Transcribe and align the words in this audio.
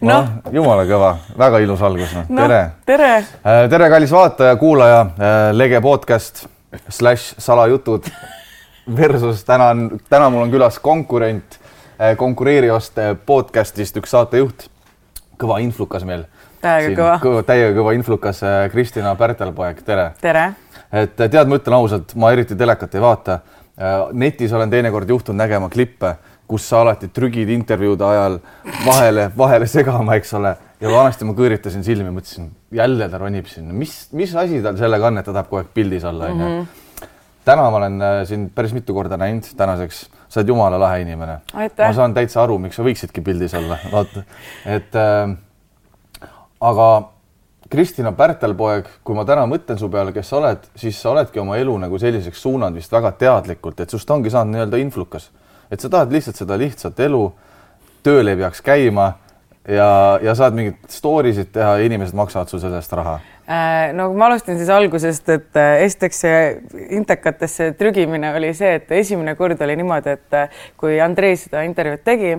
noh 0.00 0.24
no., 0.26 0.52
jumala 0.52 0.84
kõva, 0.88 1.12
väga 1.38 1.60
ilus 1.64 1.82
algus 1.86 2.14
no.. 2.16 2.24
No, 2.28 2.42
tere, 2.42 2.60
tere. 2.86 3.12
tere, 3.72 3.90
kallis 3.92 4.12
vaataja, 4.12 4.56
kuulaja, 4.60 5.04
Lege 5.56 5.80
podcast 5.84 6.46
slaš 6.88 7.34
salajutud 7.38 8.08
versus 8.96 9.44
täna 9.44 9.70
on, 9.74 9.88
täna 10.10 10.30
mul 10.30 10.46
on 10.46 10.52
külas 10.52 10.78
konkurent 10.82 11.58
konkureerivast 12.16 12.98
podcast'ist 13.26 13.96
üks 14.00 14.12
saatejuht, 14.12 14.66
kõva 15.40 15.58
influkas 15.64 16.04
meil. 16.04 16.26
täiega 16.60 17.16
kõva. 17.22 17.42
täiega 17.46 17.72
kõva 17.78 17.94
influkas 17.96 18.42
Kristina 18.72 19.14
Pärtelpoeg, 19.16 19.82
tere. 19.86 20.10
tere. 20.20 20.50
et 20.92 21.16
tead, 21.16 21.44
ma 21.48 21.56
ütlen 21.56 21.78
ausalt, 21.78 22.14
ma 22.14 22.32
eriti 22.36 22.56
telekat 22.56 22.94
ei 22.94 23.00
vaata. 23.00 23.38
netis 24.12 24.52
olen 24.52 24.70
teinekord 24.70 25.08
juhtunud 25.08 25.38
nägema 25.38 25.68
klippe 25.68 26.16
kus 26.48 26.68
sa 26.70 26.80
alati 26.84 27.08
trügid 27.14 27.50
intervjuude 27.54 28.06
ajal 28.06 28.38
vahele, 28.86 29.28
vahele 29.36 29.68
segama, 29.70 30.16
eks 30.18 30.34
ole. 30.38 30.54
ja 30.80 30.90
vanasti 30.92 31.24
ma 31.24 31.32
kõõritasin 31.36 31.84
silmi, 31.86 32.10
mõtlesin 32.12 32.50
jälle 32.76 33.08
ta 33.08 33.18
ronib 33.20 33.46
sinna, 33.48 33.72
mis, 33.72 33.94
mis 34.12 34.34
asi 34.36 34.60
tal 34.64 34.76
sellega 34.76 35.08
on, 35.08 35.18
et 35.18 35.26
ta 35.26 35.32
tahab 35.32 35.48
kogu 35.48 35.62
aeg 35.62 35.72
pildis 35.74 36.04
olla, 36.04 36.28
onju. 36.32 36.50
Mhm. 36.50 37.08
täna 37.46 37.70
ma 37.70 37.80
olen 37.80 37.98
äh, 38.02 38.20
sind 38.28 38.52
päris 38.54 38.74
mitu 38.76 38.94
korda 38.94 39.16
näinud 39.16 39.48
tänaseks, 39.56 40.04
sa 40.28 40.40
oled 40.40 40.52
jumala 40.52 40.78
lahe 40.80 41.00
inimene. 41.02 41.40
ma 41.54 41.92
saan 41.96 42.14
täitsa 42.14 42.42
aru, 42.44 42.58
miks 42.58 42.76
sa 42.76 42.86
võiksidki 42.86 43.24
pildis 43.24 43.54
olla, 43.56 43.78
vaata, 43.92 44.24
et 44.66 44.94
äh, 45.00 45.36
aga 46.60 46.88
Kristina 47.70 48.12
Pärtelpoeg, 48.14 48.86
kui 49.02 49.16
ma 49.16 49.24
täna 49.26 49.42
mõtlen 49.50 49.78
su 49.80 49.88
peale, 49.90 50.12
kes 50.14 50.28
sa 50.30 50.36
oled, 50.38 50.68
siis 50.78 51.00
sa 51.02 51.10
oledki 51.10 51.40
oma 51.42 51.56
elu 51.58 51.72
nagu 51.82 51.98
selliseks 51.98 52.44
suunanud 52.44 52.78
vist 52.78 52.92
väga 52.92 53.10
teadlikult, 53.18 53.80
et 53.82 53.90
sust 53.90 54.10
ongi 54.14 54.30
saanud 54.30 54.54
nii-öelda 54.54 54.78
influkas 54.84 55.32
et 55.70 55.80
sa 55.80 55.90
tahad 55.92 56.12
lihtsalt 56.14 56.38
seda 56.42 56.58
lihtsat 56.60 57.00
elu, 57.06 57.22
tööl 58.06 58.28
ei 58.30 58.38
peaks 58.38 58.62
käima 58.62 59.12
ja, 59.68 60.18
ja 60.22 60.34
saad 60.38 60.56
mingeid 60.56 60.90
story 60.92 61.32
sid 61.36 61.50
teha 61.54 61.76
ja 61.78 61.88
inimesed 61.88 62.16
maksavad 62.16 62.50
sul 62.50 62.62
selle 62.62 62.78
eest 62.80 62.94
raha. 62.96 63.18
Äh, 63.46 63.92
no 63.94 64.08
ma 64.18 64.26
alustan 64.26 64.58
siis 64.58 64.70
algusest, 64.74 65.28
et 65.30 65.58
äh, 65.58 65.84
esiteks 65.86 66.22
see 66.24 66.40
intekatesse 66.98 67.72
trügimine 67.78 68.32
oli 68.34 68.50
see, 68.58 68.72
et 68.80 68.90
esimene 68.98 69.36
kord 69.38 69.60
oli 69.62 69.76
niimoodi, 69.78 70.16
et 70.18 70.38
äh, 70.38 70.64
kui 70.78 70.98
Andrei 71.02 71.36
seda 71.38 71.62
intervjuud 71.66 72.02
tegi, 72.06 72.32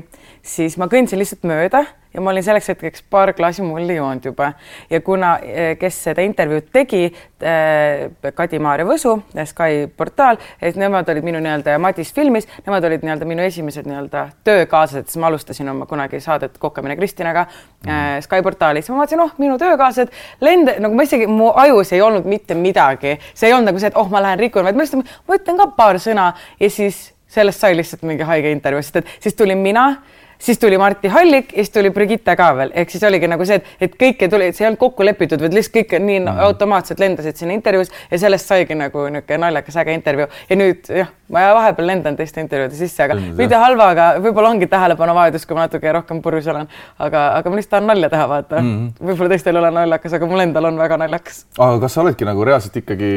siis 0.43 0.75
ma 0.79 0.89
kõndsin 0.91 1.21
lihtsalt 1.21 1.47
mööda 1.47 1.85
ja 2.17 2.21
ma 2.21 2.31
olin 2.33 2.43
selleks 2.43 2.71
hetkeks 2.71 3.03
paar 3.13 3.31
klaasi 3.37 3.61
mulli 3.61 3.95
joonud 3.95 4.25
juba. 4.25 4.51
Ja 4.89 5.01
kuna, 5.05 5.37
eh, 5.43 5.75
kes 5.77 5.99
seda 6.07 6.23
intervjuud 6.25 6.71
tegi, 6.73 7.03
eh, 7.41 8.31
Kadi-Maarja 8.33 8.85
Võsu, 8.89 9.13
Sky 9.45 9.85
portaal, 9.97 10.39
et 10.61 10.75
nemad 10.75 11.09
olid 11.13 11.23
minu 11.23 11.41
nii-öelda 11.43 11.75
ja 11.75 11.79
Madis 11.79 12.13
filmis, 12.13 12.47
nemad 12.65 12.83
olid 12.89 13.05
nii-öelda 13.05 13.27
minu 13.29 13.45
esimesed 13.45 13.85
nii-öelda 13.85 14.23
töökaaslased, 14.47 15.11
siis 15.11 15.21
ma 15.21 15.29
alustasin 15.29 15.69
oma 15.69 15.85
kunagi 15.85 16.19
saadet 16.23 16.57
Kokamine 16.57 16.95
Kristinaga 16.97 17.45
mm. 17.45 17.91
-hmm. 17.91 18.21
Sky 18.21 18.41
portaalis, 18.43 18.89
ma 18.89 18.97
vaatasin, 18.97 19.21
oh, 19.21 19.31
minu 19.37 19.57
töökaaslased, 19.57 20.09
lend, 20.41 20.73
nagu 20.79 20.95
ma 20.95 21.03
isegi, 21.03 21.27
mu 21.27 21.51
ajus 21.55 21.93
ei 21.93 22.01
olnud 22.01 22.25
mitte 22.25 22.55
midagi, 22.55 23.19
see 23.33 23.47
ei 23.47 23.53
olnud 23.53 23.69
nagu 23.71 23.79
see, 23.79 23.93
et 23.93 23.95
oh, 23.97 24.09
ma 24.09 24.21
lähen 24.21 24.39
rikun, 24.39 24.63
vaid 24.63 24.75
ma 24.75 24.81
lihtsalt, 24.81 25.05
ma 25.27 25.37
ütlen 25.37 25.57
ka 25.57 25.67
paar 25.77 26.01
sõna 26.01 26.33
ja 26.59 26.69
siis 26.69 27.13
sellest 27.27 27.59
sai 27.59 27.77
lihtsalt 27.77 28.01
mingi 28.01 28.23
haige 28.23 28.51
intervjuu, 28.51 28.81
sest 28.81 28.95
et 28.95 29.17
siis 29.19 29.35
tulin 29.35 29.57
mina 29.57 29.95
siis 30.39 30.59
tuli 30.59 30.77
Martti 30.77 31.07
Hallik 31.07 31.51
ja 31.51 31.63
siis 31.63 31.73
tuli 31.73 31.91
Brigitte 31.91 32.35
ka 32.35 32.49
veel, 32.57 32.71
ehk 32.75 32.91
siis 32.93 33.03
oligi 33.07 33.27
nagu 33.29 33.45
see, 33.45 33.59
et, 33.59 33.69
et 33.87 33.95
kõike 33.99 34.29
tuli, 34.31 34.49
see 34.53 34.65
ei 34.65 34.69
olnud 34.69 34.81
kokku 34.81 35.05
lepitud, 35.05 35.41
vaid 35.41 35.55
lihtsalt 35.57 35.77
kõik 35.77 35.95
nii 35.97 36.19
mm. 36.19 36.41
automaatselt 36.47 37.01
lendasid 37.01 37.39
sinna 37.39 37.55
intervjuus 37.57 37.91
ja 38.11 38.19
sellest 38.21 38.51
saigi 38.51 38.77
nagu 38.77 39.07
niisugune 39.07 39.41
naljakas 39.41 39.79
äge 39.81 39.95
intervjuu. 39.97 40.27
Ja 40.49 40.59
nüüd 40.59 40.91
jah, 40.93 41.11
ma 41.33 41.47
vahepeal 41.57 41.89
lendan 41.91 42.19
teiste 42.19 42.41
intervjuude 42.43 42.77
sisse, 42.77 43.03
aga 43.03 43.17
mm, 43.17 43.35
mitte 43.39 43.59
halva, 43.61 43.89
aga 43.95 44.07
võib-olla 44.23 44.53
ongi 44.53 44.69
tähelepanuvajadus, 44.71 45.47
kui 45.47 45.57
ma 45.57 45.65
natuke 45.65 45.91
rohkem 45.99 46.21
purjus 46.25 46.47
olen, 46.53 46.69
aga, 46.99 47.25
aga 47.39 47.51
ma 47.51 47.59
lihtsalt 47.59 47.75
tahan 47.77 47.91
nalja 47.93 48.11
teha, 48.13 48.29
vaata. 48.29 48.61
Mm 48.61 48.71
-hmm.. 48.71 49.09
võib-olla 49.09 49.35
teistel 49.35 49.55
ei 49.55 49.63
ole 49.63 49.73
naljakas, 49.81 50.17
aga 50.19 50.31
mul 50.31 50.45
endal 50.45 50.71
on 50.71 50.77
väga 50.77 50.97
naljakas. 51.03 51.45
aga 51.57 51.79
kas 51.85 51.93
sa 51.93 52.01
oledki 52.01 52.25
nagu 52.25 52.45
reaalselt 52.45 52.81
ikkagi 52.83 53.11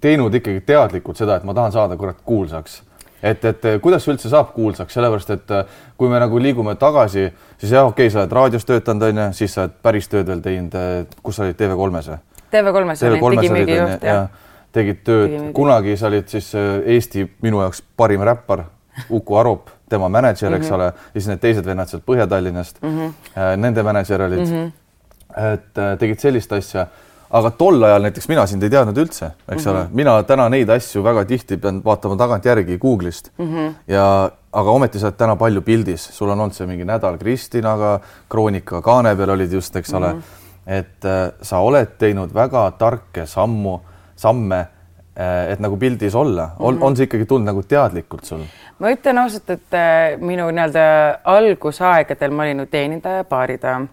teinud 0.00 0.34
ikkagi 0.34 0.60
teadlikult 0.66 1.16
seda, 1.16 1.36
et 1.36 1.44
ma 1.44 1.54
tahan 1.54 1.72
saada 1.72 1.96
kurat 1.96 2.16
kuulsaks 2.24 2.82
et, 3.22 3.44
et 3.44 3.66
kuidas 3.82 4.06
üldse 4.08 4.30
saab 4.32 4.52
kuulsaks, 4.54 4.94
sellepärast 4.96 5.32
et 5.34 5.54
äh, 5.54 5.78
kui 6.00 6.10
me 6.12 6.20
nagu 6.22 6.40
liigume 6.42 6.74
tagasi, 6.80 7.26
siis 7.60 7.72
jah, 7.72 7.88
okei 7.88 8.08
okay,, 8.08 8.12
sa 8.12 8.22
oled 8.22 8.36
raadios 8.38 8.66
töötanud, 8.68 9.08
onju, 9.10 9.26
siis 9.36 9.54
sa 9.56 9.66
oled 9.66 9.76
päris 9.84 10.08
tööd 10.12 10.30
veel 10.30 10.42
teinud, 10.44 10.76
äh, 10.78 11.18
kus 11.22 11.40
sa 11.40 11.46
olid 11.46 11.58
TV3-s 11.60 12.12
või? 12.12 12.20
TV3-s 12.54 13.04
olin 13.08 13.36
digimüügijuht, 13.36 14.08
jah. 14.08 14.30
tegid 14.74 15.04
tööd, 15.06 15.36
kunagi 15.56 15.96
sa 16.00 16.08
olid 16.10 16.32
siis 16.32 16.50
Eesti 16.54 17.26
minu 17.44 17.62
jaoks 17.64 17.84
parim 17.96 18.24
räppar, 18.26 18.66
Uku 19.10 19.36
Arop, 19.38 19.70
tema 19.90 20.10
mänedžer, 20.12 20.52
eks 20.54 20.66
mm 20.66 20.70
-hmm. 20.70 20.74
ole, 20.74 21.12
siis 21.12 21.28
need 21.30 21.40
teised 21.40 21.66
vennad 21.66 21.88
sealt 21.88 22.02
Põhja-Tallinnast 22.06 22.82
mm, 22.82 22.98
-hmm. 22.98 23.56
nende 23.56 23.82
mänedžer 23.82 24.22
olid 24.22 24.48
mm. 24.48 24.54
-hmm. 24.54 25.52
et 25.54 25.98
tegid 25.98 26.18
sellist 26.18 26.52
asja 26.52 26.86
aga 27.30 27.50
tol 27.54 27.82
ajal 27.86 28.02
näiteks 28.02 28.28
mina 28.28 28.44
sind 28.50 28.64
ei 28.66 28.72
teadnud 28.72 28.98
üldse, 28.98 29.30
eks 29.46 29.64
mm 29.64 29.70
-hmm. 29.70 29.76
ole, 29.76 29.86
mina 29.90 30.22
täna 30.26 30.48
neid 30.48 30.70
asju 30.70 31.02
väga 31.04 31.24
tihti 31.24 31.56
pean 31.56 31.80
vaatama 31.84 32.16
tagantjärgi 32.16 32.78
Google'ist 32.78 33.30
mm 33.38 33.46
-hmm. 33.46 33.74
ja 33.86 34.30
aga 34.52 34.70
ometi 34.70 34.98
sa 34.98 35.06
oled 35.06 35.16
täna 35.16 35.36
palju 35.36 35.62
pildis, 35.62 36.08
sul 36.16 36.28
on 36.28 36.40
olnud 36.40 36.54
see 36.54 36.66
mingi 36.66 36.84
nädal 36.84 37.18
Kristinaga, 37.18 38.00
Kroonika 38.28 38.82
kaane 38.82 39.14
peal 39.16 39.30
olid 39.30 39.52
just, 39.52 39.76
eks 39.76 39.94
ole 39.94 40.12
mm, 40.12 40.18
-hmm. 40.18 40.78
et 40.78 41.04
äh, 41.04 41.32
sa 41.42 41.58
oled 41.58 41.98
teinud 41.98 42.34
väga 42.34 42.70
tarke 42.78 43.26
sammu, 43.26 43.80
samme 44.16 44.58
äh, 44.58 45.52
et 45.52 45.60
nagu 45.60 45.76
pildis 45.76 46.14
olla, 46.14 46.50
on 46.58 46.74
mm, 46.74 46.80
-hmm. 46.80 46.84
on 46.84 46.96
see 46.96 47.04
ikkagi 47.04 47.26
tulnud 47.26 47.46
nagu 47.46 47.62
teadlikult 47.62 48.24
sul? 48.24 48.42
ma 48.78 48.90
ütlen 48.90 49.18
ausalt, 49.18 49.50
et 49.50 49.74
äh, 49.74 50.18
minu 50.18 50.50
nii-öelda 50.50 51.18
algusaegadel 51.24 52.30
ma 52.30 52.42
olin 52.42 52.58
ju 52.58 52.66
teenindaja, 52.66 53.24
baaridaam 53.24 53.88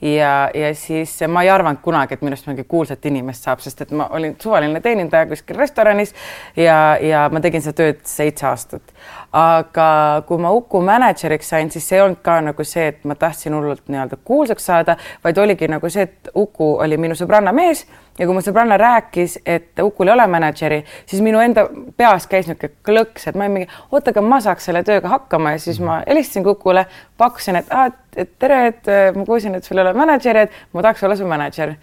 ja, 0.00 0.50
ja 0.54 0.74
siis 0.74 1.16
ma 1.28 1.42
ei 1.42 1.50
arvanud 1.50 1.80
kunagi, 1.82 2.14
et 2.14 2.22
minust 2.22 2.46
mingi 2.46 2.64
kuulsat 2.68 3.06
inimest 3.10 3.46
saab, 3.46 3.62
sest 3.64 3.82
et 3.82 3.94
ma 3.96 4.08
olin 4.14 4.36
suvaline 4.42 4.80
teenindaja 4.80 5.26
kuskil 5.30 5.58
restoranis 5.58 6.14
ja, 6.56 6.96
ja 7.02 7.26
ma 7.32 7.42
tegin 7.44 7.64
seda 7.64 7.82
tööd 7.82 8.04
seitse 8.08 8.46
aastat. 8.46 8.94
Aga 9.32 10.22
kui 10.26 10.38
ma 10.40 10.50
Uku 10.56 10.80
mänedžeriks 10.84 11.50
sain, 11.52 11.70
siis 11.70 11.88
see 11.88 11.98
ei 11.98 12.04
olnud 12.04 12.22
ka 12.24 12.38
nagu 12.40 12.64
see, 12.64 12.86
et 12.94 13.04
ma 13.04 13.14
tahtsin 13.18 13.54
hullult 13.54 13.84
nii-öelda 13.88 14.16
kuulsaks 14.24 14.68
saada, 14.70 14.96
vaid 15.24 15.38
oligi 15.38 15.68
nagu 15.68 15.90
see, 15.92 16.08
et 16.08 16.30
Uku 16.34 16.74
oli 16.84 16.96
minu 17.00 17.16
sõbranna 17.18 17.52
mees 17.52 17.84
ja 18.18 18.26
kui 18.26 18.34
mu 18.34 18.42
sõbranna 18.42 18.78
rääkis, 18.80 19.38
et 19.46 19.78
Ukul 19.82 20.10
ei 20.10 20.14
ole 20.14 20.26
mänedžeri, 20.30 20.80
siis 21.06 21.22
minu 21.24 21.40
enda 21.42 21.66
peas 21.96 22.26
käis 22.30 22.48
niisugune 22.48 22.72
klõks, 22.86 23.28
et 23.28 23.38
ma 23.38 23.46
olin 23.46 23.58
mingi, 23.58 23.70
oota, 23.92 24.12
aga 24.14 24.24
ma 24.24 24.40
saaks 24.44 24.68
selle 24.68 24.82
tööga 24.86 25.12
hakkama. 25.12 25.54
Ja 25.54 25.62
siis 25.62 25.78
ma 25.84 26.00
helistasin 26.06 26.46
Kukule, 26.46 26.86
pakkusin, 27.20 27.60
et, 27.60 28.28
tere, 28.38 28.60
et 28.72 28.92
ma 29.14 29.24
kuulsin, 29.28 29.54
et 29.54 29.64
sul 29.64 29.78
ei 29.78 29.86
ole 29.86 29.94
mänedžeri, 29.98 30.46
et 30.48 30.60
ma 30.74 30.84
tahaks 30.86 31.06
olla 31.06 31.18
su 31.18 31.28
mänedžer 31.28 31.76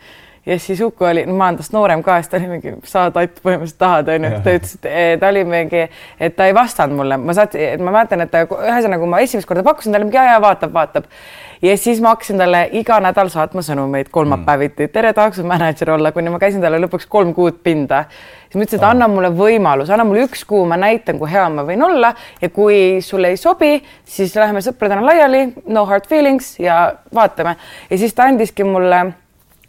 ja 0.45 0.59
siis 0.59 0.81
Uku 0.81 1.03
oli, 1.03 1.25
no 1.25 1.33
ma 1.33 1.47
olen 1.47 1.57
tast 1.57 1.73
noorem 1.73 2.03
ka, 2.03 2.19
siis 2.21 2.29
ta 2.29 2.37
oli 2.37 2.49
mingi, 2.49 2.73
sa 2.85 3.07
tatt 3.13 3.39
põhimõtteliselt 3.41 3.79
tahad, 3.81 4.11
onju. 4.13 4.31
ta 4.45 4.53
ütles, 4.59 4.75
et 4.85 5.19
ta 5.21 5.31
oli 5.33 5.41
mingi, 5.49 5.81
et 6.21 6.35
ta 6.37 6.49
ei 6.49 6.53
vastanud 6.55 6.99
mulle, 6.99 7.17
ma 7.17 7.33
saatsin, 7.37 7.81
ma 7.85 7.95
mäletan, 7.95 8.21
et 8.25 8.31
ta 8.33 8.43
ühesõnaga, 8.45 9.01
kui 9.01 9.11
ma 9.15 9.23
esimest 9.25 9.49
korda 9.49 9.65
pakkusin 9.65 9.95
talle 9.95 10.05
mingi 10.05 10.19
ja, 10.19 10.35
ja 10.35 10.43
vaatab, 10.43 10.73
vaatab. 10.75 11.09
ja 11.65 11.77
siis 11.81 12.01
ma 12.03 12.13
hakkasin 12.13 12.43
talle 12.43 12.61
iga 12.77 12.99
nädal 13.01 13.31
saatma 13.33 13.65
sõnumeid 13.65 14.13
kolmapäeviti, 14.13 14.89
tere, 14.93 15.15
tahaks 15.17 15.41
mänedžer 15.41 15.95
olla, 15.95 16.13
kuni 16.13 16.33
ma 16.33 16.41
käisin 16.41 16.61
talle 16.61 16.81
lõpuks 16.85 17.09
kolm 17.09 17.33
kuud 17.33 17.63
pinda. 17.65 18.05
siis 18.45 18.59
ma 18.59 18.67
ütlesin, 18.67 18.83
et 18.83 18.87
anna 18.91 19.09
mulle 19.09 19.33
võimalus, 19.33 19.89
anna 19.89 20.05
mulle 20.05 20.29
üks 20.29 20.45
kuu, 20.45 20.61
ma 20.69 20.77
näitan, 20.77 21.17
kui 21.17 21.31
hea 21.31 21.49
ma 21.49 21.65
võin 21.65 21.89
olla 21.89 22.13
ja 22.41 22.53
kui 22.53 23.01
sulle 23.01 23.33
ei 23.33 23.41
sobi, 23.41 23.79
siis 24.05 24.37
läheme 24.37 24.61
sõpradena 24.61 25.01
laiali, 25.09 25.47
no 25.65 25.87
hard 25.89 26.05
feelings 26.09 26.59
ja 26.61 26.91
vaatame. 27.13 27.57
ja 27.89 27.97
siis 27.97 28.13
ta 28.13 28.29
andiski 28.29 28.63
mulle 28.63 29.05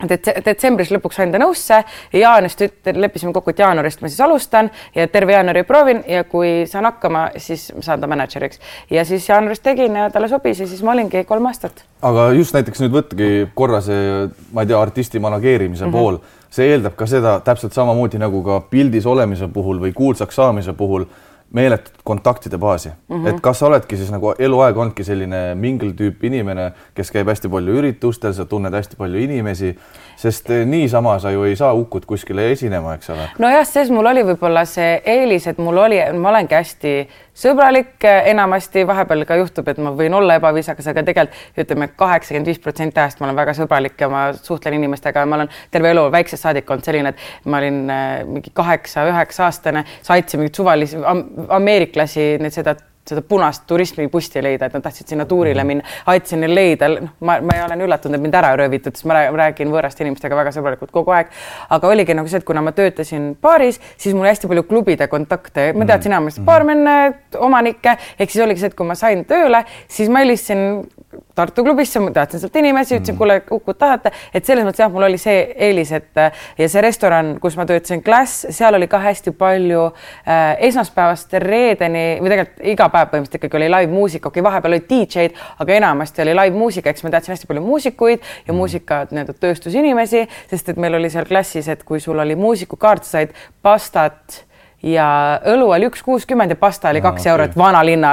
detsembris 0.04 0.90
lõpuks 0.92 1.16
sain 1.20 1.32
ta 1.32 1.40
nõusse 1.40 1.78
ja 2.12 2.20
jaanuarist 2.20 2.62
leppisime 2.96 3.32
kokku, 3.32 3.52
et 3.52 3.62
jaanuarist 3.64 4.02
ma 4.02 4.10
siis 4.12 4.20
alustan 4.20 4.70
ja 4.94 5.06
terve 5.08 5.32
jaanuari 5.32 5.64
proovin 5.68 6.02
ja 6.08 6.24
kui 6.28 6.66
saan 6.68 6.88
hakkama, 6.90 7.28
siis 7.40 7.70
saan 7.80 8.00
ta 8.00 8.10
mänedžeriks 8.10 8.60
ja 8.90 9.04
siis 9.08 9.28
jaanuaris 9.28 9.62
tegin 9.64 9.96
ja 9.96 10.10
talle 10.10 10.28
sobis 10.28 10.60
ja 10.60 10.68
siis 10.68 10.82
ma 10.82 10.92
olingi 10.92 11.24
kolm 11.24 11.46
aastat. 11.46 11.84
aga 12.02 12.30
just 12.36 12.54
näiteks 12.54 12.84
nüüd 12.84 12.96
võttagi 12.96 13.30
korra 13.54 13.80
see, 13.80 14.26
ma 14.52 14.64
ei 14.64 14.72
tea, 14.72 14.80
artisti 14.80 15.22
manageerimise 15.22 15.86
mm 15.86 15.92
-hmm. 15.92 15.96
pool, 15.96 16.18
see 16.50 16.72
eeldab 16.72 16.96
ka 16.96 17.06
seda 17.06 17.40
täpselt 17.40 17.72
samamoodi 17.72 18.18
nagu 18.18 18.42
ka 18.42 18.60
pildis 18.70 19.06
olemise 19.06 19.48
puhul 19.48 19.80
või 19.80 19.92
kuulsaks 19.92 20.36
saamise 20.36 20.72
puhul 20.72 21.06
meeletut 21.52 21.94
kontaktide 22.04 22.58
baasi 22.58 22.88
mm, 22.88 23.24
-hmm. 23.24 23.28
et 23.28 23.40
kas 23.40 23.58
sa 23.58 23.66
oledki 23.66 23.96
siis 23.96 24.10
nagu 24.10 24.34
eluaeg 24.38 24.76
olnudki 24.76 25.04
selline 25.04 25.54
mingil 25.54 25.92
tüüpi 25.98 26.26
inimene, 26.26 26.72
kes 26.94 27.10
käib 27.10 27.28
hästi 27.28 27.48
palju 27.48 27.78
üritustel, 27.80 28.34
sa 28.34 28.44
tunned 28.44 28.74
hästi 28.74 28.96
palju 28.96 29.18
inimesi, 29.18 29.76
sest 30.16 30.50
eh, 30.50 30.66
niisama 30.66 31.18
sa 31.18 31.30
ju 31.30 31.44
ei 31.44 31.56
saa 31.56 31.72
Ukut 31.72 32.06
kuskile 32.06 32.50
esinema, 32.52 32.94
eks 32.94 33.10
ole. 33.10 33.28
nojah, 33.38 33.66
selles 33.66 33.90
mul 33.90 34.06
oli 34.06 34.24
võib-olla 34.26 34.64
see 34.64 35.00
eelis, 35.04 35.46
et 35.46 35.58
mul 35.58 35.76
oli, 35.76 36.00
ma 36.12 36.28
olengi 36.34 36.54
hästi 36.54 36.96
sõbralik, 37.36 38.00
enamasti 38.32 38.86
vahepeal 38.88 39.24
ka 39.28 39.36
juhtub, 39.40 39.68
et 39.68 39.78
ma 39.82 39.92
võin 39.96 40.14
olla 40.16 40.38
ebaviisakas, 40.40 40.88
aga 40.92 41.04
tegelikult 41.06 41.60
ütleme, 41.62 41.88
kaheksakümmend 42.00 42.50
viis 42.50 42.60
protsenti 42.62 43.00
ajast 43.02 43.20
ma 43.20 43.28
olen 43.28 43.38
väga 43.38 43.54
sõbralik 43.58 44.00
ja 44.00 44.08
ma 44.12 44.24
suhtlen 44.36 44.78
inimestega. 44.78 45.26
Ma 45.26 45.40
olen 45.40 45.52
terve 45.70 45.92
elu 45.92 46.08
väiksest 46.12 46.46
saadik 46.48 46.70
olnud 46.70 46.86
selline, 46.86 47.12
et 47.12 47.48
ma 47.50 47.60
olin 47.62 47.80
äh, 47.92 48.10
mingi 48.28 48.52
kaheksa-üheksa 48.56 49.48
aastane, 49.48 49.84
saatsin 50.06 50.42
mingeid 50.42 50.60
suvalisi 50.62 51.00
am 51.04 51.24
ameeriklasi, 51.60 52.36
need 52.42 52.54
seda 52.54 52.76
seda 53.08 53.22
punast 53.22 53.62
turismibussi 53.66 54.42
leida, 54.42 54.66
et 54.66 54.72
nad 54.74 54.82
tahtsid 54.82 55.06
sinna 55.08 55.24
tuurile 55.24 55.62
Mhm. 55.62 55.66
minna, 55.66 55.84
aitasin 56.06 56.40
neil 56.40 56.54
leida, 56.54 56.88
noh, 56.88 57.08
ma, 57.20 57.40
ma 57.40 57.52
olen 57.64 57.80
üllatunud, 57.86 58.14
et 58.14 58.20
mind 58.22 58.34
ära 58.34 58.56
röövitud, 58.56 58.96
sest 58.96 59.04
ma 59.06 59.14
rää- 59.14 59.32
räägin 59.36 59.70
võõraste 59.70 60.00
inimestega 60.04 60.36
väga 60.36 60.50
sõbralikult 60.50 60.90
kogu 60.92 61.10
aeg. 61.12 61.26
aga 61.70 61.88
oligi 61.88 62.14
nagu 62.14 62.28
see, 62.28 62.38
et 62.38 62.44
kuna 62.44 62.62
ma 62.62 62.72
töötasin 62.72 63.36
baaris, 63.42 63.80
siis 63.96 64.14
mul 64.14 64.22
oli 64.24 64.30
hästi 64.30 64.48
palju 64.48 64.62
klubide 64.62 65.08
kontakte, 65.08 65.72
Mhm. 65.72 65.78
ma 65.78 65.84
teadsin 65.84 66.12
enamasti 66.12 66.40
baarmenne, 66.40 67.14
omanikke, 67.38 67.96
ehk 68.18 68.30
siis 68.30 68.44
oligi 68.44 68.60
see, 68.60 68.66
et 68.66 68.74
kui 68.74 68.86
ma 68.86 68.94
sain 68.94 69.24
tööle, 69.24 69.64
siis 69.88 70.08
ma 70.08 70.18
helistasin 70.18 70.86
Tartu 71.34 71.64
klubisse, 71.64 72.00
ma 72.00 72.10
teadsin 72.10 72.40
sealt 72.40 72.56
inimesi, 72.56 72.94
ütlesin, 72.96 73.14
Mhm. 73.14 73.18
kuule, 73.18 73.40
kuhu 73.40 73.74
tahate, 73.74 74.10
et 74.34 74.44
selles 74.44 74.64
mõttes 74.64 74.80
jah, 74.80 74.92
mul 74.92 75.02
oli 75.02 75.18
see 75.18 75.54
eelis, 75.56 75.92
et 75.92 76.16
ja 76.58 76.68
see 76.68 76.80
restoran, 76.82 77.38
kus 77.40 77.56
ma 77.56 77.66
töötasin, 77.66 78.02
Glass, 78.04 78.46
seal 78.50 78.74
oli 78.74 78.86
ka 78.86 78.98
hästi 78.98 79.32
palju 79.32 79.92
äh, 80.26 80.56
esmaspäevast 80.68 81.32
reedeni 81.42 82.18
või 82.20 82.32
tegelikult 82.32 82.66
iga 82.72 82.88
päev 82.88 83.10
põhimõtteliselt 83.10 83.34
ikkagi 83.40 83.56
oli 83.56 83.68
live 83.68 83.92
muusika, 83.92 84.28
okei 84.28 84.40
okay,, 84.40 84.50
vahepeal 84.50 84.72
olid 84.72 84.88
DJ-d, 84.88 85.34
aga 85.58 85.72
enamasti 85.80 86.22
oli 86.22 86.34
live 86.34 86.56
muusika, 86.56 86.90
eks 86.90 87.04
ma 87.04 87.10
teadsin 87.10 87.34
hästi 87.34 87.46
palju 87.46 87.62
muusikuid 87.62 88.20
ja 88.46 88.56
muusika 88.56 89.04
nii-öelda 89.10 89.36
tööstusinimesi, 89.40 90.26
sest 90.50 90.68
et 90.68 90.76
meil 90.76 90.94
oli 90.94 91.10
seal 91.10 91.24
klassis, 91.28 91.68
et 91.68 91.84
kui 91.84 92.00
sul 92.00 92.18
oli 92.18 92.36
muusikukaart, 92.36 93.04
sa 93.04 93.18
said 93.18 93.32
pastat 93.62 94.42
ja 94.86 95.06
õlu 95.52 95.68
oli 95.74 95.88
üks 95.90 96.02
kuuskümmend 96.06 96.52
ja 96.54 96.56
pasta 96.56 96.90
oli 96.92 97.00
kaks 97.04 97.22
okei. 97.22 97.30
eurot 97.30 97.56
vanalinna, 97.58 98.10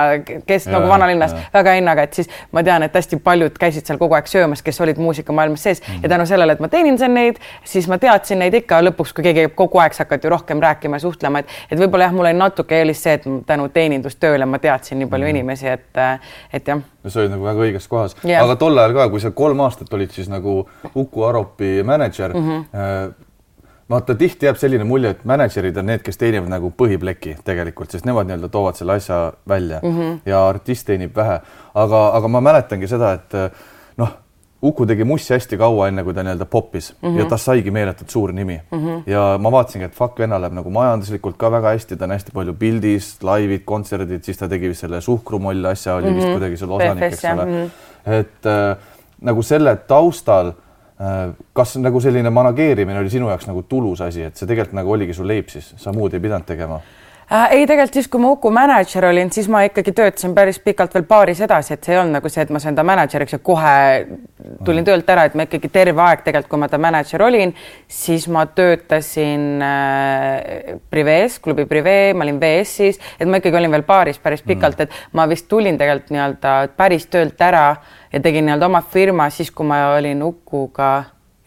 kes 0.48 0.66
Jaa, 0.66 0.74
nagu 0.76 0.90
vanalinnas 0.90 1.34
jaa. 1.36 1.44
väga 1.54 1.76
hinnaga, 1.78 2.06
et 2.08 2.18
siis 2.18 2.30
ma 2.52 2.64
tean, 2.66 2.84
et 2.84 2.96
hästi 2.96 3.20
paljud 3.24 3.58
käisid 3.60 3.86
seal 3.86 4.00
kogu 4.02 4.18
aeg 4.18 4.30
söömas, 4.32 4.64
kes 4.66 4.82
olid 4.82 5.02
muusikamaailmas 5.02 5.64
sees 5.64 5.82
mm. 5.82 6.04
ja 6.04 6.12
tänu 6.16 6.26
sellele, 6.30 6.58
et 6.58 6.64
ma 6.64 6.70
teenindasin 6.72 7.14
neid, 7.14 7.42
siis 7.70 7.88
ma 7.92 7.98
teadsin 8.02 8.42
neid 8.42 8.58
ikka 8.58 8.82
lõpuks, 8.88 9.14
kui 9.16 9.26
keegi 9.28 9.48
kogu 9.56 9.82
aeg, 9.84 9.94
sa 9.94 10.08
hakkad 10.08 10.26
ju 10.26 10.34
rohkem 10.34 10.64
rääkima 10.64 11.00
ja 11.00 11.06
suhtlema, 11.06 11.44
et, 11.44 11.58
et 11.70 11.80
võib-olla 11.80 12.10
jah, 12.10 12.16
mul 12.16 12.30
oli 12.30 12.40
natuke 12.40 12.80
eelis 12.80 13.04
see, 13.06 13.18
et 13.20 13.28
tänu 13.50 13.70
teenindustööle 13.74 14.48
ma 14.50 14.62
teadsin 14.64 15.02
nii 15.02 15.12
palju 15.12 15.30
mm. 15.30 15.36
inimesi, 15.36 15.70
et, 15.74 16.02
et 16.54 16.74
jah. 16.74 16.82
no 16.82 17.14
sa 17.14 17.22
olid 17.22 17.36
nagu 17.36 17.46
väga 17.50 17.68
õiges 17.68 17.90
kohas 17.92 18.18
Jah. 18.24 18.42
aga 18.46 18.58
tol 18.60 18.78
ajal 18.78 18.98
ka, 18.98 19.10
kui 19.14 19.22
sa 19.22 19.34
kolm 19.36 19.62
aastat 19.66 19.94
olid 19.94 20.14
siis 20.16 20.32
nagu 20.32 20.64
Uku 20.96 21.28
Aropi 21.28 21.84
mänedžer 21.86 22.34
mm. 22.34 22.50
-hmm. 22.50 23.14
Vaata 23.90 24.16
tihti 24.16 24.46
jääb 24.46 24.58
selline 24.58 24.84
mulje, 24.88 25.10
et 25.10 25.26
mänedžerid 25.28 25.78
on 25.78 25.86
need, 25.92 26.02
kes 26.06 26.18
teenivad 26.18 26.50
nagu 26.52 26.72
põhipleki 26.78 27.38
tegelikult, 27.46 27.92
sest 27.92 28.06
nemad 28.06 28.30
nii-öelda 28.30 28.50
toovad 28.50 28.80
selle 28.80 28.98
asja 29.00 29.34
välja 29.50 29.80
mm 29.84 30.00
-hmm. 30.00 30.20
ja 30.26 30.48
artist 30.48 30.88
teenib 30.88 31.16
vähe. 31.16 31.40
aga, 31.74 32.08
aga 32.14 32.28
ma 32.28 32.42
mäletangi 32.42 32.88
seda, 32.88 33.14
et 33.14 33.34
noh, 33.98 34.24
Uku 34.64 34.86
tegi 34.88 35.04
mussi 35.04 35.34
hästi 35.34 35.58
kaua, 35.60 35.90
enne 35.92 36.06
kui 36.08 36.14
ta 36.16 36.24
nii-öelda 36.24 36.46
poppis 36.46 36.94
mm 36.94 37.10
-hmm. 37.10 37.20
ja 37.20 37.26
tast 37.26 37.50
saigi 37.50 37.72
meeletult 37.72 38.10
suur 38.10 38.32
nimi 38.32 38.62
mm. 38.72 38.80
-hmm. 38.80 39.02
ja 39.12 39.38
ma 39.40 39.52
vaatasingi, 39.52 39.86
et 39.86 39.96
fuck, 39.96 40.20
venna 40.20 40.40
läheb 40.42 40.54
nagu 40.54 40.70
majanduslikult 40.70 41.38
ka 41.38 41.52
väga 41.52 41.74
hästi, 41.76 41.98
ta 41.98 42.06
on 42.06 42.12
hästi 42.12 42.32
palju 42.34 42.54
pildis, 42.54 43.18
laivid, 43.24 43.66
kontserdid, 43.66 44.24
siis 44.24 44.38
ta 44.38 44.48
tegi 44.48 44.74
selle 44.74 45.02
suhkrumoll 45.02 45.66
asja 45.66 45.96
oli 45.96 46.06
mm 46.06 46.12
-hmm. 46.12 46.16
vist 46.16 46.32
kuidagi 46.32 46.58
seal 46.58 46.72
osanik, 46.72 47.04
eks 47.04 47.26
ole 47.26 47.46
mhm. 47.46 47.68
et 48.06 48.46
äh, 48.46 48.78
nagu 49.22 49.42
selle 49.42 49.76
taustal 49.76 50.54
kas 51.54 51.76
nagu 51.82 52.02
selline 52.02 52.30
manageerimine 52.30 53.00
oli 53.00 53.10
sinu 53.14 53.30
jaoks 53.32 53.48
nagu 53.50 53.64
tulus 53.70 54.02
asi, 54.06 54.28
et 54.30 54.38
see 54.40 54.48
tegelikult 54.50 54.78
nagu 54.78 54.94
oligi 54.96 55.16
su 55.18 55.26
leib 55.28 55.50
siis, 55.52 55.74
sa 55.78 55.94
muud 55.96 56.14
ei 56.14 56.24
pidanud 56.24 56.48
tegema? 56.48 56.80
Äh,. 57.34 57.48
ei, 57.52 57.66
tegelikult 57.68 57.94
siis, 57.94 58.08
kui 58.12 58.22
ma 58.22 58.32
Uku 58.34 58.52
mänedžer 58.54 59.06
olin, 59.10 59.32
siis 59.34 59.48
ma 59.52 59.64
ikkagi 59.68 59.92
töötasin 59.96 60.36
päris 60.36 60.60
pikalt 60.64 60.94
veel 60.94 61.06
baaris 61.10 61.42
edasi, 61.42 61.74
et 61.74 61.84
see 61.84 61.96
ei 61.96 62.02
olnud 62.02 62.18
nagu 62.18 62.30
see, 62.32 62.44
et 62.46 62.54
ma 62.54 62.62
sain 62.62 62.76
ta 62.78 62.86
mänedžeriks 62.88 63.38
ja 63.38 63.40
kohe 63.44 63.74
tulin 64.66 64.86
töölt 64.86 65.10
ära, 65.10 65.26
et 65.30 65.38
ma 65.38 65.48
ikkagi 65.48 65.72
terve 65.74 66.04
aeg 66.04 66.24
tegelikult, 66.26 66.52
kui 66.52 66.62
ma 66.62 66.70
ta 66.72 66.80
mänedžer 66.82 67.24
olin, 67.26 67.56
siis 67.88 68.28
ma 68.32 68.46
töötasin 68.46 69.64
äh, 69.66 70.76
Privees, 70.94 71.40
klubi 71.44 71.66
Privee, 71.70 72.14
ma 72.14 72.28
olin 72.28 72.40
VS-is, 72.42 73.02
et 73.20 73.30
ma 73.30 73.42
ikkagi 73.42 73.60
olin 73.62 73.74
veel 73.74 73.88
baaris 73.88 74.22
päris 74.24 74.46
pikalt, 74.46 74.86
et 74.86 75.02
ma 75.18 75.28
vist 75.32 75.50
tulin 75.52 75.80
tegelikult 75.80 76.14
nii-öelda 76.14 76.54
päris 76.78 77.08
töölt 77.12 77.42
ära 77.42 77.66
ja 78.14 78.22
tegin 78.22 78.48
nii-öelda 78.48 78.70
oma 78.70 78.84
firma 78.94 79.30
siis, 79.34 79.52
kui 79.52 79.68
ma 79.68 79.82
olin 79.98 80.24
Ukuga 80.24 80.94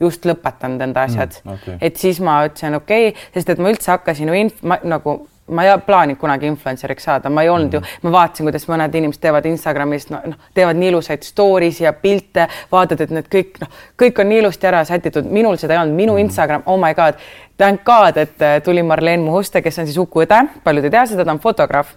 just 0.01 0.27
lõpetanud 0.29 0.83
enda 0.85 1.07
asjad 1.07 1.39
Mm, 1.45 1.55
okei. 1.55 1.79
et 1.81 1.97
siis 1.97 2.21
ma 2.21 2.41
ütlesin 2.47 2.77
okei 2.77 3.09
okay,, 3.09 3.23
sest 3.35 3.49
et 3.51 3.59
ma 3.63 3.73
üldse 3.73 3.91
hakkasin 3.91 4.29
inf-, 4.29 4.61
nagu 4.85 5.17
ma 5.51 5.65
ei 5.65 5.79
plaaninud 5.87 6.19
kunagi 6.19 6.49
influencer'iks 6.51 7.07
saada, 7.07 7.31
ma 7.31 7.43
ei 7.43 7.51
olnud 7.53 7.71
mm. 7.71 7.77
ju, 7.77 7.99
ma 8.07 8.13
vaatasin, 8.17 8.49
kuidas 8.49 8.67
mõned 8.71 8.99
inimesed 8.99 9.23
teevad 9.23 9.47
Instagramis, 9.51 10.09
noh, 10.11 10.25
noh, 10.33 10.49
teevad 10.55 10.79
nii 10.81 10.91
ilusaid 10.93 11.27
story 11.27 11.71
si 11.75 11.85
ja 11.85 11.93
pilte, 11.93 12.49
vaatad, 12.73 13.05
et 13.05 13.15
need 13.15 13.31
kõik, 13.33 13.61
noh, 13.63 13.85
kõik 14.03 14.23
on 14.23 14.31
nii 14.33 14.43
ilusti 14.43 14.71
ära 14.71 14.83
sätitud, 14.89 15.29
minul 15.31 15.61
seda 15.61 15.77
ei 15.77 15.83
olnud, 15.85 15.99
minu 15.99 16.17
mm. 16.17 16.27
Instagram, 16.27 16.67
oh 16.67 16.81
my 16.83 16.95
god, 16.99 17.23
thank 17.61 17.85
god, 17.87 18.19
et 18.23 18.43
äh, 18.43 18.59
tuli 18.65 18.83
Marleen 18.83 19.23
Muhuste, 19.27 19.63
kes 19.63 19.79
on 19.83 19.89
siis 19.89 19.99
Uku 20.03 20.27
õde, 20.27 20.43
paljud 20.67 20.89
ei 20.89 20.95
tea 20.99 21.07
seda, 21.13 21.25
ta 21.27 21.37
on 21.37 21.43
fotograaf 21.43 21.95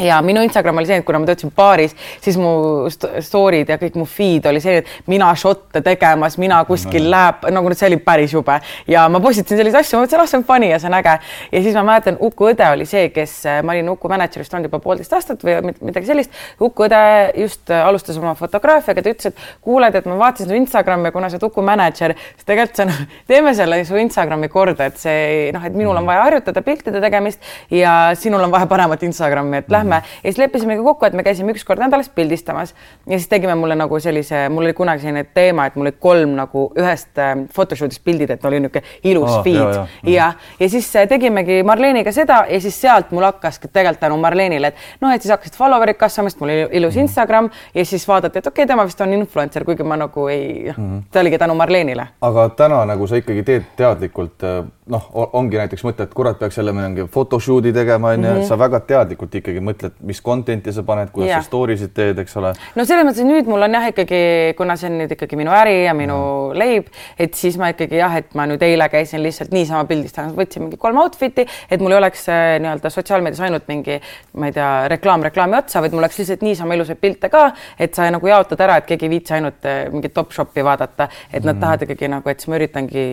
ja 0.00 0.20
minu 0.24 0.42
Instagram 0.46 0.80
oli 0.80 0.88
see, 0.88 1.00
et 1.00 1.06
kuna 1.06 1.20
ma 1.22 1.28
töötasin 1.28 1.52
baaris, 1.56 1.94
siis 2.24 2.38
mu 2.40 2.52
st- 2.90 3.20
story'd 3.24 3.68
ja 3.70 3.78
kõik 3.80 3.98
mu 4.00 4.06
feed 4.08 4.46
oli 4.50 4.62
see, 4.62 4.80
et 4.80 5.10
mina 5.10 5.28
šotte 5.38 5.82
tegemas, 5.84 6.38
mina 6.40 6.62
kuskil 6.68 7.04
no. 7.06 7.12
läheb, 7.14 7.46
nagu 7.54 7.74
see 7.74 7.90
oli 7.90 8.00
päris 8.04 8.34
jube 8.34 8.58
ja 8.90 9.06
ma 9.12 9.20
postitasin 9.22 9.60
selliseid 9.60 9.80
asju, 9.84 9.98
ma 9.98 10.06
mõtlesin, 10.06 10.22
ah 10.24 10.30
see 10.30 10.40
on 10.40 10.46
funny 10.48 10.70
ja 10.70 10.80
see 10.82 10.90
on 10.90 10.96
äge. 10.98 11.16
ja 11.52 11.62
siis 11.62 11.76
ma 11.78 11.84
mäletan, 11.92 12.18
Uku 12.20 12.50
õde 12.50 12.66
oli 12.72 12.86
see, 12.88 13.08
kes, 13.14 13.36
ma 13.64 13.74
olin 13.74 13.88
Uku 13.92 14.10
mänedžer 14.10 14.44
vist 14.44 14.54
olnud 14.54 14.68
juba 14.70 14.80
poolteist 14.82 15.12
aastat 15.16 15.44
või 15.44 15.56
mid- 15.70 15.80
midagi 15.84 16.08
sellist. 16.08 16.34
Uku 16.60 16.86
õde 16.86 17.00
just 17.40 17.70
äh, 17.70 17.84
alustas 17.86 18.18
oma 18.20 18.34
fotograafiaga, 18.38 19.02
ta 19.02 19.12
ütles, 19.14 19.32
et 19.32 19.64
kuuled, 19.64 19.94
et 19.96 20.08
ma 20.08 20.18
vaatasin 20.20 20.50
su 20.50 20.58
Instagrami 20.58 21.08
ja 21.10 21.14
kuna 21.14 21.30
sa 21.30 21.38
oled 21.38 21.48
Uku 21.50 21.64
mänedžer, 21.66 22.14
siis 22.34 22.48
tegelikult 22.48 22.80
sa 22.82 22.86
noh, 22.90 23.00
teeme 23.30 23.54
selle 23.56 23.82
su 23.88 23.98
Instagrami 24.00 24.50
korda, 24.52 24.90
et 24.90 25.00
see 25.00 25.50
noh, 25.54 25.64
et 25.66 25.76
minul 25.76 25.96
on 26.00 26.08
vaja 26.08 26.26
harjutada 26.26 26.62
piltide 26.66 27.02
tegemist 27.02 27.40
ja 27.74 28.12
sinul 28.18 28.44
on 28.46 28.52
vaja 28.52 28.68
paremat 28.70 29.02
Instagrami, 29.06 29.62
et 29.62 29.72
lähme 29.72 29.89
ja 29.96 30.22
siis 30.22 30.38
leppisimegi 30.38 30.82
kokku, 30.82 31.06
et 31.06 31.16
me 31.18 31.24
käisime 31.26 31.52
üks 31.52 31.64
kord 31.66 31.82
nädalas 31.82 32.08
pildistamas. 32.14 32.74
Ja 33.06 33.18
siis 33.18 33.28
tegime 33.28 33.54
mulle 33.54 33.74
nagu 33.74 34.00
sellise, 34.00 34.48
mul 34.48 34.68
oli 34.68 34.76
kunagi 34.76 35.02
selline 35.02 35.24
teema, 35.34 35.66
et 35.66 35.76
mul 35.76 35.90
oli 35.90 35.96
kolm 35.98 36.36
nagu 36.38 36.72
ühest 36.78 37.18
äh, 37.18 37.34
photoshoot'ist 37.56 38.04
pildid, 38.04 38.30
et 38.30 38.44
oli 38.44 38.60
niisugune 38.60 38.84
ilus 39.04 39.30
oh, 39.30 39.44
feed. 39.44 39.56
ja, 39.56 39.86
ja, 40.06 40.32
ja, 40.60 40.68
siis 40.68 40.88
äh, 40.96 41.08
tegimegi 41.08 41.62
Marleeniga 41.66 42.12
seda 42.12 42.44
ja 42.50 42.60
siis 42.60 42.80
sealt 42.80 43.10
mul 43.10 43.26
hakkaski 43.26 43.68
tegelikult 43.68 44.00
tänu 44.00 44.16
Marleenile, 44.16 44.70
et 44.70 45.00
noh, 45.00 45.10
et 45.10 45.22
siis 45.22 45.32
hakkasid 45.34 45.58
follower'id 45.58 45.98
kasvama, 45.98 46.30
sest 46.30 46.40
mul 46.40 46.54
oli 46.54 46.68
ilus 46.78 46.96
Mhm. 47.00 47.02
Instagram. 47.02 47.50
Ja 47.74 47.84
siis 47.84 48.08
vaadati, 48.08 48.38
et 48.38 48.46
okei 48.46 48.62
okay,, 48.62 48.66
tema 48.66 48.84
vist 48.84 49.00
on 49.00 49.12
influencer, 49.12 49.64
kuigi 49.64 49.82
ma 49.82 49.96
nagu 49.96 50.26
ei, 50.28 50.72
mm 50.76 50.84
-hmm., 50.84 51.02
see 51.12 51.20
oligi 51.20 51.38
tänu 51.38 51.54
Marleenile. 51.54 52.08
aga 52.20 52.48
täna 52.48 52.84
nagu 52.84 53.06
sa 53.06 53.16
ikkagi 53.16 53.42
teed 53.42 53.62
teadlikult, 53.76 54.42
noh, 54.86 55.10
ongi 55.32 55.56
näiteks 55.56 55.84
mõte, 55.84 56.02
et 56.02 56.14
kurat, 56.14 56.38
peaks 56.38 56.56
jälle 56.56 56.72
mingi 56.72 57.04
photoshoot'i 57.04 57.72
tegema, 57.72 58.08
onju, 58.08 58.46
sa 58.46 58.58
väga 58.58 58.80
teadlikult 58.80 59.34
ikkagi 59.34 59.60
mõtled, 59.60 59.79
mis 60.06 60.20
content'i 60.24 60.72
sa 60.74 60.84
paned, 60.86 61.10
kuidas 61.14 61.30
Jah. 61.30 61.42
sa 61.44 61.48
story 61.48 61.76
sid 61.80 61.92
teed, 61.96 62.18
eks 62.22 62.36
ole. 62.40 62.52
no 62.76 62.86
selles 62.88 63.06
mõttes, 63.06 63.26
nüüd 63.26 63.48
mul 63.50 63.66
on 63.66 63.76
jah, 63.78 63.88
ikkagi, 63.92 64.20
kuna 64.58 64.76
see 64.80 64.90
on 64.90 64.98
nüüd 65.02 65.14
ikkagi 65.16 65.38
minu 65.40 65.54
äri 65.54 65.76
ja 65.86 65.94
minu 65.96 66.18
mm. 66.50 66.58
leib, 66.60 66.90
et 67.20 67.36
siis 67.38 67.58
ma 67.60 67.70
ikkagi 67.74 68.00
jah, 68.00 68.16
et 68.20 68.34
ma 68.38 68.46
nüüd 68.50 68.62
eile 68.66 68.88
käisin 68.92 69.22
lihtsalt 69.24 69.54
niisama 69.54 69.86
pildistamas, 69.90 70.34
võtsin 70.38 70.66
mingi 70.66 70.80
kolm 70.80 71.00
outfit'i, 71.02 71.46
et 71.70 71.82
mul 71.82 71.94
ei 71.94 72.00
oleks 72.00 72.26
äh, 72.32 72.56
nii-öelda 72.62 72.92
sotsiaalmeedias 72.92 73.42
ainult 73.46 73.68
mingi, 73.70 74.00
ma 74.40 74.50
ei 74.50 74.56
tea, 74.56 74.70
reklaam 74.92 75.24
reklaami 75.26 75.58
otsa, 75.60 75.82
vaid 75.84 75.94
mul 75.94 76.04
oleks 76.04 76.20
lihtsalt 76.20 76.44
niisama 76.46 76.76
ilusaid 76.78 77.00
pilte 77.00 77.30
ka, 77.32 77.46
et 77.78 77.94
sa 77.96 78.08
nagu 78.10 78.30
jaotad 78.30 78.60
ära, 78.66 78.80
et 78.80 78.88
keegi 78.88 79.08
ei 79.08 79.14
viitsi 79.16 79.36
ainult 79.38 79.68
äh, 79.68 79.82
mingit 79.92 80.14
Topshopi 80.16 80.64
vaadata, 80.66 81.08
et 81.30 81.44
nad 81.44 81.54
mm. 81.54 81.60
tahavad 81.62 81.86
ikkagi 81.86 82.10
nagu, 82.10 82.32
et 82.32 82.42
siis 82.42 82.50
ma 82.50 82.58
üritangi 82.58 83.06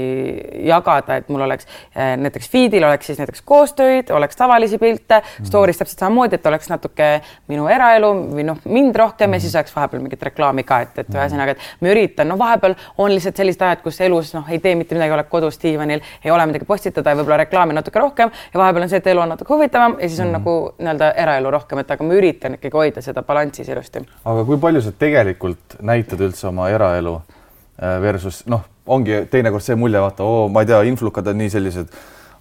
jagada, 0.67 1.19
et 1.21 1.29
mul 1.33 1.45
oleks 1.47 1.67
äh, 1.95 2.15
näiteks 2.19 2.49
feed'il 2.51 2.85
oleks 2.87 3.11
siis 3.11 3.21
näiteks 3.21 3.43
koostöid, 3.45 4.11
oleks 4.15 4.35
tavalisi 4.39 4.79
pilte 4.81 5.21
mm., 5.21 5.47
story's 5.49 5.77
täpselt 5.79 6.01
samamoodi, 6.01 6.39
et 6.39 6.45
oleks 6.49 6.56
natuke 6.71 7.09
minu 7.51 7.67
eraelu 7.69 8.09
või 8.33 8.45
noh, 8.47 8.57
mind 8.65 8.95
rohkem 8.97 9.35
ja 9.35 9.39
siis 9.43 9.55
oleks 9.55 9.75
vahepeal 9.75 10.01
mingit 10.01 10.23
reklaami 10.29 10.65
ka, 10.67 10.79
et, 10.85 10.97
et 11.03 11.11
ühesõnaga, 11.13 11.53
et 11.53 11.83
ma 11.85 11.91
üritan, 11.93 12.29
no 12.31 12.37
vahepeal 12.39 12.75
on 12.97 13.13
lihtsalt 13.13 13.37
sellised 13.37 13.61
ajad, 13.61 13.83
kus 13.85 14.01
elus 14.01 14.33
noh, 14.33 14.47
ei 14.49 14.59
tee 14.63 14.75
mitte 14.79 14.97
midagi, 14.97 15.13
oled 15.15 15.29
kodus 15.29 15.59
diivanil, 15.61 16.01
ei 16.23 16.33
ole 16.33 16.47
midagi 16.49 16.65
postitada 16.65 17.13
ja 17.13 17.19
võib-olla 17.19 17.41
reklaami 17.43 17.77
natuke 17.77 18.01
rohkem 18.01 18.33
ja 18.53 18.59
vahepeal 18.59 18.87
on 18.87 18.91
see, 18.93 19.01
et 19.03 19.09
elu 19.13 19.23
on 19.23 19.33
natuke 19.35 19.53
huvitavam 19.53 19.97
ja 20.01 20.09
siis 20.09 20.19
on 20.23 20.31
mm. 20.31 20.39
nagu 20.39 20.57
nii-öelda 20.79 21.11
eraelu 21.23 21.53
rohkem, 21.53 21.83
et 21.83 21.95
aga 21.95 22.07
ma 22.07 22.17
üritan 22.17 22.57
ikkagi 22.57 22.81
hoida 22.81 23.05
seda 23.05 23.23
balanssis 23.27 23.69
ilusti. 23.69 24.05
aga 24.25 24.45
kui 24.49 24.59
palju 24.61 24.81
sa 24.81 24.93
tegelikult 24.97 25.77
näitad 25.85 26.21
üldse 26.25 26.49
oma 26.49 26.69
eraelu 26.73 27.17
äh, 27.17 27.97
versus 28.01 28.43
noh, 28.49 28.65
ongi 28.87 29.25
teinekord 29.31 29.63
see 29.63 29.75
mulje, 29.75 30.01
vaata, 30.01 30.23
oo, 30.23 30.47
ma 30.51 30.63
ei 30.63 30.69
tea, 30.69 30.81
influkad 30.89 31.27
on 31.27 31.41
nii 31.41 31.51
sellised 31.53 31.91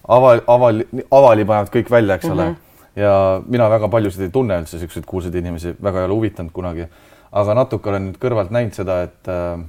aval, 0.07 0.41
aval, 0.47 0.81
avali 1.11 1.45
panevad 1.45 1.73
kõik 1.73 1.91
välja, 1.91 2.15
eks 2.15 2.29
ole 2.29 2.43
mm. 2.45 2.53
-hmm. 2.53 2.66
Ja 2.97 3.41
mina 3.45 3.69
väga 3.69 3.89
paljusid 3.93 4.25
ei 4.25 4.33
tunne 4.33 4.57
üldse, 4.61 4.79
siukseid 4.81 5.05
kuulsaid 5.07 5.35
inimesi, 5.37 5.75
väga 5.83 6.01
ei 6.01 6.09
ole 6.09 6.17
huvitanud 6.17 6.51
kunagi. 6.53 6.87
aga 7.31 7.53
natuke 7.53 7.89
olen 7.89 8.07
nüüd 8.07 8.21
kõrvalt 8.21 8.53
näinud 8.55 8.73
seda, 8.73 9.01
et 9.05 9.29
äh, 9.31 9.59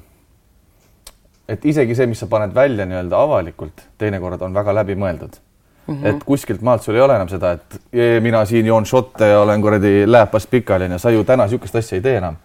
et 1.49 1.65
isegi 1.65 1.97
see, 1.97 2.07
mis 2.07 2.21
sa 2.21 2.29
paned 2.31 2.55
välja 2.55 2.87
nii-öelda 2.87 3.19
avalikult, 3.19 3.85
teinekord 3.99 4.43
on 4.43 4.55
väga 4.55 4.75
läbimõeldud 4.81 5.39
mm. 5.87 5.95
-hmm. 5.95 6.07
et 6.07 6.25
kuskilt 6.25 6.63
maalt 6.63 6.83
sul 6.83 6.95
ei 6.95 7.01
ole 7.01 7.17
enam 7.17 7.29
seda, 7.29 7.53
et 7.53 7.81
"Jee, 7.93 8.21
mina 8.21 8.45
siin 8.45 8.67
joon 8.67 8.87
šotte 8.87 9.29
ja 9.29 9.41
olen 9.41 9.63
kuradi 9.63 10.05
lääpas 10.07 10.47
pikali 10.47 10.85
onju, 10.85 10.99
sa 10.99 11.11
ju 11.11 11.25
täna 11.25 11.45
niisugust 11.45 11.77
asja 11.77 11.97
ei 11.97 12.03
tee 12.03 12.17
enam 12.17 12.37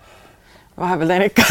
vahepeal 0.79 1.07
teen 1.07 1.21
ikka. 1.27 1.43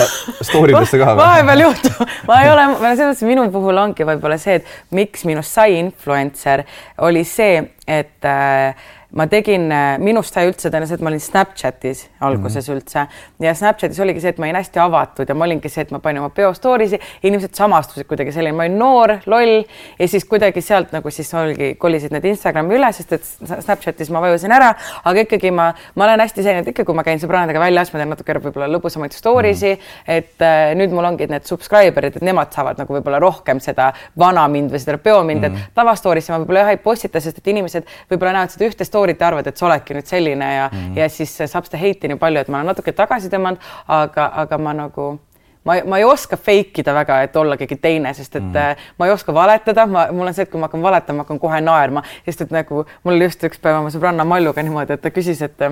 Story 0.43 0.75
desse 0.75 0.99
ka 0.99 1.11
või? 1.15 1.21
vahepeal 1.21 1.61
juhtub, 1.67 2.17
ma 2.27 2.41
ei 2.43 2.51
ole, 2.51 2.65
selles 2.81 3.05
mõttes 3.05 3.29
minu 3.29 3.45
puhul 3.55 3.79
ongi 3.79 4.07
võib-olla 4.09 4.39
see, 4.41 4.59
et 4.61 4.97
miks 4.99 5.25
minust 5.29 5.55
sai 5.55 5.79
influencer, 5.79 6.65
oli 7.07 7.25
see, 7.29 7.63
et 7.87 8.27
äh, 8.27 8.91
ma 9.13 9.27
tegin, 9.31 9.69
minust 10.01 10.35
sai 10.35 10.49
üldse 10.49 10.71
et 10.73 11.01
ma 11.05 11.11
olin 11.11 11.21
Snapchatis 11.21 12.07
alguses 12.21 12.69
mm 12.69 12.73
-hmm. 12.73 12.77
üldse 12.77 13.07
ja 13.41 13.55
Snapchatis 13.55 14.01
oligi 14.01 14.21
see, 14.21 14.31
et 14.31 14.39
ma 14.39 14.47
olin 14.47 14.57
hästi 14.57 14.79
avatud 14.81 15.29
ja 15.29 15.35
ma 15.35 15.45
olingi 15.45 15.69
see, 15.69 15.83
et 15.83 15.91
ma 15.91 15.99
panin 15.99 16.23
oma 16.23 16.31
peo 16.31 16.53
story'si, 16.55 17.01
inimesed 17.23 17.55
samastusid 17.55 18.07
kuidagi 18.07 18.33
selline, 18.33 18.57
ma 18.57 18.63
olin 18.63 18.79
noor, 18.79 19.17
loll 19.27 19.65
ja 19.99 20.09
siis 20.09 20.25
kuidagi 20.25 20.61
sealt 20.61 20.93
nagu 20.93 21.11
siis 21.11 21.35
oligi, 21.35 21.75
kolisid 21.75 22.13
need 22.13 22.25
Instagrami 22.25 22.77
üle, 22.77 22.93
sest 22.93 23.13
et 23.13 23.25
Snapchatis 23.61 24.11
ma 24.11 24.21
vajusin 24.21 24.53
ära, 24.53 24.75
aga 25.05 25.21
ikkagi 25.27 25.51
ma, 25.51 25.73
ma 25.95 26.05
olen 26.05 26.21
hästi 26.21 26.43
selline, 26.43 26.65
et 26.65 26.69
ikka, 26.69 26.85
kui 26.85 26.95
ma 26.95 27.05
käin 27.05 27.21
sõbrannadega 27.21 27.61
väljas, 27.61 27.93
ma 27.93 28.03
teen 28.03 28.13
natuke 28.15 28.39
võib-olla 28.39 28.69
lõbusamaid 28.73 29.13
story 29.17 29.55
si 29.55 29.73
mm, 29.73 29.79
-hmm. 29.79 30.17
et 30.17 30.43
äh, 30.43 30.75
nüüd 30.79 30.91
mul 30.95 31.05
ongi 31.05 31.27
need 31.27 31.45
subscriber'id, 31.49 32.17
et 32.17 32.23
nemad 32.23 32.53
saavad 32.53 32.79
nagu 32.79 32.95
võib-olla 32.95 33.21
rohkem 33.23 33.61
seda 33.61 33.93
vana 34.19 34.49
mind 34.49 34.73
või 34.73 34.79
seda 34.79 34.99
peo 34.99 35.23
mind 35.23 35.41
mm, 35.41 35.45
-hmm. 35.45 35.47
et 35.47 35.53
mhm. 35.53 35.75
tavastory'sse 35.75 36.33
ma 36.33 36.39
võib-olla 36.43 36.65
jah 36.67 36.71
ei 36.71 36.77
postita, 36.77 37.21
sest 37.21 37.39
et 37.39 37.47
inimesed 37.47 37.85
võib-olla 38.11 38.33
näevad 38.33 38.51
seda 38.51 38.69
ühte 38.69 38.85
story't 39.03 39.21
ja 39.21 39.29
arvavad, 39.29 39.47
et 39.47 39.57
sa 39.57 39.67
oledki 39.67 39.97
nüüd 39.97 40.07
selline 40.07 40.55
ja 40.55 40.71
mm, 40.73 40.79
-hmm. 40.79 40.99
ja 40.99 41.09
siis 41.09 41.37
saab 41.47 41.65
seda 41.65 41.81
heiti 41.81 42.09
nii 42.09 42.17
palju, 42.17 42.41
et 42.41 42.49
ma 42.49 42.61
olen 42.61 42.67
natuke 42.73 42.93
tagasi 42.93 43.29
tõmmanud, 43.29 43.61
aga, 43.89 44.31
aga 44.35 44.59
ma 44.59 44.73
nagu 44.73 45.19
ma, 45.65 45.77
ma 45.87 45.99
ei 45.99 46.05
oska 46.05 46.37
fake 46.37 46.83
ida 46.83 46.95
väga, 46.95 47.23
et 47.23 47.37
olla 47.37 47.57
keegi 47.57 47.77
teine, 47.77 48.15
sest 48.15 48.37
et 48.37 48.43
mm. 48.43 48.83
ma 48.99 49.07
ei 49.07 49.13
oska 49.13 49.35
valetada, 49.35 49.87
ma, 49.87 50.07
mul 50.13 50.27
on 50.27 50.35
see, 50.35 50.43
et 50.43 50.51
kui 50.51 50.61
ma 50.61 50.67
hakkan 50.67 50.83
valetama, 50.83 51.23
hakkan 51.23 51.39
kohe 51.39 51.61
naerma, 51.61 52.03
sest 52.27 52.41
et 52.41 52.51
nagu 52.51 52.85
mul 53.05 53.15
oli 53.15 53.25
just 53.25 53.45
üks 53.45 53.61
päev 53.63 53.81
oma 53.81 53.91
sõbranna 53.91 54.25
Malluga 54.25 54.63
niimoodi, 54.63 54.93
et 54.93 55.03
ta 55.03 55.11
küsis, 55.11 55.43
et 55.43 55.67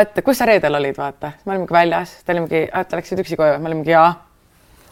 et 0.00 0.22
kus 0.24 0.38
sa 0.38 0.46
reedel 0.46 0.74
olid, 0.74 0.96
vaata, 0.98 1.32
me 1.44 1.52
olimegi 1.52 1.72
väljas, 1.72 2.22
ta 2.24 2.32
oli 2.32 2.40
mingi, 2.40 2.68
ta 2.72 2.96
läksid 2.96 3.18
üksi 3.18 3.36
koju, 3.36 3.58
me 3.58 3.70
olimegi 3.72 3.90
jaa 3.90 4.12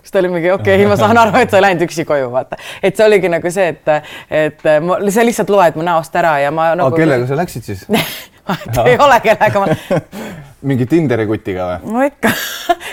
siis 0.02 0.14
ta 0.14 0.21
oli 0.23 0.32
mingi 0.32 0.50
okei 0.50 0.76
okay,, 0.76 0.90
ma 0.90 0.99
saan 1.00 1.18
aru, 1.23 1.37
et 1.40 1.50
sa 1.50 1.61
ei 1.61 1.66
läinud 1.68 1.87
üksi 1.87 2.06
koju, 2.09 2.28
vaata, 2.35 2.59
et 2.82 2.99
see 2.99 3.06
oligi 3.06 3.30
nagu 3.32 3.54
see, 3.54 3.73
et, 3.73 4.12
et 4.42 4.68
ma, 4.85 5.00
sa 5.14 5.26
lihtsalt 5.26 5.52
loed 5.54 5.78
mu 5.78 5.87
näost 5.87 6.21
ära 6.21 6.37
ja 6.42 6.52
ma 6.54 6.73
nagu.... 6.78 6.94
kellega 6.99 7.28
sa 7.30 7.38
läksid 7.38 7.71
siis 7.71 7.87
ei 8.87 8.99
ole 8.99 9.21
kellega 9.23 9.62
ma 9.62 9.76
mingi 10.68 10.87
Tinderi 10.87 11.26
kutiga 11.26 11.68
või? 11.68 11.92
no 11.94 12.04
ikka. 12.06 12.30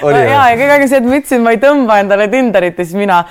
ja, 0.10 0.22
ja 0.22 0.58
kõige 0.58 0.74
aeg 0.76 0.86
see, 0.90 1.02
et 1.02 1.06
ma 1.06 1.20
ütlesin, 1.20 1.44
ma 1.46 1.54
ei 1.54 1.62
tõmba 1.62 2.00
endale 2.04 2.30
Tinderit 2.32 2.80
ja 2.80 2.86
siis 2.86 2.98
mina 2.98 3.24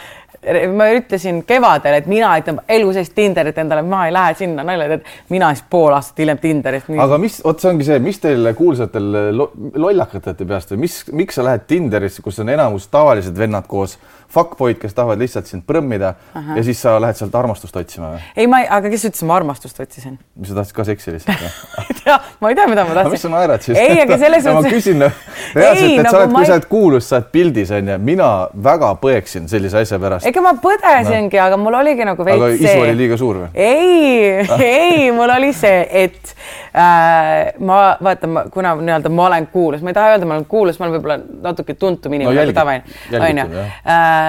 ma 0.77 0.89
ütlesin 0.95 1.41
kevadel, 1.47 1.99
et 1.99 2.07
mina 2.11 2.31
ei 2.39 2.45
tõmba 2.47 2.63
elu 2.71 2.93
sees 2.95 3.11
Tinderit 3.15 3.59
endale, 3.59 3.83
ma 3.83 4.05
ei 4.07 4.13
lähe 4.15 4.37
sinna 4.39 4.65
nalja, 4.67 4.99
et 4.99 5.33
mina 5.35 5.51
siis 5.55 5.67
pool 5.71 5.95
aastat 5.97 6.23
hiljem 6.23 6.39
Tinderit. 6.43 6.91
aga 6.99 7.19
mis, 7.19 7.41
vot 7.45 7.61
see 7.61 7.73
ongi 7.73 7.89
see, 7.89 7.99
mis 8.03 8.23
teil 8.23 8.53
kuulsatel 8.59 9.09
lo, 9.35 9.51
lollakatel 9.75 10.39
peast 10.47 10.75
või 10.75 10.85
mis, 10.87 11.01
miks 11.13 11.41
sa 11.41 11.47
lähed 11.49 11.67
Tinderisse, 11.67 12.23
kus 12.23 12.39
on 12.45 12.55
enamus 12.55 12.87
tavalised 12.93 13.37
vennad 13.39 13.67
koos 13.69 13.99
fuckboyd, 14.33 14.77
kes 14.81 14.95
tahavad 14.97 15.21
lihtsalt 15.23 15.49
sind 15.49 15.65
prõmmida 15.69 16.13
Aha. 16.37 16.59
ja 16.59 16.65
siis 16.67 16.81
sa 16.85 16.97
lähed 17.01 17.17
sealt 17.17 17.35
armastust 17.39 17.77
otsima 17.81 18.11
või? 18.13 18.25
ei, 18.37 18.49
ma 18.51 18.61
ei, 18.63 18.69
aga 18.79 18.91
kes 18.93 19.07
ütles, 19.09 19.25
ma 19.29 19.39
armastust 19.39 19.81
otsisin? 19.81 20.19
mis 20.37 20.51
sa 20.51 20.59
tahtsid 20.59 20.77
ka 20.77 20.85
seksi 20.85 21.15
lihtsalt 21.15 21.41
või 21.41 22.17
ma 22.43 22.51
ei 22.53 22.59
tea, 22.59 22.67
mida 22.69 22.85
ma 22.85 22.97
tahtsin. 22.99 23.15
mis 23.15 23.25
sa 23.25 23.31
naerad 23.33 23.65
siis? 23.65 23.79
ei, 23.81 24.03
aga 24.03 24.19
selles 24.21 24.49
mõttes. 24.49 24.69
ma 24.69 24.73
küsin 24.75 25.05
reaalselt, 25.05 25.95
et 25.95 26.03
nagu 26.05 26.13
sa 26.13 26.21
oled, 26.21 26.35
kui 26.35 26.43
ei... 26.43 26.51
sa 26.51 26.59
oled 26.59 26.69
kuulus, 26.75 27.09
sa 27.09 27.19
oled 27.21 27.31
pildis 27.33 27.73
onju, 27.79 27.97
mina 28.11 28.29
väga 28.69 28.93
põeksin 29.01 29.49
sellise 29.49 29.81
asja 29.81 30.01
pärast. 30.03 30.29
ega 30.29 30.45
ma 30.45 30.53
põdesingi 30.61 31.41
no., 31.41 31.47
aga 31.47 31.61
mul 31.61 31.79
oligi 31.81 32.09
nagu 32.09 32.29
veits 32.29 32.45
see. 32.61 32.69
isu 32.69 32.85
oli 32.85 32.97
liiga 33.01 33.21
suur 33.21 33.43
või? 33.43 33.51
ei 33.55 34.45
ei, 34.69 35.09
mul 35.17 35.33
oli 35.39 35.55
see, 35.57 35.81
et 36.05 36.35
äh, 36.77 37.57
ma 37.65 37.81
vaata, 38.05 38.29
kuna 38.53 38.77
nii-öelda 38.83 39.13
ma 39.13 39.31
olen 39.31 39.49
kuulus, 39.53 39.81
ma 39.81 39.95
ei 39.95 39.99
taha 39.99 40.13
öelda, 40.15 40.29
ma 40.29 40.37
olen 40.37 40.49
kuulus, 40.53 40.77
ma 40.77 40.89
olen 40.89 40.99
võib-olla 40.99 41.19
natuke 41.49 41.79
tuntum 41.81 42.21
inimene 42.21 42.45
no,, 42.45 42.57
tavaline 42.61 43.25
onju 43.25 43.49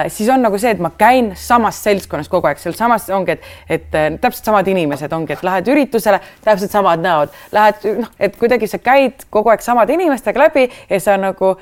siis 0.08 0.28
on 0.32 0.42
nagu 0.42 0.58
see, 0.58 0.74
et 0.74 0.82
ma 0.82 0.92
käin 0.98 1.32
samas 1.38 1.80
seltskonnas 1.84 2.30
kogu 2.30 2.50
aeg, 2.50 2.60
sealsamas 2.62 3.08
ongi, 3.14 3.36
et, 3.36 3.50
et 3.68 3.98
äh, 3.98 4.08
täpselt 4.20 4.50
samad 4.50 4.68
inimesed 4.70 5.12
ongi, 5.16 5.36
et 5.36 5.44
lähed 5.46 5.68
üritusele, 5.72 6.20
täpselt 6.44 6.72
samad 6.74 7.02
näod, 7.04 7.34
lähed 7.54 7.84
noh, 8.00 8.14
et 8.20 8.38
kuidagi 8.40 8.70
sa 8.70 8.80
käid 8.82 9.26
kogu 9.30 9.52
aeg 9.52 9.64
samade 9.64 9.94
inimestega 9.96 10.46
läbi 10.46 10.68
ja 10.90 11.00
sa 11.00 11.18
nagu 11.20 11.54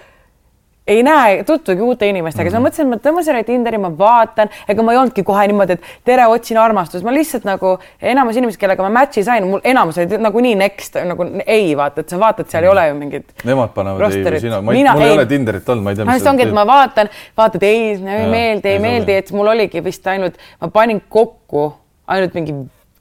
ei 0.88 1.02
näe, 1.04 1.42
tutvugi 1.44 1.82
uute 1.84 2.08
inimestega 2.08 2.50
mm, 2.50 2.54
-hmm. 2.54 2.54
siis 2.54 2.62
ma 2.62 2.68
mõtlesin, 2.68 2.86
et 2.86 3.04
ma 3.04 3.10
tõmban 3.10 3.26
selle 3.26 3.42
Tinderi, 3.44 3.78
ma 3.78 3.90
vaatan, 3.98 4.50
ega 4.68 4.82
ma 4.82 4.94
ei 4.94 5.00
olnudki 5.02 5.24
kohe 5.26 5.46
niimoodi, 5.50 5.76
et 5.76 5.90
tere, 6.08 6.26
otsin 6.26 6.58
armastust, 6.58 7.04
ma 7.04 7.12
lihtsalt 7.14 7.44
nagu 7.48 7.74
enamus 8.00 8.38
inimesed, 8.40 8.60
kellega 8.60 8.86
ma 8.86 8.92
match'i 9.00 9.24
sain, 9.26 9.46
mul 9.48 9.60
enamus 9.64 9.98
olid 9.98 10.16
nagunii 10.24 10.54
next 10.58 10.96
nagu 11.08 11.26
ei 11.46 11.76
vaata, 11.76 12.04
et 12.04 12.14
sa 12.14 12.20
vaatad, 12.20 12.48
seal 12.52 12.64
ei 12.64 12.72
ole 12.72 12.86
ju 12.88 12.94
mingit. 12.98 13.34
Nemad 13.44 13.74
panevad 13.76 14.08
ei 14.08 14.24
või 14.24 14.40
sina, 14.40 14.62
ma 14.62 14.72
ei, 14.72 14.86
mul 14.88 15.04
ei 15.06 15.18
ole 15.18 15.26
Tinderit 15.26 15.68
olnud, 15.68 15.84
ma 15.84 15.92
ei 15.92 16.00
tea. 16.00 16.08
no 16.08 16.16
see 16.18 16.32
ongi, 16.32 16.48
et 16.48 16.56
ma 16.56 16.64
vaatan, 16.68 17.12
vaatad 17.36 17.68
ei, 17.68 17.84
ei 17.98 18.32
meeldi, 18.32 18.72
ei 18.72 18.80
meeldi, 18.82 19.20
et 19.22 19.32
mul 19.36 19.52
oligi 19.54 19.84
vist 19.84 20.06
ainult, 20.08 20.40
ma 20.62 20.72
panin 20.72 21.04
kokku 21.08 21.68
ainult 22.08 22.34
mingi 22.38 22.56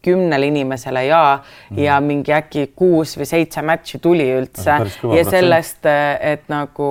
kümnele 0.07 0.47
inimesele 0.47 1.05
ja 1.05 1.39
mm., 1.39 1.77
ja 1.83 1.99
mingi 2.03 2.33
äkki 2.35 2.71
kuus 2.75 3.17
või 3.19 3.27
seitse 3.27 3.63
match'i 3.65 3.99
tuli 4.03 4.27
üldse 4.37 4.77
ja 5.15 5.23
sellest, 5.27 5.87
et 5.87 6.45
nagu 6.51 6.89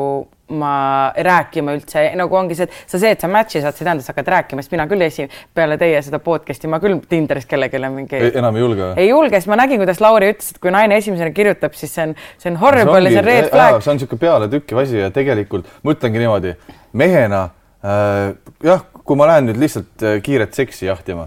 ma 0.54 1.10
rääkima 1.16 1.74
üldse 1.74 2.04
nagu 2.18 2.36
ongi 2.38 2.54
see, 2.54 2.68
et 2.68 2.90
sa 2.90 3.00
see, 3.02 3.10
et 3.16 3.22
sa 3.22 3.30
match'i 3.30 3.62
saad, 3.62 3.74
see 3.74 3.82
ei 3.82 3.88
tähenda, 3.88 4.02
et 4.02 4.06
sa 4.06 4.14
hakkad 4.14 4.28
rääkima, 4.30 4.62
sest 4.62 4.74
mina 4.76 4.86
küll 4.86 5.02
esi 5.02 5.26
peale 5.54 5.74
teie 5.80 5.98
seda 6.06 6.20
podcast'i 6.22 6.70
ma 6.70 6.78
küll 6.82 7.00
Tinderis 7.10 7.48
kellelegi 7.50 7.80
mingi. 7.90 8.20
enam 8.38 8.58
ei 8.58 8.62
julge? 8.62 8.90
ei 9.02 9.08
julge, 9.08 9.40
sest 9.40 9.50
ma 9.50 9.58
nägin, 9.58 9.82
kuidas 9.82 10.00
Lauri 10.04 10.30
ütles, 10.34 10.52
et 10.54 10.60
kui 10.62 10.70
naine 10.74 11.00
esimesena 11.02 11.34
kirjutab, 11.34 11.74
siis 11.74 11.94
see 11.98 12.06
on, 12.06 12.14
see 12.38 12.52
on 12.52 12.60
horrible 12.62 13.02
ja 13.02 13.16
see 13.16 13.22
on 13.24 13.26
red 13.26 13.50
flag. 13.50 13.80
see 13.80 13.90
on 13.90 13.98
niisugune 13.98 14.22
pealetükkiv 14.22 14.82
asi 14.84 15.02
ja 15.02 15.10
tegelikult 15.14 15.66
ma 15.82 15.96
ütlengi 15.96 16.22
niimoodi, 16.22 16.54
mehena 16.94 17.42
äh, 17.82 18.36
jah, 18.70 18.86
kui 19.02 19.18
ma 19.18 19.26
lähen 19.32 19.50
nüüd 19.50 19.58
lihtsalt 19.64 20.06
äh, 20.06 20.20
kiiret 20.22 20.54
seksi 20.54 20.86
jahtima, 20.86 21.26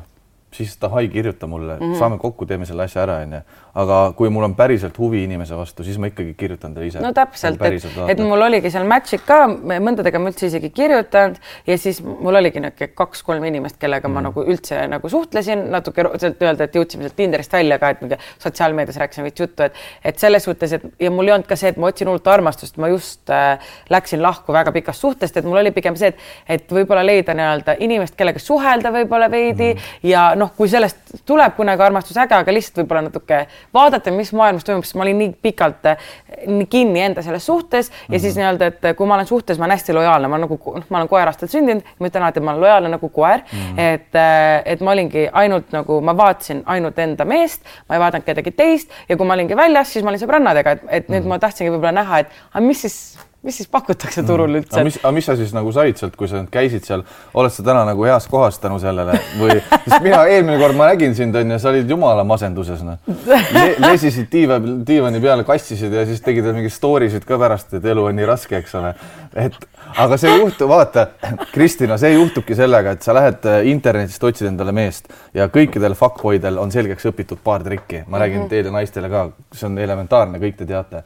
siis 0.56 0.80
davai, 0.80 1.10
kirjuta 1.12 1.48
mulle 1.48 1.76
mm, 1.76 1.84
-hmm. 1.92 2.00
saame 2.00 2.24
kokku, 2.24 2.48
teeme 2.48 2.66
selle 2.70 2.88
asja 2.88 3.04
ära, 3.04 3.20
onju 3.28 3.44
aga 3.78 4.00
kui 4.18 4.30
mul 4.34 4.48
on 4.48 4.56
päriselt 4.58 4.98
huvi 4.98 5.24
inimese 5.28 5.58
vastu, 5.58 5.84
siis 5.86 6.00
ma 6.02 6.10
ikkagi 6.10 6.34
kirjutan 6.38 6.74
talle 6.74 6.88
ise. 6.90 7.02
no 7.04 7.12
täpselt, 7.16 7.62
et, 7.62 7.86
et 8.14 8.22
mul 8.24 8.42
oligi 8.42 8.72
seal 8.74 8.88
match'id 8.90 9.24
ka, 9.28 9.44
mõndadega 9.70 10.22
ma 10.22 10.32
üldse 10.32 10.50
isegi 10.50 10.72
kirjutanud 10.74 11.38
ja 11.68 11.78
siis 11.78 12.02
mul 12.06 12.40
oligi 12.40 12.64
niisugune 12.64 12.94
kaks-kolm 12.98 13.46
inimest, 13.50 13.78
kellega 13.82 14.08
mm. 14.08 14.18
ma 14.18 14.24
nagu 14.30 14.44
üldse 14.46 14.82
nagu 14.90 15.12
suhtlesin, 15.12 15.68
natuke 15.74 16.06
sealt 16.18 16.42
öelda, 16.42 16.66
et 16.66 16.78
jõudsime 16.80 17.06
sealt 17.06 17.18
Tinderist 17.20 17.54
välja 17.54 17.80
ka, 17.82 17.92
et 17.94 18.02
mingi 18.04 18.20
sotsiaalmeedias 18.42 19.00
rääkisime 19.04 19.30
veits 19.30 19.44
juttu, 19.44 19.68
et, 19.68 19.80
et 20.12 20.22
selles 20.22 20.46
suhtes, 20.48 20.74
et 20.78 21.06
ja 21.06 21.14
mul 21.14 21.30
ei 21.30 21.36
olnud 21.38 21.50
ka 21.50 21.58
see, 21.60 21.74
et 21.74 21.80
ma 21.82 21.92
otsin 21.92 22.10
hullult 22.10 22.28
armastust, 22.32 22.80
ma 22.82 22.90
just 22.92 23.34
äh, 23.34 23.72
läksin 23.94 24.24
lahku 24.24 24.56
väga 24.56 24.74
pikast 24.76 25.06
suhtest, 25.06 25.38
et 25.38 25.48
mul 25.48 25.62
oli 25.62 25.74
pigem 25.76 25.98
see, 26.00 26.14
et, 26.14 26.26
et 26.58 26.74
võib-olla 26.74 27.06
leida 27.06 27.38
nii-öelda 27.38 27.78
inimest, 27.86 28.18
kellega 28.20 28.42
suhelda 28.42 28.94
võib-olla 28.96 29.30
veidi 29.32 29.74
mm. 29.76 30.10
ja 30.10 30.30
noh, 30.40 30.54
kui 30.58 30.72
sellest 30.72 31.09
tuleb 31.26 31.56
kunagi 31.58 31.84
armastus 31.84 32.18
äge, 32.18 32.36
aga 32.38 32.54
lihtsalt 32.54 32.82
võib-olla 32.82 33.06
natuke 33.08 33.40
vaadata, 33.76 34.12
mis 34.16 34.32
maailmas 34.36 34.66
toimub, 34.68 34.86
sest 34.88 34.98
ma 35.00 35.06
olin 35.06 35.20
nii 35.24 35.32
pikalt 35.44 35.90
eh, 35.92 36.10
nii 36.48 36.68
kinni 36.72 37.04
enda 37.08 37.24
selles 37.26 37.46
suhtes 37.46 37.90
ja 37.90 37.94
mm 37.94 38.16
-hmm. 38.16 38.22
siis 38.22 38.38
nii-öelda, 38.40 38.66
et 38.66 38.98
kui 38.98 39.08
ma 39.08 39.16
olen 39.16 39.28
suhtes, 39.28 39.60
ma 39.60 39.66
olen 39.66 39.78
hästi 39.78 39.94
lojaalne, 39.94 40.28
ma 40.28 40.38
nagu, 40.38 40.60
noh, 40.76 40.86
ma 40.90 40.98
olen 40.98 41.10
koerastelt 41.10 41.52
sündinud, 41.52 41.84
ma 42.00 42.08
ütlen 42.08 42.24
alati, 42.24 42.40
et 42.40 42.46
ma 42.46 42.52
olen 42.52 42.62
lojaalne 42.62 42.90
nagu 42.90 43.10
koer 43.10 43.40
mm. 43.40 43.60
-hmm. 43.60 43.80
et, 43.80 44.16
eh, 44.16 44.62
et 44.66 44.82
ma 44.82 44.92
olingi 44.92 45.30
ainult 45.32 45.72
nagu, 45.72 46.02
ma 46.02 46.18
vaatasin 46.18 46.64
ainult 46.66 47.00
enda 47.00 47.26
meest, 47.26 47.62
ma 47.90 47.96
ei 47.96 48.00
vaadanud 48.00 48.26
kedagi 48.26 48.52
teist 48.52 48.92
ja 49.10 49.18
kui 49.18 49.26
ma 49.26 49.34
olingi 49.34 49.56
väljas, 49.56 49.94
siis 49.94 50.04
ma 50.04 50.10
olin 50.12 50.20
sõbrannadega, 50.20 50.72
et, 50.72 50.84
et 50.84 50.90
mm 50.90 50.96
-hmm. 50.98 51.16
nüüd 51.16 51.22
mhm. 51.22 51.30
ma 51.30 51.40
tahtsingi 51.40 51.72
võib-olla 51.72 51.92
näha, 51.92 52.20
et 52.20 52.28
aga 52.54 52.66
mis 52.66 52.82
siis 52.82 53.29
mis 53.44 53.56
siis 53.56 53.70
pakutakse 53.72 54.24
turul 54.28 54.52
üldse 54.52 54.74
mm.? 54.74 54.80
aga 54.80 54.86
mis, 54.90 54.98
aga 55.00 55.12
mis 55.16 55.28
sa 55.30 55.36
siis 55.40 55.54
nagu 55.56 55.72
said 55.76 56.00
sealt, 56.00 56.16
kui 56.20 56.28
sa 56.28 56.42
käisid 56.52 56.84
seal, 56.88 57.06
oled 57.40 57.54
sa 57.56 57.64
täna 57.64 57.86
nagu 57.88 58.04
heas 58.04 58.28
kohas 58.28 58.60
tänu 58.60 58.80
sellele 58.84 59.16
või, 59.40 59.56
sest 59.86 60.04
mina 60.04 60.20
eelmine 60.28 60.58
kord 60.60 60.76
ma 60.80 60.90
nägin 60.92 61.16
sind 61.16 61.36
onju, 61.40 61.60
sa 61.62 61.72
olid 61.72 61.90
jumala 61.90 62.26
masenduses 62.28 62.84
noh 62.84 63.00
Le. 63.30 63.40
lesisid 63.80 64.28
tiiva, 64.32 64.60
diivani 64.60 65.22
peale, 65.24 65.46
kassisid 65.48 65.94
ja 65.96 66.04
siis 66.10 66.20
tegid 66.26 66.50
mingeid 66.52 66.74
story 66.74 67.08
sid 67.14 67.24
ka 67.28 67.40
pärast, 67.40 67.78
et 67.80 67.86
elu 67.94 68.04
on 68.10 68.20
nii 68.20 68.28
raske, 68.28 68.60
eks 68.60 68.76
ole. 68.80 68.92
et 69.40 69.56
aga 70.04 70.18
see 70.20 70.36
juhtub, 70.36 70.70
vaata, 70.70 71.08
Kristina, 71.54 71.98
see 72.02 72.12
juhtubki 72.14 72.58
sellega, 72.60 72.98
et 72.98 73.08
sa 73.08 73.16
lähed 73.16 73.48
äh, 73.50 73.62
internetist, 73.72 74.24
otsid 74.24 74.52
endale 74.52 74.76
meest 74.76 75.08
ja 75.34 75.48
kõikidel 75.54 75.96
fuckboydel 75.98 76.60
on 76.60 76.76
selgeks 76.76 77.08
õpitud 77.10 77.40
paar 77.44 77.64
trikki, 77.66 78.04
ma 78.08 78.20
räägin 78.20 78.44
mm 78.44 78.46
-hmm. 78.46 78.52
teile 78.52 78.76
naistele 78.76 79.10
ka, 79.10 79.30
see 79.56 79.70
on 79.72 79.80
elementaarne, 79.80 80.44
kõik 80.44 80.60
te 80.60 80.68
teate 80.70 81.04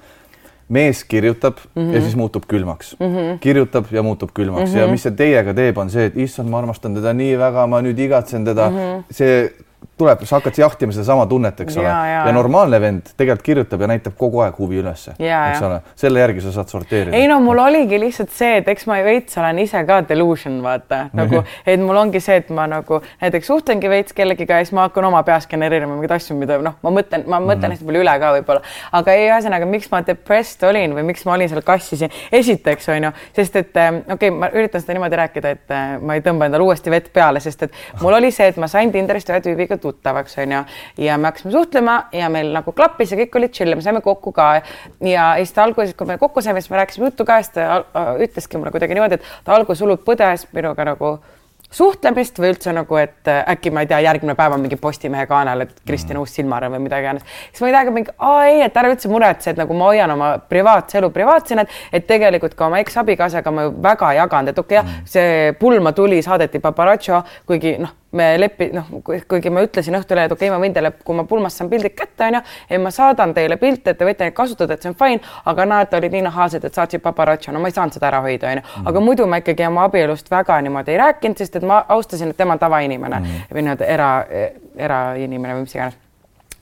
mees 0.74 1.04
kirjutab 1.10 1.60
mm 1.64 1.82
-hmm. 1.82 1.96
ja 1.96 2.02
siis 2.02 2.16
muutub 2.20 2.48
külmaks 2.50 2.96
mm, 3.00 3.06
-hmm. 3.06 3.38
kirjutab 3.44 3.92
ja 3.92 4.04
muutub 4.04 4.32
külmaks 4.34 4.70
mm 4.70 4.76
-hmm. 4.76 4.80
ja 4.80 4.88
mis 4.88 5.06
see 5.06 5.16
teiega 5.24 5.54
teeb, 5.54 5.78
on 5.78 5.90
see, 5.94 6.06
et 6.12 6.18
issand, 6.18 6.50
ma 6.50 6.64
armastan 6.64 6.96
teda 6.96 7.14
nii 7.14 7.38
väga, 7.40 7.68
ma 7.68 7.82
nüüd 7.82 8.00
igatsen 8.08 8.46
teda 8.46 8.70
mm, 8.70 8.78
-hmm. 8.78 9.04
see 9.12 9.52
tuleb, 9.98 10.24
sa 10.26 10.40
hakkad 10.40 10.58
jahtima 10.58 10.94
sedasama 10.96 11.26
tunnet, 11.30 11.60
eks 11.64 11.78
ole, 11.78 11.88
ja, 11.88 12.26
ja 12.28 12.32
normaalne 12.34 12.80
vend 12.82 13.12
tegelikult 13.18 13.46
kirjutab 13.46 13.82
ja 13.84 13.90
näitab 13.92 14.16
kogu 14.18 14.42
aeg 14.42 14.58
huvi 14.58 14.80
ülesse, 14.82 15.14
eks 15.20 15.62
ole, 15.68 15.80
selle 16.00 16.24
järgi 16.24 16.42
sa 16.46 16.54
saad 16.56 16.72
sorteerida. 16.74 17.16
ei 17.18 17.28
no 17.30 17.40
mul 17.44 17.62
oligi 17.62 18.00
lihtsalt 18.02 18.34
see, 18.34 18.58
et 18.62 18.70
eks 18.74 18.88
ma 18.90 18.98
veits 19.06 19.38
olen 19.38 19.60
ise 19.64 19.84
ka 19.88 20.00
delusion, 20.10 20.58
vaata. 20.64 21.08
Nagu, 21.14 21.44
et 21.72 21.82
mul 21.82 22.00
ongi 22.00 22.22
see, 22.24 22.40
et 22.42 22.50
ma 22.54 22.66
nagu 22.70 23.00
näiteks 23.22 23.52
suhtlengi 23.52 23.92
veits 23.92 24.18
kellegiga 24.18 24.60
ja 24.60 24.66
siis 24.66 24.74
ma 24.76 24.88
hakkan 24.88 25.06
oma 25.10 25.22
peas 25.28 25.48
genereerima 25.52 25.94
mingeid 25.94 26.16
asju, 26.18 26.38
mida 26.40 26.58
noh, 26.64 26.80
ma 26.82 26.94
mõtlen, 26.94 27.28
ma 27.28 27.40
mõtlen 27.44 27.60
mm 27.60 27.64
-hmm. 27.64 27.76
hästi 27.78 27.90
palju 27.90 28.04
üle 28.04 28.16
ka 28.24 28.34
võib-olla, 28.38 28.66
aga 29.00 29.18
ei, 29.18 29.30
ühesõnaga, 29.30 29.70
miks 29.70 29.92
ma 29.92 30.02
depressed 30.08 30.68
olin 30.70 30.98
või 30.98 31.06
miks 31.12 31.26
ma 31.26 31.38
olin 31.38 31.50
seal 31.50 31.62
kassi 31.62 32.00
siin, 32.02 32.18
esiteks 32.32 32.90
on 32.90 33.10
ju, 33.10 33.14
sest 33.38 33.56
et 33.62 33.78
ähm, 33.78 34.02
okei 34.08 34.30
okay,, 34.30 34.40
ma 34.40 34.50
üritan 34.54 34.82
seda 34.82 34.98
niimoodi 34.98 35.22
rääkida, 35.22 35.54
et 35.58 35.72
äh, 35.72 35.96
ma 36.02 36.18
ei 36.18 36.26
tõmba 36.26 36.50
endale 36.50 36.66
uuesti 36.66 36.92
vett 36.92 37.14
peale, 37.14 37.40
sest 37.44 37.68
et 37.68 37.74
mul 38.02 38.14
oli 38.14 38.32
see, 38.32 38.48
et 38.48 38.58
ma 38.58 38.68
sain 38.68 38.92
Tinderist 38.92 39.30
ühe 39.30 39.42
tüübiga 39.44 39.78
tuttavaks, 39.84 40.38
onju. 40.44 40.64
ja 41.06 41.18
me 41.18 41.30
hakkasime 41.30 41.54
suhtlema 41.54 42.00
ja 42.16 42.32
meil 42.34 42.54
nagu 42.56 42.74
klappis 42.76 43.14
ja 43.14 43.20
kõik 43.20 43.38
olid 43.40 43.54
chill 43.56 43.74
ja 43.74 43.80
me 43.80 43.86
saime 43.86 44.02
kokku 44.02 44.34
ka. 44.36 44.50
ja 45.04 45.30
siis 45.38 45.54
ta 45.54 45.68
alguses, 45.68 45.94
kui 46.00 46.10
me 46.10 46.18
kokku 46.22 46.42
saime, 46.42 46.64
siis 46.64 46.74
me 46.74 46.82
rääkisime 46.82 47.12
juttu 47.12 47.28
ka, 47.28 47.42
siis 47.44 47.56
ta 47.56 47.84
ütleski 48.24 48.60
mulle 48.60 48.74
kuidagi 48.74 48.98
niimoodi, 48.98 49.22
et 49.22 49.32
ta 49.46 49.56
alguses 49.58 49.84
hullult 49.84 50.06
põdes 50.08 50.48
minuga 50.56 50.88
nagu 50.94 51.18
suhtlemist 51.74 52.38
või 52.40 52.52
üldse 52.54 52.74
nagu, 52.76 52.98
et 53.02 53.30
äh, 53.30 53.42
äkki 53.54 53.72
ma 53.74 53.84
ei 53.84 53.90
tea, 53.90 54.00
järgmine 54.06 54.36
päev 54.38 54.56
on 54.56 54.62
mingi 54.64 54.78
Postimehe 54.80 55.26
kanal, 55.30 55.66
et 55.66 55.74
Kristjan 55.88 56.18
mm. 56.18 56.26
Uus 56.26 56.36
silmarõõm 56.38 56.78
või 56.78 56.86
midagi 56.86 57.08
iganes. 57.08 57.26
siis 57.50 57.64
ma 57.64 57.72
ei 57.72 57.76
tea, 57.76 57.96
mingi, 57.96 58.14
aa 58.30 58.44
ei, 58.50 58.62
et 58.68 58.78
ära 58.78 58.92
üldse 58.94 59.10
muretse, 59.12 59.54
et 59.54 59.62
nagu 59.62 59.78
ma 59.78 59.90
hoian 59.90 60.14
oma 60.14 60.30
privaatse 60.50 61.00
elu 61.02 61.10
privaatsena, 61.16 61.66
et, 61.92 62.08
tegelikult 62.10 62.54
ka 62.60 62.68
oma 62.70 62.82
eksabikaasaga 62.84 63.52
ma 63.52 63.68
ju 63.68 63.74
väga 63.82 64.14
ei 64.14 64.22
jaganud, 64.22 64.54
et 64.54 64.64
okei 64.64 64.80
okay, 64.80 64.86
mm., 64.86 65.02
jah, 65.02 65.12
see 65.16 65.58
pulma 65.60 65.96
tuli, 65.98 66.22
saadeti 66.26 66.62
paparatšo, 66.62 67.24
kuigi 67.50 67.78
noh 67.82 67.98
me 68.14 68.28
lepi-, 68.38 68.70
noh, 68.76 68.90
kuigi 69.04 69.52
ma 69.54 69.64
ütlesin 69.66 69.98
Õhtulehe, 69.98 70.30
et 70.30 70.36
okei 70.36 70.50
okay,, 70.50 70.54
ma 70.54 70.62
võin 70.64 70.76
teile, 70.76 70.94
kui 71.06 71.18
ma 71.18 71.26
pulmast 71.30 71.60
saan 71.60 71.72
pildid 71.72 71.96
kätte, 71.98 72.28
onju, 72.28 72.44
ja 72.70 72.80
ma 72.82 72.92
saadan 72.94 73.34
teile 73.36 73.58
pilte, 73.62 73.94
et 73.94 74.00
te 74.00 74.08
võite 74.08 74.28
neid 74.28 74.38
kasutada, 74.38 74.78
et 74.78 74.86
see 74.86 74.92
on 74.94 74.98
fine, 75.00 75.22
aga 75.50 75.68
nad 75.70 75.98
olid 75.98 76.16
nii 76.18 76.26
nahaalsed, 76.28 76.68
et 76.68 76.78
saatsid 76.78 77.04
paparatšo, 77.04 77.54
no 77.54 77.64
ma 77.64 77.72
ei 77.72 77.78
saanud 77.78 77.98
seda 77.98 78.12
ära 78.12 78.22
hoida, 78.26 78.54
onju. 78.54 78.64
Mhm. 78.64 78.88
aga 78.92 79.04
muidu 79.10 79.28
ma 79.28 79.42
ikkagi 79.42 79.68
oma 79.68 79.88
abielust 79.90 80.32
väga 80.32 80.62
niimoodi 80.62 80.96
ei 80.96 81.02
rääkinud, 81.04 81.42
sest 81.42 81.60
et 81.60 81.68
ma 81.68 81.84
austasin, 81.98 82.34
et 82.34 82.38
tema 82.38 82.58
on 82.58 82.62
tavainimene 82.62 83.20
mm. 83.20 83.44
või 83.54 83.68
nii-öelda 83.68 83.92
era, 83.98 84.14
erainimene 84.78 85.60
või 85.60 85.68
mis 85.68 85.78
iganes 85.78 86.03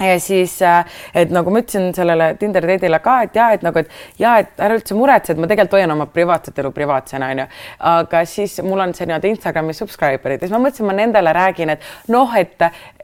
ja 0.01 0.19
siis, 0.19 0.61
äh, 0.61 0.85
et 1.15 1.31
nagu 1.33 1.51
ma 1.53 1.61
ütlesin 1.61 1.91
sellele 1.95 2.33
Tinder 2.39 2.67
date'ile 2.67 2.99
ka, 3.03 3.21
et 3.27 3.35
ja 3.35 3.51
et 3.55 3.65
nagu, 3.65 3.79
et 3.79 4.19
ja 4.19 4.37
et 4.41 4.61
ära 4.61 4.77
üldse 4.77 4.97
muretse, 4.97 5.33
et 5.33 5.41
ma 5.41 5.49
tegelikult 5.49 5.79
hoian 5.79 5.95
oma 5.95 6.07
privaatset 6.11 6.59
elu 6.63 6.71
privaatsena, 6.75 7.31
onju. 7.35 7.47
aga 7.91 8.23
siis 8.25 8.59
mul 8.65 8.79
on 8.79 8.95
see 8.97 9.09
nii-öelda 9.09 9.31
Instagrami 9.31 9.75
subscriber'id 9.77 10.41
ja 10.41 10.47
siis 10.47 10.55
ma 10.55 10.63
mõtlesin, 10.65 10.89
ma 10.89 10.97
nendele 10.97 11.35
räägin, 11.37 11.75
et 11.75 11.85
noh, 12.11 12.35
et 12.37 12.57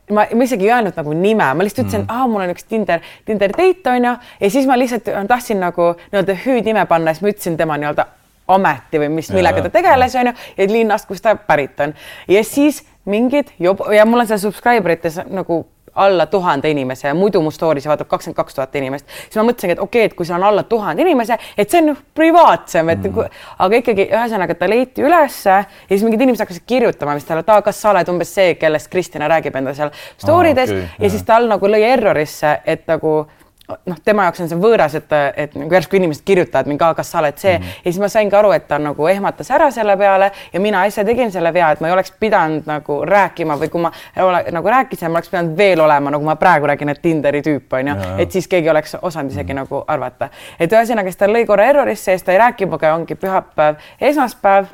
ma, 0.10 0.26
ma 0.26 0.44
isegi 0.44 0.68
ei 0.68 0.74
öelnud 0.74 0.98
nagu 0.98 1.14
nime, 1.14 1.48
ma 1.54 1.64
lihtsalt 1.64 1.88
ütlesin 1.88 2.06
mm, 2.06 2.14
-hmm. 2.14 2.32
mul 2.32 2.46
on 2.46 2.56
üks 2.56 2.68
Tinder, 2.68 3.00
Tinder 3.26 3.54
date 3.58 3.96
onju 3.96 4.14
ja 4.40 4.50
siis 4.50 4.68
ma 4.68 4.78
lihtsalt 4.80 5.10
tahtsin 5.28 5.60
nagu 5.60 5.94
nii-öelda 6.12 6.38
hüüdnime 6.46 6.86
panna, 6.86 7.14
siis 7.14 7.22
ma 7.22 7.34
ütlesin 7.34 7.58
tema 7.58 7.78
nii-öelda 7.78 8.06
ameti 8.48 9.00
või 9.00 9.10
mis, 9.12 9.30
millega 9.36 9.62
ta 9.62 9.70
tegeles, 9.70 10.16
onju, 10.16 10.34
ja 10.58 10.68
linnast, 10.72 11.08
kust 11.08 11.24
ta 11.24 11.36
pärit 11.36 11.80
on. 11.80 11.94
ja 12.28 12.44
siis 12.44 12.84
mingid 13.06 13.52
job- 13.60 13.94
ja 13.94 14.06
mul 14.06 14.20
on 14.20 14.28
seal 14.28 14.40
subscriber 14.40 14.92
ites 14.92 15.20
nagu 15.28 15.66
alla 15.98 16.26
tuhande 16.26 16.70
inimese 16.72 17.08
ja 17.08 17.14
muidu 17.18 17.42
mu 17.42 17.52
story'si 17.52 17.90
vaatab 17.90 18.10
kakskümmend 18.12 18.38
kaks 18.38 18.56
tuhat 18.56 18.76
inimest, 18.76 19.08
siis 19.24 19.40
ma 19.40 19.48
mõtlesingi, 19.50 19.78
et 19.78 19.84
okei 19.84 20.02
okay,, 20.02 20.12
et 20.12 20.18
kui 20.18 20.28
seal 20.28 20.42
on 20.42 20.48
alla 20.50 20.64
tuhande 20.64 21.04
inimese, 21.06 21.38
et 21.58 21.70
see 21.70 21.82
on 21.84 21.98
privaatsem, 22.16 22.90
et 22.94 23.08
mm. 23.10 23.40
aga 23.66 23.82
ikkagi 23.82 24.08
ühesõnaga 24.08 24.58
ta 24.60 24.70
leiti 24.70 25.06
ülesse 25.06 25.56
ja 25.56 25.90
siis 25.90 26.06
mingid 26.06 26.22
inimesed 26.26 26.46
hakkasid 26.46 26.68
kirjutama 26.70 27.18
vist 27.18 27.30
talle, 27.30 27.46
et 27.46 27.52
aa, 27.54 27.66
kas 27.66 27.82
sa 27.82 27.92
oled 27.94 28.14
umbes 28.14 28.34
see, 28.40 28.56
kellest 28.62 28.92
Kristina 28.94 29.30
räägib 29.32 29.58
enda 29.60 29.74
seal 29.78 29.94
story 30.18 30.54
des 30.58 30.72
ah, 30.72 30.78
okay, 30.78 30.94
ja 30.98 31.08
jah. 31.08 31.16
siis 31.18 31.28
tal 31.28 31.50
nagu 31.50 31.72
lõi 31.72 31.84
errorisse, 31.88 32.60
et 32.66 32.88
nagu 32.90 33.20
noh, 33.68 33.98
tema 34.06 34.28
jaoks 34.28 34.42
on 34.44 34.50
see 34.52 34.60
võõras, 34.62 34.96
et, 34.96 35.14
et 35.36 35.56
nagu 35.60 35.74
järsku 35.76 36.00
inimesed 36.00 36.24
kirjutavad 36.28 36.70
mingi, 36.70 36.84
kas 36.96 37.12
sa 37.12 37.20
oled 37.20 37.38
see 37.38 37.58
mm 37.58 37.64
-hmm. 37.64 37.82
ja 37.84 37.92
siis 37.92 38.00
ma 38.00 38.08
saingi 38.08 38.36
aru, 38.36 38.52
et 38.52 38.68
ta 38.68 38.80
nagu 38.80 39.08
ehmatas 39.08 39.52
ära 39.52 39.72
selle 39.72 39.98
peale 39.98 40.32
ja 40.54 40.60
mina 40.60 40.86
ise 40.86 41.04
tegin 41.06 41.32
selle 41.32 41.54
vea, 41.54 41.72
et 41.72 41.82
ma 41.82 41.88
ei 41.88 41.94
oleks 41.94 42.14
pidanud 42.20 42.64
nagu 42.66 43.02
rääkima 43.06 43.58
või 43.60 43.70
kui 43.70 43.82
ma 43.82 43.92
ole, 44.18 44.44
nagu 44.52 44.68
rääkisin, 44.68 45.12
ma 45.12 45.18
oleks 45.18 45.30
pidanud 45.30 45.58
veel 45.58 45.80
olema, 45.80 46.12
nagu 46.12 46.24
ma 46.24 46.36
praegu 46.36 46.66
räägin, 46.68 46.90
et 46.90 47.02
Tinderi 47.02 47.42
tüüp 47.42 47.74
on 47.74 47.88
ju, 47.88 47.96
et 48.18 48.32
siis 48.32 48.48
keegi 48.48 48.70
oleks 48.70 48.98
osanud 49.02 49.32
isegi 49.32 49.54
mm 49.54 49.58
-hmm. 49.58 49.62
nagu 49.62 49.84
arvata. 49.88 50.30
et 50.60 50.72
ühesõnaga, 50.72 51.04
siis 51.04 51.18
ta 51.18 51.28
lõi 51.28 51.46
korra 51.46 51.66
errorisse 51.66 52.12
ja 52.12 52.18
siis 52.18 52.24
ta 52.24 52.32
ei 52.32 52.38
rääkinud 52.38 52.78
minuga, 52.78 52.94
ongi 52.94 53.16
pühapäev, 53.16 53.76
esmaspäev. 54.02 54.66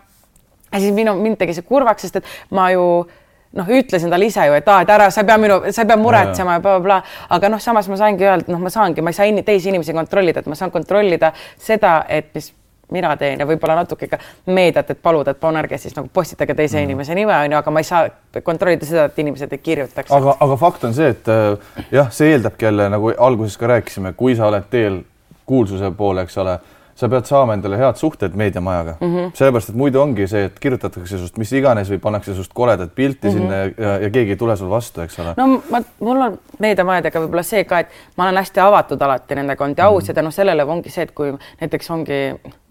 ja 0.71 0.79
siis 0.79 0.93
minu, 0.93 1.15
mind 1.15 1.37
tegi 1.37 1.53
see 1.53 1.63
kurvaks, 1.63 2.01
sest 2.01 2.15
et 2.15 2.25
ma 2.49 2.71
ju 2.71 3.07
noh, 3.57 3.69
ütlesin 3.69 4.09
talle 4.13 4.27
ise 4.29 4.47
ju, 4.47 4.55
et 4.57 4.67
aa, 4.67 4.81
et 4.85 4.89
ära, 4.93 5.09
sa 5.13 5.21
ei 5.21 5.29
pea 5.29 5.37
minu, 5.41 5.59
sa 5.69 5.83
ei 5.83 5.89
pea 5.89 5.99
muretsema 5.99 6.57
ja 6.57 6.63
blablabla, 6.63 6.99
aga 7.37 7.53
noh, 7.53 7.61
samas 7.61 7.89
ma 7.91 7.99
saingi 7.99 8.25
öelda, 8.25 8.49
noh, 8.53 8.61
ma 8.63 8.73
saangi, 8.73 9.05
ma 9.05 9.13
ei 9.13 9.19
saa 9.19 9.29
in, 9.29 9.43
teisi 9.45 9.69
inimesi 9.71 9.95
kontrollida, 9.95 10.41
et 10.41 10.49
ma 10.49 10.57
saan 10.57 10.73
kontrollida 10.73 11.33
seda, 11.61 12.01
et 12.09 12.33
mis 12.35 12.51
mina 12.93 13.13
teen 13.17 13.39
ja 13.41 13.47
võib-olla 13.47 13.77
natuke 13.79 14.07
ka 14.11 14.19
meediat, 14.53 14.91
et 14.93 14.99
paluda, 15.01 15.33
et 15.33 15.39
palun 15.41 15.57
ärge 15.61 15.79
siis 15.81 15.95
nagu 15.95 16.09
postitage 16.13 16.55
teise 16.57 16.77
mm. 16.77 16.89
inimese 16.89 17.15
nime 17.17 17.33
onju, 17.33 17.57
aga 17.57 17.73
ma 17.73 17.81
ei 17.81 17.87
saa 17.87 18.41
kontrollida 18.43 18.89
seda, 18.89 19.07
et 19.09 19.23
inimesed 19.23 19.55
ei 19.55 19.63
kirjutaks. 19.63 20.11
aga, 20.13 20.35
aga 20.45 20.59
fakt 20.59 20.85
on 20.89 20.93
see, 20.97 21.09
et 21.15 21.31
äh, 21.31 21.81
jah, 21.95 22.11
see 22.13 22.33
eeldabki 22.35 22.69
jälle 22.69 22.89
nagu 22.93 23.13
alguses 23.17 23.57
ka 23.57 23.71
rääkisime, 23.75 24.13
kui 24.19 24.35
sa 24.37 24.49
oled 24.51 24.69
teel 24.69 25.01
kuulsuse 25.49 25.91
poole, 25.97 26.27
eks 26.27 26.37
ole 26.43 26.57
sa 26.95 27.09
pead 27.09 27.25
saama 27.25 27.53
endale 27.57 27.77
head 27.77 27.95
suhted 27.95 28.35
meediamajaga 28.37 28.95
mm 28.99 29.15
-hmm., 29.15 29.31
sellepärast 29.33 29.69
et 29.69 29.75
muidu 29.75 30.01
ongi 30.01 30.27
see, 30.27 30.45
et 30.45 30.59
kirjutatakse 30.59 31.17
sinust 31.17 31.37
mis 31.37 31.53
iganes 31.53 31.89
või 31.91 31.99
pannakse 31.99 32.33
sinust 32.33 32.53
koledat 32.53 32.95
pilti 32.95 33.27
mm 33.27 33.33
-hmm. 33.33 33.37
sinna 33.37 33.87
ja, 33.87 33.97
ja 34.05 34.09
keegi 34.09 34.31
ei 34.31 34.37
tule 34.37 34.55
sul 34.55 34.69
vastu, 34.69 35.01
eks 35.01 35.19
ole. 35.19 35.33
no 35.37 35.47
ma, 35.71 35.81
mul 35.99 36.21
on 36.21 36.39
meediamajadega 36.59 37.19
võib-olla 37.19 37.43
see 37.43 37.63
ka, 37.63 37.79
et 37.79 37.87
ma 38.17 38.27
olen 38.27 38.37
hästi 38.37 38.59
avatud 38.59 39.01
alati 39.01 39.35
nendega, 39.35 39.65
on 39.65 39.75
aus 39.77 40.03
mm 40.03 40.05
-hmm. 40.05 40.09
ja 40.09 40.13
tänu 40.13 40.31
sellele 40.31 40.63
ongi 40.63 40.89
see, 40.89 41.03
et 41.03 41.11
kui 41.11 41.33
näiteks 41.61 41.91
ongi, 41.91 42.19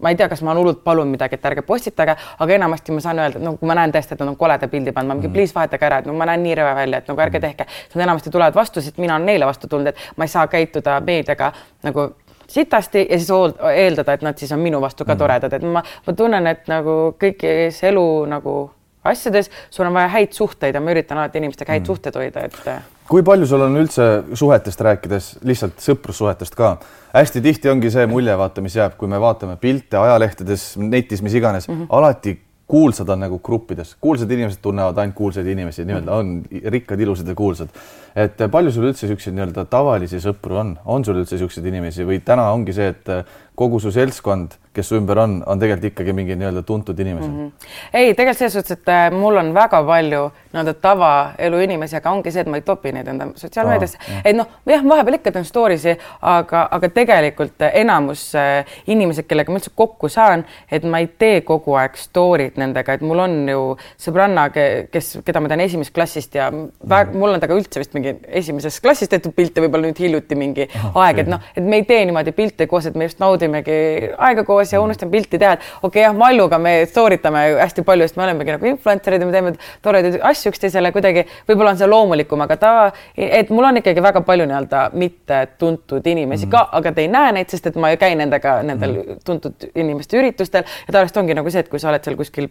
ma 0.01 0.09
ei 0.09 0.15
tea, 0.15 0.29
kas 0.29 0.41
ma 0.41 0.55
hullult 0.55 0.83
palun 0.83 1.07
midagi, 1.07 1.35
et 1.35 1.45
ärge 1.45 1.61
postitage, 1.61 2.15
aga 2.39 2.53
enamasti 2.53 2.91
ma 2.91 2.99
saan 2.99 3.19
öelda, 3.19 3.37
et 3.37 3.43
no 3.43 3.57
kui 3.57 3.67
ma 3.67 3.75
näen 3.75 3.91
tõesti, 3.91 4.13
et 4.13 4.19
nad 4.19 4.29
on 4.29 4.37
koleda 4.37 4.67
pildi 4.67 4.91
pannud, 4.91 5.07
ma 5.07 5.13
mingi 5.13 5.27
mm 5.27 5.31
-hmm. 5.31 5.35
please 5.35 5.55
vahetage 5.55 5.85
ära, 5.85 5.97
et 5.97 6.05
no 6.05 6.13
ma 6.13 6.25
näen 6.25 6.43
nii 6.43 6.55
rõve 6.55 6.75
välja, 6.75 6.97
et 6.97 7.07
nagu 7.07 7.21
ärge 7.21 7.39
mhm. 7.39 7.47
tehke. 7.47 7.65
Nad 7.95 8.03
enamasti 8.03 8.29
tulevad 8.29 8.55
vastu, 8.55 8.81
sest 8.81 8.97
mina 8.97 9.15
olen 9.15 9.25
neile 9.25 9.45
vastu 9.45 9.67
tulnud, 9.67 9.87
et 9.87 9.97
ma 10.15 10.23
ei 10.23 10.27
saa 10.27 10.47
käituda 10.47 11.01
meediaga 11.01 11.51
nagu 11.83 12.13
sitasti 12.53 13.07
ja 13.09 13.19
siis 13.19 13.31
eeldada, 13.73 14.13
et 14.13 14.23
nad 14.25 14.37
siis 14.37 14.51
on 14.53 14.61
minu 14.61 14.81
vastu 14.81 15.05
ka 15.05 15.15
mm. 15.15 15.21
toredad, 15.23 15.57
et 15.57 15.65
ma, 15.65 15.83
ma 16.07 16.15
tunnen, 16.17 16.47
et 16.51 16.69
nagu 16.71 16.95
kõigis 17.19 17.81
elu 17.89 18.07
nagu 18.29 18.55
asjades 19.03 19.49
sul 19.69 19.87
on 19.87 19.95
vaja 19.95 20.11
häid 20.13 20.35
suhteid 20.35 20.75
ja 20.75 20.81
ma 20.81 20.93
üritan 20.93 21.19
alati 21.19 21.41
inimestega 21.41 21.75
häid 21.75 21.83
mm. 21.83 21.91
suhteid 21.91 22.19
hoida, 22.19 22.45
et. 22.47 22.69
kui 23.09 23.25
palju 23.25 23.49
sul 23.49 23.65
on 23.65 23.75
üldse 23.81 24.07
suhetest 24.39 24.85
rääkides, 24.87 25.29
lihtsalt 25.49 25.83
sõprussuhetest 25.83 26.55
ka, 26.57 26.77
hästi 27.15 27.43
tihti 27.43 27.73
ongi 27.73 27.91
see 27.93 28.07
mulje, 28.09 28.37
vaata, 28.39 28.63
mis 28.63 28.77
jääb, 28.79 28.95
kui 28.99 29.11
me 29.11 29.19
vaatame 29.21 29.57
pilte 29.61 29.99
ajalehtedes, 29.99 30.73
netis, 30.81 31.21
mis 31.25 31.35
iganes 31.39 31.67
mm, 31.67 31.81
-hmm. 31.81 31.87
alati 31.89 32.37
kuulsad 32.67 33.09
on 33.09 33.19
nagu 33.19 33.39
gruppides, 33.39 33.95
kuulsad 34.01 34.31
inimesed 34.31 34.61
tunnevad 34.61 34.97
ainult 34.97 35.15
kuulsaid 35.15 35.47
inimesi, 35.47 35.85
nii-öelda 35.85 36.15
on 36.15 36.31
rikkad, 36.73 36.99
ilusad 36.99 37.27
ja 37.27 37.35
kuulsad. 37.35 37.69
Et 38.15 38.43
palju 38.51 38.71
sul 38.71 38.89
üldse 38.89 39.07
niisuguseid 39.07 39.35
nii-öelda 39.37 39.65
tavalisi 39.69 40.21
sõpru 40.23 40.59
on, 40.61 40.75
on 40.85 41.05
sul 41.05 41.21
üldse 41.21 41.37
niisuguseid 41.37 41.69
inimesi 41.71 42.05
või 42.07 42.19
täna 42.25 42.51
ongi 42.53 42.75
see, 42.75 42.91
et 42.93 43.13
kogu 43.55 43.79
su 43.81 43.91
seltskond 43.93 44.57
kes 44.73 44.89
su 44.89 44.97
ümber 44.97 45.17
on, 45.21 45.35
on 45.45 45.59
tegelikult 45.61 45.91
ikkagi 45.91 46.13
mingi 46.15 46.35
nii-öelda 46.37 46.63
tuntud 46.65 46.99
inimesed 46.99 47.29
mm. 47.29 47.47
-hmm. 47.47 47.67
ei, 47.93 48.13
tegelikult 48.13 48.37
selles 48.37 48.53
suhtes, 48.53 48.71
et 48.71 48.89
äh, 48.89 49.11
mul 49.11 49.37
on 49.37 49.53
väga 49.53 49.83
palju 49.85 50.21
nii-öelda 50.53 50.73
tavaelu 50.81 51.59
inimesi, 51.61 51.95
aga 51.97 52.11
ongi 52.11 52.31
see, 52.31 52.41
et 52.41 52.49
ma 52.49 52.57
ei 52.57 52.65
topi 52.65 52.91
neid 52.95 53.07
enda 53.07 53.27
sotsiaalmeediasse 53.35 53.99
oh,, 54.01 54.21
et 54.25 54.37
noh, 54.37 54.49
jah, 54.69 54.85
vahepeal 54.89 55.19
ikka 55.19 55.33
teen 55.35 55.45
story 55.45 55.77
si, 55.77 55.93
aga, 56.21 56.67
aga 56.71 56.89
tegelikult 56.89 57.61
äh, 57.61 57.75
enamus 57.83 58.25
äh, 58.39 58.73
inimesed, 58.87 59.27
kellega 59.29 59.53
ma 59.53 59.61
üldse 59.61 59.73
kokku 59.75 60.09
saan, 60.09 60.45
et 60.71 60.83
ma 60.89 61.03
ei 61.03 61.07
tee 61.07 61.41
kogu 61.45 61.77
aeg 61.77 61.99
story't 61.99 62.57
nendega, 62.61 62.97
et 62.97 63.05
mul 63.05 63.21
on 63.27 63.37
ju 63.49 63.61
sõbranna, 64.07 64.47
kes, 64.53 65.19
keda 65.25 65.43
ma 65.43 65.53
tean 65.53 65.65
esimesest 65.67 65.93
klassist 65.93 66.35
ja 66.35 66.49
mm 66.51 66.69
-hmm. 66.81 67.13
mul 67.13 67.35
on 67.35 67.39
temaga 67.39 67.59
üldse 67.61 67.79
vist 67.79 67.93
mingi 67.93 68.02
esimesest 68.27 68.81
klassist 68.83 69.11
tehtud 69.13 69.33
pilte, 69.35 69.61
võib-olla 69.63 69.89
nüüd 69.89 69.99
hiljuti 70.03 70.37
mingi 70.39 70.67
oh, 70.79 70.99
aeg, 71.03 71.23
et 71.23 71.31
noh, 71.31 71.41
et 71.55 71.63
me 71.63 71.81
ei 71.81 71.85
tee 71.89 72.01
niimoodi 72.07 72.33
pilte 72.35 72.67
koos, 72.69 72.87
et 72.89 72.97
me 72.99 73.07
just 73.07 73.21
naudimegi 73.23 73.77
aega 74.17 74.45
koos 74.47 74.73
ja 74.73 74.81
unustan 74.83 75.11
pilti 75.13 75.39
teha, 75.41 75.55
et 75.57 75.67
okei 75.81 75.87
okay,, 75.87 76.05
jah, 76.05 76.15
Malluga 76.17 76.59
me 76.61 76.75
story 76.89 77.19
tame 77.23 77.43
hästi 77.59 77.85
palju, 77.87 78.07
sest 78.07 78.19
me 78.19 78.25
olemegi 78.27 78.55
nagu 78.55 78.69
influencer'id 78.73 79.23
ja 79.23 79.29
me 79.29 79.35
teeme 79.35 79.53
toredaid 79.85 80.19
asju 80.31 80.53
üksteisele 80.53 80.93
kuidagi, 80.95 81.25
võib-olla 81.49 81.75
on 81.75 81.81
see 81.81 81.89
loomulikum, 81.89 82.43
aga 82.45 82.59
ta, 82.61 82.73
et 83.15 83.51
mul 83.53 83.69
on 83.69 83.81
ikkagi 83.81 84.03
väga 84.03 84.23
palju 84.27 84.47
nii-öelda 84.49 84.83
mittetuntud 84.93 86.11
inimesi 86.13 86.47
mm 86.47 86.51
-hmm. 86.51 86.57
ka, 86.57 86.77
aga 86.79 86.91
te 86.91 87.05
ei 87.05 87.11
näe 87.11 87.31
neid, 87.39 87.49
sest 87.49 87.71
et 87.71 87.79
ma 87.79 87.93
ei 87.93 88.01
käi 88.01 88.15
nendega 88.19 88.61
nendel 88.63 88.91
mm 88.91 89.01
-hmm. 89.01 89.23
tuntud 89.25 89.69
inimeste 89.75 90.17
üritustel 90.19 90.63
ja 90.63 90.91
tavaliselt 90.91 91.17
ongi 91.17 91.33
nagu 91.33 91.49
see, 91.49 91.59
et 91.59 91.69
kui 91.69 91.79
sa 91.79 91.89
oled 91.89 92.03
seal 92.03 92.15
kuskil 92.15 92.49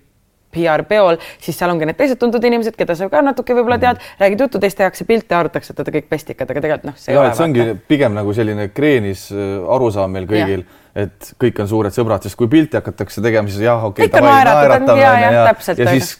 PR-peol, 0.53 1.19
siis 1.43 1.59
seal 1.59 1.73
ongi 1.73 1.89
need 1.89 1.99
teised 1.99 2.21
tuntud 2.21 2.45
inimesed, 2.45 2.77
keda 2.79 2.97
sa 2.99 3.09
ka 3.13 3.23
natuke 3.25 3.57
võib-olla 3.57 3.81
tead, 3.83 3.99
mhm. 4.01 4.21
räägid 4.25 4.47
juttu, 4.47 4.63
teist 4.63 4.81
tehakse 4.81 5.09
pilte, 5.09 5.37
arutatakse, 5.39 5.73
et 5.73 5.83
olete 5.83 5.97
kõik 5.99 6.13
pestikad, 6.13 6.51
aga 6.51 6.65
tegelikult 6.65 6.91
noh, 6.91 7.01
see 7.01 7.13
ja, 7.13 7.19
ei 7.19 7.25
ole. 7.25 7.35
see 7.39 7.49
ongi 7.49 7.69
pigem 7.89 8.17
nagu 8.19 8.37
selline 8.37 8.69
kreenis 8.75 9.29
äh, 9.33 9.59
arusaam 9.77 10.15
meil 10.17 10.29
kõigil 10.31 10.67
et 10.93 11.33
kõik 11.41 11.63
on 11.63 11.69
suured 11.71 11.95
sõbrad, 11.95 12.25
sest 12.27 12.37
kui 12.37 12.51
pilti 12.53 12.77
hakatakse 12.77 13.23
tegema, 13.25 13.49
siis 13.49 13.65
jah, 13.65 13.81
okei 13.89 14.11
okay,, 14.11 14.13
davai, 14.13 14.45
naeratame 14.45 15.01
ja, 15.01 15.13
ja, 15.17 15.31
ja, 15.33 15.45
ja, 15.49 15.77
ja 15.79 15.95
siis 15.97 16.19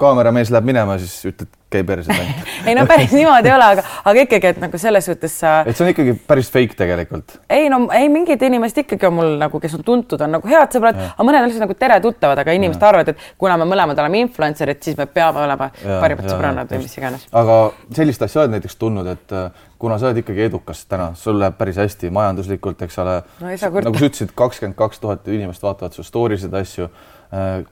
kaameramees 0.00 0.52
läheb 0.54 0.70
minema, 0.70 0.96
siis 1.02 1.18
ütled, 1.28 1.50
käi 1.72 1.82
perse 1.84 2.14
ei 2.68 2.74
no 2.78 2.86
päris 2.88 3.12
niimoodi 3.18 3.50
ei 3.50 3.54
ole, 3.56 3.66
aga, 3.76 3.84
aga 4.08 4.24
ikkagi, 4.24 4.52
et 4.54 4.62
nagu 4.62 4.80
selles 4.80 5.08
suhtes 5.10 5.36
sa. 5.42 5.58
et 5.66 5.76
see 5.76 5.84
on 5.84 5.92
ikkagi 5.92 6.16
päris 6.30 6.48
fake 6.54 6.78
tegelikult. 6.78 7.36
ei 7.52 7.68
no 7.72 7.82
ei, 7.92 8.08
mingid 8.12 8.40
inimesed 8.48 8.86
ikkagi 8.86 9.10
on 9.10 9.18
mul 9.18 9.36
nagu, 9.42 9.60
kes 9.60 9.76
on 9.76 9.84
tuntud, 9.84 10.24
on 10.24 10.36
nagu 10.38 10.48
head 10.48 10.78
sõbrad, 10.78 11.02
aga 11.10 11.28
mõned 11.28 11.42
on 11.42 11.50
lihtsalt 11.50 11.66
nagu 11.66 11.78
tere 11.84 12.00
tuttavad, 12.04 12.40
aga 12.40 12.56
inimesed 12.56 12.88
arvavad, 12.88 13.12
et 13.12 13.30
kuna 13.36 13.60
me 13.60 13.68
mõlemad 13.68 14.00
oleme 14.00 14.24
influencer'id, 14.24 14.80
siis 14.86 14.96
me 14.96 15.08
peame 15.10 15.44
olema 15.44 15.68
parimad 15.84 16.30
sõbrannad 16.30 16.72
või 16.72 16.84
mis 16.86 16.96
iganes. 16.96 17.28
aga 17.36 17.60
sellist 18.00 18.24
asja 18.24 18.46
oled 18.46 18.56
näiteks 18.56 18.80
tundnud, 18.80 19.12
et 19.12 19.40
kuna 19.78 19.98
sa 19.98 20.08
oled 20.10 20.22
ikkagi 20.22 20.46
edukas 20.46 20.84
täna, 20.88 21.10
sul 21.18 21.38
läheb 21.40 21.56
päris 21.58 21.78
hästi 21.80 22.10
majanduslikult, 22.14 22.82
eks 22.86 22.98
ole 23.02 23.16
no,. 23.40 23.50
nagu 23.50 23.98
sa 23.98 24.10
ütlesid, 24.10 24.32
kakskümmend 24.36 24.76
kaks 24.78 25.00
tuhat 25.02 25.28
inimest 25.28 25.64
vaatavad 25.64 25.96
su 25.96 26.04
story 26.06 26.38
sid 26.40 26.54
asju. 26.56 26.88
Äh, 27.34 27.66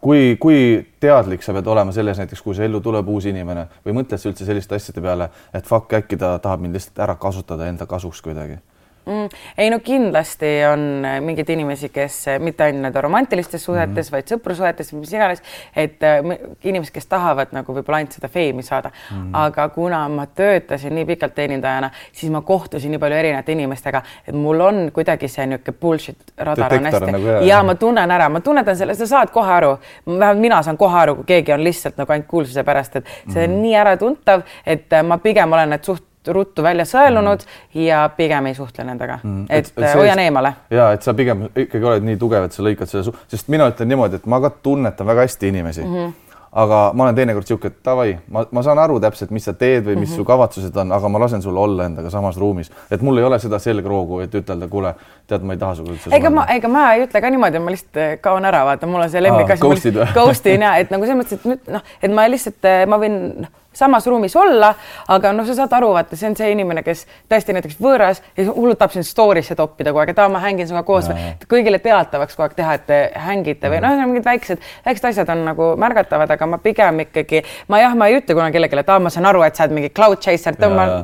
kui, 0.00 0.36
kui 0.40 0.60
teadlik 1.00 1.44
sa 1.44 1.52
pead 1.56 1.68
olema 1.68 1.92
selles 1.92 2.20
näiteks, 2.22 2.42
kui 2.42 2.56
su 2.56 2.64
ellu 2.64 2.80
tuleb 2.84 3.08
uus 3.12 3.28
inimene 3.28 3.66
või 3.86 3.98
mõtled 4.00 4.20
sa 4.20 4.30
üldse 4.30 4.48
selliste 4.48 4.78
asjade 4.78 5.04
peale, 5.04 5.30
et 5.52 5.68
fuck, 5.68 5.92
äkki 6.00 6.20
ta 6.20 6.36
tahab 6.42 6.64
mind 6.64 6.78
lihtsalt 6.78 7.04
ära 7.04 7.18
kasutada 7.20 7.68
enda 7.68 7.86
kasuks 7.90 8.22
kuidagi 8.24 8.60
mm,? 9.08 9.28
ei 9.58 9.70
no 9.70 9.78
kindlasti 9.84 10.46
on 10.72 11.04
äh, 11.04 11.20
mingeid 11.20 11.48
inimesi, 11.48 11.88
kes 11.88 12.28
äh, 12.28 12.38
mitte 12.38 12.64
ainult 12.64 12.96
romantilistes 12.96 13.64
suhetes 13.64 13.88
mm, 13.94 14.00
-hmm. 14.08 14.12
vaid 14.12 14.32
sõprussuhetes, 14.32 14.92
mis 14.92 15.12
iganes, 15.12 15.42
et 15.76 16.02
äh, 16.02 16.18
inimesed, 16.64 16.92
kes 16.94 17.06
tahavad 17.06 17.52
nagu 17.52 17.74
võib-olla 17.74 18.02
ainult 18.02 18.16
seda 18.18 18.28
feimi 18.28 18.62
saada 18.62 18.90
mm. 18.90 19.16
-hmm. 19.16 19.30
aga 19.32 19.68
kuna 19.68 20.08
ma 20.08 20.26
töötasin 20.26 20.94
nii 20.94 21.04
pikalt 21.04 21.34
teenindajana, 21.34 21.90
siis 22.12 22.32
ma 22.32 22.40
kohtusin 22.40 22.90
nii 22.90 22.98
palju 22.98 23.16
erinevate 23.16 23.52
inimestega, 23.52 24.02
et 24.28 24.34
mul 24.34 24.60
on 24.60 24.90
kuidagi 24.92 25.28
see 25.28 25.46
niisugune 25.46 25.78
bullshit 25.80 26.32
radar 26.36 26.74
on 26.74 26.84
hästi 26.84 27.12
nagu, 27.12 27.26
jah, 27.26 27.46
ja 27.46 27.62
ma 27.62 27.74
tunnen 27.74 28.10
ära, 28.10 28.28
ma 28.28 28.40
tunnetan 28.40 28.76
selle, 28.76 28.94
sa 28.94 29.06
saad 29.06 29.30
kohe 29.30 29.52
aru, 29.52 29.78
vähemalt 30.06 30.40
mina 30.40 30.62
saan 30.62 30.76
kohe 30.76 30.98
aru, 30.98 31.14
kui 31.14 31.24
keegi 31.24 31.52
on 31.52 31.64
lihtsalt 31.64 31.96
nagu 31.96 32.12
ainult 32.12 32.28
kuulsuse 32.28 32.64
pärast, 32.64 32.96
et 32.96 33.06
see 33.32 33.44
on 33.44 33.50
mm 33.50 33.56
-hmm. 33.56 33.62
nii 33.62 33.76
äratuntav, 33.76 34.42
et 34.66 34.86
ma 35.04 35.18
pigem 35.18 35.52
olen 35.52 35.70
need 35.70 35.84
suht 35.84 36.04
ruttu 36.34 36.62
välja 36.62 36.86
sõelunud 36.88 37.44
mm. 37.44 37.80
ja 37.84 38.04
pigem 38.16 38.50
ei 38.50 38.54
suhtle 38.54 38.84
nendega 38.84 39.18
mm., 39.22 39.48
et, 39.48 39.72
et, 39.72 39.82
et 39.82 39.98
hoian 39.98 40.18
eemale. 40.22 40.54
ja 40.70 40.92
et 40.96 41.02
sa 41.02 41.14
pigem 41.18 41.48
ikkagi 41.54 41.84
oled 41.84 42.08
nii 42.08 42.20
tugev, 42.20 42.48
et 42.48 42.56
sa 42.56 42.64
lõikad 42.66 42.90
selle, 42.90 43.16
sest 43.28 43.52
mina 43.52 43.68
ütlen 43.72 43.92
niimoodi, 43.92 44.20
et 44.20 44.26
ma 44.30 44.40
ka 44.44 44.52
tunnetan 44.62 45.06
väga 45.08 45.28
hästi 45.28 45.54
inimesi 45.54 45.84
mm. 45.84 45.94
-hmm 45.94 46.16
aga 46.52 46.78
ma 46.96 47.04
olen 47.04 47.16
teinekord 47.16 47.44
niisugune, 47.44 47.72
et 47.74 47.84
davai, 47.84 48.14
ma, 48.32 48.44
ma 48.56 48.62
saan 48.64 48.80
aru 48.80 48.96
täpselt, 49.02 49.32
mis 49.34 49.44
sa 49.44 49.52
teed 49.52 49.84
või 49.84 49.98
mis 49.98 50.08
mm 50.08 50.14
-hmm. 50.14 50.16
su 50.16 50.24
kavatsused 50.24 50.76
on, 50.80 50.92
aga 50.96 51.08
ma 51.08 51.20
lasen 51.20 51.42
sul 51.42 51.56
olla 51.56 51.86
endaga 51.86 52.10
samas 52.10 52.38
ruumis, 52.40 52.70
et 52.90 53.02
mul 53.02 53.18
ei 53.18 53.24
ole 53.24 53.38
seda 53.38 53.58
selgroogu, 53.58 54.20
et 54.24 54.34
ütelda, 54.34 54.68
kuule, 54.68 54.94
tead, 55.26 55.44
ma 55.44 55.52
ei 55.52 55.58
taha 55.58 55.74
sinuga 55.74 55.92
üldse. 55.92 56.14
ega 56.16 56.30
ma, 56.30 56.46
ega 56.54 56.68
ma 56.68 56.92
ei 56.94 57.04
ütle 57.04 57.20
ka 57.20 57.30
niimoodi, 57.30 57.58
ma 57.58 57.70
lihtsalt 57.70 57.96
eh, 57.96 58.18
kaon 58.20 58.44
ära, 58.44 58.64
vaata, 58.64 58.86
mul 58.86 59.04
on 59.04 59.10
see 59.10 59.22
lemmik 59.22 59.50
asi. 59.50 59.92
Ghost 60.14 60.46
in 60.46 60.62
ja 60.62 60.76
et 60.76 60.90
nagu 60.90 61.04
selles 61.04 61.20
mõttes, 61.22 61.38
et 61.38 61.44
nüüd 61.44 61.72
noh, 61.76 61.82
et 62.02 62.12
ma 62.12 62.28
lihtsalt, 62.30 62.64
eh, 62.64 62.86
ma 62.86 63.00
võin 63.02 63.18
noh 63.44 63.56
samas 63.78 64.06
ruumis 64.10 64.34
olla, 64.36 64.72
aga 65.14 65.32
noh, 65.36 65.46
sa 65.48 65.56
saad 65.60 65.76
aru, 65.78 65.92
vaata, 65.96 66.18
see 66.18 66.28
on 66.30 66.36
see 66.38 66.50
inimene, 66.54 66.82
kes 66.86 67.04
tõesti 67.30 67.54
näiteks 67.56 67.78
võõras 67.82 68.22
ja 68.36 68.48
hullult 68.50 68.80
tahab 68.80 68.96
sind 68.96 69.06
story'sse 69.08 69.56
toppida 69.58 69.92
kogu 69.94 70.02
aeg, 70.02 70.12
et 70.14 70.22
aa, 70.22 70.28
ma 70.32 70.42
hängin 70.42 70.68
sinuga 70.70 70.84
koos, 70.88 71.10
kõigile 71.50 71.80
teatavaks 71.84 72.36
kogu 72.36 72.48
aeg 72.48 72.58
teha, 72.58 72.74
et 72.78 72.86
te 72.88 73.00
hängite 73.28 73.72
või 73.72 73.82
noh, 73.84 74.02
mingid 74.06 74.26
väiksed, 74.26 74.64
väiksed 74.86 75.10
asjad 75.12 75.32
on 75.34 75.46
nagu 75.48 75.70
märgatavad, 75.80 76.34
aga 76.34 76.50
ma 76.50 76.60
pigem 76.62 77.04
ikkagi, 77.06 77.44
ma 77.68 77.82
jah, 77.82 77.96
ma 77.98 78.10
ei 78.10 78.18
ütle 78.20 78.36
kunagi 78.38 78.58
kellelegi, 78.58 78.82
et 78.82 78.92
aa, 78.94 79.00
ma 79.02 79.14
saan 79.14 79.30
aru, 79.30 79.46
et 79.46 79.56
sa 79.56 79.66
oled 79.66 79.78
mingi 79.78 79.94
cloud 79.94 80.20
chaser, 80.24 80.58
tõmban 80.58 80.98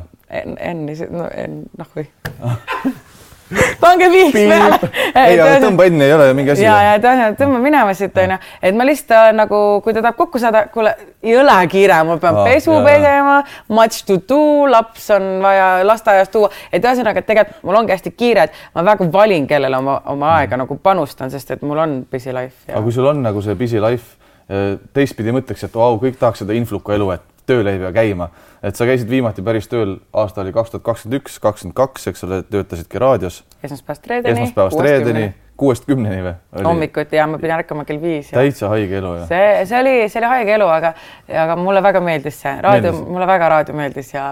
noh 1.79 1.91
või 1.95 2.07
pange 3.83 4.09
viis 4.09 4.33
peale. 4.33 4.79
ei, 5.13 5.37
aga 5.37 5.59
tõmba 5.63 5.85
enne 5.89 6.07
ei 6.07 6.13
ole 6.15 6.27
mingi 6.37 6.53
asi. 6.55 6.63
ja, 6.65 6.75
ja 6.81 6.95
tõenäoliselt 7.01 7.39
tõmba. 7.41 7.61
Minema 7.65 7.93
siit 7.97 8.17
onju, 8.21 8.37
et 8.65 8.77
ma 8.77 8.87
lihtsalt 8.87 9.13
äh, 9.17 9.29
nagu, 9.37 9.59
kui 9.85 9.93
ta 9.95 10.01
tahab 10.01 10.17
kokku 10.19 10.41
saada, 10.41 10.65
kuule, 10.73 10.95
jõle 11.25 11.57
kiire, 11.71 11.99
ma 12.07 12.17
pean 12.21 12.41
ah, 12.41 12.49
pesu 12.49 12.73
jah. 12.73 12.85
pesema, 12.87 13.37
much 13.77 14.01
to 14.07 14.17
do, 14.29 14.41
laps 14.71 15.09
on 15.15 15.29
vaja 15.45 15.69
lasteaiast 15.85 16.33
tuua, 16.33 16.49
et 16.71 16.83
ühesõnaga, 16.83 17.21
et 17.21 17.29
tegelikult 17.29 17.69
mul 17.69 17.81
ongi 17.81 17.95
hästi 17.95 18.13
kiire, 18.17 18.49
et 18.49 18.77
ma 18.77 18.85
väga 18.91 19.09
valin, 19.13 19.47
kellele 19.49 19.81
oma, 19.81 19.99
oma 20.13 20.35
aega 20.39 20.59
nagu 20.61 20.79
panustan, 20.81 21.33
sest 21.33 21.55
et 21.55 21.65
mul 21.65 21.81
on 21.85 21.99
busy 22.11 22.33
life 22.33 22.65
aga 22.71 22.83
kui 22.83 22.93
sul 22.95 23.07
on 23.09 23.21
nagu 23.25 23.41
see 23.45 23.55
busy 23.59 23.81
life, 23.81 24.17
äh, 24.49 24.75
teistpidi 24.95 25.33
mõtleks, 25.35 25.67
et 25.67 25.77
vau, 25.77 25.99
kõik 26.01 26.19
tahaks 26.21 26.43
seda 26.43 26.57
influka 26.57 26.97
elu, 26.97 27.13
et 27.15 27.34
tööl 27.45 27.67
ei 27.71 27.79
pea 27.81 27.93
käima, 27.95 28.29
et 28.63 28.75
sa 28.75 28.87
käisid 28.89 29.09
viimati 29.09 29.45
päris 29.45 29.69
tööl, 29.71 29.97
aasta 30.13 30.43
oli 30.43 30.53
kaks 30.55 30.73
tuhat 30.73 30.85
kakskümmend 30.89 31.21
üks, 31.21 31.39
kakskümmend 31.43 31.77
kaks, 31.77 32.07
eks 32.11 32.27
ole, 32.27 32.43
töötasidki 32.49 33.01
raadios. 33.01 33.43
esmaspäevast 33.63 34.07
reedeni. 34.11 34.33
esmaspäevast 34.39 34.85
reedeni 34.85 35.33
kuuest 35.57 35.85
kümneni 35.87 36.21
või? 36.23 36.33
hommikuti 36.65 37.15
ja 37.15 37.25
ma 37.29 37.37
pidin 37.39 37.55
ärkama 37.55 37.85
kell 37.87 38.01
viis. 38.01 38.29
täitsa 38.33 38.69
haige 38.71 38.97
elu 38.99 39.13
jah? 39.19 39.27
see, 39.29 39.65
see 39.69 39.79
oli, 39.79 39.93
see 40.11 40.19
oli 40.21 40.31
haige 40.31 40.55
elu, 40.57 40.67
aga, 40.71 40.91
aga 41.43 41.55
mulle 41.59 41.83
väga 41.83 42.01
meeldis 42.03 42.39
see 42.43 42.53
raadio, 42.65 42.91
mulle 43.07 43.27
väga 43.29 43.49
raadio 43.53 43.75
meeldis 43.77 44.11
ja, 44.13 44.25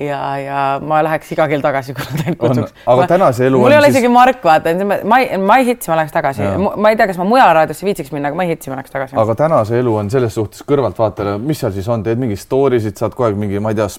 ja, 0.00 0.20
ja 0.40 0.64
ma 0.80 1.02
läheks 1.04 1.32
iga 1.36 1.48
kell 1.52 1.64
tagasi, 1.64 1.94
kui 1.96 2.06
nad 2.08 2.24
ainult 2.24 2.40
kutsuks. 2.40 2.74
aga 2.94 3.08
tänase 3.14 3.46
elu. 3.50 3.62
mul 3.64 3.76
ei 3.76 3.80
ole 3.80 3.90
siis... 3.90 3.98
isegi 3.98 4.12
Mark, 4.12 4.44
vaata, 4.44 4.74
ma 5.04 5.20
ei, 5.20 5.38
ma 5.38 5.58
ei 5.60 5.68
hitsi, 5.72 5.92
ma 5.92 6.00
läheks 6.00 6.16
tagasi. 6.16 6.48
ma 6.56 6.92
ei 6.92 7.00
tea, 7.00 7.10
kas 7.12 7.20
ma 7.20 7.28
mujal 7.28 7.52
raadiosse 7.60 7.88
viitsiks 7.88 8.14
minna, 8.16 8.32
aga 8.32 8.40
ma 8.40 8.48
ei 8.48 8.54
hitsi, 8.54 8.72
ma 8.72 8.80
läheks 8.80 8.94
tagasi. 8.96 9.18
aga 9.20 9.36
tänase 9.44 9.80
elu 9.80 9.96
on 10.02 10.12
selles 10.12 10.36
suhtes 10.38 10.64
kõrvaltvaatajale, 10.68 11.36
mis 11.44 11.60
seal 11.60 11.76
siis 11.76 11.88
on, 11.92 12.04
teed 12.06 12.20
mingeid 12.22 12.40
story 12.40 12.80
sid, 12.80 12.96
saad 13.00 13.16
kogu 13.16 13.28
aeg 13.28 13.40
mingi, 13.40 13.60
ma 13.60 13.74
ei 13.74 13.80
tea, 13.82 13.90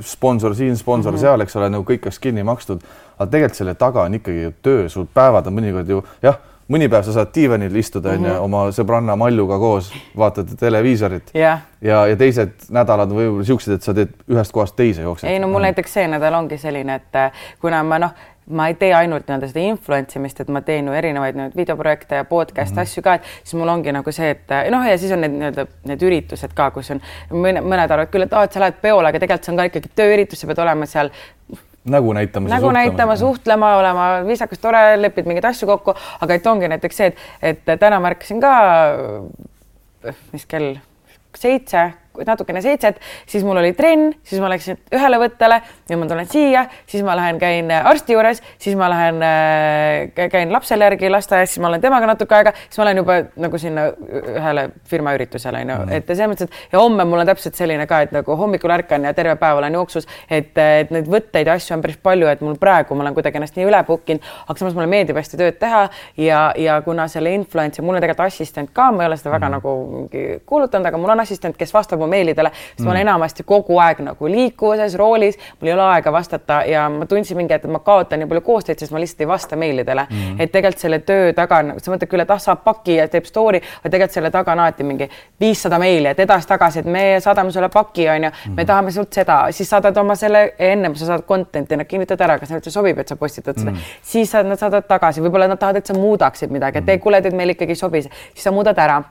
sponsor 0.00 0.54
siin, 0.54 0.76
sponsor 0.76 1.12
mm 1.12 1.16
-hmm. 1.16 1.20
seal, 1.20 1.40
eks 1.40 1.56
ole, 1.56 1.70
nagu 1.70 1.84
kõik 1.84 2.08
oleks 2.08 2.18
kinni 2.18 2.42
makstud. 2.42 2.82
aga 3.18 3.30
tegelikult 3.30 3.56
selle 3.56 3.74
taga 3.74 4.02
on 4.02 4.14
ikkagi 4.14 4.42
ju 4.42 4.52
töö, 4.62 4.88
sul 4.88 5.06
päevad 5.14 5.46
on 5.46 5.54
mõnikord 5.54 5.88
ju 5.88 6.04
jah 6.22 6.38
mõni 6.68 6.88
päev 6.90 7.06
sa 7.06 7.14
saad 7.14 7.30
diivanil 7.34 7.76
istuda 7.76 8.10
onju 8.10 8.28
mm 8.28 8.34
-hmm. 8.34 8.44
oma 8.44 8.70
sõbranna 8.74 9.16
Malluga 9.16 9.58
koos, 9.58 9.92
vaatad 10.16 10.48
televiisorit 10.58 11.30
yeah. 11.34 11.60
ja, 11.80 12.06
ja 12.06 12.16
teised 12.16 12.50
nädalad 12.70 13.10
võib-olla 13.10 13.44
siuksed, 13.44 13.74
et 13.74 13.82
sa 13.82 13.94
teed 13.94 14.14
ühest 14.28 14.52
kohast 14.52 14.76
teise 14.76 15.02
jooksed. 15.02 15.30
ei 15.30 15.38
no 15.38 15.48
mul 15.48 15.62
näiteks 15.62 15.92
see 15.92 16.08
nädal 16.08 16.34
ongi 16.34 16.58
selline, 16.58 16.94
et 16.94 17.14
äh, 17.14 17.32
kuna 17.60 17.82
ma 17.82 17.98
noh, 17.98 18.10
ma 18.50 18.68
ei 18.70 18.74
tee 18.78 18.92
ainult 18.94 19.26
nii-öelda 19.26 19.48
seda 19.50 19.62
influence 19.66 20.18
imist, 20.18 20.40
et 20.40 20.50
ma 20.52 20.62
teen 20.62 20.86
ju 20.86 20.94
erinevaid 20.94 21.38
nüüd 21.38 21.56
videoprojekte 21.58 22.20
ja 22.20 22.24
podcast 22.24 22.72
mm 22.74 22.78
-hmm. 22.78 22.82
asju 22.82 23.02
ka, 23.02 23.14
et 23.14 23.22
siis 23.42 23.54
mul 23.58 23.68
ongi 23.68 23.92
nagu 23.92 24.12
see, 24.12 24.30
et 24.30 24.50
äh, 24.50 24.70
noh, 24.70 24.86
ja 24.86 24.98
siis 24.98 25.12
on 25.12 25.20
need 25.20 25.34
nii-öelda 25.34 25.66
need 25.84 26.02
üritused 26.02 26.54
ka, 26.54 26.70
kus 26.70 26.90
on 26.90 27.00
mõned, 27.30 27.62
mõned 27.62 27.90
arvavad 27.90 28.12
küll, 28.12 28.22
et 28.22 28.32
aa, 28.32 28.44
et 28.44 28.52
sa 28.52 28.60
lähed 28.60 28.78
peole, 28.82 29.08
aga 29.08 29.18
tegelikult 29.18 29.44
see 29.44 29.52
on 29.52 29.58
ka 29.58 29.68
ikkagi 29.70 29.90
tööüritus, 30.02 30.40
sa 30.40 30.46
pead 30.46 30.62
olema 30.62 30.86
seal 30.86 31.10
nägu 31.84 32.12
näitama. 32.12 32.48
nägu 32.48 32.70
näitama, 32.70 33.16
suhtlema, 33.16 33.76
olema 33.76 34.08
viisakas, 34.26 34.58
tore, 34.58 35.02
lepid 35.02 35.26
mingeid 35.26 35.44
asju 35.44 35.66
kokku, 35.66 35.94
aga 36.20 36.34
et 36.34 36.46
ongi 36.46 36.68
näiteks 36.68 36.96
see, 36.96 37.12
et, 37.42 37.68
et 37.68 37.80
täna 37.80 38.00
märkasin 38.00 38.40
ka, 38.40 38.54
mis 40.32 40.46
kell, 40.46 40.76
seitse 41.36 41.90
natukene 42.26 42.62
seitset, 42.64 43.00
siis 43.26 43.44
mul 43.44 43.60
oli 43.60 43.72
trenn, 43.76 44.12
siis 44.26 44.40
ma 44.42 44.50
läksin 44.52 44.78
ühele 44.94 45.20
võttele, 45.20 45.60
nüüd 45.90 46.00
ma 46.00 46.08
tulen 46.10 46.28
siia, 46.30 46.66
siis 46.88 47.04
ma 47.06 47.16
lähen, 47.18 47.40
käin 47.42 47.70
arsti 47.76 48.16
juures, 48.16 48.42
siis 48.62 48.76
ma 48.78 48.88
lähen, 48.92 49.22
äh, 49.22 50.28
käin 50.32 50.52
lapsele 50.52 50.88
järgi 50.88 51.10
lasteaias, 51.12 51.54
siis 51.54 51.62
ma 51.62 51.70
olen 51.70 51.84
temaga 51.84 52.10
natuke 52.12 52.38
aega, 52.38 52.54
siis 52.68 52.80
ma 52.80 52.88
lähen 52.88 53.02
juba 53.02 53.18
nagu 53.42 53.60
sinna 53.60 53.88
ühele 54.32 54.68
firma 54.88 55.14
üritusele 55.16 55.62
onju 55.64 55.78
mm., 55.84 55.94
et 55.96 56.10
selles 56.12 56.32
mõttes, 56.32 56.50
et 56.50 56.74
ja 56.74 56.80
homme 56.82 57.04
mul 57.08 57.22
on 57.22 57.28
täpselt 57.28 57.58
selline 57.58 57.86
ka, 57.90 58.02
et 58.06 58.14
nagu 58.14 58.36
hommikul 58.38 58.72
ärkan 58.76 59.06
ja 59.08 59.14
terve 59.16 59.36
päev 59.40 59.60
olen 59.60 59.76
jooksus, 59.78 60.08
et, 60.30 60.52
et 60.56 60.92
neid 60.94 61.08
võtteid 61.10 61.48
ja 61.48 61.56
asju 61.58 61.76
on 61.76 61.84
päris 61.84 61.98
palju, 62.02 62.28
et 62.30 62.42
mul 62.44 62.58
praegu 62.60 62.96
ma 62.96 63.06
olen 63.06 63.16
kuidagi 63.16 63.40
ennast 63.40 63.58
nii 63.58 63.68
üle 63.68 63.82
book 63.86 64.10
inud, 64.12 64.24
aga 64.46 64.58
samas 64.60 64.76
mulle 64.76 64.88
meeldib 64.90 65.18
hästi 65.18 65.40
tööd 65.40 65.58
teha 65.60 65.86
ja, 66.20 66.40
ja 66.60 66.78
kuna 66.86 67.08
selle 67.12 67.32
influencer, 67.36 67.84
mul 67.84 67.98
on 67.98 68.04
tegelikult 68.04 68.26
assistent 68.26 68.72
ka, 68.76 68.90
ma 68.94 69.04
ei 69.04 69.10
ole 69.10 69.18
seda 69.20 69.34
väga 69.34 69.50
mm. 69.50 69.56
nagu 69.58 70.42
kuulutanud, 70.46 70.90
aga 70.90 71.00
mul 71.00 71.14
on 71.16 71.24
assistent, 71.24 71.56
kes 71.58 71.74
vastab 71.74 72.02
mu 72.06 72.12
meilidele, 72.14 72.52
siis 72.54 72.80
mm. 72.80 72.86
ma 72.86 72.92
olen 72.94 73.02
mm. 73.02 73.08
enamasti 73.08 73.46
kogu 73.46 73.78
aeg 73.82 74.02
nagu 74.06 74.30
liikuvuses, 74.30 74.96
roolis, 74.98 75.38
mul 75.60 75.70
ei 75.70 75.74
ole 75.76 75.86
aega 75.90 76.12
vastata 76.14 76.62
ja 76.68 76.86
ma 76.92 77.06
tundsin 77.10 77.38
mingi 77.38 77.54
hetk, 77.54 77.66
et 77.66 77.72
ma 77.72 77.82
kaotan 77.84 78.22
nii 78.22 78.30
palju 78.30 78.44
koostööd, 78.46 78.80
sest 78.80 78.94
ma 78.94 79.02
lihtsalt 79.02 79.24
ei 79.24 79.30
vasta 79.30 79.58
meilidele 79.60 80.06
mm.. 80.08 80.40
et 80.40 80.52
tegelikult 80.52 80.84
selle 80.86 81.00
töö 81.06 81.32
taga 81.36 81.60
on, 81.62 81.74
sa 81.82 81.92
mõtled 81.92 82.10
küll, 82.10 82.24
et 82.24 82.32
ah, 82.32 82.40
saab 82.42 82.62
paki 82.66 82.98
ja 83.00 83.08
teeb 83.12 83.28
story, 83.28 83.60
aga 83.80 83.92
tegelikult 83.92 84.18
selle 84.18 84.30
taga 84.34 84.54
on 84.54 84.64
alati 84.64 84.86
mingi 84.86 85.08
viissada 85.40 85.78
meili, 85.82 86.10
et 86.12 86.22
edasi-tagasi, 86.24 86.84
et 86.84 86.90
me 86.90 87.04
saadame 87.24 87.52
sulle 87.54 87.70
paki, 87.72 88.08
onju, 88.12 88.32
me 88.48 88.54
mm. 88.54 88.68
tahame 88.70 88.94
sult 88.94 89.18
seda, 89.20 89.40
siis 89.56 89.70
saadad 89.70 89.96
oma 90.02 90.16
selle, 90.18 90.46
ennem 90.70 90.96
sa 90.98 91.10
saad 91.12 91.26
content'i, 91.28 91.78
nad 91.78 91.88
kinnitavad 91.88 92.26
ära, 92.28 92.38
kas 92.40 92.52
neile 92.52 92.62
üldse 92.62 92.74
sobib, 92.74 93.02
et 93.02 93.12
sa 93.12 93.18
postitad 93.20 93.58
seda 93.58 93.72
mm., 93.72 93.92
siis 94.06 94.30
saad, 94.32 94.48
nad 94.48 94.60
saadavad 94.60 94.88
tagasi, 94.88 95.24
võib-olla 95.24 95.50
nad 95.50 95.60
tahavad, 95.60 95.82
et 95.82 95.92
sa 95.92 95.96
muudaksid 95.98 96.54
midagi, 96.54 96.82
et 96.82 96.88
mm. 96.88 97.04
kuule, 97.04 97.22
et 97.22 97.36
meil 97.36 97.56
ikkagi 97.56 97.76
ei 97.76 97.84
sobi, 97.84 98.04
siis 98.06 98.48
sa 98.48 98.54
muudad 98.54 98.78
ära 98.82 99.02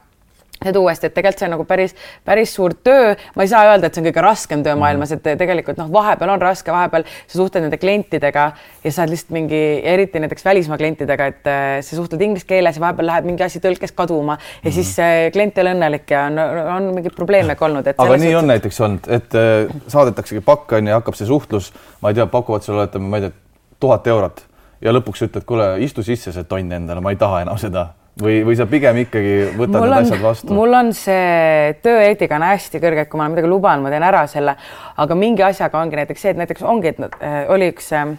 nüüd 0.66 0.80
uuesti, 0.80 1.10
et 1.10 1.16
tegelikult 1.16 1.42
see 1.42 1.48
on 1.48 1.54
nagu 1.56 1.66
päris, 1.68 1.96
päris 2.26 2.54
suur 2.56 2.76
töö, 2.86 3.14
ma 3.36 3.46
ei 3.46 3.52
saa 3.52 3.66
öelda, 3.70 3.90
et 3.90 3.98
see 3.98 4.04
on 4.04 4.08
kõige 4.10 4.24
raskem 4.26 4.64
töö 4.66 4.76
maailmas, 4.80 5.14
et 5.16 5.24
tegelikult 5.26 5.80
noh, 5.82 5.90
vahepeal 5.94 6.34
on 6.36 6.42
raske, 6.42 6.72
vahepeal 6.74 7.06
sa 7.08 7.38
suhtled 7.38 7.66
nende 7.66 7.80
klientidega 7.82 8.46
ja 8.84 8.94
sa 8.94 9.04
oled 9.04 9.16
lihtsalt 9.16 9.36
mingi, 9.36 9.62
eriti 9.96 10.22
näiteks 10.24 10.46
välismaa 10.46 10.80
klientidega, 10.82 11.30
et 11.34 11.52
äh, 11.52 11.66
sa 11.86 12.00
suhtled 12.00 12.22
inglise 12.26 12.48
keeles 12.50 12.80
ja 12.80 12.86
vahepeal 12.86 13.10
läheb 13.12 13.30
mingi 13.30 13.46
asi 13.46 13.62
tõlkes 13.64 13.96
kaduma 13.98 14.38
ja 14.64 14.74
siis 14.74 14.96
see 14.98 15.30
klient 15.36 15.58
ei 15.58 15.66
ole 15.66 15.76
õnnelik 15.78 16.16
ja 16.16 16.26
on, 16.30 16.42
on 16.78 16.90
mingeid 16.98 17.16
probleeme 17.18 17.58
ka 17.60 17.70
olnud. 17.70 17.94
aga 17.96 18.20
nii 18.22 18.36
on 18.40 18.52
näiteks 18.54 18.82
olnud, 18.88 19.12
et 19.20 19.40
äh, 19.40 19.78
saadetaksegi 19.92 20.44
pakk 20.46 20.78
on 20.80 20.92
ja 20.92 21.00
hakkab 21.00 21.18
see 21.18 21.30
suhtlus, 21.30 21.72
ma 22.02 22.12
ei 22.12 22.20
tea, 22.20 22.28
pakuvad 22.32 22.66
sulle, 22.66 22.88
ütleme, 22.90 23.10
ma 23.12 23.22
ei 23.22 23.28
tea, 23.28 23.38
tuhat 23.80 24.08
eurot 24.08 24.46
ja 24.86 24.94
lõpuks 24.94 25.26
ütled, 25.28 25.46
kuule, 25.48 25.76
istu 25.84 26.04
sisse 26.06 26.34
see 26.36 26.50
tonn 26.50 26.74
endale, 26.76 27.04
ma 27.04 27.14
ei 27.14 27.20
taha 27.20 27.44
enam 27.46 27.60
seda 27.62 27.90
või, 28.22 28.40
või 28.48 28.56
sa 28.58 28.68
pigem 28.70 29.02
ikkagi 29.04 29.34
võtad 29.58 29.80
mul 29.80 29.90
need 29.90 29.98
on, 29.98 30.06
asjad 30.06 30.24
vastu? 30.24 30.56
mul 30.56 30.78
on 30.78 30.92
see 30.96 31.76
tööeetika 31.86 32.40
on 32.40 32.48
hästi 32.48 32.82
kõrge, 32.84 33.06
et 33.06 33.12
kui 33.12 33.20
ma 33.20 33.28
olen 33.28 33.36
midagi 33.36 33.52
lubanud, 33.52 33.86
ma 33.86 33.94
teen 33.94 34.08
ära 34.08 34.24
selle, 34.32 34.56
aga 35.04 35.18
mingi 35.20 35.46
asjaga 35.46 35.82
ongi 35.82 36.00
näiteks 36.00 36.26
see, 36.26 36.36
et 36.36 36.42
näiteks 36.42 36.66
ongi, 36.66 36.94
et 36.94 37.02
äh, 37.20 37.42
oli 37.52 37.70
üks 37.74 37.92
äh, 37.96 38.16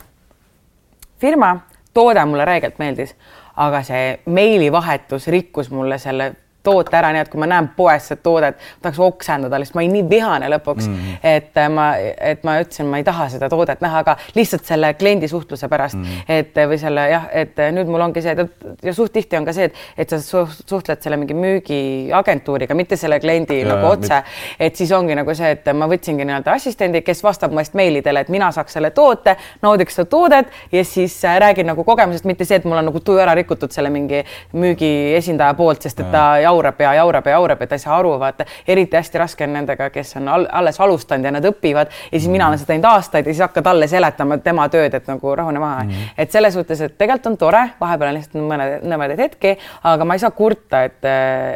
firma, 1.22 1.52
toode 1.96 2.24
mulle 2.28 2.44
räigelt 2.48 2.80
meeldis, 2.82 3.14
aga 3.56 3.80
see 3.86 4.18
meilivahetus 4.28 5.30
rikkus 5.32 5.72
mulle 5.72 5.98
selle 6.02 6.34
toote 6.66 6.98
ära, 6.98 7.12
nii 7.14 7.24
et 7.24 7.32
kui 7.32 7.42
ma 7.42 7.48
näen 7.50 7.70
poes 7.76 8.10
seda 8.10 8.22
toodet, 8.22 8.60
tahaks 8.82 9.00
oksendada 9.06 9.60
lihtsalt, 9.60 9.78
ma 9.78 9.84
olin 9.84 9.96
nii 9.98 10.06
vihane 10.10 10.50
lõpuks 10.56 10.88
mm, 10.88 10.96
-hmm. 10.96 11.18
et 11.34 11.62
äh, 11.62 11.70
ma, 11.72 11.88
et 12.32 12.44
ma 12.46 12.58
ütlesin, 12.62 12.90
ma 12.90 13.00
ei 13.02 13.06
taha 13.06 13.28
seda 13.32 13.50
toodet 13.52 13.84
näha, 13.84 14.04
aga 14.04 14.16
lihtsalt 14.34 14.64
selle 14.68 14.94
kliendi 14.94 15.28
suhtluse 15.28 15.68
pärast 15.68 15.98
mm, 15.98 16.04
-hmm. 16.04 16.38
et 16.40 16.62
või 16.70 16.78
selle 16.80 17.08
jah, 17.10 17.28
et 17.32 17.58
nüüd 17.72 17.90
mul 17.90 18.06
ongi 18.08 18.22
see 18.22 18.36
ja 18.82 18.94
suht 18.94 19.12
tihti 19.12 19.36
on 19.38 19.46
ka 19.46 19.52
see, 19.56 19.70
et, 19.70 19.74
et 19.98 20.10
sa 20.10 20.20
suhtled 20.20 21.02
selle 21.02 21.16
mingi 21.20 21.34
müügiagentuuriga, 21.34 22.74
mitte 22.74 22.96
selle 22.96 23.18
kliendi 23.20 23.60
ja, 23.60 23.68
nagu 23.70 23.90
otse, 23.94 24.22
et 24.60 24.76
siis 24.76 24.92
ongi 24.92 25.16
nagu 25.18 25.34
see, 25.34 25.50
et 25.56 25.70
ma 25.76 25.88
võtsingi 25.90 26.26
nii-öelda 26.26 26.56
assistendi, 26.56 27.02
kes 27.06 27.22
vastab 27.24 27.54
mu 27.54 27.62
eest 27.62 27.76
meilidele, 27.78 28.24
et 28.24 28.32
mina 28.32 28.50
saaks 28.54 28.76
selle 28.78 28.90
toote, 28.96 29.36
naudiks 29.62 29.98
seda 29.98 30.10
toodet 30.10 30.52
ja 30.72 30.84
siis 30.84 31.18
äh, 31.24 31.38
räägin 31.42 31.70
nagu 31.70 31.84
kogemusest, 31.84 32.28
mitte 32.28 32.44
see, 32.48 32.60
et 32.60 32.68
mul 32.68 32.80
on 32.80 32.90
nagu 32.90 33.00
tuju 33.00 33.22
ära 33.22 33.34
rikutud 33.38 33.74
selle 33.74 33.90
mingi 33.92 34.22
müügiesindaja 34.56 35.56
poolt, 35.58 35.86
sest 35.86 36.02
et 36.04 36.12
ta 36.12 36.26
jaurab 36.56 36.80
ja 36.80 36.94
jaurab 36.94 37.26
ja 37.26 37.36
jaurab 37.36 37.60
ja 37.60 37.66
ta 37.66 37.74
ei 37.74 37.78
saa 37.78 37.98
aru, 37.98 38.14
vaata. 38.20 38.44
eriti 38.68 38.96
hästi 38.96 39.18
raske 39.18 39.44
on 39.44 39.52
nendega, 39.52 39.90
kes 39.90 40.16
on 40.16 40.28
all, 40.28 40.46
alles 40.52 40.80
alustanud 40.80 41.24
ja 41.24 41.34
nad 41.36 41.44
õpivad 41.44 41.92
ja 42.12 42.18
siis 42.18 42.28
mina 42.32 42.48
olen 42.48 42.58
seda 42.58 42.72
teinud 42.72 42.88
aastaid 42.90 43.26
ja 43.26 43.34
siis 43.34 43.44
hakkad 43.44 43.66
talle 43.66 43.88
seletama 43.88 44.38
tema 44.38 44.68
tööd, 44.72 44.94
et 44.94 45.06
nagu 45.10 45.34
rahune 45.36 45.60
maha 45.60 45.84
mm. 45.84 45.90
-hmm. 45.90 46.16
et 46.18 46.32
selles 46.32 46.54
suhtes, 46.54 46.80
et 46.80 46.98
tegelikult 46.98 47.26
on 47.26 47.36
tore, 47.36 47.62
vahepeal 47.80 48.12
on 48.12 48.18
lihtsalt 48.18 48.50
mõned 48.50 48.88
nõmedaid 48.88 49.22
hetki, 49.26 49.56
aga 49.84 50.04
ma 50.04 50.14
ei 50.14 50.24
saa 50.24 50.30
kurta, 50.30 50.84
et, 50.84 51.04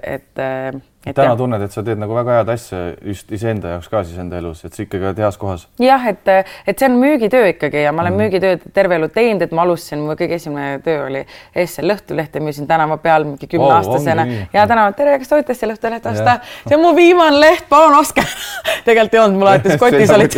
et 0.03 0.90
et 1.07 1.17
täna 1.17 1.31
jah. 1.31 1.37
tunned, 1.41 1.63
et 1.65 1.73
sa 1.73 1.81
teed 1.85 1.97
nagu 1.97 2.13
väga 2.13 2.35
head 2.41 2.51
asja 2.53 2.79
just 3.09 3.31
iseenda 3.33 3.71
jaoks 3.73 3.87
ka 3.89 4.03
siis 4.05 4.19
enda 4.21 4.37
elus, 4.37 4.59
et 4.69 4.75
sa 4.77 4.83
ikkagi 4.85 5.07
oled 5.09 5.21
heas 5.23 5.39
kohas. 5.41 5.63
jah, 5.81 6.03
et, 6.11 6.29
et 6.69 6.77
see 6.77 6.91
on 6.91 6.99
müügitöö 7.01 7.47
ikkagi 7.55 7.87
ja 7.87 7.93
ma 7.97 8.03
olen 8.05 8.13
mm. 8.13 8.21
müügitööd 8.21 8.67
terve 8.77 8.99
elu 9.01 9.09
teinud, 9.15 9.47
et 9.47 9.55
ma 9.57 9.65
alustasin, 9.65 10.03
mu 10.05 10.13
kõige 10.19 10.37
esimene 10.37 10.77
töö 10.85 11.07
oli 11.07 11.23
ESL 11.57 11.95
Õhtulehte, 11.95 12.43
müüsin 12.45 12.69
tänava 12.69 12.99
peal 13.01 13.25
mingi 13.25 13.49
kümneaastasena 13.49 14.27
oh, 14.29 14.43
ja 14.53 14.67
tänaval, 14.69 14.93
tere, 14.99 15.15
kas 15.23 15.33
tohite 15.33 15.57
ESL 15.57 15.73
Õhtulehte 15.79 16.13
osta? 16.13 16.37
see 16.67 16.77
on 16.77 16.85
mu 16.85 16.93
viimane 16.99 17.41
leht, 17.41 17.65
palun 17.73 17.97
ostke 17.97 18.27
tegelikult 18.87 19.17
ei 19.17 19.23
olnud, 19.25 19.41
mul 19.41 19.53
alati 19.55 19.79
kotis 19.81 20.13
olid 20.13 20.37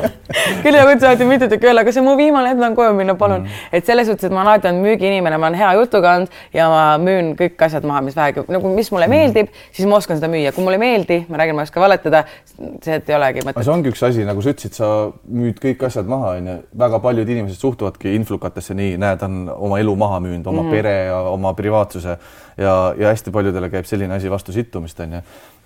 küljekotis 0.66 1.08
alati 1.08 1.30
mitu 1.32 1.48
tükki 1.48 1.72
ööl, 1.72 1.80
aga 1.80 1.96
see 1.96 2.04
on 2.04 2.10
mu 2.10 2.18
viimane 2.20 2.50
leht, 2.50 2.60
ma 2.60 2.66
tahan 2.66 2.76
koju 2.76 2.92
minna, 3.00 3.16
palun 3.16 3.46
mm.. 3.46 3.64
et 3.72 3.88
selles 3.88 4.12
suhtes, 4.12 4.28
et 4.28 4.36
ma 4.36 4.42
olen 4.42 4.52
alati 4.52 4.68
olnud 4.68 4.84
müügiinimene, 4.90 5.40
ma 5.40 5.48
olen 5.48 5.58
hea 5.64 5.72
jutuga 5.80 6.14
olnud 6.18 6.38
ja 6.52 6.68
ma 6.68 6.84
müün 7.00 7.32
kõik 7.40 7.64
asjad 7.64 7.88
maha, 7.88 8.04
mis 8.04 8.20
vähegi 8.20 8.44
nagu, 8.52 8.76
mis 8.76 8.92
mulle 8.92 9.08
mm. 9.08 9.16
meeldib, 9.16 9.60
siis 9.72 9.88
ma 9.88 9.93
oskan 9.98 10.18
seda 10.18 10.30
müüa, 10.32 10.52
kui 10.54 10.64
mulle 10.64 10.78
ei 10.78 10.82
meeldi, 10.82 11.18
ma 11.28 11.40
räägin, 11.40 11.56
ma 11.56 11.64
ei 11.64 11.68
oska 11.68 11.82
valetada, 11.82 12.24
see, 12.56 12.96
et 12.96 13.08
ei 13.10 13.16
olegi 13.16 13.44
mõtet. 13.46 13.66
see 13.66 13.74
ongi 13.74 13.92
üks 13.92 14.02
asi, 14.08 14.26
nagu 14.28 14.44
sa 14.44 14.54
ütlesid, 14.54 14.76
sa 14.78 14.90
müüd 15.28 15.60
kõik 15.62 15.86
asjad 15.88 16.10
maha, 16.10 16.34
onju. 16.40 16.56
väga 16.84 17.00
paljud 17.04 17.32
inimesed 17.36 17.60
suhtuvadki 17.60 18.14
influkatesse 18.18 18.76
nii, 18.78 18.98
näed, 19.00 19.24
on 19.28 19.40
oma 19.54 19.80
elu 19.82 19.96
maha 20.04 20.20
müünud, 20.24 20.46
oma 20.46 20.62
mm 20.62 20.68
-hmm. 20.68 20.76
pere 20.76 20.94
ja 21.10 21.22
oma 21.30 21.54
privaatsuse 21.54 22.18
ja, 22.56 22.76
ja 22.98 23.08
hästi 23.08 23.30
paljudele 23.30 23.70
käib 23.70 23.88
selline 23.90 24.14
asi 24.14 24.30
vastu 24.30 24.52
sittumist, 24.52 25.00
onju. 25.00 25.22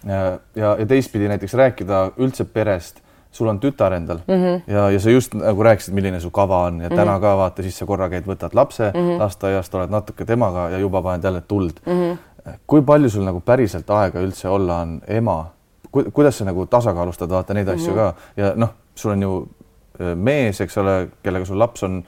ja, 0.07 0.39
ja, 0.55 0.77
ja 0.79 0.87
teistpidi 0.87 1.29
näiteks 1.29 1.55
rääkida 1.55 2.11
üldse 2.19 2.45
perest 2.45 3.03
sul 3.33 3.49
on 3.49 3.61
tütar 3.61 3.93
endal 3.93 4.19
mm 4.27 4.35
-hmm. 4.35 4.73
ja, 4.73 4.91
ja 4.91 5.01
sa 5.01 5.11
just 5.11 5.35
nagu 5.35 5.63
rääkisid, 5.63 5.95
milline 5.95 6.21
su 6.21 6.31
kava 6.31 6.63
on 6.63 6.81
ja 6.81 6.89
mm 6.89 6.93
-hmm. 6.93 6.97
täna 6.97 7.21
ka 7.21 7.37
vaata, 7.37 7.63
siis 7.63 7.79
sa 7.79 7.87
korra 7.87 8.09
käid, 8.09 8.25
võtad 8.27 8.55
lapse 8.55 8.93
mm 8.95 9.01
-hmm. 9.01 9.19
lasteaiast, 9.19 9.75
oled 9.75 9.91
natuke 9.91 10.25
temaga 10.25 10.71
ja 10.71 10.79
juba 10.79 11.03
paned 11.03 11.25
jälle 11.25 11.41
tuld 11.41 11.73
mm. 11.87 11.93
-hmm 11.93 12.17
kui 12.67 12.83
palju 12.83 13.11
sul 13.11 13.25
nagu 13.25 13.41
päriselt 13.41 13.91
aega 13.91 14.21
üldse 14.21 14.49
olla 14.49 14.83
on 14.83 15.01
ema 15.07 15.39
Ku,, 15.91 16.03
kuidas 16.13 16.39
sa 16.39 16.45
nagu 16.45 16.67
tasakaalustad, 16.67 17.31
vaata 17.33 17.55
neid 17.55 17.69
asju 17.69 17.93
mm 17.93 17.99
-hmm. 17.99 18.15
ka 18.37 18.43
ja 18.43 18.53
noh, 18.57 18.75
sul 18.95 19.11
on 19.11 19.23
ju 19.23 19.49
äh, 20.01 20.15
mees, 20.15 20.61
eks 20.61 20.79
ole, 20.79 21.09
kellega 21.23 21.45
sul 21.45 21.59
laps 21.59 21.83
on, 21.83 22.05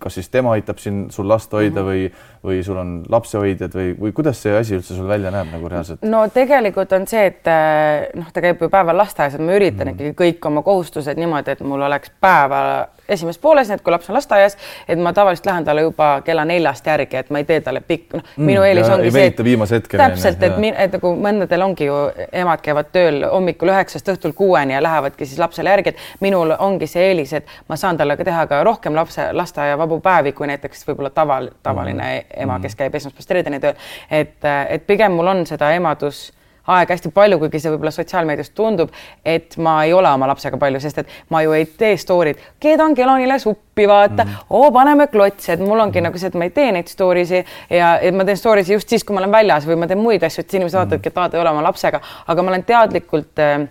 kas 0.00 0.14
siis 0.14 0.28
tema 0.28 0.52
aitab 0.52 0.78
siin 0.78 1.10
sul 1.10 1.28
last 1.28 1.52
hoida 1.52 1.82
mm 1.82 1.86
-hmm. 1.86 1.90
või 1.90 2.12
või 2.44 2.62
sul 2.64 2.76
on 2.76 3.02
lapsehoidjad 3.08 3.72
või, 3.74 3.92
või 4.00 4.12
kuidas 4.12 4.42
see 4.44 4.52
asi 4.56 4.76
üldse 4.76 4.96
sul 4.96 5.08
välja 5.08 5.32
näeb 5.32 5.48
nagu 5.54 5.68
reaalselt? 5.68 6.02
no 6.04 6.26
tegelikult 6.32 6.92
on 6.92 7.06
see, 7.08 7.24
et 7.30 7.48
eh, 7.48 8.08
noh, 8.18 8.28
ta 8.32 8.42
käib 8.44 8.60
ju 8.60 8.68
päeval 8.72 8.98
lasteaias, 9.00 9.38
et 9.38 9.44
ma 9.44 9.56
üritan 9.56 9.88
mm. 9.88 9.94
ikkagi 9.94 10.16
kõik 10.18 10.50
oma 10.50 10.62
kohustused 10.66 11.20
niimoodi, 11.20 11.54
et 11.56 11.64
mul 11.64 11.86
oleks 11.88 12.12
päeva 12.20 12.60
esimeses 13.08 13.40
pooles, 13.40 13.68
nii 13.68 13.78
et 13.78 13.84
kui 13.84 13.92
laps 13.92 14.08
on 14.08 14.16
lasteaias, 14.16 14.56
et 14.88 15.00
ma 15.00 15.12
tavaliselt 15.16 15.48
lähen 15.48 15.64
talle 15.64 15.84
juba 15.84 16.10
kella 16.24 16.44
neljast 16.48 16.86
järgi, 16.88 17.18
et 17.20 17.32
ma 17.32 17.40
ei 17.40 17.48
tee 17.48 17.60
talle 17.64 17.80
pikk, 17.84 18.16
noh 18.16 18.24
mm,, 18.24 18.46
minu 18.50 18.64
eelis 18.64 18.88
ongi 18.92 19.10
see, 19.12 19.26
et 19.32 19.40
hetkeni. 19.78 20.02
täpselt, 20.02 20.44
et, 20.44 20.60
et 20.86 20.96
nagu 20.98 21.14
mõndadel 21.26 21.64
ongi 21.64 21.88
ju 21.88 21.98
emad 22.32 22.64
käivad 22.64 22.92
tööl 22.92 23.24
hommikul 23.28 23.72
üheksast 23.72 24.08
õhtul 24.12 24.36
kuueni 24.36 24.76
ja 24.76 24.82
lähevadki 24.84 25.28
siis 25.28 25.40
lapsele 25.40 25.72
järgi, 25.72 25.92
et 25.94 26.24
minul 26.24 26.54
ongi 26.58 26.88
see 26.88 27.10
eelis, 27.10 27.34
et 27.40 27.52
ma 27.68 27.76
saan 27.80 28.00
talle 28.00 28.16
ka 28.20 28.28
teha 28.28 28.46
ka 28.52 28.62
rohkem 28.64 28.96
lapse 28.96 29.30
lasteaia 29.32 29.76
vabu 29.80 30.00
päevi, 30.04 30.32
kui 30.36 30.48
näiteks 30.48 30.88
võib-olla 30.88 31.12
taval, 31.12 31.50
tavaline 31.62 32.04
mm 32.04 32.33
ema, 32.36 32.60
kes 32.60 32.74
käib 32.78 32.94
esmaspäevast 32.94 33.30
reedeni 33.30 33.60
tööl. 33.60 33.74
et, 34.10 34.38
et 34.68 34.86
pigem 34.86 35.12
mul 35.12 35.26
on 35.26 35.46
seda 35.46 35.72
emadus 35.74 36.30
aega 36.66 36.94
hästi 36.94 37.10
palju, 37.14 37.38
kuigi 37.42 37.60
see 37.60 37.72
võib-olla 37.74 37.92
sotsiaalmeedias 37.92 38.50
tundub, 38.56 38.92
et 39.24 39.56
ma 39.60 39.76
ei 39.84 39.92
ole 39.92 40.08
oma 40.08 40.28
lapsega 40.30 40.58
palju, 40.60 40.80
sest 40.80 41.02
et 41.02 41.12
ma 41.32 41.42
ju 41.44 41.52
ei 41.56 41.66
tee 41.68 41.96
story'd, 42.00 42.40
keedan 42.62 42.96
Kelonile 42.96 43.38
suppi, 43.42 43.88
vaata 43.88 44.24
mm, 44.24 44.30
-hmm. 44.30 44.46
oo, 44.50 44.70
paneme 44.72 45.06
klotse, 45.12 45.52
et 45.52 45.60
mul 45.60 45.78
ongi 45.78 46.00
mm 46.00 46.00
-hmm. 46.00 46.08
nagu 46.08 46.18
see, 46.18 46.28
et 46.28 46.34
ma 46.34 46.44
ei 46.44 46.50
tee 46.50 46.72
neid 46.72 46.88
story 46.88 47.26
si 47.26 47.44
ja 47.70 47.98
et 48.00 48.14
ma 48.14 48.24
teen 48.24 48.36
story 48.36 48.64
si 48.64 48.72
just 48.72 48.88
siis, 48.88 49.04
kui 49.04 49.14
ma 49.14 49.20
olen 49.20 49.32
väljas 49.32 49.66
või 49.66 49.76
ma 49.76 49.86
teen 49.86 50.00
muid 50.00 50.22
asju, 50.22 50.40
et 50.40 50.54
inimesed 50.54 50.78
vaatavadki, 50.78 51.08
et 51.08 51.18
aa, 51.18 51.28
ta 51.28 51.36
ei 51.36 51.40
ole 51.40 51.50
oma 51.50 51.62
lapsega, 51.62 52.00
aga 52.26 52.42
ma 52.42 52.50
olen 52.50 52.64
teadlikult 52.64 53.38
äh, 53.38 53.68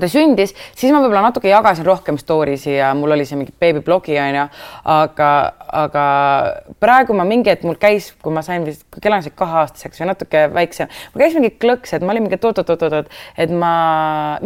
ta 0.00 0.10
sündis, 0.10 0.54
siis 0.76 0.92
ma 0.92 1.00
võib-olla 1.02 1.26
natuke 1.28 1.48
jagasin 1.50 1.86
rohkem 1.86 2.18
story 2.20 2.56
si 2.60 2.74
ja 2.76 2.92
mul 2.94 3.14
oli 3.16 3.26
see 3.28 3.38
mingi 3.38 3.54
beebiblogi 3.60 4.18
onju, 4.20 4.46
aga, 4.96 5.30
aga 5.84 6.04
praegu 6.82 7.16
ma 7.16 7.26
mingi 7.28 7.50
hetk 7.52 7.66
mul 7.66 7.78
käis, 7.80 8.10
kui 8.22 8.34
ma 8.34 8.42
sain 8.46 8.64
vist, 8.66 8.86
kui 8.92 9.02
elasin 9.06 9.34
kaheaastaseks 9.36 10.02
või 10.02 10.10
natuke 10.10 10.44
väiksem, 10.54 10.90
mul 11.14 11.24
käis 11.24 11.36
mingi 11.38 11.52
klõks, 11.56 11.94
et 11.96 12.04
ma 12.04 12.14
olin 12.14 12.26
mingi 12.26 12.38
oot-oot-oot-oot, 12.40 13.12
et 13.38 13.54
ma, 13.62 13.72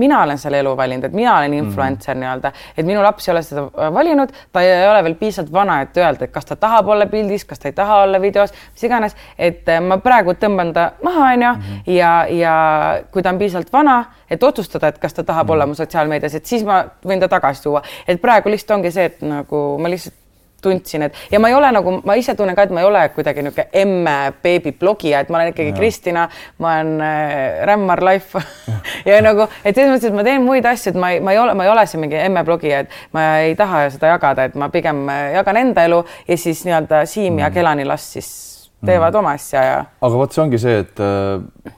mina 0.00 0.22
olen 0.24 0.40
selle 0.40 0.60
elu 0.62 0.74
valinud, 0.76 1.08
et 1.08 1.16
mina 1.16 1.36
olen 1.38 1.54
influencer 1.58 2.14
mm 2.14 2.20
-hmm. 2.20 2.26
nii-öelda, 2.26 2.52
et 2.76 2.86
minu 2.86 3.02
laps 3.02 3.28
ei 3.28 3.32
ole 3.32 3.42
seda 3.42 3.92
valinud, 3.94 4.32
ta 4.52 4.62
ei 4.62 4.88
ole 4.88 5.04
veel 5.04 5.14
piisavalt 5.14 5.52
vana, 5.52 5.80
et 5.82 5.96
öelda, 5.96 6.24
et 6.24 6.32
kas 6.32 6.44
ta 6.44 6.56
tahab 6.56 6.88
olla 6.88 7.06
pildis, 7.06 7.44
kas 7.44 7.58
ta 7.58 7.68
ei 7.68 7.72
taha 7.72 8.02
olla 8.02 8.20
videos, 8.20 8.52
mis 8.72 8.84
iganes, 8.84 9.16
et 9.38 9.66
ma 9.80 9.98
praegu 9.98 10.32
tõmban 10.32 10.72
ta 10.72 10.92
maha, 11.02 11.32
onju, 11.32 11.52
mhm. 11.52 11.82
ja, 11.86 12.26
ja 12.28 12.54
kui 13.10 13.22
ta 13.22 13.30
on 13.30 13.38
piisavalt 13.38 13.72
vana, 13.72 14.04
et 14.30 14.42
otsustada, 14.42 14.88
et 14.88 14.98
kas 14.98 15.14
ta 15.14 15.24
tahab 15.24 15.39
mm. 15.48 15.56
olla 15.56 15.66
mu 15.66 15.78
sotsiaalmeedias, 15.78 16.34
et 16.38 16.46
siis 16.46 16.64
ma 16.66 16.82
võin 17.06 17.22
ta 17.22 17.28
tagasi 17.32 17.62
tuua, 17.66 17.82
et 18.08 18.20
praegu 18.20 18.52
lihtsalt 18.52 18.78
ongi 18.78 18.92
see, 18.94 19.10
et 19.12 19.22
nagu 19.26 19.62
ma 19.80 19.92
lihtsalt 19.92 20.18
tundsin, 20.62 21.02
et 21.02 21.14
ja 21.32 21.40
ma 21.40 21.48
ei 21.48 21.54
ole 21.54 21.70
nagu, 21.72 21.94
ma 22.04 22.14
ise 22.18 22.34
tunnen 22.38 22.56
ka, 22.56 22.66
et 22.66 22.74
ma 22.74 22.82
ei 22.82 22.88
ole 22.88 23.02
kuidagi 23.14 23.44
niisugune 23.44 23.68
emme 23.82 24.16
beebiblogija, 24.42 25.22
et 25.24 25.32
ma 25.32 25.40
olen 25.40 25.52
ikkagi 25.52 25.72
ja. 25.72 25.76
Kristina, 25.76 26.26
ma 26.58 26.74
olen 26.76 27.00
äh, 27.04 27.64
Rämmar 27.68 28.04
Life 28.04 28.42
ja 29.08 29.20
nagu, 29.24 29.48
et 29.64 29.74
selles 29.74 29.94
mõttes, 29.94 30.10
et 30.10 30.18
ma 30.18 30.26
teen 30.26 30.44
muid 30.44 30.68
asju, 30.68 30.92
et 30.92 31.00
ma 31.00 31.12
ei, 31.14 31.24
ma 31.24 31.34
ei 31.34 31.40
ole, 31.42 31.56
ma 31.58 31.66
ei 31.66 31.72
ole 31.72 31.86
see 31.90 32.02
mingi 32.02 32.20
emme 32.20 32.44
blogija, 32.46 32.84
et 32.84 33.16
ma 33.16 33.26
ei 33.46 33.56
taha 33.58 33.86
seda 33.94 34.14
jagada, 34.14 34.48
et 34.50 34.60
ma 34.60 34.70
pigem 34.72 35.06
äh, 35.08 35.26
jagan 35.38 35.60
enda 35.64 35.88
elu 35.88 36.04
ja 36.28 36.40
siis 36.40 36.64
nii-öelda 36.68 37.04
Siim 37.08 37.34
mm. 37.34 37.44
ja 37.44 37.52
Kelani 37.54 37.88
last 37.88 38.18
siis 38.18 38.30
teevad 38.84 39.14
mm. 39.14 39.18
oma 39.24 39.36
asja 39.38 39.64
ja. 39.64 39.84
aga 40.00 40.22
vot 40.22 40.34
see 40.34 40.44
ongi 40.44 40.60
see, 40.60 40.80
et 40.84 41.04
äh, 41.04 41.72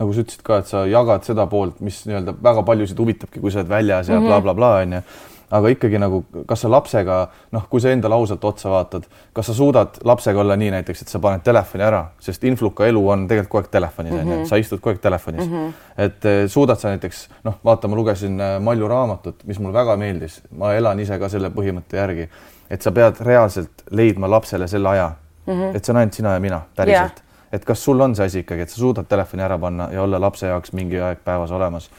nagu 0.00 0.14
sa 0.16 0.24
ütlesid 0.24 0.44
ka, 0.46 0.60
et 0.62 0.70
sa 0.70 0.84
jagad 0.88 1.26
seda 1.28 1.46
poolt, 1.50 1.80
mis 1.84 2.02
nii-öelda 2.08 2.34
väga 2.42 2.64
paljusid 2.66 2.98
huvitabki, 3.02 3.40
kui 3.42 3.52
sa 3.52 3.60
oled 3.60 3.68
väljas 3.68 4.08
ja 4.08 4.20
blablabla 4.20 4.70
mm 4.70 4.76
-hmm. 4.76 4.82
onju 4.82 5.00
bla, 5.00 5.02
bla, 5.02 5.30
aga 5.50 5.70
ikkagi 5.72 5.98
nagu, 5.98 6.20
kas 6.48 6.62
sa 6.64 6.70
lapsega, 6.70 7.16
noh, 7.54 7.64
kui 7.70 7.82
sa 7.82 7.90
endale 7.90 8.14
ausalt 8.14 8.44
otsa 8.46 8.70
vaatad, 8.70 9.06
kas 9.34 9.50
sa 9.50 9.54
suudad 9.54 9.98
lapsega 10.06 10.40
olla 10.40 10.56
nii 10.58 10.70
näiteks, 10.76 11.02
et 11.02 11.10
sa 11.10 11.20
paned 11.22 11.42
telefoni 11.46 11.84
ära, 11.84 12.04
sest 12.22 12.44
influka 12.46 12.86
elu 12.86 13.02
on 13.14 13.24
tegelikult 13.30 13.50
kogu 13.50 13.62
aeg 13.64 13.70
telefonis 13.72 14.12
onju 14.14 14.24
mm 14.24 14.42
-hmm., 14.42 14.48
sa 14.48 14.60
istud 14.62 14.80
kogu 14.80 14.94
aeg 14.94 15.00
telefonis 15.02 15.48
mm. 15.48 15.56
-hmm. 15.56 15.72
et 16.04 16.24
eh, 16.24 16.48
suudad 16.48 16.78
sa 16.78 16.88
näiteks, 16.88 17.28
noh, 17.44 17.58
vaata, 17.64 17.88
ma 17.88 17.96
lugesin 17.96 18.40
eh, 18.40 18.60
Malju 18.60 18.88
raamatut, 18.88 19.44
mis 19.44 19.58
mulle 19.58 19.74
väga 19.74 19.96
meeldis, 19.96 20.42
ma 20.56 20.74
elan 20.74 21.00
ise 21.00 21.18
ka 21.18 21.28
selle 21.28 21.50
põhimõtte 21.50 21.96
järgi, 21.96 22.28
et 22.70 22.82
sa 22.82 22.92
pead 22.92 23.20
reaalselt 23.20 23.82
leidma 23.90 24.30
lapsele 24.30 24.68
selle 24.68 24.88
aja 24.88 25.12
mm, 25.46 25.52
-hmm. 25.52 25.76
et 25.76 25.84
see 25.84 25.92
on 25.92 25.96
ainult 25.96 26.14
sina 26.14 26.32
ja 26.32 26.40
mina, 26.40 26.60
päriselt 26.76 27.18
yeah 27.18 27.29
et 27.52 27.64
kas 27.64 27.84
sul 27.84 28.00
on 28.00 28.14
see 28.14 28.26
asi 28.26 28.44
ikkagi, 28.44 28.66
et 28.66 28.72
sa 28.72 28.80
suudad 28.80 29.08
telefoni 29.10 29.42
ära 29.46 29.58
panna 29.58 29.90
ja 29.92 30.02
olla 30.02 30.20
lapse 30.20 30.46
jaoks 30.46 30.72
mingi 30.76 31.00
aeg 31.00 31.24
päevas 31.24 31.50
olemas? 31.50 31.90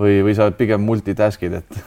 Või, 0.00 0.20
või 0.24 0.32
sa 0.36 0.46
oled 0.46 0.56
pigem 0.56 0.80
multitask'id, 0.86 1.54
et 1.58 1.78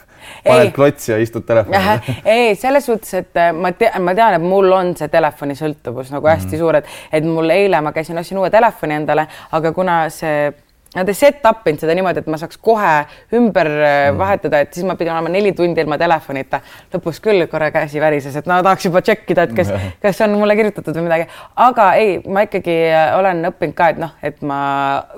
paned 0.44 0.70
klotsi 0.76 1.10
ja 1.10 1.16
istud 1.18 1.46
telefoni 1.48 1.78
ei, 2.24 2.52
selles 2.58 2.86
suhtes, 2.86 3.14
et 3.18 3.40
äh, 3.40 3.50
ma 3.56 3.72
tean, 3.74 4.02
ma 4.04 4.14
tean, 4.14 4.36
et 4.36 4.44
mul 4.44 4.70
on 4.76 4.92
see 4.98 5.08
telefonisõltuvus 5.10 6.12
nagu 6.14 6.28
hästi 6.28 6.46
mm 6.46 6.52
-hmm. 6.52 6.60
suur, 6.60 6.78
et, 6.78 6.92
et 7.12 7.24
mul 7.24 7.50
eile 7.50 7.80
ma 7.80 7.92
käisin, 7.92 8.18
ostsin 8.18 8.38
uue 8.38 8.50
telefoni 8.50 8.94
endale, 9.00 9.26
aga 9.52 9.72
kuna 9.72 9.98
see 10.10 10.52
Nad 10.94 11.08
ei 11.10 11.16
set 11.18 11.42
up 11.48 11.66
inud 11.66 11.82
seda 11.82 11.94
niimoodi, 11.96 12.22
et 12.22 12.28
ma 12.30 12.38
saaks 12.38 12.58
kohe 12.62 12.90
ümber 13.34 13.66
äh, 13.66 13.94
mm. 14.12 14.18
vahetada, 14.20 14.60
et 14.62 14.76
siis 14.76 14.86
ma 14.86 14.94
pidin 14.98 15.14
olema 15.14 15.32
neli 15.32 15.50
tundi 15.56 15.82
ilma 15.82 15.98
telefonita. 15.98 16.60
lõpuks 16.92 17.18
küll 17.24 17.46
korra 17.50 17.70
käsi 17.74 18.00
värises, 18.02 18.36
et 18.38 18.46
no 18.46 18.60
tahaks 18.62 18.86
juba 18.86 19.02
check 19.02 19.30
ida, 19.34 19.48
et 19.48 19.54
kas, 19.56 19.72
kas 20.04 20.20
on 20.26 20.36
mulle 20.38 20.54
kirjutatud 20.56 20.94
või 21.00 21.08
midagi. 21.08 21.26
aga 21.66 21.88
ei, 21.98 22.20
ma 22.30 22.44
ikkagi 22.46 22.76
äh, 22.92 23.16
olen 23.18 23.42
õppinud 23.50 23.74
ka, 23.74 23.88
et 23.90 23.98
noh, 24.04 24.12
et 24.22 24.38
ma, 24.46 24.58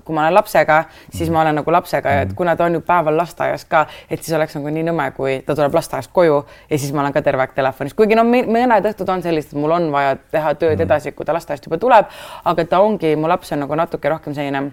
kui 0.05 0.17
ma 0.17 0.25
olen 0.25 0.39
lapsega, 0.39 0.79
siis 1.13 1.33
ma 1.35 1.43
olen 1.43 1.61
nagu 1.61 1.77
lapsega 1.77 2.17
ja 2.17 2.25
et 2.25 2.33
mm. 2.33 2.39
kuna 2.41 2.57
ta 2.57 2.71
on 2.71 2.81
ju 2.81 2.83
päeval 2.87 3.21
lasteaias 3.21 3.69
ka, 3.69 3.85
et 4.09 4.25
siis 4.25 4.37
oleks 4.39 4.57
nagu 4.57 4.73
nii 4.73 4.89
nõme, 4.89 5.11
kui 5.19 5.39
ta 5.45 5.59
tuleb 5.59 5.77
lasteaiast 5.77 6.13
koju 6.17 6.41
ja 6.71 6.81
siis 6.81 6.97
ma 6.97 7.05
olen 7.05 7.17
ka 7.17 7.25
terve 7.27 7.45
aeg 7.45 7.53
telefonis, 7.59 7.95
kuigi 7.99 8.17
no 8.17 8.25
mõned 8.25 8.91
õhtud 8.93 9.13
on 9.13 9.23
sellised, 9.27 9.53
et 9.53 9.61
mul 9.61 9.77
on 9.77 9.93
vaja 9.93 10.17
teha 10.33 10.57
tööd 10.57 10.79
mm. 10.79 10.89
edasi, 10.89 11.13
kui 11.13 11.29
ta 11.29 11.37
lasteaiast 11.37 11.69
juba 11.69 11.81
tuleb, 11.83 12.11
aga 12.49 12.69
ta 12.71 12.81
ongi, 12.81 13.13
mu 13.21 13.29
laps 13.29 13.53
on 13.53 13.65
nagu 13.67 13.77
natuke 13.85 14.17
rohkem 14.17 14.37
selline 14.37 14.71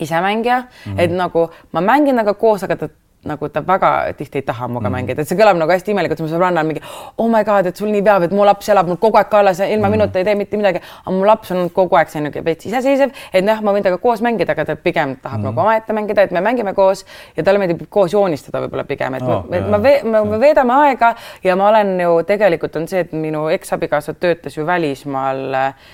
isemängija 0.00 0.58
mm, 0.58 0.92
-hmm. 0.92 1.00
et 1.00 1.10
nagu 1.10 1.50
ma 1.72 1.80
mängin 1.80 2.16
temaga 2.16 2.34
koos, 2.34 2.62
aga 2.62 2.76
ta 2.76 2.88
nagu 3.24 3.48
ta 3.48 3.60
väga 3.66 4.12
tihti 4.18 4.38
ei 4.38 4.42
taha 4.42 4.68
minuga 4.68 4.88
mm. 4.88 4.92
mängida, 4.96 5.22
et 5.22 5.28
see 5.28 5.38
kõlab 5.38 5.58
nagu 5.58 5.70
hästi 5.70 5.92
imelikult, 5.94 6.20
mu 6.24 6.28
sõbranna 6.30 6.64
on 6.64 6.66
mingi 6.66 6.80
oh 7.22 7.28
my 7.30 7.44
god, 7.46 7.68
et 7.70 7.78
sul 7.78 7.92
nii 7.94 8.02
peab, 8.02 8.26
et 8.26 8.34
mu 8.34 8.42
laps 8.46 8.68
elab 8.74 8.90
mul 8.90 8.98
kogu 8.98 9.20
aeg 9.20 9.30
kaelas 9.30 9.60
ja 9.62 9.68
ilma 9.70 9.86
mm. 9.86 9.94
minuta 9.94 10.18
ei 10.18 10.26
tee 10.26 10.34
mitte 10.34 10.58
midagi. 10.58 10.82
aga 11.04 11.14
mu 11.14 11.22
laps 11.28 11.52
on 11.54 11.70
kogu 11.70 11.98
aeg 12.00 12.10
selline 12.10 12.42
veits 12.44 12.66
iseseisev, 12.66 13.14
et 13.32 13.46
noh, 13.46 13.62
ma 13.62 13.76
võin 13.76 13.86
temaga 13.86 14.02
koos 14.02 14.24
mängida, 14.26 14.56
aga 14.56 14.64
ta 14.72 14.76
pigem 14.76 15.14
tahab 15.22 15.38
mm. 15.38 15.46
nagu 15.46 15.62
omaette 15.66 15.94
mängida, 15.94 16.26
et 16.26 16.34
me 16.34 16.42
mängime 16.42 16.74
koos 16.74 17.04
ja 17.36 17.46
talle 17.46 17.62
meeldib 17.62 17.86
koos 17.88 18.12
joonistada 18.12 18.64
võib-olla 18.64 18.86
pigem, 18.90 19.14
et 19.20 19.22
oh, 19.28 19.46
me, 19.46 19.62
et 19.62 19.70
ma, 19.70 19.78
me, 19.78 20.24
me 20.34 20.42
veedame 20.42 20.80
aega 20.88 21.14
ja 21.46 21.56
ma 21.56 21.70
olen 21.70 21.94
ju 22.02 22.18
tegelikult 22.26 22.82
on 22.82 22.90
see, 22.90 23.06
et 23.06 23.14
minu 23.14 23.46
eksabikaasa 23.54 24.18
töötas 24.18 24.58
ju 24.58 24.66
välismaal 24.66 25.46
äh, 25.62 25.90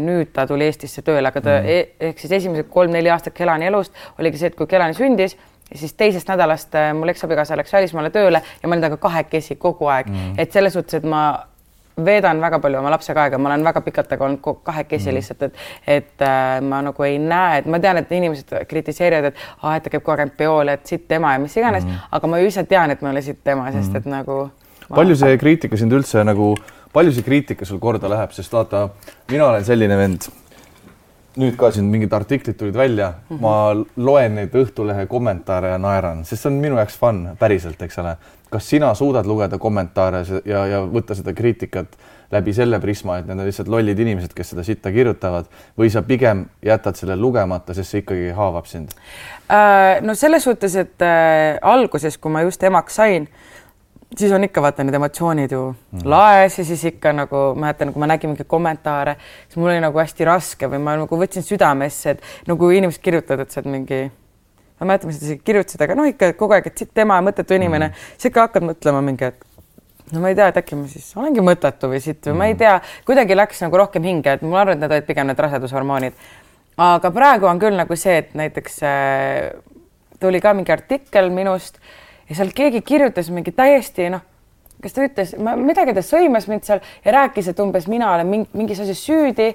nüüd 0.00 0.32
ta 0.32 0.46
tuli 0.48 0.64
Eestisse 0.64 1.02
tööle, 1.04 1.28
aga 1.28 1.42
ta 1.44 1.58
mm. 1.60 1.94
ehk 2.10 2.22
siis 2.22 2.32
esimesed 2.40 2.70
kolm-neli 2.72 3.10
aastat 3.12 3.36
Kelani 3.36 3.68
elust 3.68 3.92
oligi 4.18 4.40
see, 4.40 4.52
et 4.52 4.56
kui 4.56 4.66
Kelani 4.70 4.96
sündis 4.96 5.36
siis 5.74 5.92
teisest 5.92 6.28
nädalast 6.28 6.74
äh, 6.74 6.94
mul 6.94 7.12
eksabikaasa 7.12 7.56
läks 7.56 7.72
välismaale 7.72 8.10
tööle 8.10 8.40
ja 8.62 8.68
ma 8.68 8.74
olin 8.74 8.84
temaga 8.84 9.00
kahekesi 9.02 9.56
kogu 9.60 9.88
aeg 9.92 10.08
mm., 10.08 10.34
et 10.40 10.52
selles 10.52 10.72
suhtes, 10.72 11.00
et 11.00 11.08
ma 11.08 11.22
veedan 12.04 12.40
väga 12.40 12.60
palju 12.62 12.78
oma 12.78 12.92
lapsega 12.94 13.24
aega, 13.26 13.40
ma 13.42 13.50
olen 13.50 13.64
väga 13.66 13.82
pikalt 13.84 14.08
temaga 14.08 14.28
olnud 14.28 14.62
kahekesi 14.64 15.10
mm. 15.10 15.16
lihtsalt, 15.18 15.42
et, 15.48 15.66
et 15.98 16.24
äh, 16.24 16.60
ma 16.64 16.80
nagu 16.86 17.04
ei 17.04 17.18
näe, 17.20 17.58
et 17.62 17.68
ma 17.68 17.80
tean, 17.82 18.00
et 18.00 18.12
inimesed 18.20 18.54
kritiseerivad, 18.70 19.32
et 19.32 19.42
aa, 19.62 19.76
et 19.76 19.84
ta 19.84 19.92
käib 19.92 20.06
kogu 20.06 20.24
aeg 20.24 20.32
peol, 20.38 20.72
et 20.72 20.86
sitt 20.88 21.12
ema 21.18 21.34
ja 21.34 21.42
mis 21.42 21.56
iganes 21.58 21.84
mm., 21.84 22.08
aga 22.18 22.32
ma 22.32 22.40
ise 22.44 22.64
tean, 22.70 22.94
et 22.94 23.04
ma 23.04 23.10
ei 23.10 23.18
ole 23.18 23.26
sitt 23.26 23.54
ema, 23.54 23.68
sest 23.74 23.92
mm. 23.92 24.00
et 24.00 24.10
nagu 24.14 24.40
palju 24.88 25.18
see 25.20 25.36
kriitika 25.36 25.76
sind 25.76 25.92
üldse 25.92 26.22
nagu, 26.24 26.54
palju 26.92 27.12
see 27.12 27.26
kriitika 27.26 27.68
sul 27.68 27.80
korda 27.82 28.10
läheb, 28.10 28.32
sest 28.36 28.52
vaata, 28.52 28.88
mina 29.30 29.48
olen 29.50 29.64
selline 29.64 29.96
vend 29.98 30.28
nüüd 31.38 31.54
ka 31.58 31.70
siin 31.74 31.86
mingid 31.92 32.12
artiklid 32.14 32.56
tulid 32.58 32.76
välja 32.76 33.12
mm, 33.12 33.36
-hmm. 33.36 33.40
ma 33.40 34.04
loen 34.04 34.34
neid 34.34 34.54
Õhtulehe 34.54 35.06
kommentaare 35.06 35.74
ja 35.74 35.78
naeran, 35.78 36.24
sest 36.24 36.42
see 36.42 36.50
on 36.50 36.60
minu 36.62 36.76
jaoks 36.80 36.98
fun, 36.98 37.28
päriselt, 37.38 37.82
eks 37.82 37.98
ole. 37.98 38.16
kas 38.50 38.68
sina 38.68 38.94
suudad 38.94 39.26
lugeda 39.26 39.58
kommentaare 39.58 40.22
ja, 40.44 40.66
ja 40.66 40.80
võtta 40.80 41.14
seda 41.14 41.32
kriitikat 41.36 41.98
läbi 42.32 42.52
selle 42.52 42.80
prisma, 42.80 43.18
et 43.18 43.26
need 43.26 43.38
on 43.38 43.44
lihtsalt 43.44 43.68
lollid 43.68 43.98
inimesed, 43.98 44.32
kes 44.36 44.50
seda 44.54 44.64
sitta 44.64 44.92
kirjutavad 44.92 45.46
või 45.78 45.90
sa 45.92 46.02
pigem 46.02 46.46
jätad 46.64 46.96
selle 46.96 47.16
lugemata, 47.16 47.74
sest 47.74 47.90
see 47.90 48.02
ikkagi 48.04 48.32
haavab 48.36 48.66
sind 48.66 48.96
äh,? 49.52 50.00
no 50.00 50.14
selles 50.14 50.44
suhtes, 50.48 50.76
et 50.76 51.04
äh, 51.04 51.58
alguses, 51.62 52.18
kui 52.18 52.32
ma 52.32 52.42
just 52.42 52.62
emaks 52.62 52.98
sain 53.00 53.28
siis 54.16 54.32
on 54.32 54.44
ikka 54.44 54.62
vaata 54.62 54.84
need 54.84 54.96
emotsioonid 54.96 55.52
ju 55.52 55.64
mm. 55.68 56.04
laes 56.08 56.58
ja 56.58 56.64
siis 56.64 56.84
ikka 56.92 57.12
nagu 57.12 57.42
mäletan, 57.58 57.92
kui 57.92 58.00
ma 58.00 58.08
nägin 58.10 58.32
mingeid 58.32 58.48
kommentaare, 58.48 59.16
siis 59.46 59.58
mul 59.60 59.72
oli 59.72 59.82
nagu 59.84 60.00
hästi 60.00 60.28
raske 60.28 60.70
või 60.70 60.80
ma 60.84 60.96
nagu 61.02 61.20
võtsin 61.20 61.44
südamesse, 61.44 62.16
et 62.16 62.48
nagu 62.48 62.70
inimesed 62.70 63.02
kirjutavad, 63.04 63.44
et 63.44 63.52
sa 63.52 63.60
oled 63.60 63.74
mingi, 63.74 64.00
ma 64.80 64.88
mäletan, 64.88 65.12
mis 65.12 65.20
nad 65.20 65.28
isegi 65.28 65.44
kirjutasid, 65.44 65.84
aga 65.84 65.98
noh, 65.98 66.08
ikka 66.08 66.32
kogu 66.40 66.56
aeg, 66.56 66.70
et 66.70 66.80
siit 66.80 66.94
tema 66.96 67.20
mõttetu 67.24 67.58
inimene 67.58 67.90
mm., 67.90 68.08
siis 68.16 68.32
ikka 68.32 68.48
hakkad 68.48 68.68
mõtlema 68.70 69.04
mingi, 69.04 69.28
et 69.28 70.12
no 70.14 70.24
ma 70.24 70.32
ei 70.32 70.40
tea, 70.40 70.48
et 70.48 70.60
äkki 70.62 70.80
ma 70.80 70.88
siis 70.88 71.12
olengi 71.20 71.44
mõttetu 71.44 71.92
või 71.92 72.00
siit 72.00 72.22
või 72.24 72.32
mm. 72.32 72.40
ma 72.40 72.48
ei 72.48 72.56
mm. 72.56 72.64
tea, 72.64 73.04
kuidagi 73.08 73.36
läks 73.36 73.64
nagu 73.66 73.84
rohkem 73.84 74.08
hinge, 74.08 74.38
et 74.38 74.44
ma 74.44 74.62
arvan, 74.64 74.78
et 74.78 74.86
need 74.86 74.96
olid 74.96 75.08
pigem 75.08 75.28
need 75.28 75.46
rasedushormoonid. 75.46 76.20
aga 76.80 77.12
praegu 77.12 77.50
on 77.50 77.60
küll 77.60 77.76
nagu 77.76 77.96
see, 77.98 78.20
et 78.24 78.36
näiteks 78.38 78.82
äh, 78.88 79.50
tuli 80.20 80.40
ka 80.40 80.54
mingi 80.56 80.72
artikkel 80.72 81.28
minust 81.34 81.76
ja 82.28 82.36
seal 82.36 82.52
keegi 82.54 82.82
kirjutas 82.86 83.30
mingi 83.34 83.52
täiesti 83.56 84.10
noh, 84.12 84.22
kas 84.82 84.94
ta 84.94 85.06
ütles, 85.06 85.34
midagi 85.38 85.96
ta 85.96 86.04
sõimas 86.04 86.46
mind 86.50 86.68
seal 86.68 86.80
ja 87.04 87.18
rääkis, 87.20 87.50
et 87.50 87.60
umbes 87.64 87.88
mina 87.90 88.12
olen 88.14 88.30
mingi, 88.30 88.48
mingis 88.58 88.80
asjas 88.84 89.02
süüdi. 89.06 89.48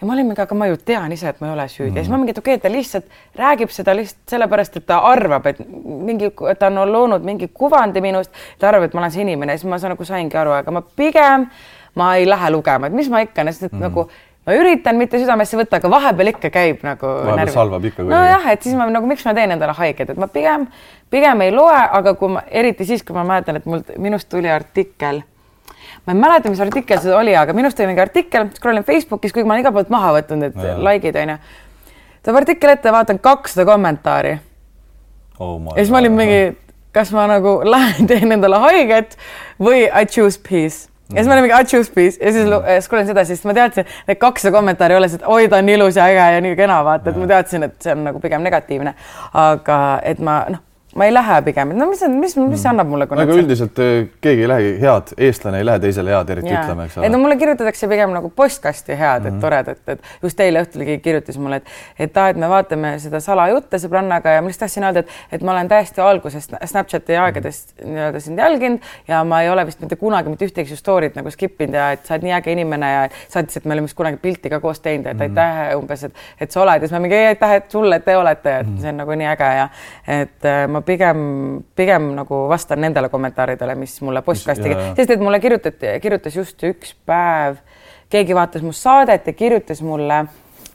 ja 0.00 0.06
ma 0.06 0.16
olin 0.16 0.26
mingi, 0.26 0.42
aga 0.42 0.56
ma 0.58 0.66
ju 0.66 0.76
tean 0.76 1.12
ise, 1.12 1.28
et 1.28 1.40
ma 1.40 1.48
ei 1.50 1.52
ole 1.54 1.68
süüdi 1.68 1.90
mm. 1.90 1.96
ja 1.96 2.02
siis 2.02 2.12
ma 2.12 2.18
mingi, 2.18 2.34
et 2.34 2.38
okei 2.38 2.56
okay,, 2.56 2.62
ta 2.62 2.72
lihtsalt 2.72 3.38
räägib 3.38 3.70
seda 3.70 3.94
lihtsalt 3.96 4.34
sellepärast, 4.34 4.76
et 4.80 4.86
ta 4.86 4.98
arvab, 5.10 5.46
et 5.46 5.62
mingi, 6.10 6.32
ta 6.58 6.70
on 6.72 6.82
loonud 6.92 7.24
mingi 7.24 7.48
kuvandi 7.52 8.02
minust, 8.04 8.32
ta 8.58 8.70
arvab, 8.72 8.88
et 8.88 8.94
ma 8.94 9.04
olen 9.04 9.14
see 9.14 9.24
inimene 9.26 9.58
siis 9.58 9.70
ma 9.70 9.78
saan, 9.78 9.94
nagu 9.94 10.08
saingi 10.08 10.38
aru, 10.38 10.56
aga 10.56 10.74
ma 10.74 10.82
pigem 10.82 11.48
ma 11.94 12.14
ei 12.18 12.26
lähe 12.26 12.50
lugema, 12.50 12.88
et 12.88 12.96
mis 12.96 13.10
ma 13.10 13.22
ikka, 13.22 13.44
sest 13.52 13.68
et 13.68 13.76
mm. 13.76 13.84
nagu 13.86 14.08
ma 14.44 14.56
üritan 14.58 14.98
mitte 15.00 15.18
südamesse 15.20 15.56
võtta, 15.58 15.78
aga 15.80 15.90
vahepeal 15.92 16.32
ikka 16.34 16.50
käib 16.52 16.84
nagu. 16.84 17.10
vahepeal 17.28 17.54
salvab 17.54 17.86
ikka. 17.88 18.04
nojah, 18.08 18.50
et 18.52 18.66
siis 18.66 18.76
ma 18.76 18.86
nagu, 18.90 19.08
miks 19.08 19.24
ma 19.24 19.32
teen 19.36 19.54
endale 19.56 19.76
haiget, 19.78 20.12
et 20.12 20.20
ma 20.20 20.28
pigem, 20.32 20.66
pigem 21.14 21.44
ei 21.46 21.52
loe, 21.54 21.76
aga 21.98 22.14
kui 22.18 22.32
ma, 22.34 22.42
eriti 22.50 22.86
siis, 22.88 23.04
kui 23.06 23.16
ma 23.16 23.24
mäletan, 23.28 23.60
et 23.60 23.68
mul, 23.70 23.84
minust 24.02 24.28
tuli 24.32 24.50
artikkel. 24.50 25.22
ma 26.04 26.12
ei 26.14 26.18
mäleta, 26.20 26.50
mis 26.52 26.60
artikkel 26.60 27.00
see 27.00 27.14
oli, 27.14 27.34
aga 27.38 27.54
minust 27.56 27.78
tuli 27.78 27.88
mingi 27.90 28.02
artikkel, 28.02 28.48
scroll 28.56 28.80
in 28.80 28.86
Facebookis, 28.86 29.32
kuigi 29.32 29.46
ma 29.46 29.54
olen 29.54 29.64
igalt 29.64 29.78
poolt 29.78 29.92
maha 29.94 30.14
võtnud, 30.18 30.48
et 30.48 30.58
no. 30.58 30.72
like'id 30.88 31.20
onju. 31.20 31.38
tuleb 32.24 32.40
artikkel 32.42 32.74
ette, 32.74 32.92
vaatan 32.92 33.20
kakssada 33.22 33.66
kommentaari 33.68 34.34
oh. 35.38 35.54
ja 35.70 35.78
siis 35.78 35.92
ma 35.94 36.02
olin 36.02 36.18
mingi, 36.18 36.42
kas 36.96 37.14
ma 37.14 37.28
nagu 37.30 37.60
lähen 37.74 38.10
teen 38.10 38.36
endale 38.38 38.60
haiget 38.66 39.16
või 39.62 39.86
I 39.86 40.10
choose 40.10 40.40
peace 40.40 40.90
ja 41.12 41.20
siis 41.20 41.30
me 41.30 41.38
olime 41.38 41.54
I 41.54 41.64
choose 41.68 41.92
peace 41.94 42.18
ja 42.18 42.32
siis 42.32 42.48
mm. 42.48 42.84
scroll 42.84 43.04
in 43.04 43.12
seda, 43.12 43.24
siis 43.28 43.46
ma 43.46 43.54
teadsin, 43.56 43.88
need 44.08 44.20
kakssada 44.20 44.56
kommentaari 44.56 44.98
olles, 44.98 45.14
et 45.14 45.26
oi, 45.30 45.48
ta 45.52 45.62
on 45.62 45.68
ilus 45.68 46.00
ja 46.00 46.10
äge 46.10 46.28
ja 46.36 46.44
nii 46.44 46.58
kena, 46.58 46.82
vaata, 46.84 47.12
et 47.12 47.22
ma 47.22 47.30
teadsin, 47.30 47.68
et 47.68 47.76
see 47.84 47.94
on 47.94 48.06
nagu 48.08 48.22
pigem 48.24 48.42
negatiivne. 48.42 48.94
aga 49.46 49.80
et 50.02 50.18
ma 50.18 50.42
noh 50.50 50.70
ma 50.94 51.08
ei 51.08 51.14
lähe 51.14 51.40
pigem, 51.42 51.72
et 51.74 51.78
no 51.78 51.88
mis, 51.90 52.02
mis, 52.10 52.36
mis 52.38 52.62
see 52.62 52.70
annab 52.70 52.90
mulle. 52.90 53.06
aga 53.10 53.36
üldiselt 53.38 53.78
eh, 53.82 54.06
keegi 54.22 54.44
ei 54.44 54.50
lähegi 54.50 54.72
head, 54.82 55.14
eestlane 55.26 55.58
ei 55.62 55.66
lähe 55.66 55.82
teisele 55.82 56.14
head 56.14 56.30
eriti 56.34 56.50
yeah. 56.52 56.62
ütlema, 56.62 56.86
eks 56.86 56.98
ole. 56.98 57.08
et 57.08 57.14
no 57.14 57.20
mulle 57.22 57.36
kirjutatakse 57.40 57.88
pigem 57.90 58.14
nagu 58.14 58.30
postkasti 58.30 58.94
head, 58.98 59.24
et 59.24 59.32
mm 59.32 59.36
-hmm. 59.36 59.40
toredad, 59.42 59.80
et 59.88 60.02
just 60.22 60.40
eile 60.40 60.62
õhtul 60.62 60.84
keegi 60.86 61.02
kirjutas 61.02 61.38
mulle, 61.38 61.56
et, 61.62 61.72
et 62.06 62.16
aa, 62.16 62.28
et 62.30 62.38
me 62.38 62.48
vaatame 62.50 62.94
seda 63.02 63.20
salajutte 63.20 63.80
sõbrannaga 63.82 64.36
ja 64.36 64.42
ma 64.42 64.52
lihtsalt 64.52 64.68
tahtsin 64.68 64.86
öelda, 64.86 65.04
et, 65.04 65.18
et 65.32 65.42
ma 65.42 65.52
olen 65.52 65.68
täiesti 65.68 66.00
algusest 66.00 66.54
Snapchati 66.64 67.16
aegadest 67.16 67.74
mm 67.74 67.84
-hmm. 67.84 67.94
nii-öelda 67.94 68.20
sind 68.20 68.38
jälginud 68.38 68.78
ja 69.08 69.24
ma 69.24 69.42
ei 69.42 69.50
ole 69.50 69.66
vist 69.66 69.80
mitte 69.80 69.96
kunagi 69.96 70.28
mitte 70.28 70.46
ühtegi 70.46 70.68
su 70.68 70.78
story't 70.78 71.16
nagu 71.16 71.30
skip 71.30 71.60
inud 71.60 71.74
ja 71.74 71.90
et 71.92 72.06
sa 72.06 72.14
oled 72.14 72.28
nii 72.28 72.36
äge 72.38 72.52
inimene 72.52 72.92
ja 72.92 73.08
saatis, 73.28 73.56
et 73.56 73.64
me 73.64 73.74
oleme 73.74 73.90
vist 73.90 73.96
kunagi 73.96 74.16
pilti 74.22 74.50
ka 74.50 74.60
koos 74.60 74.80
teinud, 74.80 75.06
et 75.06 75.18
mm 75.18 75.20
-hmm. 75.20 75.40
aitäh 75.40 75.76
umbes, 75.78 76.04
et, 76.04 76.12
et 76.40 76.50
sa 76.50 76.62
oled 76.62 76.82
ja 76.82 76.88
siis 76.88 76.92
ma 76.92 77.00
mingi 77.00 77.16
aitäh, 77.26 77.52
et 77.52 77.70
sulle, 77.70 77.96
et 77.96 78.04
te 78.04 78.16
olete, 78.16 78.58
et 78.58 78.66
mm 78.66 78.74
-hmm. 78.74 78.80
see 78.80 78.88
on 78.88 78.96
nagu 78.96 79.10
nii 79.10 79.26
äge 79.26 79.50
ja 79.56 79.68
et 80.06 80.44
äh, 80.44 80.68
ma 80.68 80.83
pigem, 80.86 81.18
pigem 81.76 82.10
nagu 82.18 82.44
vastan 82.48 82.80
nendele 82.84 83.08
kommentaaridele, 83.12 83.74
mis 83.78 83.96
mulle 84.04 84.22
postkasti, 84.22 84.76
sest 84.96 85.10
et 85.16 85.20
mulle 85.22 85.40
kirjutati, 85.42 85.96
kirjutas 86.02 86.36
just 86.36 86.62
üks 86.68 86.94
päev, 87.06 87.60
keegi 88.12 88.36
vaatas 88.36 88.62
mu 88.62 88.72
saadet 88.76 89.26
ja 89.26 89.36
kirjutas 89.36 89.82
mulle 89.82 90.24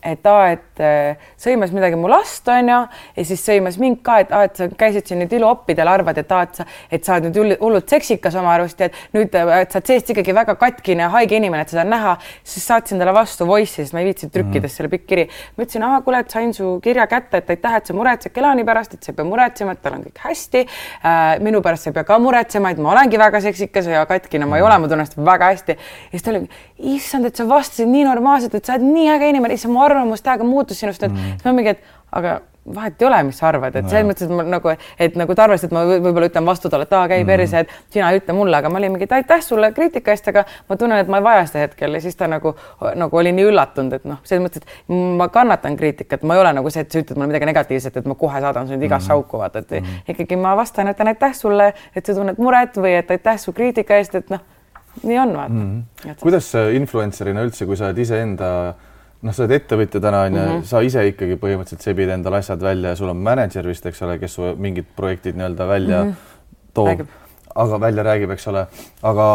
et 0.03 0.27
aa, 0.29 0.51
et 0.53 0.81
äh, 0.83 1.29
sõimas 1.39 1.73
midagi 1.75 1.97
mu 1.99 2.09
last 2.12 2.47
onju 2.47 2.77
ja 3.15 3.25
siis 3.27 3.41
sõimas 3.43 3.79
mind 3.81 3.99
ka, 4.05 4.19
et 4.23 4.31
aa, 4.31 4.45
et 4.47 4.59
sa 4.59 4.67
käisid 4.79 5.09
siin 5.09 5.19
nüüd 5.23 5.33
iluoppidel, 5.35 5.89
arvad, 5.91 6.17
et 6.21 6.31
aa, 6.31 6.45
et 6.47 6.59
sa, 6.62 6.65
et 6.91 7.05
sa 7.05 7.17
oled 7.17 7.29
nüüd 7.29 7.55
hullult 7.59 7.91
seksikas 7.91 8.38
oma 8.39 8.53
arust 8.55 8.79
ja 8.79 8.89
et 8.89 8.99
nüüd, 9.15 9.35
äh, 9.35 9.53
et 9.63 9.73
sa 9.73 9.81
oled 9.81 9.91
seest 9.91 10.13
ikkagi 10.13 10.35
väga 10.35 10.55
katkine 10.59 11.05
ja 11.05 11.09
haige 11.13 11.39
inimene, 11.39 11.65
et 11.65 11.73
seda 11.73 11.83
on 11.83 11.93
näha. 11.95 12.15
siis 12.43 12.67
saatsin 12.67 13.01
talle 13.01 13.13
vastu 13.13 13.47
voice'i, 13.49 13.83
sest 13.83 13.95
ma 13.95 14.03
ei 14.03 14.09
viitsinud 14.09 14.33
trükkida 14.33 14.65
mm. 14.67 14.75
selle 14.75 14.93
pikk 14.93 15.07
kiri. 15.09 15.27
ma 15.57 15.65
ütlesin, 15.65 15.85
aa, 15.89 16.01
kuule, 16.05 16.23
et 16.23 16.31
sain 16.31 16.53
su 16.55 16.77
kirja 16.83 17.07
kätte, 17.12 17.43
et 17.43 17.51
aitäh, 17.55 17.77
et 17.81 17.91
sa 17.91 17.97
muretsed 17.97 18.33
Kelani 18.35 18.65
pärast, 18.67 18.95
et 18.95 19.03
sa 19.03 19.12
ei 19.12 19.19
pea 19.19 19.27
muretsema, 19.27 19.75
et 19.75 19.83
tal 19.83 19.97
on 19.99 20.05
kõik 20.07 20.23
hästi 20.23 20.63
äh,. 20.63 21.39
minu 21.43 21.63
pärast 21.65 21.88
sa 21.88 21.91
ei 21.91 21.99
pea 21.99 22.07
ka 22.07 22.19
muretsema, 22.23 22.71
et 22.71 22.79
ma 22.79 22.93
olengi 22.93 23.19
väga 23.19 23.41
seksikas 23.43 23.89
ja 23.91 24.05
katkine, 24.09 24.47
ma 24.49 24.59
ei 24.59 24.65
ole, 24.65 24.77
ma 24.79 24.88
tunnen 24.88 25.03
ennast 25.03 25.17
väga 25.17 25.51
hästi. 25.53 25.75
ja 25.75 26.12
siis 26.12 26.23
ta 26.23 26.31
oli, 26.33 26.45
issand, 26.95 27.27
et 27.27 27.35
sa 27.35 27.45
vastasid 27.47 27.89
nii 27.89 28.05
normaalselt, 28.07 28.55
et 28.55 28.65
sa 28.65 28.75
oled 28.75 28.85
nii 28.88 29.09
äge 29.15 29.29
inimene, 29.33 29.55
issand, 29.57 29.73
mu 29.73 29.83
arvamus 29.95 30.25
täiega 30.25 30.47
muutus 30.47 30.80
sinust, 30.80 31.04
et 31.04 31.12
mm. 31.12 31.36
siis 31.36 31.49
ma 31.49 31.56
mingi, 31.58 31.75
et 31.75 32.15
aga 32.15 32.39
vahet 32.75 33.02
ei 33.02 33.08
ole, 33.08 33.23
mis 33.23 33.38
sa 33.39 33.47
arvad, 33.49 33.75
et 33.75 33.86
no, 33.86 33.89
selles 33.89 34.06
mõttes, 34.06 34.28
et 34.28 34.34
ma 34.34 34.43
nagu, 34.45 34.71
et 35.02 35.15
nagu 35.17 35.36
ta 35.36 35.45
arvas, 35.47 35.63
et 35.65 35.71
ma 35.73 35.82
võib-olla 35.88 36.28
ütlen 36.30 36.45
vastu 36.45 36.69
talle, 36.69 36.86
et 36.86 36.93
aa, 36.93 37.08
käi 37.10 37.23
mm. 37.23 37.30
perse, 37.30 37.63
et 37.63 37.93
sina 37.95 38.10
ütle 38.13 38.36
mulle, 38.38 38.58
aga 38.60 38.69
ma 38.71 38.78
olin 38.82 38.93
mingi, 38.93 39.08
aitäh 39.15 39.41
sulle 39.45 39.71
kriitika 39.75 40.13
eest, 40.13 40.28
aga 40.32 40.43
ma 40.69 40.78
tunnen, 40.78 40.99
et 41.02 41.10
ma 41.10 41.21
ei 41.21 41.25
vaja 41.25 41.47
seda 41.49 41.63
hetkel 41.65 41.97
ja 41.97 42.04
siis 42.04 42.19
ta 42.19 42.28
nagu, 42.30 42.54
nagu 42.99 43.21
oli 43.21 43.34
nii 43.36 43.47
üllatunud, 43.49 43.95
et 43.97 44.06
noh, 44.10 44.19
selles 44.28 44.43
mõttes, 44.45 44.65
et 44.65 44.93
ma 45.21 45.30
kannatan 45.34 45.80
kriitikat, 45.80 46.25
ma 46.28 46.38
ei 46.38 46.43
ole 46.43 46.54
nagu 46.60 46.73
see, 46.73 46.86
et 46.86 46.93
sa 46.93 47.02
ütled 47.02 47.17
mulle 47.17 47.32
midagi 47.32 47.49
negatiivset, 47.49 47.97
et 48.02 48.12
ma 48.12 48.17
kohe 48.19 48.43
saadan 48.43 48.69
sind 48.69 48.86
igasse 48.86 49.10
mm. 49.10 49.17
auku, 49.17 49.41
vaata, 49.41 49.63
et 49.65 49.80
mm. 49.80 50.06
ikkagi 50.13 50.38
ma 50.39 50.54
vastan, 50.60 50.91
ütlen 50.93 51.13
aitäh 51.13 51.34
sulle, 51.38 51.71
et 51.95 52.06
sa 52.06 52.17
tunned 52.17 52.41
muret 52.41 52.78
või 52.78 52.93
et 52.99 53.17
aitäh 53.17 53.41
su 53.41 53.56
kriitika 53.56 53.97
eest, 53.97 54.19
et 54.19 54.30
noh, 54.34 54.45
nii 55.02 55.17
on, 55.21 55.34
vaata 55.38 55.58
mm.. 55.58 56.13
kuidas 56.21 56.52
influencer'ina 56.75 57.47
üldse, 57.47 57.65
kui 57.65 57.80
sa 57.80 57.89
oled 57.89 58.06
iseenda 58.06 58.52
noh, 59.21 59.36
sa 59.36 59.43
oled 59.43 59.55
ettevõtja 59.58 60.01
täna 60.03 60.23
on 60.27 60.36
ju 60.36 60.41
mm 60.41 60.51
-hmm., 60.51 60.65
sa 60.67 60.82
ise 60.86 61.05
ikkagi 61.12 61.38
põhimõtteliselt 61.41 61.86
sebid 61.86 62.10
endale 62.15 62.39
asjad 62.39 62.62
välja 62.63 62.93
ja 62.93 62.99
sul 62.99 63.12
on 63.12 63.23
mänedžer 63.23 63.67
vist, 63.67 63.86
eks 63.86 64.01
ole, 64.08 64.19
kes 64.19 64.38
su 64.39 64.53
mingid 64.58 64.86
projektid 64.95 65.36
nii-öelda 65.36 65.67
välja 65.67 66.03
mm 66.03 66.12
-hmm. 66.12 66.43
toob, 66.74 67.07
aga 67.55 67.80
välja 67.80 68.03
räägib, 68.03 68.32
eks 68.32 68.47
ole, 68.47 68.67
aga 69.03 69.30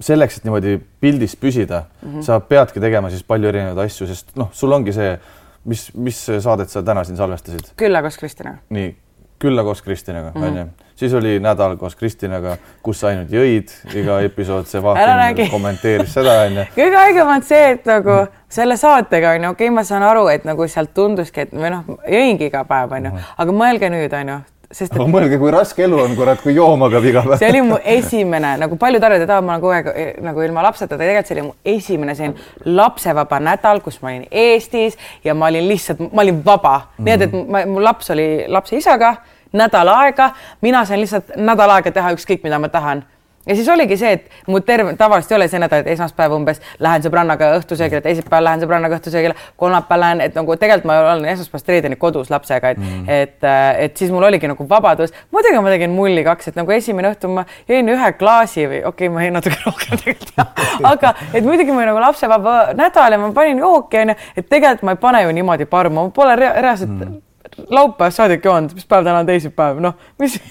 selleks, 0.00 0.38
et 0.38 0.44
niimoodi 0.44 0.80
pildis 1.00 1.36
püsida 1.36 1.84
mm, 2.02 2.08
-hmm. 2.14 2.22
sa 2.22 2.40
peadki 2.40 2.80
tegema 2.80 3.10
siis 3.10 3.22
palju 3.22 3.48
erinevaid 3.48 3.86
asju, 3.86 4.06
sest 4.06 4.36
noh, 4.36 4.48
sul 4.52 4.72
ongi 4.72 4.92
see, 4.92 5.18
mis, 5.64 5.94
mis 5.94 6.26
saadet 6.40 6.70
sa 6.70 6.82
täna 6.82 7.04
siin 7.04 7.16
salvestasid? 7.16 7.72
külla 7.76 8.02
koos 8.02 8.18
Kristjanaga. 8.18 8.58
nii, 8.68 8.96
külla 9.38 9.62
koos 9.62 9.82
Kristjanaga 9.82 10.32
mm, 10.34 10.42
onju 10.42 10.62
-hmm 10.62 10.91
siis 11.02 11.14
oli 11.18 11.38
nädal 11.42 11.76
koos 11.80 11.96
Kristinaga, 11.98 12.56
kus 12.82 13.02
sa 13.02 13.10
ainult 13.10 13.32
jõid, 13.32 13.72
iga 13.98 14.20
episood, 14.26 14.68
see 14.70 14.82
vaatamine 14.82 15.48
kommenteeris 15.50 16.14
seda 16.14 16.38
onju. 16.46 16.68
kõige 16.78 17.00
haigem 17.00 17.34
on 17.34 17.44
see, 17.46 17.74
et 17.74 17.90
nagu 17.90 18.22
selle 18.52 18.78
saatega 18.78 19.34
onju, 19.36 19.52
okei 19.56 19.68
okay,, 19.68 19.74
ma 19.74 19.84
saan 19.88 20.06
aru, 20.06 20.28
et 20.32 20.46
nagu 20.48 20.68
sealt 20.70 20.94
tunduski, 20.94 21.46
et 21.46 21.52
või 21.56 21.74
noh, 21.74 21.98
jõingi 22.06 22.50
iga 22.52 22.62
päev 22.68 22.94
onju, 22.98 23.14
aga 23.44 23.56
mõelge 23.56 23.90
nüüd 23.92 24.14
onju, 24.20 24.38
sest 24.72 24.94
aga 24.94 25.04
et 25.04 25.12
mõelge, 25.12 25.40
kui 25.42 25.52
raske 25.52 25.84
elu 25.86 25.98
on, 26.04 26.14
kurat, 26.18 26.40
kui 26.44 26.54
jooma 26.56 26.88
peab 26.92 27.10
iga 27.10 27.24
päev. 27.26 27.40
see 27.42 27.50
oli 27.52 27.64
mu 27.66 27.80
esimene, 27.96 28.54
nagu 28.62 28.78
paljud 28.80 29.08
arvavad, 29.08 29.26
et 29.26 29.34
ma 29.34 29.56
olen 29.56 29.64
kogu 29.64 29.74
aeg 29.76 29.90
eh, 29.92 30.14
nagu 30.24 30.46
ilma 30.46 30.64
lapseta, 30.68 30.94
aga 30.94 31.02
tegelikult 31.02 31.32
see 31.32 31.38
oli 31.38 31.46
mu 31.48 31.54
esimene 31.74 32.16
selline 32.18 32.76
lapsevaba 32.78 33.42
nädal, 33.50 33.82
kus 33.84 34.00
ma 34.04 34.14
olin 34.14 34.26
Eestis 34.30 34.98
ja 35.24 35.34
ma 35.34 35.50
olin 35.50 35.68
lihtsalt, 35.68 36.06
ma 36.12 36.24
olin 36.24 36.40
vaba 36.44 36.78
mm, 36.78 36.88
-hmm. 36.96 37.04
nii 37.04 37.14
et, 37.18 37.28
et 37.28 37.54
ma, 37.56 37.66
mu 37.68 37.84
laps 37.84 38.14
oli 38.14 38.28
lapse 38.48 38.76
isaga 38.76 39.16
nädal 39.52 39.88
aega, 39.88 40.32
mina 40.60 40.84
sain 40.84 41.00
lihtsalt 41.00 41.36
nädal 41.36 41.78
aega 41.78 41.92
teha 41.92 42.14
ükskõik, 42.16 42.44
mida 42.44 42.58
ma 42.58 42.68
tahan 42.72 43.04
ja 43.46 43.56
siis 43.56 43.68
oligi 43.68 43.96
see, 43.98 44.12
et 44.12 44.46
mu 44.46 44.60
terve, 44.60 44.94
tavaliselt 44.98 45.32
ei 45.32 45.36
ole 45.36 45.48
see 45.50 45.60
nädal, 45.62 45.82
et 45.82 45.90
esmaspäev 45.96 46.34
umbes 46.36 46.60
lähen 46.82 47.02
sõbrannaga 47.02 47.52
õhtusöögile, 47.58 48.02
teisipäeval 48.04 48.46
lähen 48.46 48.62
sõbrannaga 48.62 48.98
õhtusöögile, 49.00 49.34
kolmapäeval 49.58 50.04
lähen, 50.04 50.22
et 50.26 50.36
nagu 50.38 50.56
tegelikult 50.56 50.86
ma 50.90 50.98
olen 51.08 51.26
esmaspäevast 51.32 51.72
reedeni 51.72 51.98
kodus 52.00 52.30
lapsega, 52.30 52.74
et 52.74 52.82
mm., 52.82 53.08
et, 53.12 53.48
et 53.86 53.96
siis 53.98 54.12
mul 54.14 54.26
oligi 54.28 54.50
nagu 54.50 54.66
vabadus. 54.68 55.14
muidugi 55.34 55.62
ma 55.64 55.74
tegin 55.74 55.90
mulli 55.96 56.24
kaks, 56.26 56.52
et 56.52 56.60
nagu 56.60 56.74
esimene 56.74 57.10
õhtu 57.12 57.32
ma 57.32 57.44
jõin 57.70 57.90
ühe 57.96 58.12
klaasi 58.18 58.68
või 58.68 58.82
okei 58.84 59.08
okay,, 59.08 59.14
ma 59.14 59.26
jõin 59.26 59.36
natuke 59.38 59.58
rohkem 59.66 60.04
tegelikult, 60.04 60.62
aga 60.92 61.14
et 61.32 61.42
muidugi 61.42 61.74
mul 61.74 61.86
nagu 61.88 62.06
lapsevaba 62.06 62.56
nädal 62.78 63.18
ja 63.18 63.20
ma 63.22 63.32
panin 63.34 63.62
jooki 63.64 64.04
onju, 64.04 64.18
et 64.36 64.48
tegelikult 64.48 64.86
ma 64.86 64.94
ei 64.96 65.02
pane 65.02 65.26
ju 65.26 65.36
niimoodi 65.40 65.66
parmu, 65.66 66.06
ma 66.06 66.14
pole 66.14 66.38
rea 66.38 66.54
reaalselt 66.62 66.94
mm. 66.94 67.20
Laupäevast 67.68 68.16
saadik 68.16 68.44
joonud, 68.44 68.74
mis 68.74 68.86
päev 68.88 69.06
täna 69.06 69.22
on 69.22 69.26
teisipäev, 69.26 69.80
noh, 69.82 69.96
mis 70.20 70.38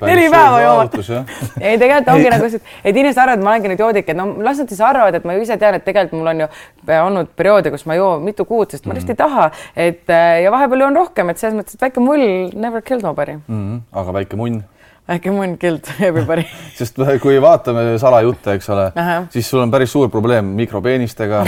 neli 0.00 0.30
päeva 0.30 0.60
joomata. 0.60 1.24
ei, 1.60 1.78
tegelikult 1.78 2.08
ongi 2.14 2.30
nagu 2.34 2.50
see, 2.52 2.60
et 2.84 2.96
inimesed 2.96 3.20
arvavad, 3.22 3.40
et 3.40 3.44
ma 3.44 3.52
olengi 3.52 3.72
nüüd 3.72 3.82
joodik, 3.82 4.12
et 4.12 4.18
no 4.18 4.28
las 4.44 4.60
nad 4.60 4.72
siis 4.72 4.82
arvavad, 4.84 5.18
et 5.18 5.26
ma 5.28 5.36
ju 5.36 5.44
ise 5.46 5.58
tean, 5.60 5.78
et 5.78 5.84
tegelikult 5.86 6.20
mul 6.20 6.32
on 6.32 6.44
ju 6.44 6.48
olnud 7.00 7.32
perioode, 7.38 7.72
kus 7.74 7.86
ma 7.88 7.96
ei 7.96 8.02
joo 8.02 8.14
mitu 8.22 8.46
kuud, 8.48 8.72
sest 8.72 8.88
ma 8.88 8.96
lihtsalt 8.96 9.14
ei 9.16 9.20
taha, 9.20 9.50
et 9.88 10.12
äh, 10.12 10.38
ja 10.44 10.54
vahepeal 10.54 10.86
joon 10.86 11.02
rohkem, 11.02 11.32
et 11.32 11.42
selles 11.42 11.58
mõttes, 11.58 11.76
et 11.76 11.86
väike 11.88 12.04
mull 12.04 12.24
never 12.54 12.84
killed 12.84 13.04
nobody. 13.06 13.38
mm. 13.38 13.60
-hmm. 13.60 13.84
aga 14.00 14.16
väike 14.20 14.40
munn, 14.40 14.62
väike 15.08 15.34
munn 15.34 15.58
killed 15.58 15.92
everybody. 16.08 16.46
sest 16.76 17.00
kui 17.22 17.40
vaatame 17.42 17.98
salajutte, 17.98 18.58
eks 18.58 18.70
ole 18.70 18.90
siis 19.30 19.50
sul 19.50 19.60
on 19.60 19.70
päris 19.70 19.92
suur 19.92 20.08
probleem 20.10 20.44
mikropeenistega. 20.44 21.44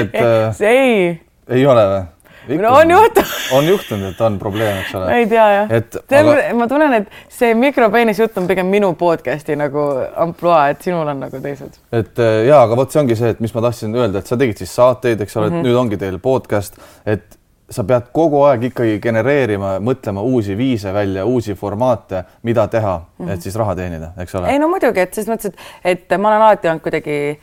et 0.00 0.14
äh, 0.14 0.50
see 0.52 0.68
ei, 0.68 1.20
ei 1.48 1.66
ole 1.66 1.88
või? 1.88 2.13
No 2.48 2.72
on 2.74 2.90
juhtunud, 2.90 3.28
on 3.52 3.68
juhtunud, 3.68 4.08
et 4.12 4.20
on 4.20 4.38
probleem, 4.38 4.78
eks 4.82 4.94
ole. 4.94 5.12
ei 5.18 5.26
tea 5.26 5.46
jah. 5.54 5.70
et 5.70 5.96
aga 6.20 6.54
ma 6.54 6.66
tunnen, 6.68 6.94
et 6.94 7.06
see 7.28 7.54
mikropeenis 7.54 8.18
jutt 8.18 8.36
on 8.38 8.46
pigem 8.50 8.66
minu 8.66 8.92
podcast'i 9.00 9.56
nagu 9.56 9.84
ampluaa, 10.26 10.68
et 10.74 10.82
sinul 10.82 11.08
on 11.08 11.20
nagu 11.26 11.40
teised. 11.40 11.78
et 11.92 12.18
äh, 12.18 12.44
ja, 12.48 12.62
aga 12.62 12.76
vot 12.76 12.90
see 12.92 13.00
ongi 13.00 13.16
see, 13.16 13.30
et 13.36 13.40
mis 13.40 13.54
ma 13.54 13.60
tahtsin 13.68 13.94
öelda, 13.96 14.18
et 14.18 14.26
sa 14.26 14.36
tegid 14.36 14.56
siis 14.60 14.74
saateid, 14.74 15.20
eks 15.20 15.36
ole 15.36 15.46
mm, 15.48 15.54
Mhm. 15.54 15.60
-hmm. 15.60 15.66
nüüd 15.68 15.76
ongi 15.80 15.96
teil 15.96 16.18
podcast, 16.18 16.76
et 17.06 17.38
sa 17.70 17.82
pead 17.84 18.10
kogu 18.12 18.42
aeg 18.44 18.62
ikkagi 18.68 18.98
genereerima, 19.00 19.78
mõtlema 19.80 20.20
uusi 20.22 20.56
viise 20.56 20.92
välja, 20.92 21.24
uusi 21.24 21.54
formaate, 21.54 22.24
mida 22.42 22.66
teha 22.68 22.98
mm, 22.98 23.26
-hmm. 23.26 23.32
et 23.32 23.42
siis 23.42 23.56
raha 23.56 23.74
teenida, 23.74 24.12
eks 24.18 24.34
ole 24.34 24.46
Mhm. 24.46 24.52
ei. 24.52 24.58
no 24.58 24.68
muidugi, 24.68 25.00
et 25.00 25.14
selles 25.14 25.28
mõttes, 25.28 25.46
et, 25.46 25.56
et 26.12 26.20
ma 26.20 26.28
olen 26.28 26.42
alati 26.42 26.68
olnud 26.68 26.82
kuidagi, 26.82 27.40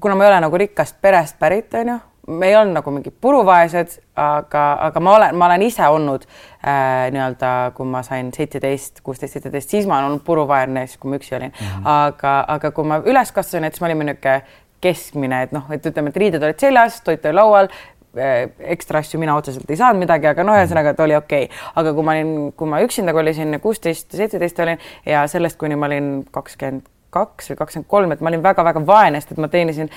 kuna 0.00 0.14
ma 0.14 0.24
ei 0.24 0.30
ole 0.30 0.40
nagu 0.40 0.56
rikkast 0.58 0.96
perest 1.00 1.38
pärit, 1.38 1.74
onju, 1.74 1.98
me 2.26 2.48
ei 2.48 2.56
olnud 2.56 2.74
nagu 2.74 2.90
mingid 2.90 3.14
puruvaesed, 3.20 3.96
aga, 4.18 4.64
aga 4.88 5.02
ma 5.02 5.14
olen, 5.16 5.38
ma 5.38 5.48
olen 5.48 5.62
ise 5.66 5.86
olnud 5.88 6.26
äh, 6.26 7.06
nii-öelda, 7.14 7.52
kui 7.76 7.88
ma 7.88 8.02
sain 8.06 8.32
seitseteist, 8.34 9.00
kuusteist, 9.06 9.36
seitseteist, 9.36 9.70
siis 9.70 9.86
ma 9.86 10.00
olen 10.00 10.10
olnud 10.10 10.24
puruvaene, 10.26 10.86
siis 10.90 11.00
kui 11.02 11.12
ma 11.12 11.20
üksi 11.20 11.36
olin 11.38 11.52
mm. 11.52 11.66
-hmm. 11.66 11.90
aga, 11.94 12.38
aga 12.56 12.70
kui 12.70 12.84
ma 12.84 13.00
üles 13.04 13.32
kasvasin, 13.32 13.64
et 13.64 13.74
siis 13.74 13.84
me 13.84 13.92
olime 13.92 14.08
niisugune 14.10 14.40
keskmine, 14.80 15.42
et 15.42 15.52
noh, 15.52 15.68
et 15.72 15.86
ütleme, 15.86 16.10
et 16.12 16.16
riided 16.16 16.42
olid 16.42 16.58
seljas, 16.60 17.00
toit 17.04 17.24
oli 17.26 17.38
laual 17.38 17.70
eh, 18.16 18.50
ekstra 18.74 18.98
asju 18.98 19.20
mina 19.20 19.36
otseselt 19.36 19.70
ei 19.70 19.78
saanud 19.78 20.02
midagi, 20.02 20.26
aga 20.26 20.44
noh, 20.44 20.58
ühesõnaga, 20.58 20.92
et 20.92 21.00
oli 21.00 21.16
okei 21.16 21.48
okay.. 21.48 21.62
aga 21.74 21.94
kui 21.94 22.04
ma 22.04 22.16
olin, 22.16 22.52
kui 22.56 22.68
ma 22.68 22.82
üksinda 22.84 23.14
kolisin, 23.16 23.60
kuusteist, 23.62 24.10
seitseteist 24.10 24.60
olin 24.66 24.82
ja 25.06 25.26
sellest, 25.30 25.58
kuni 25.58 25.78
ma 25.78 25.86
olin 25.86 26.10
kakskümmend 26.30 26.84
kaks 27.14 27.50
või 27.50 27.58
kakskümmend 27.60 27.88
kolm, 27.90 28.12
et 28.12 28.22
ma 28.24 28.30
olin 28.32 28.44
väga-väga 28.44 28.82
vaene, 28.86 29.20
sest 29.20 29.34
et 29.34 29.42
ma 29.42 29.48
teenisin 29.52 29.90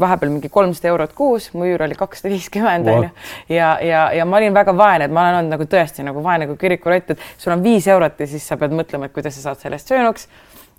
vahepeal 0.00 0.32
mingi 0.32 0.50
kolmsada 0.52 0.90
eurot 0.92 1.16
kuus, 1.16 1.50
mu 1.54 1.68
üür 1.68 1.84
oli 1.86 1.98
kakssada 1.98 2.32
viiskümmend 2.34 2.90
onju. 2.90 3.10
ja, 3.52 3.74
ja, 3.84 4.06
ja 4.16 4.28
ma 4.28 4.40
olin 4.40 4.56
väga 4.56 4.76
vaene, 4.76 5.08
et 5.08 5.14
ma 5.14 5.26
olen 5.26 5.42
olnud 5.42 5.56
nagu 5.56 5.68
tõesti 5.76 6.06
nagu 6.06 6.22
vaene 6.24 6.48
kui 6.50 6.60
kirikurott, 6.60 7.14
et 7.14 7.28
sul 7.38 7.54
on 7.56 7.64
viis 7.64 7.88
eurot 7.90 8.20
ja 8.20 8.30
siis 8.30 8.46
sa 8.48 8.58
pead 8.60 8.74
mõtlema, 8.76 9.10
et 9.10 9.16
kuidas 9.16 9.36
sa 9.38 9.50
saad 9.50 9.62
sellest 9.66 9.92
söönuks 9.92 10.28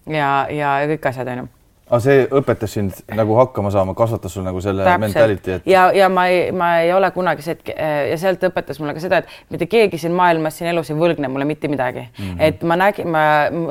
ja, 0.09 0.31
ja 0.51 0.79
kõik 0.89 1.11
asjad 1.11 1.35
onju 1.35 1.51
aga 1.85 1.99
see 2.01 2.23
õpetas 2.33 2.71
sind 2.73 2.97
nagu 3.13 3.35
hakkama 3.37 3.69
saama, 3.73 3.93
kasvatas 3.97 4.33
sul 4.33 4.45
nagu 4.45 4.61
selle 4.63 4.85
mentality, 5.01 5.59
et 5.59 5.67
ja, 5.69 5.85
ja 5.93 6.07
ma 6.09 6.25
ei, 6.31 6.47
ma 6.55 6.69
ei 6.81 6.89
ole 6.95 7.11
kunagi 7.13 7.45
see, 7.45 7.53
et 7.59 7.69
ja 8.09 8.17
sealt 8.17 8.41
õpetas 8.47 8.79
mulle 8.81 8.95
ka 8.97 9.03
seda, 9.03 9.19
et 9.21 9.53
mitte 9.53 9.67
keegi 9.69 9.99
siin 10.01 10.15
maailmas 10.17 10.57
siin 10.57 10.71
elus 10.71 10.89
ei 10.89 10.97
võlgne 10.97 11.29
mulle 11.29 11.45
mitte 11.45 11.69
midagi 11.69 12.07
mm. 12.07 12.23
-hmm. 12.23 12.41
et 12.47 12.63
ma 12.65 12.79
nägin, 12.81 13.11
ma, 13.13 13.23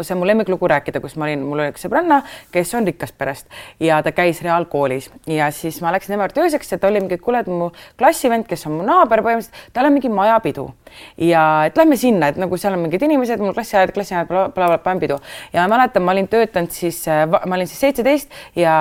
see 0.03 0.15
on 0.15 0.23
mu 0.23 0.31
lemmiklugu 0.31 0.71
rääkida, 0.71 1.03
kus 1.03 1.17
ma 1.19 1.27
olin, 1.27 1.43
mul 1.43 1.65
oli 1.65 1.75
üks 1.75 1.87
sõbranna, 1.89 2.23
kes 2.55 2.75
on 2.79 2.87
rikkast 2.87 3.19
perest 3.19 3.51
ja 3.81 3.99
ta 4.03 4.15
käis 4.15 4.43
reaalkoolis 4.47 5.11
ja 5.27 5.51
siis 5.51 5.81
ma 5.83 5.93
läksin 5.93 6.15
tema 6.15 6.29
juurde 6.29 6.47
ööseks 6.47 6.73
ja 6.73 6.79
ta 6.79 6.93
oli 6.93 7.03
mingi, 7.03 7.19
kuule, 7.19 7.43
et 7.43 7.51
mu 7.51 7.73
klassivend, 7.99 8.47
kes 8.47 8.67
on 8.71 8.79
mu 8.79 8.87
naaber 8.87 9.27
põhimõtteliselt, 9.27 9.73
tal 9.75 9.91
on 9.91 9.99
mingi 9.99 10.09
majapidu 10.09 10.71
ja 11.19 11.47
et 11.69 11.77
lähme 11.77 11.97
sinna, 12.01 12.29
et 12.29 12.41
nagu 12.41 12.59
seal 12.61 12.77
on 12.77 12.85
mingid 12.87 13.03
inimesed, 13.03 13.43
mul 13.43 13.57
klassiajad, 13.57 13.95
klassiajad, 13.95 14.29
blablabla, 14.29 15.01
pidu 15.01 15.19
ja 15.53 15.65
ma 15.65 15.77
mäletan, 15.77 16.05
ma 16.05 16.15
olin 16.15 16.29
töötanud 16.29 16.75
siis, 16.75 17.05
ma 17.47 17.59
olin 17.59 17.69
siis 17.71 17.81
seitseteist 17.87 18.41
ja 18.57 18.79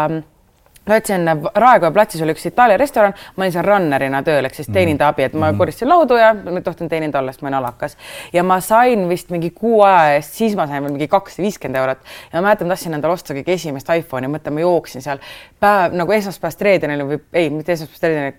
töötasin 0.86 1.30
Raekoja 1.56 1.92
platsis 1.92 2.22
oli 2.22 2.34
üks 2.36 2.46
Itaalia 2.48 2.78
restoran, 2.78 3.14
ma 3.36 3.46
olin 3.46 3.54
seal 3.56 3.66
runner'ina 3.68 4.20
tööl 4.26 4.48
ehk 4.48 4.58
siis 4.58 4.68
teenindaja 4.74 5.14
abi, 5.14 5.28
et 5.28 5.38
ma 5.40 5.54
koristasin 5.58 5.90
laudu 5.90 6.18
ja 6.20 6.34
ma 6.36 6.62
tohtin 6.66 6.92
teeninda 6.92 7.22
olla, 7.22 7.32
sest 7.32 7.44
ma 7.46 7.52
olin 7.52 7.60
alakas 7.62 7.98
ja 8.34 8.44
ma 8.44 8.60
sain 8.64 9.08
vist 9.10 9.32
mingi 9.34 9.54
kuu 9.56 9.82
aja 9.88 10.18
eest, 10.18 10.36
siis 10.40 10.58
ma 10.60 10.68
sain 10.68 10.84
veel 10.84 10.96
mingi 10.96 11.08
kakssada 11.12 11.48
viiskümmend 11.48 11.80
eurot 11.80 12.04
ja 12.04 12.40
ma 12.40 12.50
mäletan, 12.50 12.72
tahtsin 12.74 13.00
endale 13.00 13.16
osta 13.16 13.38
kõige 13.38 13.56
esimest 13.56 13.92
iPhone'i, 13.96 14.32
mõtlen, 14.36 14.58
ma 14.58 14.66
jooksin 14.66 15.06
seal 15.06 15.24
päev 15.64 15.96
nagu 15.96 16.20
esmaspäevast 16.20 16.68
reedeni 16.68 17.00
või 17.08 17.22
ei, 17.32 17.50
mitte 17.54 17.78
esmaspäevast 17.78 18.10
reedeni, 18.10 18.36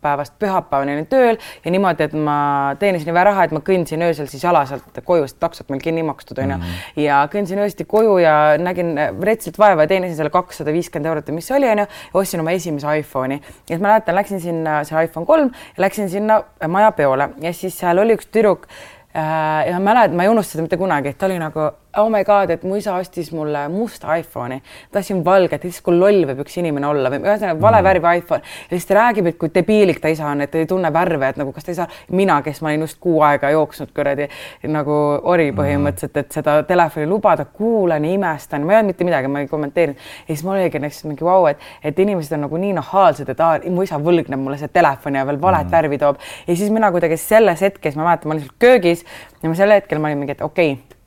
kolmapäevast 0.00 0.34
pühapäevani 0.38 0.94
olin 0.94 1.06
tööl 1.06 1.36
ja 1.64 1.70
niimoodi, 1.70 2.04
et 2.04 2.12
ma 2.12 2.74
teenisin 2.78 3.10
nii 3.10 3.14
vähe 3.14 3.24
raha, 3.28 3.44
et 3.44 3.52
ma 3.52 3.60
kõndsin 3.64 4.02
öösel 4.02 4.28
siis 4.30 4.42
jala 4.44 4.64
sealt 4.66 5.00
koju, 5.04 5.26
sest 5.28 5.38
taksot 5.40 5.68
meil 5.70 5.80
kinni 5.80 6.02
makstud 6.06 6.38
onju. 6.40 6.58
Ja 6.96 7.22
kõndsin 7.32 7.60
öösiti 7.60 7.84
koju 7.84 8.18
ja 8.18 8.56
nägin 8.58 8.94
retsilt 9.22 9.58
vaeva 9.58 9.84
ja 9.84 9.92
teenisin 9.92 10.16
selle 10.16 10.32
kakssada 10.32 10.72
viiskümmend 10.72 11.10
eurot 11.10 11.28
või 11.28 11.40
mis 11.40 11.50
see 11.50 11.56
oli 11.58 11.68
onju 11.68 11.86
ja 11.86 12.14
ostsin 12.14 12.40
oma 12.40 12.54
esimese 12.56 12.96
iPhone'i. 13.02 13.40
Ja 13.40 13.74
siis 13.74 13.82
ma 13.82 13.90
mäletan, 13.90 14.16
läksin 14.16 14.40
sinna, 14.40 14.80
see 14.88 15.04
iPhone 15.04 15.28
kolm 15.28 15.52
ja 15.76 15.84
läksin 15.84 16.08
sinna 16.10 16.40
majapeole 16.68 17.30
ja 17.42 17.52
siis 17.52 17.76
seal 17.78 18.00
oli 18.00 18.16
üks 18.16 18.30
tüdruk 18.32 18.66
äh, 18.70 19.68
ja 19.68 19.76
ma 19.76 19.92
mäletan, 19.92 20.16
ma 20.16 20.24
ei 20.24 20.32
unusta 20.32 20.56
seda 20.56 20.64
mitte 20.64 20.80
kunagi, 20.80 21.12
et 21.12 21.20
ta 21.20 21.28
oli 21.28 21.38
nagu 21.42 21.68
oh 21.96 22.10
my 22.10 22.24
god, 22.24 22.50
et 22.54 22.62
mu 22.62 22.76
isa 22.78 22.94
ostis 22.94 23.32
mulle 23.34 23.64
musta 23.68 24.14
iPhone'i, 24.20 24.60
tahtsin 24.92 25.24
valget, 25.24 25.64
siis 25.66 25.80
kui 25.82 25.96
loll 25.98 26.24
võib 26.28 26.42
üks 26.44 26.56
inimene 26.60 26.86
olla 26.86 27.10
või 27.10 27.22
ühesõnaga 27.24 27.58
vale 27.60 27.80
värvi 27.84 28.12
iPhone. 28.20 28.44
Ja 28.70 28.76
siis 28.76 28.86
ta 28.86 28.96
räägib, 29.00 29.30
et 29.30 29.38
kui 29.40 29.50
debiilik 29.54 29.98
ta 30.02 30.12
isa 30.12 30.28
on, 30.30 30.44
et 30.44 30.52
ta 30.52 30.60
ei 30.60 30.68
tunne 30.70 30.92
värve, 30.94 31.32
et 31.32 31.40
nagu 31.40 31.52
kas 31.56 31.66
ta 31.66 31.72
ei 31.72 31.78
saa, 31.80 31.88
mina, 32.14 32.40
kes 32.46 32.62
ma 32.62 32.70
olin 32.70 32.86
just 32.86 33.00
kuu 33.02 33.18
aega 33.26 33.50
jooksnud 33.54 33.90
kuradi 33.96 34.28
nagu 34.70 34.98
ori 35.32 35.50
põhimõtteliselt, 35.56 36.20
et 36.22 36.38
seda 36.38 36.60
telefoni 36.68 37.08
lubada, 37.10 37.44
kuulan 37.44 38.06
ja 38.06 38.14
imestan, 38.14 38.66
ma 38.66 38.76
ei 38.76 38.80
öelnud 38.80 38.94
mitte 38.94 39.08
midagi, 39.08 39.32
ma 39.32 39.42
ei 39.42 39.50
kommenteerinud. 39.50 40.06
Ja 40.28 40.34
siis 40.34 40.44
mul 40.46 40.58
oligi 40.58 40.82
näiteks 40.84 41.02
mingi 41.08 41.26
vau, 41.26 41.48
et, 41.50 41.66
et 41.82 41.98
inimesed 41.98 42.38
on 42.38 42.46
nagu 42.46 42.62
nii 42.62 42.76
nahaalsed, 42.78 43.34
et 43.34 43.42
aa, 43.42 43.58
mu 43.70 43.86
isa 43.86 43.98
võlgneb 43.98 44.38
mulle 44.38 44.60
seda 44.60 44.72
telefoni 44.78 45.18
ja 45.18 45.26
veel 45.26 45.42
valet 45.42 45.66
mm. 45.66 45.74
värvi 45.74 46.00
toob. 46.02 46.22
Ja 46.46 46.56
siis 46.56 46.70
mina 46.70 46.92
kuidagi 46.94 47.18
selles 47.20 47.66
hetkes, 47.66 47.98
ma 47.98 48.06
mäletan, 48.06 48.30
ma 48.30 48.38
olin 48.38 48.46
seal 48.46 48.56
köögis 48.62 49.04
ja 49.42 49.50
ma 49.50 49.58
sel 49.58 49.74
hetkel 49.74 49.98
ma 49.98 50.10
olin 50.10 50.22
mingi, 50.22 50.38
et 50.38 50.46
okei 50.46 50.74
okay, 50.76 50.99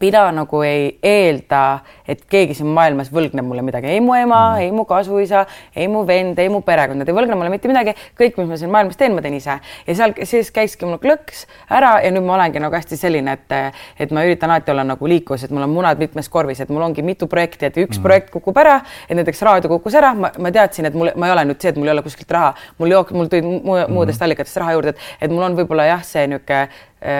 mina 0.00 0.32
nagu 0.32 0.62
ei 0.62 0.98
eelda, 1.02 1.78
et 2.08 2.22
keegi 2.30 2.56
siin 2.58 2.70
maailmas 2.76 3.10
võlgneb 3.14 3.46
mulle 3.46 3.64
midagi, 3.66 3.90
ei 3.92 4.00
mu 4.04 4.14
ema 4.16 4.40
mm., 4.56 4.64
ei 4.64 4.72
mu 4.74 4.84
kasuisa, 4.88 5.44
ei 5.76 5.88
mu 5.90 6.04
vend, 6.06 6.38
ei 6.42 6.50
mu 6.52 6.60
perekond, 6.66 7.00
nad 7.00 7.08
ei 7.08 7.16
võlgne 7.16 7.38
mulle 7.38 7.52
mitte 7.52 7.70
midagi, 7.70 7.96
kõik, 8.18 8.38
mis 8.40 8.50
ma 8.50 8.58
siin 8.60 8.72
maailmas 8.72 8.98
teen, 9.00 9.14
ma 9.16 9.24
teen 9.24 9.36
ise. 9.38 9.58
Ja 9.86 9.96
seal 9.98 10.14
siis 10.28 10.50
käiski 10.54 10.88
mul 10.88 11.00
klõks 11.02 11.44
ära 11.72 11.96
ja 12.04 12.12
nüüd 12.14 12.26
ma 12.26 12.36
olengi 12.38 12.62
nagu 12.62 12.76
hästi 12.76 12.98
selline, 13.00 13.36
et, 13.36 13.76
et 14.02 14.14
ma 14.14 14.24
üritan 14.26 14.52
alati 14.52 14.74
olla 14.74 14.86
nagu 14.86 15.10
liiklus, 15.10 15.46
et 15.46 15.54
mul 15.54 15.66
on 15.66 15.74
munad 15.74 16.00
mitmes 16.02 16.30
korvis, 16.32 16.62
et 16.62 16.72
mul 16.72 16.86
ongi 16.86 17.04
mitu 17.06 17.28
projekti, 17.30 17.70
et 17.70 17.80
üks 17.84 17.98
mm. 17.98 18.06
projekt 18.06 18.34
kukub 18.34 18.58
ära, 18.62 18.80
et 19.08 19.16
näiteks 19.18 19.42
raadio 19.46 19.70
kukkus 19.76 19.96
ära, 19.98 20.12
ma, 20.16 20.32
ma 20.42 20.52
teadsin, 20.54 20.90
et 20.90 20.98
mul, 20.98 21.12
ma 21.16 21.30
ei 21.30 21.36
ole 21.36 21.46
nüüd 21.50 21.62
see, 21.62 21.74
et 21.74 21.80
mul 21.80 21.90
ei 21.90 21.96
ole 21.96 22.04
kuskilt 22.06 22.34
raha, 22.36 22.52
mul 22.80 22.94
jook-, 22.96 23.14
mul 23.16 23.30
tuli 23.32 23.46
mu, 23.46 23.78
muudest 23.92 24.22
allikatest 24.22 24.62
raha 24.62 24.76
juurde, 24.76 24.94
et, 24.94 25.08
et 25.26 25.32
mul 25.32 25.46
on 25.46 25.56
võib-olla 25.58 25.90
jah, 25.90 26.04
see 26.06 26.26
niisugune 26.26 26.66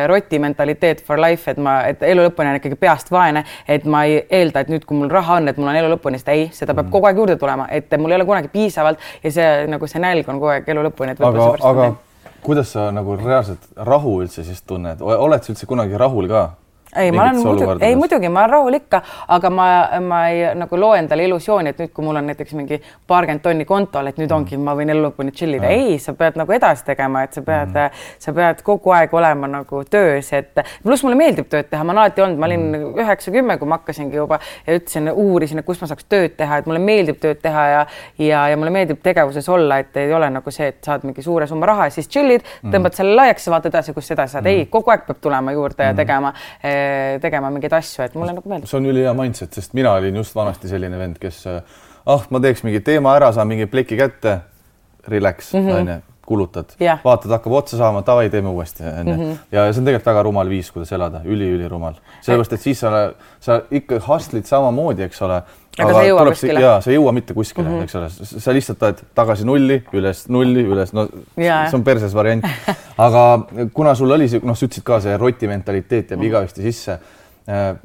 roti 0.07 0.39
mentaliteet 0.39 1.03
for 1.05 1.20
life, 1.20 1.51
et 1.51 1.59
ma, 1.62 1.76
et 1.87 2.01
elu 2.03 2.24
lõpuni 2.26 2.51
on 2.51 2.59
ikkagi 2.59 2.78
peast 2.80 3.11
vaene, 3.12 3.45
et 3.68 3.84
ma 3.84 4.03
ei 4.09 4.22
eelda, 4.24 4.64
et 4.64 4.70
nüüd, 4.72 4.76
kui 4.85 4.99
mul 4.99 5.11
raha 5.11 5.39
on, 5.41 5.49
et 5.49 5.57
mul 5.57 5.70
on 5.70 5.79
elu 5.81 5.93
lõpuni, 5.95 6.20
sest 6.20 6.29
ei, 6.35 6.49
seda 6.53 6.74
peab 6.77 6.91
kogu 6.93 7.09
aeg 7.09 7.16
juurde 7.22 7.39
tulema, 7.41 7.68
et 7.72 7.97
mul 7.99 8.12
ei 8.12 8.18
ole 8.20 8.27
kunagi 8.29 8.53
piisavalt 8.53 9.01
ja 9.22 9.33
see 9.33 9.49
nagu 9.70 9.89
see 9.89 10.03
nälg 10.03 10.29
on 10.29 10.43
kogu 10.43 10.53
aeg 10.57 10.68
elu 10.74 10.85
lõpuni, 10.89 11.16
et 11.16 11.24
aga, 11.24 11.49
aga 11.70 11.89
kuidas 12.47 12.74
sa 12.77 12.91
nagu 12.95 13.16
reaalselt 13.18 13.70
rahu 13.89 14.20
üldse 14.22 14.45
siis 14.47 14.62
tunned, 14.66 15.01
oled 15.03 15.43
sa 15.43 15.53
üldse 15.55 15.66
kunagi 15.66 15.99
rahul 15.99 16.29
ka? 16.31 16.47
Ei, 16.97 17.13
ma 17.13 17.23
olen 17.23 17.41
muidugi, 17.43 17.85
ei 17.85 17.97
muidugi, 17.97 18.29
ma 18.33 18.45
olen 18.45 18.53
rahul 18.53 18.79
ikka, 18.79 19.01
aga 19.37 19.51
ma, 19.51 19.67
ma 20.03 20.21
ei 20.31 20.43
nagu 20.59 20.81
loo 20.81 20.95
endale 20.99 21.27
illusiooni, 21.29 21.73
et 21.73 21.83
nüüd, 21.83 21.93
kui 21.97 22.07
mul 22.07 22.21
on 22.21 22.29
näiteks 22.31 22.57
mingi 22.59 22.81
paarkümmend 23.09 23.45
tonni 23.45 23.67
kontol, 23.69 24.11
et 24.11 24.21
nüüd 24.21 24.31
mm. 24.31 24.37
ongi, 24.39 24.61
ma 24.61 24.77
võin 24.79 24.93
elu 24.95 25.05
lõpuni 25.09 25.35
chill 25.37 25.59
ida. 25.59 25.71
ei, 25.73 25.99
sa 26.03 26.15
pead 26.19 26.39
nagu 26.41 26.57
edasi 26.57 26.87
tegema, 26.91 27.25
et 27.27 27.37
sa 27.37 27.45
pead 27.47 27.75
mm., 27.75 28.05
sa 28.23 28.35
pead 28.37 28.63
kogu 28.67 28.95
aeg 28.97 29.15
olema 29.15 29.51
nagu 29.51 29.83
töös, 29.91 30.33
et 30.37 30.63
pluss 30.85 31.05
mulle 31.07 31.19
meeldib 31.19 31.51
tööd 31.53 31.71
teha, 31.71 31.85
ma 31.85 31.95
olen 31.95 32.05
alati 32.05 32.25
olnud, 32.25 32.41
ma 32.41 32.51
olin 32.51 32.67
mm. 32.71 33.01
üheksa-kümme, 33.05 33.59
kui 33.61 33.71
ma 33.71 33.81
hakkasingi 33.81 34.21
juba 34.21 34.41
ja 34.67 34.79
ütlesin, 34.79 35.11
uurisin, 35.13 35.63
et 35.63 35.69
kus 35.69 35.83
ma 35.83 35.91
saaks 35.91 36.09
tööd 36.11 36.37
teha, 36.39 36.61
et 36.61 36.71
mulle 36.71 36.83
meeldib 36.83 37.21
tööd 37.23 37.43
teha 37.45 37.67
ja 37.73 37.85
ja, 38.19 38.49
ja 38.49 38.57
mulle 38.57 38.71
meeldib 38.71 39.01
tegevuses 39.03 39.49
olla, 39.49 39.79
et 39.83 39.97
ei 40.01 40.13
ole 40.15 40.29
nagu 40.33 40.53
see, 40.55 40.69
et 40.73 40.85
saad 40.85 41.05
mingi 41.07 41.23
suure 41.25 41.47
summa 41.47 41.69
raha 41.71 41.89
ja 41.89 41.95
siis 41.95 42.09
chill'id 42.13 42.43
mm., 42.45 42.73
tõmbad 42.75 42.97
selle 42.97 43.17
laiaks 43.19 43.47
ja 43.47 43.55
vaatad 43.55 43.75
edasi, 43.75 43.95
kus 43.97 44.11
edasi 44.15 44.37
saad 44.37 44.47
mm.. 44.47 44.53
ei, 44.53 44.67
kogu 44.73 44.93
aeg 44.93 45.07
peab 45.07 45.21
tulema 45.23 45.55
juurde 45.55 45.83
mm. 45.83 45.89
ja 45.91 45.97
tegema 45.99 46.33
eh, 46.63 46.86
tegema 47.22 47.51
mingeid 47.55 47.76
asju, 47.78 48.05
et 48.07 48.18
mulle 48.18 48.34
nagu 48.37 48.49
meeldib. 48.49 48.70
see 48.70 48.80
on 48.80 48.91
ülihea 48.91 49.14
mindset, 49.16 49.53
sest 49.57 49.76
mina 49.78 49.95
olin 49.99 50.16
just 50.22 50.37
vanasti 50.37 50.70
selline 50.70 50.99
vend, 51.01 51.20
kes 51.22 51.45
ah, 51.47 52.26
ma 52.30 52.43
teeks 52.43 52.64
mingi 52.66 52.82
teema 52.87 53.16
ära, 53.18 53.32
saan 53.34 53.49
mingi 53.51 53.68
pleki 53.70 53.99
kätte, 53.99 54.39
relax, 55.11 55.53
mhm. 55.55 55.80
onju, 55.80 55.99
kulutad 56.26 56.72
yeah., 56.82 56.99
vaatad, 57.05 57.30
hakkab 57.37 57.55
otsa 57.61 57.78
saama, 57.78 58.03
davai, 58.07 58.26
teeme 58.32 58.51
uuesti, 58.51 58.82
onju. 58.87 59.14
Mhm. 59.14 59.37
ja 59.55 59.68
see 59.70 59.82
on 59.82 59.89
tegelikult 59.91 60.11
väga 60.11 60.24
rumal 60.26 60.51
viis, 60.51 60.72
kuidas 60.74 60.91
elada 60.97 61.22
üli,, 61.24 61.53
üliülirumal, 61.55 62.01
sellepärast 62.20 62.57
et 62.57 62.66
siis 62.66 62.82
sa, 62.82 63.07
sa 63.43 63.61
ikka 63.70 64.01
hustled 64.09 64.49
samamoodi, 64.49 65.07
eks 65.07 65.22
ole 65.26 65.43
aga 65.85 65.93
sa 65.93 66.03
ei 66.03 66.11
jõua 66.11 66.24
kuskile. 66.31 66.61
jaa, 66.62 66.77
sa 66.81 66.91
ei 66.91 66.97
jõua 66.97 67.12
mitte 67.16 67.35
kuskile 67.37 67.68
mm, 67.68 67.74
-hmm. 67.74 67.83
eks 67.85 67.97
ole, 67.99 68.39
sa 68.45 68.55
lihtsalt 68.57 68.83
oled 68.83 69.03
tagasi 69.14 69.47
nulli, 69.49 69.81
üles 69.97 70.22
nulli, 70.33 70.64
üles, 70.64 70.93
no 70.97 71.07
yeah. 71.37 71.66
see 71.70 71.79
on 71.79 71.85
perses 71.85 72.14
variant. 72.14 72.47
aga 73.07 73.24
kuna 73.74 73.95
sul 73.95 74.11
oli 74.16 74.29
see, 74.33 74.41
noh, 74.45 74.57
sa 74.57 74.68
ütlesid 74.68 74.87
ka 74.87 75.01
see 75.05 75.16
roti 75.20 75.51
mentaliteet 75.51 76.11
jääb 76.11 76.18
mm 76.18 76.22
-hmm. 76.22 76.29
igavesti 76.29 76.62
sisse. 76.62 76.99
Äh, 77.49 77.77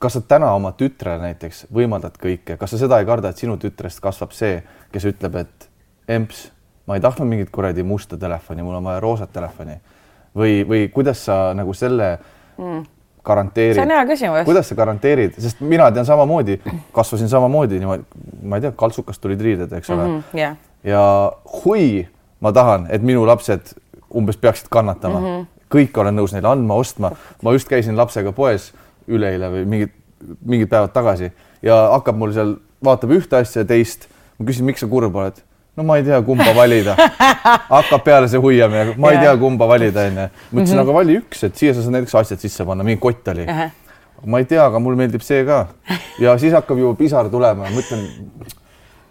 kas 0.00 0.12
sa 0.12 0.20
täna 0.20 0.52
oma 0.56 0.72
tütrele 0.72 1.20
näiteks 1.20 1.66
võimaldad 1.74 2.16
kõike, 2.20 2.56
kas 2.56 2.70
sa 2.70 2.78
seda 2.78 2.98
ei 3.00 3.06
karda, 3.06 3.28
et 3.28 3.36
sinu 3.36 3.56
tütrest 3.56 4.00
kasvab 4.00 4.32
see, 4.32 4.62
kes 4.92 5.04
ütleb, 5.04 5.36
et 5.36 5.68
emps, 6.08 6.50
ma 6.86 6.96
ei 6.96 7.00
tahtnud 7.00 7.28
mingit 7.28 7.50
kuradi 7.50 7.82
musta 7.82 8.16
telefoni, 8.16 8.62
mul 8.62 8.74
on 8.74 8.84
vaja 8.84 9.00
roosat 9.00 9.32
telefoni 9.32 9.76
või, 10.36 10.64
või 10.68 10.88
kuidas 10.88 11.24
sa 11.24 11.54
nagu 11.54 11.74
selle 11.74 12.18
mm 12.58 12.99
garanteerid? 13.24 13.74
see 13.74 13.84
on 13.84 13.92
hea 13.94 14.06
küsimus. 14.08 14.44
kuidas 14.48 14.70
sa 14.70 14.76
garanteerid, 14.78 15.36
sest 15.38 15.60
mina 15.60 15.90
tean 15.94 16.06
samamoodi, 16.08 16.58
kasvasin 16.96 17.28
samamoodi 17.28 17.80
niimoodi, 17.82 18.04
ma 18.42 18.58
ei 18.58 18.66
tea, 18.66 18.72
kaltsukast 18.76 19.22
tulid 19.22 19.40
riided, 19.44 19.72
eks 19.72 19.90
ole 19.90 20.06
mm. 20.06 20.16
-hmm, 20.18 20.38
yeah. 20.38 20.56
ja 20.84 21.04
hui 21.60 22.08
ma 22.40 22.52
tahan, 22.52 22.86
et 22.90 23.02
minu 23.02 23.26
lapsed 23.26 23.74
umbes 24.14 24.36
peaksid 24.36 24.70
kannatama 24.70 25.20
mm. 25.20 25.26
-hmm. 25.26 25.46
kõike 25.76 26.00
olen 26.00 26.16
nõus 26.16 26.32
neile 26.32 26.48
andma, 26.48 26.74
ostma. 26.74 27.12
ma 27.42 27.52
just 27.52 27.68
käisin 27.68 27.96
lapsega 27.96 28.32
poes 28.32 28.72
üleeile 29.08 29.50
või 29.50 29.64
mingid, 29.64 29.92
mingid 30.44 30.68
päevad 30.68 30.92
tagasi 30.92 31.32
ja 31.62 31.76
hakkab 31.92 32.16
mul 32.16 32.32
seal, 32.32 32.56
vaatab 32.84 33.10
ühte 33.10 33.36
asja 33.36 33.62
ja 33.62 33.68
teist. 33.68 34.08
ma 34.38 34.46
küsin, 34.46 34.64
miks 34.64 34.80
sa 34.80 34.86
kurb 34.86 35.16
oled 35.16 35.42
no 35.76 35.86
ma 35.86 35.98
ei 36.00 36.06
tea, 36.06 36.22
kumba 36.22 36.54
valida. 36.56 36.96
hakkab 37.76 38.02
peale 38.04 38.28
see 38.28 38.40
huiamine, 38.42 38.96
ma 39.00 39.12
ei 39.14 39.20
tea, 39.22 39.36
kumba 39.40 39.68
valida 39.70 40.06
onju. 40.10 40.26
ma 40.50 40.60
ütlesin 40.60 40.76
-hmm. 40.76 40.86
aga 40.86 40.94
vali 40.94 41.20
üks, 41.20 41.44
et 41.46 41.56
siia 41.56 41.74
sa 41.74 41.84
saad 41.84 41.98
näiteks 41.98 42.14
asjad 42.22 42.42
sisse 42.42 42.64
panna, 42.64 42.84
mingi 42.84 43.00
kott 43.00 43.28
oli 43.34 43.46
ma 44.26 44.38
ei 44.38 44.44
tea, 44.44 44.64
aga 44.64 44.80
mulle 44.82 44.98
meeldib 45.00 45.22
see 45.24 45.44
ka. 45.48 45.66
ja 46.20 46.36
siis 46.38 46.54
hakkab 46.56 46.80
juba 46.80 46.96
pisar 46.98 47.30
tulema, 47.32 47.70
mõtlen. 47.74 48.04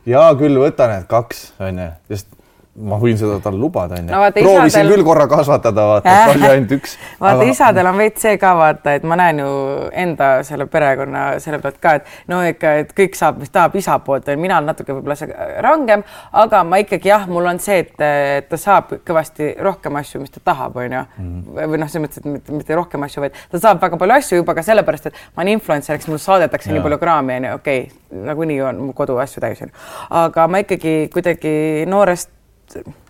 hea 0.05 0.25
küll, 0.41 0.59
võta 0.61 0.89
need 0.91 1.07
kaks 1.09 1.45
onju, 1.59 1.87
sest 2.11 2.29
ma 2.79 2.97
võin 3.01 3.17
seda 3.19 3.37
talle 3.43 3.59
lubada, 3.59 3.97
onju 3.99 4.31
proovisin 4.35 4.69
isadel... 4.69 4.91
küll 4.93 5.05
korra 5.07 5.25
kasvatada, 5.29 5.85
vaata, 5.89 6.13
et 6.13 6.31
oli 6.33 6.47
ainult 6.47 6.73
üks. 6.77 6.95
vaata 7.21 7.43
aga..., 7.43 7.47
isadel 7.51 7.89
on 7.91 7.99
veits 7.99 8.23
see 8.23 8.37
ka 8.41 8.53
vaata, 8.57 8.93
et 8.95 9.05
ma 9.07 9.17
näen 9.19 9.41
ju 9.43 9.49
enda 10.03 10.29
selle 10.47 10.67
perekonna 10.71 11.23
selle 11.43 11.59
pealt 11.63 11.79
ka, 11.83 11.95
et 11.99 12.31
no 12.31 12.39
ikka, 12.47 12.73
et 12.83 12.93
kõik 12.97 13.19
saab, 13.19 13.41
mis 13.43 13.51
tahab 13.53 13.75
isa 13.79 13.97
poolt, 14.05 14.29
mina 14.39 14.59
olen 14.59 14.71
natuke 14.71 14.95
võib-olla 14.95 15.59
rangem, 15.65 16.05
aga 16.43 16.63
ma 16.67 16.79
ikkagi 16.83 17.11
jah, 17.11 17.27
mul 17.31 17.51
on 17.51 17.59
see, 17.63 17.83
et 17.83 18.49
ta 18.49 18.61
saab 18.61 18.95
kõvasti 19.07 19.51
rohkem 19.65 19.99
asju, 19.99 20.23
mis 20.23 20.33
ta 20.35 20.43
tahab, 20.51 20.79
onju. 20.79 21.03
Mhm. 21.19 21.59
või 21.59 21.83
noh, 21.83 21.91
selles 21.91 22.05
mõttes, 22.07 22.23
et 22.23 22.31
mitte, 22.31 22.55
mitte 22.55 22.79
rohkem 22.79 23.03
asju, 23.07 23.25
vaid 23.25 23.37
ta 23.51 23.61
saab 23.61 23.83
väga 23.83 23.99
palju 23.99 24.19
asju 24.19 24.41
juba 24.41 24.55
ka 24.55 24.63
sellepärast, 24.65 25.11
et 25.11 25.21
ma 25.35 25.43
olen 25.43 25.57
influencer, 25.57 25.99
eks 25.99 26.07
mulle 26.07 26.23
saadetakse 26.23 26.71
ja. 26.71 26.77
nii 26.77 26.85
palju 26.85 26.99
kraami, 27.01 27.39
onju, 27.41 27.53
okei 27.59 27.85
okay,, 27.87 28.25
nagunii 28.29 28.59
on 28.65 28.83
mu 28.89 28.97
kodu 28.97 29.19
asju 29.21 29.43
täis, 29.43 29.61
onju. 29.65 29.75
aga 30.23 30.47
ma 30.47 30.63
ikkagi 30.63 30.97
kuidagi 31.13 31.55
noorest 31.89 32.38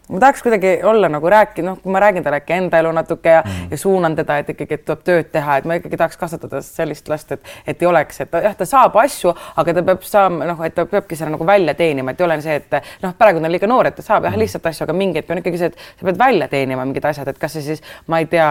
ma 0.10 0.20
tahaks 0.20 0.42
kuidagi 0.44 0.80
olla 0.84 1.10
nagu 1.10 1.30
rääkida, 1.30 1.66
noh, 1.68 1.78
kui 1.82 1.92
ma 1.92 2.00
räägin 2.02 2.24
talle 2.24 2.40
äkki 2.42 2.54
enda 2.54 2.80
elu 2.82 2.92
natuke 2.92 3.30
ja 3.30 3.42
mm., 3.46 3.72
ja 3.72 3.78
suunan 3.78 4.16
teda, 4.16 4.40
et 4.42 4.50
ikkagi, 4.50 4.80
et 4.80 4.86
tuleb 4.86 5.04
tööd 5.06 5.30
teha, 5.34 5.58
et 5.60 5.68
ma 5.70 5.78
ikkagi 5.78 6.00
tahaks 6.02 6.18
kasvatada 6.18 6.62
sellist 6.66 7.10
last, 7.12 7.32
et, 7.36 7.54
et 7.68 7.82
ei 7.82 7.90
oleks, 7.90 8.22
et 8.26 8.38
jah, 8.44 8.56
ta 8.58 8.66
saab 8.66 8.98
asju, 9.04 9.34
aga 9.62 9.76
ta 9.78 9.86
peab 9.92 10.06
saama 10.08 10.50
noh, 10.50 10.64
et 10.66 10.76
ta 10.76 10.88
peabki 10.90 11.18
selle 11.20 11.36
nagu 11.36 11.46
välja 11.46 11.76
teenima, 11.78 12.16
et 12.16 12.22
ei 12.22 12.26
ole 12.26 12.40
see, 12.46 12.58
et 12.58 12.80
noh, 13.06 13.14
praegu 13.18 13.42
ta 13.42 13.50
on 13.52 13.54
liiga 13.54 13.70
noor, 13.70 13.92
et 13.92 14.00
ta 14.00 14.06
saab 14.06 14.26
jah, 14.26 14.34
mm. 14.34 14.46
lihtsalt 14.46 14.72
asju, 14.72 14.88
aga 14.88 14.98
mingi 14.98 15.22
hetk 15.22 15.36
on 15.36 15.44
ikkagi 15.44 15.62
see, 15.62 15.74
et 15.74 15.84
sa 16.00 16.08
pead 16.10 16.22
välja 16.24 16.50
teenima 16.50 16.88
mingid 16.90 17.06
asjad, 17.06 17.30
et 17.30 17.42
kas 17.42 17.60
see 17.60 17.68
siis, 17.70 17.86
ma 18.08 18.24
ei 18.24 18.32
tea 18.32 18.50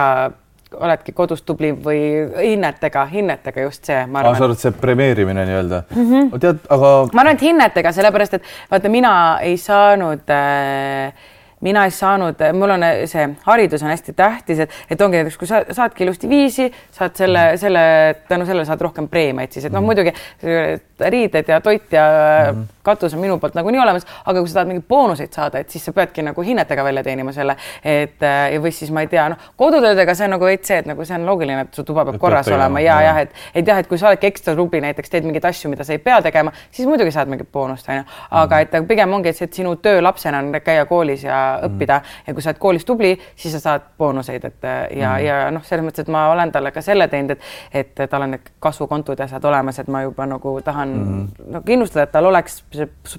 oledki 0.77 1.13
kodus 1.17 1.41
tubli 1.41 1.71
või 1.73 2.01
hinnetega, 2.37 3.05
hinnetega 3.09 3.65
just 3.65 3.89
see, 3.89 4.03
ma 4.05 4.21
arvan. 4.21 4.37
sa 4.37 4.47
arvad, 4.49 4.61
see 4.61 4.75
premeerimine 4.81 5.45
nii-öelda 5.49 5.81
mm? 5.89 6.05
-hmm. 6.11 6.39
tead, 6.43 6.61
aga. 6.69 6.93
ma 7.13 7.23
arvan, 7.23 7.39
et 7.39 7.45
hinnetega, 7.47 7.93
sellepärast 7.95 8.37
et 8.37 8.53
vaata, 8.71 8.91
mina 8.93 9.13
ei 9.45 9.57
saanud 9.57 10.29
äh, 10.35 11.27
mina 11.61 11.83
ei 11.85 11.91
saanud, 11.91 12.39
mul 12.55 12.75
on 12.75 12.85
see 13.09 13.25
haridus 13.45 13.83
on 13.83 13.91
hästi 13.91 14.13
tähtis, 14.13 14.59
et, 14.63 14.75
et 14.89 15.01
ongi 15.01 15.19
näiteks, 15.19 15.37
kui 15.37 15.47
sa 15.47 15.61
saadki 15.71 16.05
ilusti 16.05 16.29
viisi, 16.29 16.69
saad 16.95 17.15
selle, 17.19 17.45
mhm. 17.51 17.61
selle, 17.61 17.81
tänu 18.29 18.45
sellele 18.47 18.65
saad 18.65 18.81
rohkem 18.81 19.09
preemiaid 19.11 19.51
siis, 19.51 19.65
et 19.67 19.73
noh, 19.73 19.83
mhm. 19.83 19.85
muidugi 19.85 21.09
riided 21.09 21.47
ja 21.47 21.61
toit 21.61 21.91
ja 21.91 22.05
mm 22.51 22.59
-hmm. 22.59 22.65
katus 22.83 23.13
on 23.13 23.19
minu 23.19 23.37
poolt 23.39 23.55
nagunii 23.55 23.79
olemas, 23.79 24.07
aga 24.25 24.39
kui 24.39 24.47
sa 24.47 24.53
tahad 24.53 24.67
mingeid 24.67 24.87
boonuseid 24.87 25.33
saada, 25.33 25.59
et 25.59 25.69
siis 25.69 25.85
sa 25.85 25.93
peadki 25.93 26.21
nagu 26.21 26.41
hinnetega 26.41 26.83
välja 26.83 27.03
teenima 27.03 27.31
selle, 27.31 27.55
et 27.83 28.21
või 28.61 28.71
siis 28.71 28.91
ma 28.91 29.01
ei 29.01 29.07
tea, 29.07 29.29
noh, 29.29 29.37
kodutöödega 29.57 30.15
see 30.15 30.25
on 30.25 30.31
nagu 30.31 30.45
veits 30.45 30.67
see, 30.67 30.77
et 30.77 30.85
nagu 30.85 31.05
see 31.05 31.15
on 31.15 31.25
loogiline, 31.25 31.61
et 31.61 31.73
su 31.73 31.83
tuba 31.83 32.05
peab 32.05 32.15
et 32.15 32.21
korras 32.21 32.47
olema 32.47 32.79
ja, 32.79 33.01
jah, 33.01 33.17
et, 33.17 33.33
et 33.55 33.67
jah, 33.67 33.79
et 33.79 33.87
kui 33.87 33.97
sa 33.97 34.07
oledki 34.07 34.27
ekstra 34.27 34.55
tubli, 34.55 34.81
näiteks 34.81 35.09
teed 35.09 35.23
mingeid 35.23 35.45
asju, 35.45 35.69
mida 35.69 35.83
sa 35.83 35.93
ei 35.93 35.99
pea 35.99 36.21
tegema, 36.21 36.51
siis 36.71 36.87
muidugi 36.87 37.11
saad 37.11 37.27
mingit 37.27 37.51
boonust, 37.51 37.89
onju. 37.89 38.03
aga 38.31 38.55
-hmm. 38.55 38.79
et 38.81 38.87
pigem 38.87 39.13
ongi 39.13 39.33
see, 39.33 39.45
et 39.45 39.53
sinu 39.53 39.75
töö 39.75 40.03
lapsena 40.03 40.37
on 40.39 40.51
käia 40.63 40.85
koolis 40.85 41.23
ja. 41.23 41.48
Õppida. 41.67 41.99
Ja 42.27 42.33
kui 42.33 42.43
sa 42.43 42.51
oled 42.51 42.61
koolis 42.61 42.85
tubli, 42.85 43.13
siis 43.35 43.53
sa 43.55 43.61
saad 43.63 43.87
boonuseid, 43.97 44.45
et 44.45 44.67
ja 44.67 45.13
mm, 45.15 45.23
ja 45.25 45.39
noh, 45.53 45.63
selles 45.65 45.85
mõttes, 45.85 46.05
et 46.05 46.11
ma 46.13 46.27
olen 46.33 46.51
talle 46.53 46.71
ka 46.75 46.83
selle 46.85 47.07
teinud, 47.11 47.35
et, 47.35 47.49
et 47.73 48.03
tal 48.11 48.25
on 48.25 48.35
need 48.35 48.51
kasvukontod 48.63 49.19
ja 49.19 49.27
asjad 49.29 49.45
olemas, 49.49 49.79
et 49.81 49.89
ma 49.91 50.03
juba 50.05 50.27
nagu 50.29 50.55
tahan 50.65 50.93
mm. 50.99 51.49
no 51.55 51.63
kindlustada, 51.65 52.07
et 52.07 52.13
tal 52.15 52.29
oleks 52.29 52.61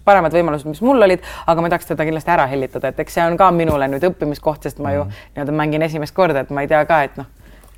paremad 0.05 0.35
võimalused, 0.37 0.68
mis 0.70 0.83
mul 0.87 1.09
olid, 1.09 1.26
aga 1.51 1.64
ma 1.64 1.72
tahaks 1.72 1.91
teda 1.93 2.07
kindlasti 2.09 2.35
ära 2.37 2.47
hellitada, 2.51 2.93
et 2.93 3.05
eks 3.05 3.18
see 3.18 3.26
on 3.26 3.39
ka 3.41 3.51
minule 3.55 3.91
nüüd 3.91 4.07
õppimiskoht, 4.12 4.64
sest 4.66 4.83
ma 4.83 4.95
ju 4.97 5.05
mm. 5.05 5.20
nii-öelda 5.35 5.59
mängin 5.62 5.87
esimest 5.89 6.16
korda, 6.16 6.45
et 6.45 6.55
ma 6.55 6.64
ei 6.64 6.70
tea 6.70 6.83
ka, 6.89 7.03
et 7.09 7.20
noh. 7.20 7.31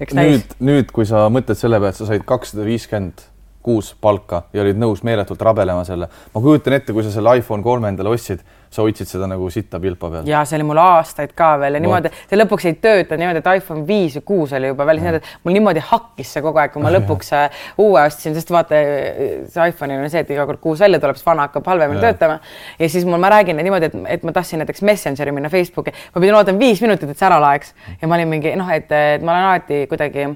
nüüd, 0.02 0.56
nüüd, 0.60 0.94
kui 0.94 1.06
sa 1.08 1.28
mõtled 1.32 1.58
selle 1.58 1.80
peale, 1.80 1.94
et 1.94 2.00
sa 2.00 2.08
said 2.08 2.24
kakssada 2.26 2.66
viiskümmend 2.66 3.31
kuus 3.62 3.92
palka 4.00 4.44
ja 4.52 4.64
olid 4.64 4.80
nõus 4.80 5.04
meeletult 5.06 5.42
rabelema 5.42 5.84
selle, 5.88 6.08
ma 6.34 6.40
kujutan 6.42 6.78
ette, 6.78 6.92
kui 6.92 7.04
sa 7.06 7.14
selle 7.14 7.38
iPhone 7.38 7.62
kolme 7.62 7.92
endale 7.92 8.12
ostsid 8.12 8.42
sa 8.72 8.82
hoidsid 8.82 9.08
seda 9.08 9.28
nagu 9.28 9.48
sitta 9.52 9.80
pilpa 9.80 10.08
peal. 10.10 10.28
ja 10.28 10.40
see 10.48 10.56
oli 10.56 10.66
mul 10.70 10.80
aastaid 10.80 11.34
ka 11.36 11.50
veel 11.60 11.76
ja 11.76 11.80
niimoodi, 11.84 12.12
see 12.30 12.38
lõpuks 12.38 12.68
ei 12.70 12.76
tööta 12.80 13.18
niimoodi, 13.20 13.42
et 13.42 13.48
iPhone 13.60 13.84
viis 13.88 14.16
või 14.18 14.24
kuus 14.30 14.54
oli 14.56 14.70
juba 14.70 14.86
väljas, 14.88 15.04
niimoodi, 15.04 15.20
et 15.20 15.44
mul 15.44 15.56
niimoodi 15.58 15.82
hakkis 15.90 16.32
see 16.36 16.44
kogu 16.44 16.62
aeg, 16.62 16.72
kui 16.72 16.84
ma 16.84 16.92
lõpuks 16.94 17.32
äh, 17.36 17.64
uue 17.84 18.00
ostsin, 18.00 18.36
sest 18.38 18.52
vaata, 18.54 18.80
see 19.52 19.66
iPhone'il 19.72 20.06
on 20.06 20.12
see, 20.12 20.22
et 20.24 20.32
iga 20.32 20.46
kord 20.48 20.62
kuus 20.64 20.80
välja 20.84 21.00
tuleb, 21.02 21.18
siis 21.20 21.28
vana 21.28 21.48
hakkab 21.48 21.68
halvemini 21.68 22.00
töötama. 22.00 22.38
ja 22.78 22.88
siis 22.94 23.04
mul, 23.08 23.20
ma 23.20 23.32
räägin 23.34 23.60
niimoodi, 23.60 23.90
et, 23.90 23.98
et 24.16 24.24
ma 24.24 24.32
tahtsin 24.32 24.62
näiteks 24.64 24.84
Messengeri 24.88 25.36
minna 25.36 25.52
Facebooki, 25.52 25.92
ma 26.14 26.24
pidin 26.24 26.38
ootama 26.40 26.64
viis 26.64 26.80
minutit, 26.84 27.12
et 27.12 27.20
see 27.20 27.28
ära 27.28 27.40
laeks. 27.42 27.76
Ja 28.00 28.08
ma 28.08 28.16
olin 28.16 28.32
mingi 28.32 28.56
noh, 28.56 28.72
et, 28.72 28.88
et 28.88 29.20
ma 29.24 29.36
olen 29.36 29.50
alati 29.50 29.84
kuidagi 29.90 30.30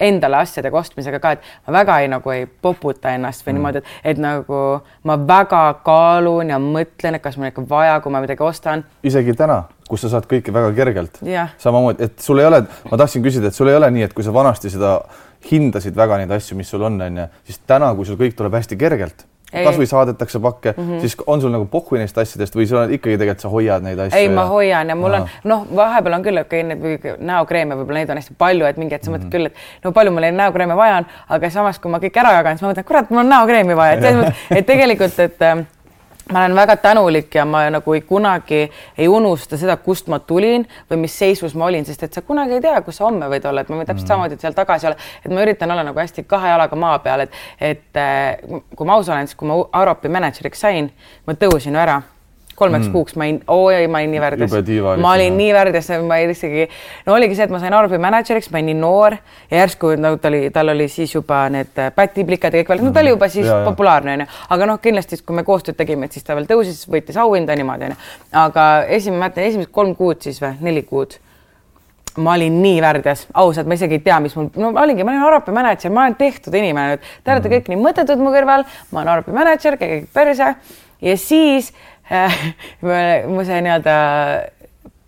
endale 0.00 0.40
asjadega 0.42 0.78
ostmisega 0.78 1.20
ka, 1.22 1.32
et 1.36 1.46
ma 1.66 1.76
väga 1.78 1.98
ei 2.02 2.10
nagu 2.12 2.32
ei 2.34 2.46
poputa 2.46 3.14
ennast 3.16 3.44
või 3.46 3.52
mm. 3.52 3.58
niimoodi, 3.58 3.82
et, 3.82 3.92
et 4.12 4.22
nagu 4.22 4.62
ma 5.08 5.18
väga 5.28 5.62
kaalun 5.86 6.52
ja 6.52 6.60
mõtlen, 6.62 7.18
et 7.18 7.24
kas 7.24 7.38
mul 7.38 7.50
ikka 7.50 7.64
vaja, 7.68 8.00
kui 8.04 8.12
ma 8.12 8.22
midagi 8.24 8.44
ostan. 8.44 8.84
isegi 9.06 9.36
täna, 9.38 9.62
kus 9.88 10.04
sa 10.04 10.12
saad 10.16 10.28
kõike 10.30 10.54
väga 10.54 10.72
kergelt 10.76 11.22
yeah.. 11.24 11.54
samamoodi, 11.62 12.10
et 12.10 12.18
sul 12.22 12.42
ei 12.42 12.48
ole, 12.48 12.64
ma 12.90 13.00
tahtsin 13.00 13.24
küsida, 13.24 13.52
et 13.52 13.56
sul 13.56 13.72
ei 13.72 13.78
ole 13.78 13.90
nii, 13.94 14.08
et 14.08 14.16
kui 14.16 14.26
sa 14.26 14.34
vanasti 14.34 14.72
seda 14.72 14.98
hindasid 15.50 15.96
väga 15.96 16.20
neid 16.22 16.32
asju, 16.36 16.58
mis 16.58 16.70
sul 16.70 16.84
on, 16.86 17.00
on 17.02 17.22
ju, 17.22 17.30
siis 17.48 17.62
täna, 17.68 17.92
kui 17.96 18.08
sul 18.08 18.20
kõik 18.20 18.36
tuleb 18.36 18.56
hästi 18.58 18.78
kergelt 18.80 19.26
kasvõi 19.52 19.86
saadetakse 19.86 20.40
pakke 20.42 20.74
mm, 20.76 20.82
-hmm. 20.88 21.00
siis 21.00 21.16
on 21.26 21.40
sul 21.40 21.52
nagu 21.54 21.66
pohhu 21.70 21.96
neist 21.96 22.18
asjadest 22.18 22.56
või 22.56 22.66
sa 22.66 22.84
ikkagi 22.90 23.18
tegelikult 23.18 23.44
sa 23.44 23.48
hoiad 23.48 23.84
neid 23.86 23.98
asju? 23.98 24.18
ei 24.18 24.26
ja..., 24.26 24.32
ma 24.34 24.46
hoian 24.50 24.88
ja 24.88 24.96
mul 24.98 25.14
Aha. 25.14 25.22
on 25.22 25.50
noh, 25.50 25.66
vahepeal 25.76 26.18
on 26.18 26.26
küll 26.26 26.40
okei 26.40 26.64
okay,, 26.64 26.74
neid 26.74 27.22
näokreeme 27.30 27.78
võib-olla 27.78 28.02
neid 28.02 28.10
on 28.10 28.20
hästi 28.22 28.34
palju, 28.38 28.66
et 28.66 28.80
mingi 28.82 28.94
hetk 28.94 29.06
sa 29.06 29.14
mõtled 29.14 29.28
mm 29.28 29.30
-hmm. 29.30 29.36
küll, 29.36 29.46
et 29.46 29.86
no 29.86 29.92
palju 29.92 30.10
mul 30.10 30.26
neid 30.26 30.34
näokreeme 30.34 30.76
vaja 30.76 30.98
on, 31.02 31.08
aga 31.28 31.50
samas, 31.50 31.78
kui 31.78 31.90
ma 31.90 32.02
kõik 32.02 32.20
ära 32.24 32.34
jagan, 32.40 32.58
siis 32.58 32.66
ma 32.66 32.72
mõtlen, 32.72 32.88
kurat, 32.90 33.10
mul 33.10 33.22
on 33.22 33.32
näokreemi 33.34 33.76
vaja, 33.76 33.92
et 33.92 34.02
selles 34.02 34.24
mõttes, 34.24 34.58
et 34.58 34.66
tegelikult, 34.66 35.18
et 35.18 35.75
ma 36.32 36.40
olen 36.40 36.56
väga 36.56 36.76
tänulik 36.76 37.34
ja 37.34 37.44
ma 37.44 37.62
nagu 37.70 37.94
ei, 37.94 38.00
kunagi 38.00 38.60
ei 38.98 39.08
unusta 39.08 39.58
seda, 39.58 39.76
kust 39.76 40.08
ma 40.10 40.18
tulin 40.18 40.66
või 40.90 41.04
mis 41.04 41.14
seisus 41.18 41.54
ma 41.54 41.68
olin, 41.68 41.86
sest 41.86 42.02
et 42.02 42.18
sa 42.18 42.22
kunagi 42.26 42.58
ei 42.58 42.64
tea, 42.64 42.80
kus 42.82 42.98
sa 42.98 43.06
homme 43.06 43.28
võid 43.30 43.46
olla, 43.46 43.62
et 43.62 43.70
ma 43.70 43.78
võin 43.78 43.86
täpselt 43.86 44.08
mm. 44.08 44.12
samamoodi 44.14 44.40
seal 44.42 44.56
tagasi 44.56 44.90
olla, 44.90 44.98
et 45.22 45.30
ma 45.30 45.46
üritan 45.46 45.70
olla 45.70 45.86
nagu 45.86 46.02
hästi 46.02 46.26
kahe 46.26 46.50
jalaga 46.50 46.80
maa 46.82 46.98
peal, 47.04 47.26
et, 47.26 47.38
et 47.60 48.02
äh, 48.02 48.60
kui 48.74 48.88
ma 48.88 48.98
aus 48.98 49.10
olen, 49.12 49.30
siis 49.30 49.38
kui 49.38 49.50
ma 49.50 49.60
Aropi 49.78 50.10
mänedžeriks 50.10 50.66
sain, 50.66 50.90
ma 51.26 51.38
tõusin 51.38 51.78
ära 51.78 52.00
kolmeks 52.56 52.88
mm. 52.88 52.92
kuuks 52.94 53.16
ma 53.16 53.26
olin, 53.28 53.40
oi, 53.52 53.86
ma 53.92 54.00
olin 54.02 54.14
nii 54.16 54.22
värdjas. 54.24 54.56
ma 55.02 55.12
olin 55.12 55.36
nii 55.36 55.52
värdjas, 55.54 55.90
ma 56.06 56.20
ei 56.22 56.30
isegi, 56.32 56.66
no 57.06 57.16
oligi 57.18 57.38
see, 57.38 57.46
et 57.46 57.54
ma 57.54 57.60
sain 57.62 57.76
Arvi 57.76 58.00
mänedžeriks, 58.02 58.50
ma 58.50 58.60
olin 58.60 58.70
nii 58.72 58.80
noor 58.80 59.18
ja 59.50 59.62
järsku 59.62 59.92
nagu 60.00 60.18
ta 60.22 60.32
oli, 60.32 60.42
tal 60.54 60.72
oli 60.72 60.88
siis 60.92 61.14
juba 61.14 61.44
need 61.52 61.76
äh, 61.82 61.92
pätiplikad 61.94 62.56
ja 62.56 62.64
kõik 62.64 62.74
veel, 62.74 62.84
no 62.88 62.94
ta 62.96 63.04
oli 63.04 63.14
juba 63.14 63.30
siis 63.32 63.46
ja, 63.50 63.60
populaarne 63.66 64.16
onju, 64.16 64.28
aga 64.56 64.70
noh, 64.72 64.80
kindlasti 64.82 65.20
kui 65.22 65.36
me 65.36 65.46
koostööd 65.46 65.78
tegime, 65.78 66.08
et 66.08 66.16
siis 66.16 66.26
ta 66.26 66.38
veel 66.38 66.48
tõusis, 66.48 66.86
võitis 66.90 67.20
auhinda 67.20 67.56
niimoodi 67.58 67.90
onju, 67.90 68.00
aga 68.46 68.66
esimene, 68.96 69.20
ma 69.20 69.26
mäletan 69.26 69.50
esimesed 69.50 69.72
kolm 69.72 69.94
kuud 69.96 70.22
siis 70.24 70.40
või? 70.42 70.56
Neli 70.64 70.82
kuud. 70.86 71.18
Ma 72.16 72.32
olin 72.32 72.62
nii 72.62 72.78
värdjas, 72.80 73.26
ausalt, 73.36 73.68
ma 73.68 73.76
isegi 73.76 73.98
ei 73.98 74.04
tea, 74.06 74.16
mis 74.24 74.32
mul, 74.38 74.48
no 74.56 74.70
ma 74.72 74.86
olingi, 74.86 75.04
ma 75.04 75.12
olin 75.12 75.26
Arapi 75.26 75.52
mänedžer, 75.52 75.92
ma 75.92 76.06
olen 76.06 76.16
tehtud 76.16 76.54
inimene, 76.56 76.96
te 76.96 77.32
olete 77.32 77.50
mm. 77.50 77.52
kõik 77.52 77.68
nii 77.68 77.80
mõttetud 77.82 78.22
mu 78.24 78.32
kõrval, 78.32 78.64
ma 78.92 79.02
olen 79.02 79.12
Arapi 79.12 79.36
mänedžer, 79.36 79.76
käige 79.80 80.06
perse. 80.14 80.54
Ja 81.04 81.12
siis 81.20 81.74
mu 83.32 83.44
see 83.46 83.62
nii-öelda 83.66 83.96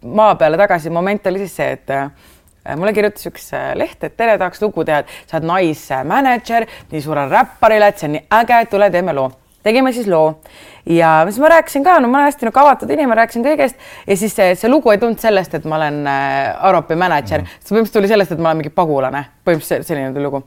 maa 0.02 0.34
peale 0.34 0.58
tagasi 0.58 0.90
moment 0.90 1.26
oli 1.26 1.38
siis 1.44 1.56
see, 1.56 1.72
et 1.76 1.90
äh, 1.90 2.10
mulle 2.76 2.92
kirjutas 2.96 3.28
üks 3.30 3.50
äh, 3.56 3.72
leht, 3.78 4.02
et 4.04 4.16
tere, 4.16 4.38
tahaks 4.38 4.62
lugu 4.62 4.84
teha, 4.86 5.02
et 5.02 5.30
sa 5.30 5.38
oled 5.38 5.48
naismänedžer 5.50 6.66
nii 6.92 7.04
suurele 7.04 7.30
räpparile, 7.32 7.90
et 7.90 8.00
see 8.00 8.10
on 8.10 8.16
nii 8.18 8.26
äge, 8.40 8.64
tule 8.72 8.90
teeme 8.94 9.14
loo. 9.16 9.30
tegime 9.62 9.92
siis 9.92 10.06
loo 10.08 10.38
ja 10.86 11.24
siis 11.28 11.40
ma 11.42 11.50
rääkisin 11.52 11.84
ka, 11.84 11.98
no 12.00 12.08
ma 12.08 12.20
olen 12.20 12.30
hästi 12.30 12.46
nagu 12.48 12.60
avatud 12.62 12.90
inimene, 12.94 13.18
rääkisin 13.20 13.44
kõigest 13.44 13.88
ja 14.06 14.16
siis 14.16 14.36
see, 14.36 14.54
see 14.56 14.70
lugu 14.70 14.90
ei 14.94 15.00
tulnud 15.02 15.18
sellest, 15.20 15.58
et 15.58 15.66
ma 15.68 15.80
olen 15.80 16.04
äh, 16.06 16.68
Aropi 16.70 16.94
mänedžer 16.94 17.42
mm, 17.42 17.50
-hmm. 17.50 17.64
see 17.64 17.74
põhimõtteliselt 17.74 17.98
tuli 17.98 18.14
sellest, 18.14 18.32
et 18.32 18.38
ma 18.38 18.52
olen 18.52 18.62
mingi 18.62 18.74
pagulane, 18.74 19.24
põhimõtteliselt 19.44 19.90
selline 19.90 20.24
lugu 20.24 20.44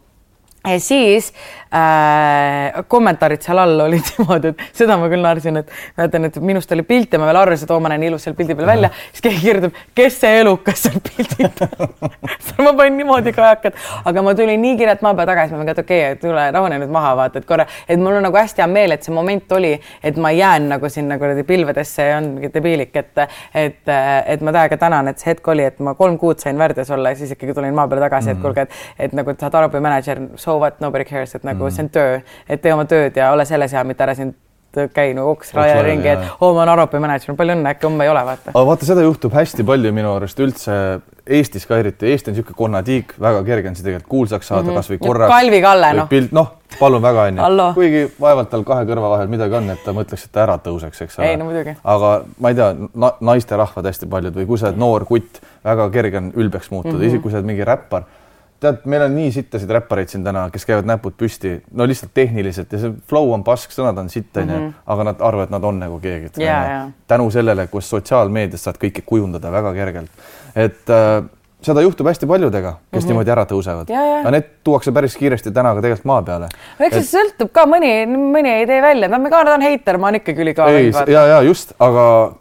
ja 0.68 0.80
siis 0.80 1.34
äh, 1.76 2.84
kommentaarid 2.88 3.42
seal 3.46 3.62
all 3.64 3.86
olid 3.88 4.10
niimoodi, 4.12 4.54
et 4.54 4.64
seda 4.78 4.98
ma 5.00 5.10
küll 5.12 5.24
naersin, 5.24 5.62
et 5.62 5.72
mäletan, 5.98 6.28
et 6.30 6.40
minust 6.44 6.72
oli 6.76 6.86
pilt 6.88 7.14
ja 7.14 7.22
ma 7.22 7.30
veel 7.30 7.42
arvasin, 7.42 7.68
et 7.68 7.74
oo, 7.76 7.80
ma 7.84 7.92
näen 7.94 8.08
ilus 8.10 8.28
seal 8.28 8.36
pildi 8.38 8.58
peal 8.58 8.70
välja, 8.72 8.92
siis 9.12 9.26
keegi 9.28 9.42
kirjutab, 9.46 9.80
kes 9.98 10.20
see 10.24 10.42
elukas 10.42 10.86
seal 10.88 11.00
pildil? 11.08 11.50
Ma 12.62 12.74
panin 12.78 12.98
niimoodi 13.00 13.32
kajakad, 13.34 13.78
aga 14.06 14.22
ma 14.22 14.34
tulin 14.38 14.60
nii 14.62 14.76
kiirelt 14.78 15.02
maa 15.02 15.16
peale 15.18 15.32
tagasi, 15.32 15.54
ma 15.56 15.64
mõtlesin, 15.64 15.80
et 15.80 15.80
okei 15.82 16.02
okay,, 16.02 16.12
et 16.14 16.20
tule 16.22 16.44
rahune 16.54 16.78
nüüd 16.84 16.92
maha, 16.94 17.14
vaata, 17.18 17.42
et 17.42 17.48
korra, 17.50 17.66
et 17.90 18.00
mul 18.00 18.20
on 18.20 18.26
nagu 18.28 18.38
hästi 18.38 18.62
hea 18.62 18.68
meel, 18.70 18.94
et 18.94 19.08
see 19.08 19.16
moment 19.16 19.56
oli, 19.58 19.72
et 20.06 20.20
ma 20.22 20.30
jään 20.36 20.68
nagu 20.70 20.90
sinna 20.94 21.18
kuradi 21.22 21.44
pilvedesse 21.48 22.06
ja 22.06 22.20
on 22.20 22.30
mingi 22.36 22.52
debiilik, 22.54 22.94
et, 23.02 23.24
et, 23.64 23.92
et 24.36 24.46
ma 24.46 24.54
täiega 24.54 24.78
tänan, 24.82 25.10
et 25.10 25.22
see 25.22 25.32
hetk 25.32 25.48
oli, 25.54 25.66
et 25.72 25.80
ma 25.84 25.96
kolm 25.98 26.20
kuud 26.22 26.44
sain 26.44 26.60
värdjas 26.62 26.92
olla 26.94 27.14
ja 27.14 27.20
siis 27.20 27.34
ikkagi 27.36 27.56
tulin 27.58 27.74
maa 27.78 27.88
peale 27.90 28.06
tagasi 28.06 28.30
mm, 28.30 28.34
-hmm. 28.34 28.38
et 28.38 28.42
kuulge, 28.42 28.62
et, 28.62 29.08
et 29.08 29.18
nagu 29.18 29.36
saad 29.40 29.58
aru, 29.58 29.70
kui 29.74 29.82
mänedžer 29.84 30.22
so 30.36 30.60
what, 30.60 30.80
nobody 30.82 31.06
cares, 31.06 31.36
et 31.36 31.44
nagu 31.48 31.61
mm. 31.70 31.76
see 31.76 31.84
on 31.84 31.90
töö, 31.90 32.22
et 32.50 32.62
tee 32.62 32.74
oma 32.74 32.86
tööd 32.86 33.16
ja 33.16 33.32
ole 33.32 33.46
selles 33.46 33.74
hea, 33.76 33.84
mitte 33.84 34.04
ära 34.04 34.16
siin 34.16 34.34
käi 34.72 35.12
nagu 35.16 35.34
oks 35.34 35.54
raja 35.54 35.82
ringi, 35.84 36.08
et 36.08 36.22
oo 36.40 36.50
oh,, 36.50 36.56
ma 36.56 36.64
olen 36.64 36.72
Aropi 36.74 37.00
mänedžer, 37.04 37.36
palju 37.36 37.58
õnne, 37.58 37.74
äkki 37.74 37.88
homme 37.88 38.06
ei 38.08 38.12
ole, 38.12 38.22
vaata. 38.26 38.54
aga 38.54 38.64
vaata, 38.70 38.88
seda 38.88 39.04
juhtub 39.04 39.34
hästi 39.36 39.66
palju 39.68 39.92
minu 39.96 40.14
arust 40.16 40.40
üldse 40.40 40.76
Eestis 41.32 41.68
ka 41.70 41.78
eriti, 41.78 42.08
Eesti 42.10 42.32
on 42.32 42.36
niisugune 42.36 42.58
konnatiik, 42.58 43.12
väga 43.22 43.44
kerge 43.46 43.70
on 43.70 43.76
see 43.78 43.86
tegelikult 43.86 44.10
kuulsaks 44.10 44.48
saada 44.48 44.64
mm 44.64 44.70
-hmm. 44.70 44.80
kasvõi 44.80 44.98
korraks. 44.98 45.34
Kalvi 45.34 45.60
Kalle, 45.62 45.92
noh. 45.94 46.08
pilt, 46.10 46.32
noh, 46.36 46.48
palun 46.80 47.02
väga, 47.02 47.28
onju. 47.30 47.68
kuigi 47.76 48.02
vaevalt 48.22 48.50
tal 48.50 48.64
kahe 48.68 48.88
kõrva 48.90 49.12
vahel 49.14 49.28
midagi 49.28 49.56
on, 49.60 49.70
et 49.70 49.84
ta 49.86 49.94
mõtleks, 49.94 50.26
et 50.26 50.32
ta 50.32 50.44
ära 50.48 50.58
tõuseks, 50.58 51.04
eks 51.04 51.20
ole. 51.20 51.28
ei, 51.28 51.38
no 51.38 51.46
muidugi. 51.46 51.76
aga 51.84 52.14
ma 52.40 52.50
ei 52.50 52.56
tea 52.56 52.74
na, 52.94 53.12
naisterahvad 53.20 53.86
hästi 53.86 54.10
paljud 54.10 54.36
või 54.36 54.48
kui 54.48 54.58
sa 54.58 54.72
oled 54.72 54.80
noor 54.80 55.06
kutt, 55.06 55.44
väga 55.64 55.90
kerge 55.90 56.18
on 56.18 56.34
ülbeks 56.36 56.72
muutuda 56.72 56.94
mm, 56.94 57.00
-hmm. 57.00 57.08
isegi 57.08 57.22
kui 57.22 57.32
sa 57.32 57.38
oled 57.38 57.52
mingi 57.54 57.66
räppar 57.68 58.04
tead, 58.62 58.86
meil 58.90 59.06
on 59.08 59.16
nii 59.16 59.32
sittasid 59.34 59.72
räppareid 59.74 60.12
siin 60.12 60.24
täna, 60.26 60.46
kes 60.54 60.66
käivad 60.70 60.88
näpud 60.90 61.18
püsti, 61.18 61.56
no 61.78 61.88
lihtsalt 61.90 62.14
tehniliselt 62.18 62.74
ja 62.74 62.82
see 62.84 62.94
flow 63.10 63.34
on 63.36 63.44
pask, 63.48 63.74
sõnad 63.74 63.98
on 64.02 64.10
sitt, 64.14 64.32
onju, 64.38 64.54
mhm. 64.54 64.72
aga 64.94 65.10
nad 65.12 65.28
arvavad, 65.28 65.50
et 65.50 65.56
nad 65.58 65.68
on 65.68 65.82
nagu 65.82 66.00
keegi 66.04 66.32
yeah,. 66.40 66.64
Yeah. 66.70 66.96
tänu 67.10 67.30
sellele, 67.34 67.68
kus 67.72 67.90
sotsiaalmeedias 67.92 68.68
saad 68.68 68.82
kõike 68.82 69.06
kujundada 69.06 69.52
väga 69.54 69.74
kergelt. 69.78 70.26
et 70.56 70.94
äh, 70.94 71.22
seda 71.62 71.84
juhtub 71.86 72.08
hästi 72.10 72.28
paljudega, 72.28 72.72
kes 72.72 72.82
mm 72.92 73.00
-hmm. 73.00 73.12
niimoodi 73.12 73.32
ära 73.32 73.46
tõusevad. 73.46 73.94
aga 74.20 74.32
need 74.32 74.50
tuuakse 74.64 74.92
päris 74.92 75.18
kiiresti 75.18 75.52
täna 75.52 75.74
ka 75.76 75.82
tegelikult 75.82 76.06
maa 76.06 76.22
peale. 76.22 76.50
no 76.80 76.86
eks 76.86 76.96
see 76.96 77.06
et... 77.06 77.14
sõltub 77.16 77.52
ka, 77.54 77.66
mõni, 77.66 77.94
mõni 78.08 78.54
ei 78.62 78.68
tee 78.68 78.82
välja, 78.82 79.08
no 79.08 79.30
ka 79.30 79.44
nad 79.44 79.54
on 79.54 79.62
heiter, 79.62 79.98
ma 79.98 80.08
olen 80.08 80.22
ikkagi 80.22 80.42
ülikaal. 80.42 80.74
ja, 81.08 81.26
ja 81.26 81.42
just, 81.42 81.74
aga 81.80 82.34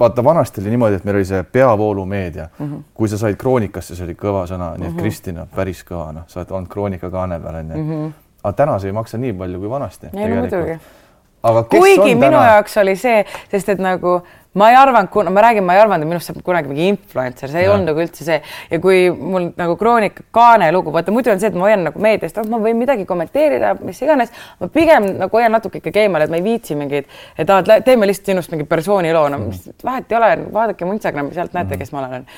vaata, 0.00 0.24
vanasti 0.24 0.60
oli 0.60 0.70
niimoodi, 0.70 0.94
et 0.94 1.04
meil 1.04 1.16
oli 1.16 1.24
see 1.24 1.42
peavoolumeedia 1.42 2.48
mm. 2.58 2.66
-hmm. 2.66 2.82
kui 2.94 3.08
sa 3.08 3.18
said 3.18 3.36
kroonikasse, 3.36 3.96
see 3.96 4.04
oli 4.04 4.14
kõva 4.14 4.46
sõna, 4.46 4.70
nii 4.76 4.86
et 4.86 4.92
mm 4.92 4.96
-hmm. 4.96 5.00
Kristina 5.00 5.46
päris 5.56 5.84
kõva, 5.90 6.12
noh, 6.12 6.22
sa 6.26 6.40
oled 6.40 6.50
olnud 6.50 6.68
kroonika 6.68 7.10
kaane 7.10 7.40
peal 7.40 7.54
onju 7.54 7.76
mm. 7.76 7.90
-hmm. 7.90 8.12
aga 8.42 8.52
täna 8.52 8.78
see 8.78 8.88
ei 8.88 8.92
maksa 8.92 9.18
nii 9.18 9.32
palju 9.32 9.60
kui 9.60 9.70
vanasti. 9.70 10.06
ei 10.14 10.28
no 10.28 10.40
muidugi. 10.40 10.78
kuigi 11.70 12.14
minu 12.14 12.20
täna... 12.20 12.44
jaoks 12.44 12.76
oli 12.76 12.96
see, 12.96 13.24
sest 13.50 13.68
et 13.68 13.78
nagu 13.78 14.22
ma 14.58 14.70
ei 14.72 14.76
arvanud, 14.78 15.10
kuna 15.12 15.32
ma 15.34 15.42
räägin, 15.44 15.64
ma 15.66 15.76
ei 15.76 15.82
arvanud, 15.82 16.06
et 16.06 16.10
minust 16.10 16.30
saab 16.30 16.40
kunagi 16.44 16.70
mingi 16.70 16.88
influencer, 16.92 17.50
see 17.52 17.62
ei 17.62 17.68
ja. 17.68 17.72
olnud 17.74 17.90
nagu 17.90 18.02
üldse 18.02 18.26
see 18.26 18.38
ja 18.42 18.80
kui 18.82 19.08
mul 19.14 19.50
nagu 19.58 19.76
Kroonika 19.80 20.26
kaane 20.34 20.70
lugu, 20.74 20.92
vaata 20.94 21.14
muidu 21.14 21.32
on 21.32 21.40
see, 21.42 21.50
et 21.52 21.58
ma 21.58 21.68
hoian 21.68 21.84
nagu 21.88 22.02
meediast, 22.02 22.40
ma 22.50 22.60
võin 22.62 22.78
midagi 22.80 23.06
kommenteerida, 23.08 23.74
mis 23.86 24.00
iganes, 24.04 24.32
ma 24.60 24.70
pigem 24.74 25.10
nagu 25.22 25.40
hoian 25.40 25.54
natuke 25.54 25.82
ikkagi 25.82 26.04
eemale, 26.04 26.28
et 26.28 26.34
ma 26.34 26.40
ei 26.40 26.46
viitsi 26.46 26.78
mingeid, 26.78 27.10
et 27.38 27.54
ah, 27.54 27.62
teeme 27.86 28.08
lihtsalt 28.10 28.32
sinust 28.32 28.54
mingi 28.54 28.68
persooniloo, 28.68 29.26
no 29.32 29.42
mis 29.46 29.66
vahet 29.84 30.12
ei 30.12 30.20
ole, 30.20 30.30
vaadake 30.54 30.88
mu 30.88 30.96
Instagrami, 30.96 31.34
sealt 31.36 31.56
näete, 31.56 31.80
kes 31.80 31.92
ma 31.94 32.04
olen. 32.04 32.30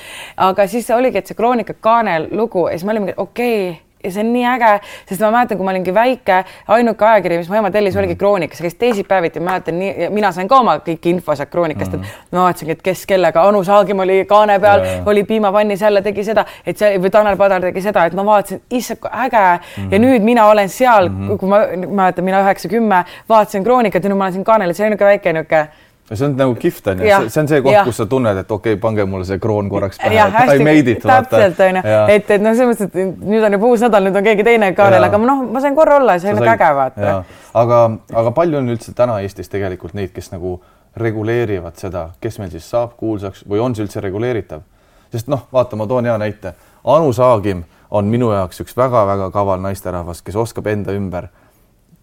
aga 0.48 0.66
siis 0.70 0.90
oligi, 0.96 1.22
et 1.22 1.30
see 1.30 1.38
Kroonika 1.38 1.78
kaane 1.80 2.18
lugu 2.30 2.68
ja 2.68 2.76
siis 2.76 2.88
ma 2.88 2.96
olin 2.96 3.08
mingi 3.08 3.18
okei 3.20 3.62
okay, 3.70 3.89
ja 4.04 4.12
see 4.12 4.22
on 4.24 4.32
nii 4.32 4.44
äge, 4.48 4.70
sest 5.08 5.22
ma 5.24 5.30
mäletan, 5.34 5.58
kui 5.58 5.66
ma 5.66 5.74
olingi 5.74 5.94
väike, 5.94 6.38
ainuke 6.76 7.04
ajakiri, 7.04 7.40
mis 7.40 7.50
mu 7.50 7.58
ema 7.58 7.70
tellis, 7.74 7.96
oligi 7.96 8.14
mm. 8.14 8.20
Kroonika, 8.20 8.56
see 8.56 8.66
käis 8.66 8.78
teisipäeviti, 8.80 9.42
ma 9.42 9.52
mäletan 9.52 9.78
nii, 9.80 10.08
mina 10.14 10.32
sain 10.36 10.48
ka 10.48 10.60
oma 10.62 10.78
kõik 10.86 11.08
info 11.10 11.36
sealt 11.36 11.52
Kroonikast 11.52 11.92
mm, 11.92 12.04
-hmm. 12.04 12.22
et 12.26 12.38
ma 12.38 12.46
vaatasingi, 12.46 12.76
et 12.78 12.82
kes 12.82 13.04
kellega, 13.10 13.44
Anu 13.48 13.64
Saagim 13.64 14.00
oli 14.00 14.24
kaane 14.28 14.58
peal 14.60 14.84
yeah., 14.84 15.08
oli 15.08 15.24
piimapannis 15.24 15.80
jälle 15.80 16.02
tegi 16.02 16.24
seda, 16.24 16.44
et 16.66 16.78
see 16.78 16.98
või 16.98 17.10
Tanel 17.10 17.36
Padar 17.36 17.60
tegi 17.62 17.82
seda, 17.84 18.06
et 18.06 18.16
ma 18.16 18.24
vaatasin, 18.24 18.62
issand, 18.70 19.00
kui 19.00 19.10
äge 19.10 19.36
mm 19.36 19.84
-hmm. 19.84 19.92
ja 19.92 19.98
nüüd 19.98 20.22
mina 20.22 20.46
olen 20.46 20.68
seal 20.68 21.08
mm, 21.08 21.28
-hmm. 21.28 21.38
kui 21.38 21.48
ma 21.48 21.60
mäletan, 21.86 22.24
mina 22.24 22.42
üheksa, 22.42 22.68
kümme 22.68 23.04
vaatasin 23.28 23.64
Kroonikat 23.64 24.04
ja 24.04 24.10
nüüd 24.10 24.18
ma 24.18 24.24
olen 24.24 24.32
siin 24.32 24.44
kaanel, 24.44 24.70
et 24.70 24.76
see 24.76 24.86
on 24.86 24.90
niisugune 24.90 25.10
väike 25.10 25.32
niisugune 25.32 25.68
see 26.16 26.26
on 26.26 26.34
nagu 26.38 26.54
kihvt 26.58 26.88
onju, 26.92 27.10
see 27.30 27.40
on 27.42 27.48
see 27.50 27.60
koht, 27.62 27.78
kus 27.86 28.00
sa 28.00 28.06
tunned, 28.10 28.40
et 28.42 28.50
okei 28.50 28.74
okay,, 28.74 28.80
pange 28.82 29.04
mulle 29.06 29.26
see 29.28 29.38
kroon 29.42 29.68
korraks 29.70 30.00
pähe, 30.02 30.56
I 30.56 30.64
made 30.64 30.90
it. 30.90 31.04
täpselt 31.04 31.60
onju, 31.66 31.84
et, 32.14 32.30
et 32.30 32.42
noh, 32.42 32.56
selles 32.58 32.72
mõttes, 32.72 32.90
et 32.90 33.22
nüüd 33.30 33.46
on 33.46 33.56
juba 33.56 33.70
uus 33.70 33.84
nädal, 33.84 34.08
nüüd 34.08 34.18
on 34.18 34.26
keegi 34.26 34.46
teine 34.46 34.72
kaarel, 34.78 35.06
aga 35.06 35.22
noh, 35.22 35.44
ma 35.54 35.62
sain 35.62 35.78
korra 35.78 36.00
olla, 36.00 36.18
see 36.22 36.32
on 36.32 36.40
nagu 36.40 36.50
äge 36.50 36.70
vaata. 36.80 37.14
aga, 37.62 37.80
aga 38.22 38.34
palju 38.40 38.58
on 38.58 38.74
üldse 38.74 38.94
täna 38.98 39.20
Eestis 39.22 39.52
tegelikult 39.52 39.94
neid, 39.98 40.10
kes 40.16 40.32
nagu 40.34 40.58
reguleerivad 40.98 41.78
seda, 41.78 42.08
kes 42.20 42.40
meil 42.42 42.50
siis 42.50 42.66
saab 42.66 42.96
kuulsaks 42.98 43.44
või 43.48 43.62
on 43.62 43.76
see 43.76 43.86
üldse 43.86 44.02
reguleeritav? 44.02 44.66
sest 45.10 45.30
noh, 45.30 45.46
vaata, 45.52 45.74
ma 45.78 45.86
toon 45.90 46.06
hea 46.06 46.16
näite. 46.22 46.52
Anu 46.86 47.12
Saagim 47.12 47.64
on 47.90 48.06
minu 48.06 48.30
jaoks 48.30 48.62
üks 48.62 48.76
väga-väga 48.78 49.30
kaval 49.34 49.58
naisterahvas, 49.62 50.22
kes 50.22 50.36
oskab 50.38 50.68
enda 50.70 50.94
ümber 50.94 51.26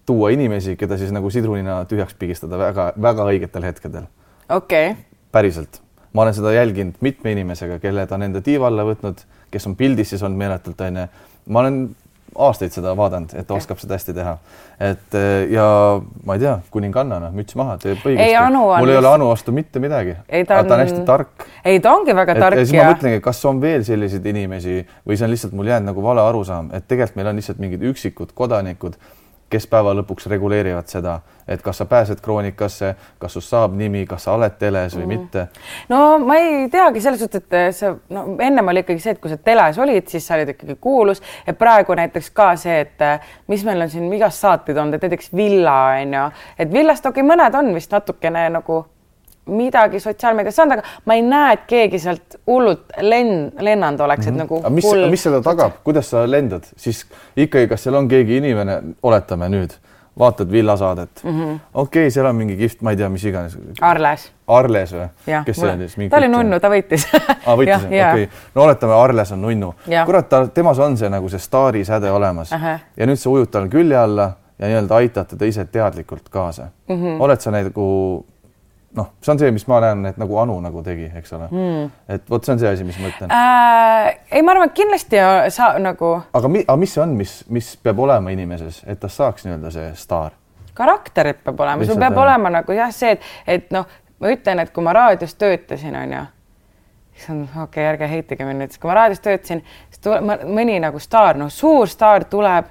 tuua 0.08 0.32
inimesi, 0.36 0.78
keda 0.80 0.98
siis 1.00 1.12
nagu 1.16 1.30
sidrunina 1.34 1.82
tühjaks 1.90 2.16
pigistada 2.20 2.60
väga-väga 2.62 3.28
õigetel 3.34 3.68
hetkedel. 3.68 4.08
okei 4.50 4.92
okay.. 4.92 5.04
päriselt, 5.36 5.82
ma 6.14 6.24
olen 6.24 6.38
seda 6.38 6.56
jälginud 6.56 7.02
mitme 7.04 7.36
inimesega, 7.36 7.80
kelle 7.84 8.08
ta 8.08 8.16
on 8.16 8.28
enda 8.30 8.42
tiiva 8.42 8.72
alla 8.72 8.88
võtnud, 8.88 9.24
kes 9.52 9.68
on 9.68 9.76
pildis 9.80 10.16
siis 10.16 10.24
olnud 10.24 10.40
meeletult 10.40 10.82
onju. 10.88 11.08
ma 11.52 11.66
olen 11.66 11.82
aastaid 12.38 12.72
seda 12.72 12.94
vaadanud, 12.98 13.34
et 13.34 13.44
okay. 13.44 13.58
oskab 13.58 13.80
seda 13.82 13.98
hästi 13.98 14.16
teha. 14.16 14.38
et 14.88 15.16
eh, 15.18 15.52
ja 15.52 15.68
ma 16.26 16.38
ei 16.38 16.44
tea, 16.46 16.56
kuningannana 16.72 17.32
müts 17.36 17.58
maha, 17.60 17.78
teeb 17.82 18.00
õigesti. 18.00 18.40
mul 18.48 18.94
ei 18.94 19.00
ole 19.02 19.12
Anu 19.12 19.30
vastu 19.32 19.52
mitte 19.56 19.82
midagi. 19.84 20.16
Ta, 20.48 20.62
on... 20.62 20.72
ta 20.72 20.78
on 20.78 20.84
hästi 20.86 21.04
tark. 21.08 21.48
ei, 21.66 21.80
ta 21.84 21.96
ongi 21.98 22.16
väga 22.16 22.38
et, 22.38 22.44
tark. 22.46 22.62
ja 22.62 22.66
siis 22.66 22.80
ma 22.80 22.90
mõtlengi, 22.94 23.22
kas 23.28 23.44
on 23.50 23.62
veel 23.64 23.84
selliseid 23.88 24.26
inimesi 24.32 24.80
või 25.04 25.20
see 25.20 25.28
on 25.28 25.36
lihtsalt 25.36 25.56
mul 25.58 25.72
jäänud 25.74 25.92
nagu 25.92 26.04
vale 26.04 26.24
arusaam, 26.24 26.72
et 26.78 26.88
tegelikult 26.88 27.20
meil 27.20 27.32
on 27.34 27.42
lihtsalt 27.42 27.64
mingid 27.64 27.88
üksikud 27.92 28.36
kodanikud 28.38 29.00
kes 29.50 29.68
päeva 29.72 29.94
lõpuks 29.96 30.28
reguleerivad 30.32 30.90
seda, 30.92 31.20
et 31.48 31.62
kas 31.64 31.80
sa 31.80 31.86
pääsed 31.88 32.20
kroonikasse, 32.24 32.94
kas 33.20 33.38
sust 33.38 33.54
saab 33.54 33.76
nimi, 33.80 34.04
kas 34.10 34.28
sa 34.28 34.34
oled 34.36 34.58
teles 34.60 34.96
või 34.98 35.06
mm. 35.06 35.14
mitte. 35.14 35.46
no 35.90 36.02
ma 36.24 36.40
ei 36.42 36.68
teagi 36.74 37.02
selles 37.04 37.24
suhtes, 37.24 37.46
et 37.48 37.78
see 37.78 37.94
no 38.16 38.26
ennem 38.44 38.74
oli 38.74 38.84
ikkagi 38.84 39.04
see, 39.04 39.16
et 39.16 39.24
kui 39.24 39.32
sa 39.32 39.40
teles 39.40 39.80
olid, 39.80 40.10
siis 40.12 40.28
sa 40.28 40.36
olid 40.36 40.52
ikkagi 40.56 40.78
kuulus 40.82 41.24
ja 41.48 41.56
praegu 41.56 41.96
näiteks 41.98 42.30
ka 42.36 42.52
see, 42.60 42.82
et 42.84 43.08
mis 43.48 43.64
meil 43.68 43.88
on 43.88 43.94
siin 43.94 44.12
igast 44.14 44.44
saateid 44.44 44.78
olnud, 44.78 44.98
et 44.98 45.08
näiteks 45.08 45.34
Villa 45.36 45.80
on 45.96 46.20
ju, 46.20 46.28
et 46.60 46.74
Villast 46.74 47.06
okei 47.06 47.24
okay,, 47.24 47.36
mõned 47.36 47.60
on 47.62 47.74
vist 47.78 47.96
natukene 47.96 48.50
nagu 48.60 48.84
midagi 49.48 50.00
sotsiaalmeedias 50.00 50.56
saanud, 50.56 50.78
aga 50.78 51.02
ma 51.06 51.18
ei 51.18 51.26
näe, 51.26 51.58
et 51.58 51.66
keegi 51.68 52.00
sealt 52.00 52.38
hullult 52.48 52.96
lenn, 53.02 53.52
lennanud 53.60 54.00
oleks 54.00 54.26
mm, 54.26 54.30
-hmm. 54.30 54.30
et 54.30 54.34
mhm. 54.34 54.42
nagu. 54.44 54.60
aga 54.60 54.70
mis 54.70 54.86
hull..., 54.86 55.10
mis 55.10 55.24
seda 55.24 55.42
tagab, 55.42 55.82
kuidas 55.84 56.10
sa 56.10 56.24
lendad, 56.32 56.64
siis 56.76 57.06
ikkagi, 57.36 57.68
kas 57.68 57.84
seal 57.84 57.96
on 57.96 58.08
keegi 58.08 58.38
inimene, 58.38 58.82
oletame 59.04 59.50
nüüd, 59.50 59.78
vaatad 60.20 60.52
villasaadet 60.52 61.10
mm. 61.24 61.30
-hmm. 61.30 61.60
okei 61.74 62.02
okay,, 62.04 62.12
seal 62.12 62.26
on 62.26 62.36
mingi 62.36 62.58
kihvt, 62.58 62.82
ma 62.82 62.92
ei 62.92 62.98
tea, 62.98 63.10
mis 63.10 63.26
iganes, 63.26 63.58
Arles, 63.82 64.32
Arles 64.48 64.94
või 64.94 65.44
kes 65.46 65.60
see 65.60 65.74
oli 65.74 65.90
siis? 65.90 66.10
ta 66.10 66.18
oli 66.18 66.28
nunnu, 66.28 66.60
ta 66.60 66.70
võitis 66.70 67.06
aa, 67.46 67.56
võitis, 67.60 67.86
okei, 67.86 68.30
no 68.56 68.64
oletame, 68.64 68.94
Arles 68.94 69.32
on 69.32 69.42
nunnu 69.42 69.74
kurat, 70.06 70.30
ta, 70.30 70.48
temas 70.48 70.80
on 70.80 70.98
see 70.98 71.10
nagu 71.10 71.30
see 71.30 71.40
staari 71.40 71.86
säde 71.86 72.12
olemas 72.12 72.54
Ahah. 72.54 72.82
ja 72.98 73.06
nüüd 73.06 73.22
sa 73.22 73.30
ujud 73.30 73.52
tal 73.54 73.70
külje 73.70 73.98
alla 73.98 74.32
ja 74.60 74.68
nii-öelda 74.72 74.96
aitad 74.96 75.30
teda 75.36 75.46
ise 75.46 75.66
teadlikult 75.66 76.30
kaasa 76.30 76.64
mm. 76.88 76.96
-hmm. 76.96 77.22
oled 77.22 77.40
sa 77.40 77.52
nagu 77.52 78.26
noh, 78.96 79.12
see 79.22 79.32
on 79.34 79.40
see, 79.42 79.52
mis 79.52 79.68
ma 79.68 79.82
näen, 79.84 80.06
et 80.10 80.18
nagu 80.22 80.38
Anu 80.40 80.56
nagu 80.64 80.82
tegi, 80.86 81.10
eks 81.20 81.34
ole 81.36 81.50
mm.. 81.52 81.92
et 82.16 82.30
vot 82.32 82.46
see 82.46 82.56
on 82.56 82.62
see 82.62 82.72
asi, 82.72 82.88
mis 82.88 82.98
ma 83.02 83.12
ütlen 83.12 83.34
äh.... 83.34 84.10
ei, 84.32 84.42
ma 84.46 84.54
arvan, 84.56 84.72
et 84.72 84.78
kindlasti 84.78 85.20
sa 85.54 85.74
nagu 85.82 86.14
aga 86.38 86.52
mi,, 86.52 86.64
aga 86.64 86.78
mis 86.80 86.96
see 86.96 87.04
on, 87.04 87.16
mis, 87.20 87.38
mis 87.54 87.74
peab 87.84 88.00
olema 88.06 88.34
inimeses, 88.34 88.84
et 88.88 89.02
tast 89.02 89.20
saaks 89.20 89.48
nii-öelda 89.48 89.74
see 89.76 89.90
staar? 90.00 90.38
karakterit 90.78 91.44
peab 91.44 91.60
olema, 91.66 91.86
sul 91.86 92.00
peab 92.00 92.16
jah. 92.16 92.24
olema 92.24 92.54
nagu 92.60 92.78
jah, 92.78 92.94
see, 92.94 93.18
et, 93.18 93.30
et 93.58 93.76
noh, 93.76 93.88
ma 94.22 94.34
ütlen, 94.34 94.64
et 94.64 94.74
kui 94.74 94.86
ma 94.86 94.96
raadios 94.96 95.36
töötasin, 95.36 95.96
onju, 95.98 96.24
issand, 97.18 97.48
okei 97.50 97.64
okay,, 97.66 97.92
ärge 97.92 98.10
heitige 98.12 98.48
mind 98.48 98.64
nüüd, 98.64 98.80
kui 98.80 98.92
ma 98.92 99.02
raadios 99.02 99.24
töötasin, 99.26 99.64
siis 99.92 100.04
tule, 100.06 100.22
mõni 100.22 100.80
nagu 100.84 101.02
staar, 101.02 101.40
noh, 101.40 101.52
suur 101.54 101.90
staar 101.92 102.28
tuleb 102.30 102.70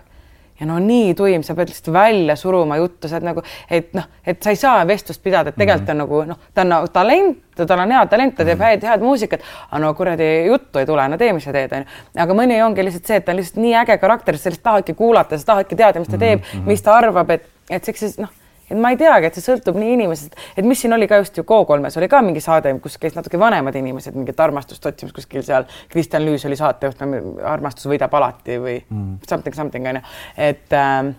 ja 0.61 0.67
no 0.69 0.79
nii 0.83 1.15
tuim, 1.19 1.43
sa 1.47 1.55
pead 1.57 1.71
lihtsalt 1.71 1.93
välja 1.95 2.37
suruma 2.37 2.79
juttu, 2.81 3.09
sa 3.09 3.19
oled 3.19 3.29
nagu, 3.29 3.43
et 3.71 3.93
noh, 3.97 4.07
et 4.27 4.41
sa 4.43 4.55
ei 4.55 4.61
saa 4.61 4.87
vestlust 4.89 5.23
pidada, 5.25 5.53
et 5.53 5.59
tegelikult 5.59 5.93
on 5.93 6.01
nagu 6.03 6.23
noh, 6.31 6.41
ta 6.55 6.65
on 6.65 6.73
nagu 6.73 6.89
talent, 6.95 7.43
tal 7.57 7.83
on 7.83 7.93
hea 7.97 8.07
talent, 8.13 8.37
ta 8.39 8.47
teeb 8.49 8.65
häid, 8.65 8.87
head 8.89 9.05
muusikat, 9.05 9.45
aga 9.71 9.83
no 9.85 9.93
kuradi 9.99 10.31
juttu 10.47 10.81
ei 10.81 10.89
tule, 10.89 11.09
no 11.13 11.21
tee, 11.21 11.33
mis 11.37 11.45
sa 11.45 11.55
teed, 11.57 11.77
onju. 11.81 12.01
aga 12.25 12.39
mõni 12.41 12.59
ongi 12.65 12.89
lihtsalt 12.89 13.13
see, 13.13 13.21
et 13.21 13.29
ta 13.29 13.35
on 13.35 13.41
lihtsalt 13.43 13.61
nii 13.63 13.77
äge 13.83 13.99
karakter, 14.03 14.41
sa 14.41 14.53
lihtsalt 14.53 14.67
tahadki 14.71 14.97
kuulata, 14.99 15.39
sa 15.41 15.53
tahadki 15.53 15.79
teada, 15.79 16.03
mis 16.03 16.13
ta 16.13 16.21
teeb, 16.21 16.49
mis 16.67 16.85
ta 16.85 16.97
arvab, 17.01 17.37
et, 17.37 17.49
et 17.71 17.85
see, 17.85 17.97
see 18.01 18.25
noh 18.25 18.33
et 18.71 18.79
ma 18.81 18.93
ei 18.95 19.01
teagi, 19.01 19.29
et 19.29 19.39
see 19.39 19.45
sõltub 19.45 19.79
nii 19.81 19.97
inimesest, 19.97 20.39
et 20.57 20.67
mis 20.67 20.81
siin 20.81 20.97
oli 20.97 21.09
ka 21.11 21.21
just 21.23 21.37
ju 21.39 21.45
Go3-s 21.49 22.01
oli 22.01 22.09
ka 22.13 22.23
mingi 22.25 22.43
saade, 22.45 22.73
kus 22.83 22.99
käis 23.03 23.17
natuke 23.19 23.41
vanemad 23.41 23.77
inimesed 23.79 24.17
mingit 24.19 24.41
armastust 24.41 24.87
otsimas 24.87 25.15
kuskil 25.17 25.45
seal. 25.47 25.69
Kristjan 25.93 26.25
Lüüs 26.27 26.47
oli 26.49 26.59
saatejuht, 26.59 27.05
armastus 27.45 27.89
võidab 27.91 28.15
alati 28.19 28.59
või 28.63 28.81
mm. 28.81 29.23
something 29.29 29.57
something 29.57 29.93
onju, 29.93 30.03
et 30.49 30.77
äh, 30.77 31.15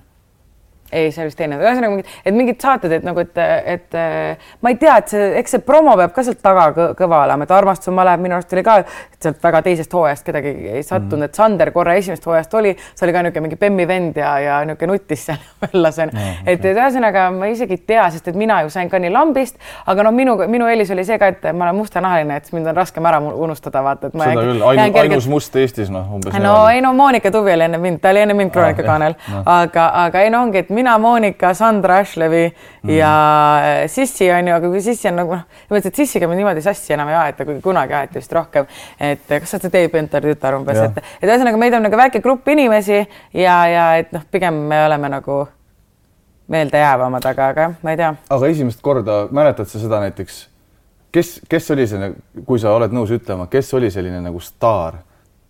ei, 0.92 1.12
see 1.12 1.24
oli 1.24 1.32
vist 1.32 1.40
teine, 1.40 1.60
ühesõnaga 1.62 1.94
mingid, 1.94 2.12
et 2.26 2.36
mingid 2.36 2.62
saated, 2.64 2.98
et 3.00 3.08
nagu, 3.08 3.24
et, 3.24 3.40
et 3.76 3.98
ma 4.62 4.74
ei 4.74 4.80
tea, 4.82 4.98
et 5.02 5.14
see, 5.14 5.30
eks 5.42 5.58
see 5.58 5.64
promo 5.66 5.96
peab 6.00 6.14
ka 6.16 6.26
sealt 6.28 6.42
taga 6.44 6.70
kõ 6.76 6.90
kõva 6.98 7.24
olema, 7.26 7.48
et 7.48 7.54
armastus 7.56 7.92
on 7.92 7.98
malev, 8.00 8.22
minu 8.24 8.38
arust 8.38 8.54
oli 8.56 8.66
ka 8.68 8.80
sealt 9.18 9.42
väga 9.44 9.64
teisest 9.66 9.94
hooajast 9.94 10.28
kedagi 10.28 10.54
ei 10.78 10.84
sattunud. 10.84 11.18
Mm., 11.18 11.30
et 11.30 11.38
Sander 11.38 11.72
korra 11.76 11.96
esimesest 11.98 12.26
hooajast 12.28 12.54
oli, 12.60 12.76
see 12.94 13.08
oli 13.08 13.16
ka 13.16 13.24
niisugune 13.26 13.48
mingi 13.48 13.60
Bemmi 13.60 13.88
vend 13.90 14.20
ja, 14.22 14.34
ja 14.44 14.60
niisugune 14.68 14.94
nutis 14.94 15.26
seal 15.30 15.42
vällas 15.64 16.00
onju 16.04 16.18
No, 16.18 16.24
et, 16.46 16.64
et 16.66 16.66
ühesõnaga 16.72 17.28
ma 17.36 17.50
isegi 17.52 17.78
ei 17.78 17.84
tea, 17.92 18.06
sest 18.14 18.30
et 18.32 18.38
mina 18.40 18.60
ju 18.64 18.72
sain 18.74 18.90
ka 18.90 19.00
nii 19.02 19.12
lambist, 19.14 19.58
aga 19.90 20.06
noh, 20.08 20.14
minu, 20.16 20.36
minu 20.50 20.68
eelis 20.70 20.92
oli 20.94 21.04
see 21.08 21.18
ka, 21.22 21.30
et 21.34 21.46
ma 21.52 21.68
olen 21.68 21.78
mustanahaline, 21.78 22.38
et 22.40 22.50
mind 22.56 22.72
on 22.72 22.78
raskem 22.78 23.06
ära 23.10 23.20
unustada, 23.22 23.84
vaata, 23.86 24.12
et 24.12 24.18
ma 24.18 24.30
seda 24.32 24.46
küll, 24.48 24.64
ainus, 24.72 25.00
ainus 25.04 25.30
must 25.32 25.58
Eestis 25.60 25.92
noh, 25.94 26.08
umbes. 26.18 26.38
no 26.44 26.56
ei 26.72 26.82
no 26.84 26.94
Monika 26.98 27.32
Tuvi 27.34 27.54
oli 27.54 27.68
enne 27.68 27.80
mind, 27.82 28.02
ta 28.04 28.14
oli 28.14 28.24
enne 28.24 28.38
mind 28.38 28.54
Kroonika 28.56 28.84
jah, 28.84 28.90
kaanel 28.90 29.18
noh., 29.20 29.44
aga, 29.58 29.88
aga 30.06 30.24
ei 30.26 30.34
no 30.34 30.42
ongi, 30.48 30.64
et 30.66 30.74
mina, 30.78 30.96
Monika, 31.02 31.54
Sandra 31.58 32.00
Ashlevi 32.04 32.46
mm. 32.48 32.94
ja 32.94 33.12
äh, 33.64 33.82
Sissi 33.92 34.30
on 34.32 34.48
ju, 34.52 34.56
aga 34.56 34.72
kui 34.72 34.82
Sissi 34.86 35.10
on 35.12 35.20
nagu 35.22 35.36
noh, 35.36 35.44
mõtlesin, 35.72 35.94
et 35.94 36.02
Sissiga 36.02 36.30
me 36.30 36.38
niimoodi 36.38 36.64
sassi 36.66 36.96
enam 36.96 37.12
ei 37.12 37.18
aeta, 37.20 37.46
kuigi 37.48 37.62
kunagi 37.66 37.98
aeti 37.98 38.22
vist 38.22 38.34
rohkem. 38.38 38.68
et 39.00 39.26
kas 39.28 39.50
sa 39.50 39.58
oled 39.58 39.68
see 39.68 39.76
Dave 39.76 39.92
Pentar 39.94 40.26
tütar 40.26 40.58
umbes, 40.58 40.80
et, 40.86 41.02
et 41.22 41.30
ühesõnaga 41.30 41.62
meid 41.62 41.78
on 41.78 41.86
nagu 41.88 42.00
väike 42.00 42.22
grupp 42.24 42.48
inimesi 42.54 43.00
ja, 43.00 43.58
ja 43.72 43.88
et 44.02 44.14
noh, 44.16 44.26
pigem 44.32 44.66
me 44.70 44.84
oleme 44.86 45.12
nagu 45.18 45.46
meeldejäävamad, 46.48 47.26
aga, 47.26 47.50
aga 47.52 47.66
jah, 47.68 47.74
ma 47.84 47.92
ei 47.94 48.00
tea. 48.00 48.14
aga 48.30 48.52
esimest 48.54 48.82
korda 48.82 49.26
mäletad 49.32 49.68
sa 49.68 49.82
seda 49.82 50.00
näiteks, 50.06 50.40
kes, 51.12 51.34
kes 51.50 51.72
oli 51.76 51.88
see, 51.90 52.14
kui 52.48 52.62
sa 52.62 52.76
oled 52.76 52.96
nõus 52.96 53.12
ütlema, 53.16 53.50
kes 53.52 53.74
oli 53.80 53.92
selline 53.94 54.22
nagu 54.24 54.42
staar? 54.44 55.02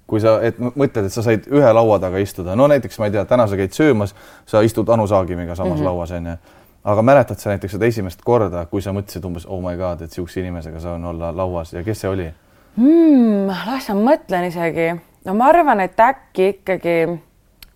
Kui 0.07 0.21
sa, 0.23 0.37
et 0.41 0.59
mõtled, 0.59 1.07
et 1.07 1.13
sa 1.13 1.23
said 1.25 1.47
ühe 1.51 1.73
laua 1.73 1.99
taga 1.99 2.21
istuda, 2.23 2.55
no 2.55 2.67
näiteks 2.71 2.99
ma 2.99 3.09
ei 3.09 3.15
tea, 3.15 3.25
täna 3.27 3.47
sa 3.47 3.59
käid 3.59 3.75
söömas, 3.75 4.15
sa 4.47 4.61
istud 4.63 4.89
Anu 4.89 5.07
Saagimiga 5.07 5.55
samas 5.55 5.73
mm 5.73 5.79
-hmm. 5.79 5.85
lauas 5.85 6.11
onju. 6.11 6.37
aga 6.83 7.01
mäletad 7.01 7.35
sa 7.37 7.49
näiteks 7.49 7.71
seda 7.71 7.85
esimest 7.85 8.21
korda, 8.23 8.65
kui 8.65 8.81
sa 8.81 8.91
mõtlesid 8.91 9.25
umbes 9.25 9.45
oh 9.45 9.61
my 9.61 9.77
god, 9.77 10.01
et 10.01 10.11
siukse 10.11 10.39
inimesega 10.39 10.79
saan 10.79 11.05
olla 11.05 11.37
lauas 11.37 11.73
ja 11.73 11.83
kes 11.83 12.01
see 12.01 12.09
oli? 12.09 12.33
hmm,. 12.77 13.47
las 13.47 13.89
ma 13.89 14.13
mõtlen 14.13 14.47
isegi, 14.47 15.01
no 15.25 15.33
ma 15.33 15.45
arvan, 15.45 15.79
et 15.79 15.99
äkki 15.99 16.47
ikkagi 16.47 17.19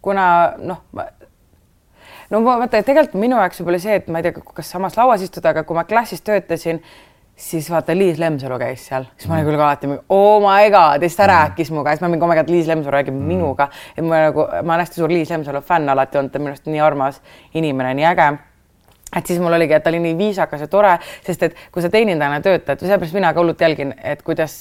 kuna 0.01 0.53
noh, 0.57 0.81
no 2.29 2.43
vaata, 2.45 2.81
tegelikult 2.81 3.19
minu 3.21 3.37
jaoks 3.39 3.61
võib-olla 3.61 3.79
see, 3.81 3.95
et 4.01 4.09
ma 4.11 4.21
ei 4.21 4.27
tea, 4.27 4.43
kas 4.55 4.71
samas 4.73 4.97
lauas 4.97 5.23
istuda, 5.25 5.53
aga 5.53 5.63
kui 5.67 5.77
ma 5.77 5.85
klassis 5.87 6.23
töötasin, 6.25 6.81
siis 7.41 7.69
vaata 7.71 7.95
Liis 7.97 8.19
Lemsalu 8.21 8.59
käis 8.61 8.83
seal, 8.89 9.07
siis 9.17 9.29
ma 9.29 9.39
olin 9.39 9.49
küll 9.49 9.59
ka 9.59 9.65
alati 9.69 9.89
mingi 9.89 10.03
oh 10.13 10.37
my 10.43 10.69
god 10.73 11.01
ja 11.01 11.09
siis 11.09 11.17
ta 11.17 11.27
rääkis 11.31 11.71
minuga 11.73 11.95
siis 11.95 12.03
ma 12.03 12.11
mingi 12.11 12.25
oh 12.25 12.29
my 12.29 12.37
god, 12.37 12.53
Liis 12.53 12.69
Lemsalu 12.69 12.93
räägib 12.93 13.17
minuga, 13.17 13.67
et 13.95 14.05
ma 14.05 14.27
nagu, 14.27 14.45
ma 14.61 14.75
olen 14.75 14.85
hästi 14.85 15.01
suur 15.01 15.11
Liis 15.11 15.33
Lemsalu 15.33 15.63
fänn 15.65 15.89
alati 15.89 16.21
olnud, 16.21 16.31
ta 16.31 16.39
on 16.39 16.45
minu 16.45 16.53
arust 16.53 16.69
nii 16.69 16.85
armas 16.85 17.21
inimene, 17.57 17.93
nii 17.97 18.09
äge. 18.13 18.31
Et 19.11 19.27
siis 19.27 19.41
mul 19.43 19.51
oligi, 19.51 19.73
et 19.75 19.83
ta 19.83 19.91
oli 19.91 19.99
nii 19.99 20.13
viisakas 20.15 20.61
ja 20.63 20.67
tore, 20.71 20.91
sest 21.25 21.41
et 21.43 21.57
kui 21.73 21.83
sa 21.83 21.89
teenindajana 21.91 22.39
töötad, 22.45 22.79
sellepärast 22.79 23.17
mina 23.17 23.33
ka 23.35 23.41
hullult 23.41 23.59
jälgin, 23.59 23.91
et 24.07 24.21
kuidas, 24.23 24.53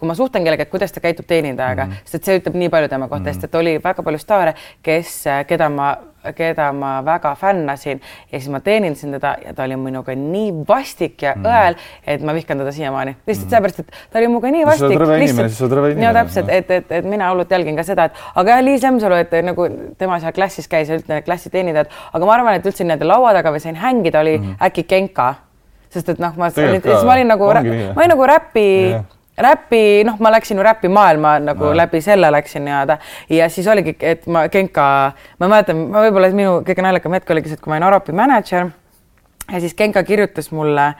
kui 0.00 0.10
ma 0.10 0.16
suhtlen 0.18 0.42
kellegagi, 0.42 0.66
et 0.66 0.72
kuidas 0.72 0.94
ta 0.96 1.02
käitub 1.04 1.28
teenindajaga. 1.30 1.84
Mm, 1.84 1.92
-hmm. 1.92 2.08
sest 2.08 2.14
et 2.14 2.24
see 2.24 2.40
ütleb 2.40 2.58
nii 2.58 2.72
palju 2.74 2.88
tema 2.88 3.06
kohta 3.08 3.20
mm, 3.22 3.30
-hmm. 3.30 3.34
sest 3.34 3.44
et 3.44 3.54
oli 3.54 3.78
väga 3.84 4.02
palju 4.02 4.18
staare, 4.18 4.54
kes, 4.82 5.24
keda 5.46 5.68
ma, 5.68 5.96
keda 6.36 6.70
ma 6.72 6.96
väga 7.04 7.34
fännasin. 7.38 8.00
Ja 8.32 8.38
siis 8.38 8.50
ma 8.52 8.60
teenindasin 8.64 9.12
teda 9.16 9.36
ja 9.44 9.54
ta 9.54 9.64
oli 9.64 9.76
minuga 9.76 10.14
nii 10.18 10.52
vastik 10.68 11.22
ja 11.22 11.34
mm 11.36 11.44
õel, 11.44 11.76
et 12.06 12.22
ma 12.24 12.32
vihkan 12.34 12.58
teda 12.58 12.72
siiamaani. 12.72 13.16
Lihtsalt 13.26 13.50
sellepärast, 13.50 13.80
et 13.80 13.98
ta 14.10 14.18
oli 14.18 14.28
minuga 14.32 14.50
nii 14.50 14.64
No 14.64 14.76
sa 14.76 14.86
oled 14.86 14.94
vastik. 14.94 15.02
rõve 15.02 15.18
inimene, 15.20 15.48
siis 15.48 15.58
sa 15.58 15.66
oled 15.66 15.76
rõve 15.78 15.90
ja 15.90 15.96
inimene, 15.96 16.14
täpselt, 16.20 16.46
noh. 16.46 16.54
et, 16.54 16.70
et, 16.70 16.92
et 16.98 17.08
mina 17.08 17.30
hullult 17.30 17.50
jälgin 17.52 17.76
ka 17.76 17.84
seda, 17.86 18.08
et 18.08 18.22
aga 18.34 18.56
jah, 18.56 18.62
Liis 18.64 18.82
Lemsalu, 18.86 19.18
et 19.20 19.34
nagu 19.44 19.68
tema 19.98 20.20
seal 20.22 20.32
klassis 20.36 20.68
käis 20.70 20.88
ja 20.88 20.98
üldse 20.98 21.12
need 21.12 21.26
klassiteenindajad, 21.26 21.92
aga 22.12 22.28
ma 22.30 22.36
arvan, 22.38 22.60
et 22.60 22.68
üldse 22.70 22.86
nii-öelda 22.86 23.10
laua 23.10 23.34
taga 23.36 23.52
või 23.54 23.64
sain 23.64 23.76
hängida, 23.80 24.24
oli 24.24 24.38
mm 24.38 24.62
äkki 24.64 24.86
Genka, 24.88 25.34
sest 25.92 26.08
et 26.14 26.22
noh, 26.22 26.32
ma 26.40 26.48
siis 26.54 27.04
ma 27.04 27.16
olin 27.16 27.28
nagu, 27.28 27.50
ma 27.50 28.00
olin 28.00 28.14
nagu 28.14 28.26
räpi 28.30 28.68
Jah. 28.94 29.04
räpi, 29.38 30.04
noh, 30.06 30.18
ma 30.22 30.30
läksin 30.30 30.58
ju 30.58 30.62
räpimaailma 30.62 31.38
nagu 31.42 31.72
ja. 31.72 31.76
läbi 31.76 32.00
selle 32.00 32.30
läksin 32.32 32.64
nii-öelda 32.64 32.98
ja 33.30 33.48
siis 33.50 33.66
oligi, 33.68 33.96
et 34.00 34.26
ma 34.26 34.46
Genka, 34.48 34.86
ma 35.40 35.48
mäletan, 35.50 35.84
ma 35.90 36.04
võib-olla 36.06 36.30
minu 36.36 36.56
kõige 36.66 36.84
naljakam 36.86 37.16
hetk 37.18 37.34
oligi 37.34 37.50
see, 37.50 37.58
et 37.58 37.64
kui 37.64 37.72
ma 37.72 37.78
olin 37.78 37.88
Aropi 37.88 38.14
mänedžer 38.14 38.70
ja 39.50 39.60
siis 39.60 39.74
Genka 39.74 40.04
kirjutas 40.06 40.52
mulle, 40.54 40.92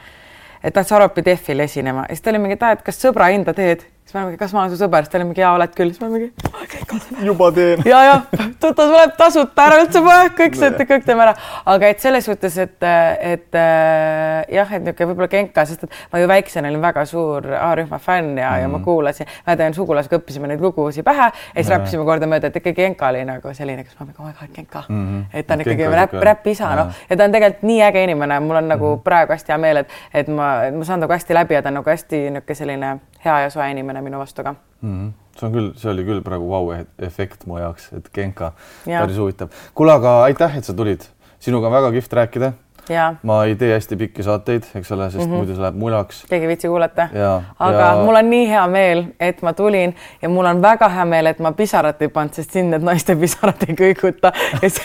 et 0.63 0.73
tahtis 0.75 0.95
Aropi 0.97 1.23
Defil 1.25 1.63
esinema 1.63 2.07
ja 2.09 2.15
siis 2.15 2.25
ta 2.25 2.33
oli 2.33 2.43
mingi, 2.43 2.59
et 2.59 2.65
aa, 2.67 2.75
et 2.75 2.83
kas 2.85 2.99
sõbra 2.99 3.31
hinda 3.31 3.55
teed, 3.55 3.87
siis 4.05 4.13
ma 4.13 4.27
olin, 4.27 4.37
kas 4.37 4.53
ma 4.53 4.61
olen 4.61 4.73
su 4.73 4.77
sõber, 4.77 5.05
siis 5.05 5.11
ta 5.11 5.17
oli 5.17 5.25
mingi 5.31 5.41
jaa, 5.41 5.51
oled 5.57 5.71
küll, 5.73 5.89
siis 5.89 6.01
ma 6.01 6.07
olin 6.07 6.19
mingi 6.19 6.67
Genka 6.69 6.97
sõber 7.01 7.25
juba 7.25 7.47
teen. 7.55 7.81
ja, 7.89 8.01
ja 8.05 8.15
ta 8.61 8.69
tuleb 8.77 9.15
tasuta 9.17 9.65
ära 9.65 9.79
üldse 9.81 10.01
vaja, 10.05 10.27
kõik 10.37 10.57
see, 10.59 10.85
kõik 10.91 11.07
teeme 11.07 11.25
ära, 11.25 11.33
aga 11.73 11.89
et 11.89 12.03
selles 12.03 12.27
suhtes, 12.29 12.57
et, 12.61 12.77
et 12.85 13.57
äh, 13.57 14.43
jah, 14.53 14.69
et 14.77 14.85
niisugune 14.85 15.09
võib-olla 15.11 15.29
Genka, 15.31 15.65
sest 15.65 15.87
et 15.87 15.97
ma 16.13 16.21
ju 16.21 16.29
väiksena 16.29 16.69
olin 16.69 16.85
väga 16.85 17.05
suur 17.09 17.49
A-rühma 17.57 17.97
fänn 18.01 18.37
ja 18.37 18.51
mm, 18.51 18.55
-hmm. 18.55 18.61
ja 18.61 18.67
ma 18.75 18.79
kuulasin, 18.85 19.31
mäletan 19.47 19.73
sugulasega 19.73 20.19
õppisime 20.21 20.51
neid 20.53 20.61
lugusid 20.61 21.05
pähe 21.05 21.31
ja 21.31 21.55
siis 21.55 21.73
räppisime 21.73 22.05
kordamööda, 22.05 22.53
et 22.53 22.61
ikkagi 22.61 22.83
Genka 22.83 23.09
oli 23.09 23.25
nagu 23.25 23.53
selline, 23.53 23.83
kes 23.83 23.97
ma 23.99 24.05
mingi, 24.05 24.21
oh 24.21 24.29
my 24.29 24.33
god, 24.39 24.53
Genka 24.55 24.83
mm. 24.89 25.01
-hmm. 25.01 25.25
et 25.33 25.47
ta 25.47 25.57
on 25.57 25.65
ikkagi 25.65 25.89
räpp, 25.95 26.13
räpisa, 26.29 26.75
noh 26.75 26.93
ja 27.09 27.17
ta 27.17 27.23
on 27.23 27.31
tegelikult 27.31 27.63
nii 27.63 27.81
äge 27.89 28.03
inimene, 28.03 28.39
mul 28.39 28.61
on 28.61 28.67
nagu 28.67 28.85
mm 28.85 28.99
-hmm. 28.99 29.03
praegu 29.03 29.33
hästi 29.33 29.51
hea 29.51 29.57
meel, 29.57 29.77
et, 29.77 29.89
et 30.13 30.27
ma, 30.27 30.53
ma 30.77 30.83
saan 30.83 30.99
nagu 30.99 31.13
hästi 31.13 31.33
läbi 31.33 31.53
ja 31.53 31.61
ta 31.61 31.69
on 31.69 31.81
nagu 31.81 31.89
hästi 31.89 32.29
niisugune 32.29 32.55
selline 32.55 32.97
hea 33.25 33.39
ja 33.39 33.49
soe 33.49 33.71
inimene 33.71 33.94
minu 34.01 34.19
vastu 34.19 34.43
ka. 34.43 34.55
mm. 34.81 34.89
-hmm. 34.89 35.11
see 35.39 35.47
on 35.47 35.53
küll, 35.53 35.71
see 35.77 35.91
oli 35.91 36.03
küll 36.03 36.21
praegu 36.23 36.49
vau-efekt 36.49 37.45
mu 37.45 37.57
jaoks, 37.59 37.93
et 37.93 38.09
Genka, 38.13 38.51
Jaa. 38.85 39.01
päris 39.01 39.17
huvitav. 39.17 39.49
kuule, 39.73 39.91
aga 39.91 40.21
aitäh, 40.23 40.57
et 40.57 40.63
sa 40.63 40.73
tulid, 40.73 41.01
sinuga 41.39 41.67
on 41.67 41.73
väga 41.73 41.91
kihvt 41.91 42.13
rääkida. 42.13 42.51
ja 42.89 43.15
ma 43.23 43.43
ei 43.45 43.55
tee 43.55 43.73
hästi 43.73 43.95
pikki 43.95 44.23
saateid, 44.23 44.63
eks 44.75 44.91
ole, 44.91 45.09
sest 45.11 45.25
mm. 45.25 45.31
-hmm. 45.31 45.35
muidu 45.35 45.55
see 45.55 45.61
läheb 45.61 45.75
mulaks. 45.75 46.25
keegi 46.29 46.43
ei 46.43 46.47
viitsi 46.47 46.67
kuulata. 46.67 47.09
ja, 47.13 47.41
aga 47.59 47.79
ja... 47.79 47.95
mul 48.03 48.15
on 48.15 48.29
nii 48.29 48.49
hea 48.49 48.67
meel, 48.67 49.05
et 49.19 49.41
ma 49.41 49.53
tulin 49.53 49.95
ja 50.21 50.29
mul 50.29 50.45
on 50.45 50.61
väga 50.61 50.89
hea 50.89 51.05
meel, 51.05 51.25
et 51.25 51.39
ma 51.39 51.51
pisarat 51.51 52.01
ei 52.01 52.07
pannud, 52.07 52.33
sest 52.33 52.51
sind 52.51 52.69
need 52.69 52.81
naiste 52.83 53.15
pisarad 53.15 53.67
ei 53.67 53.75
kõiguta. 53.75 54.31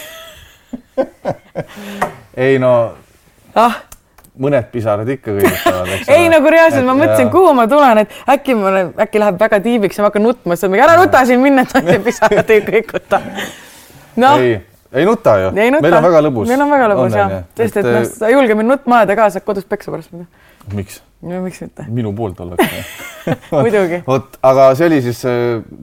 ei 2.36 2.58
no 2.58 2.92
ah, 3.54 3.82
mõned 4.40 4.70
pisarad 4.72 5.08
ikka 5.16 5.34
kõigutavad, 5.36 5.92
eks 5.96 6.10
ei 6.14 6.30
nagu 6.32 6.52
reaalselt, 6.52 6.86
ma 6.86 6.96
mõtlesin, 6.98 7.30
kuhu 7.32 7.52
ma 7.56 7.66
tulen, 7.70 8.02
et 8.04 8.16
äkki 8.34 8.56
ma 8.58 8.70
olen, 8.70 8.90
äkki 9.04 9.22
läheb 9.22 9.42
väga 9.42 9.60
tiibiks 9.66 10.00
ja 10.00 10.04
ma 10.04 10.10
hakkan 10.10 10.26
nutma, 10.28 10.56
siis 10.56 10.72
mingi 10.72 10.86
ära 10.86 10.96
nuta 11.00 11.22
siin 11.28 11.42
minna, 11.44 11.66
et 11.66 11.76
naiste 11.76 11.98
pisarad 12.06 12.54
ei 12.56 12.64
kõiguta. 12.66 13.20
noh, 14.20 14.40
ei, 14.40 14.56
ei 14.92 15.06
nuta 15.08 15.36
ju. 15.44 15.52
meil 15.56 15.76
on 15.76 16.08
väga 16.08 16.24
lõbus. 16.28 16.48
meil 16.48 16.64
on 16.64 16.74
väga 16.76 16.90
lõbus 16.94 17.20
jah, 17.20 17.36
sest 17.60 17.82
et 17.82 17.90
noh, 17.90 18.08
sa 18.08 18.30
ei 18.30 18.38
julge 18.38 18.56
mind 18.58 18.76
nutma 18.76 19.02
ajada 19.02 19.18
ka, 19.20 19.30
saad 19.36 19.46
kodus 19.46 19.68
peksa 19.68 19.92
pärast. 19.92 20.14
miks? 20.72 21.02
no 21.20 21.42
miks 21.44 21.60
mitte 21.60 21.84
minu 21.92 22.12
poolt 22.16 22.40
ollakse 22.40 22.84
muidugi. 23.52 24.00
vot, 24.06 24.38
aga 24.46 24.70
see 24.78 24.88
oli 24.88 25.02
siis, 25.04 25.20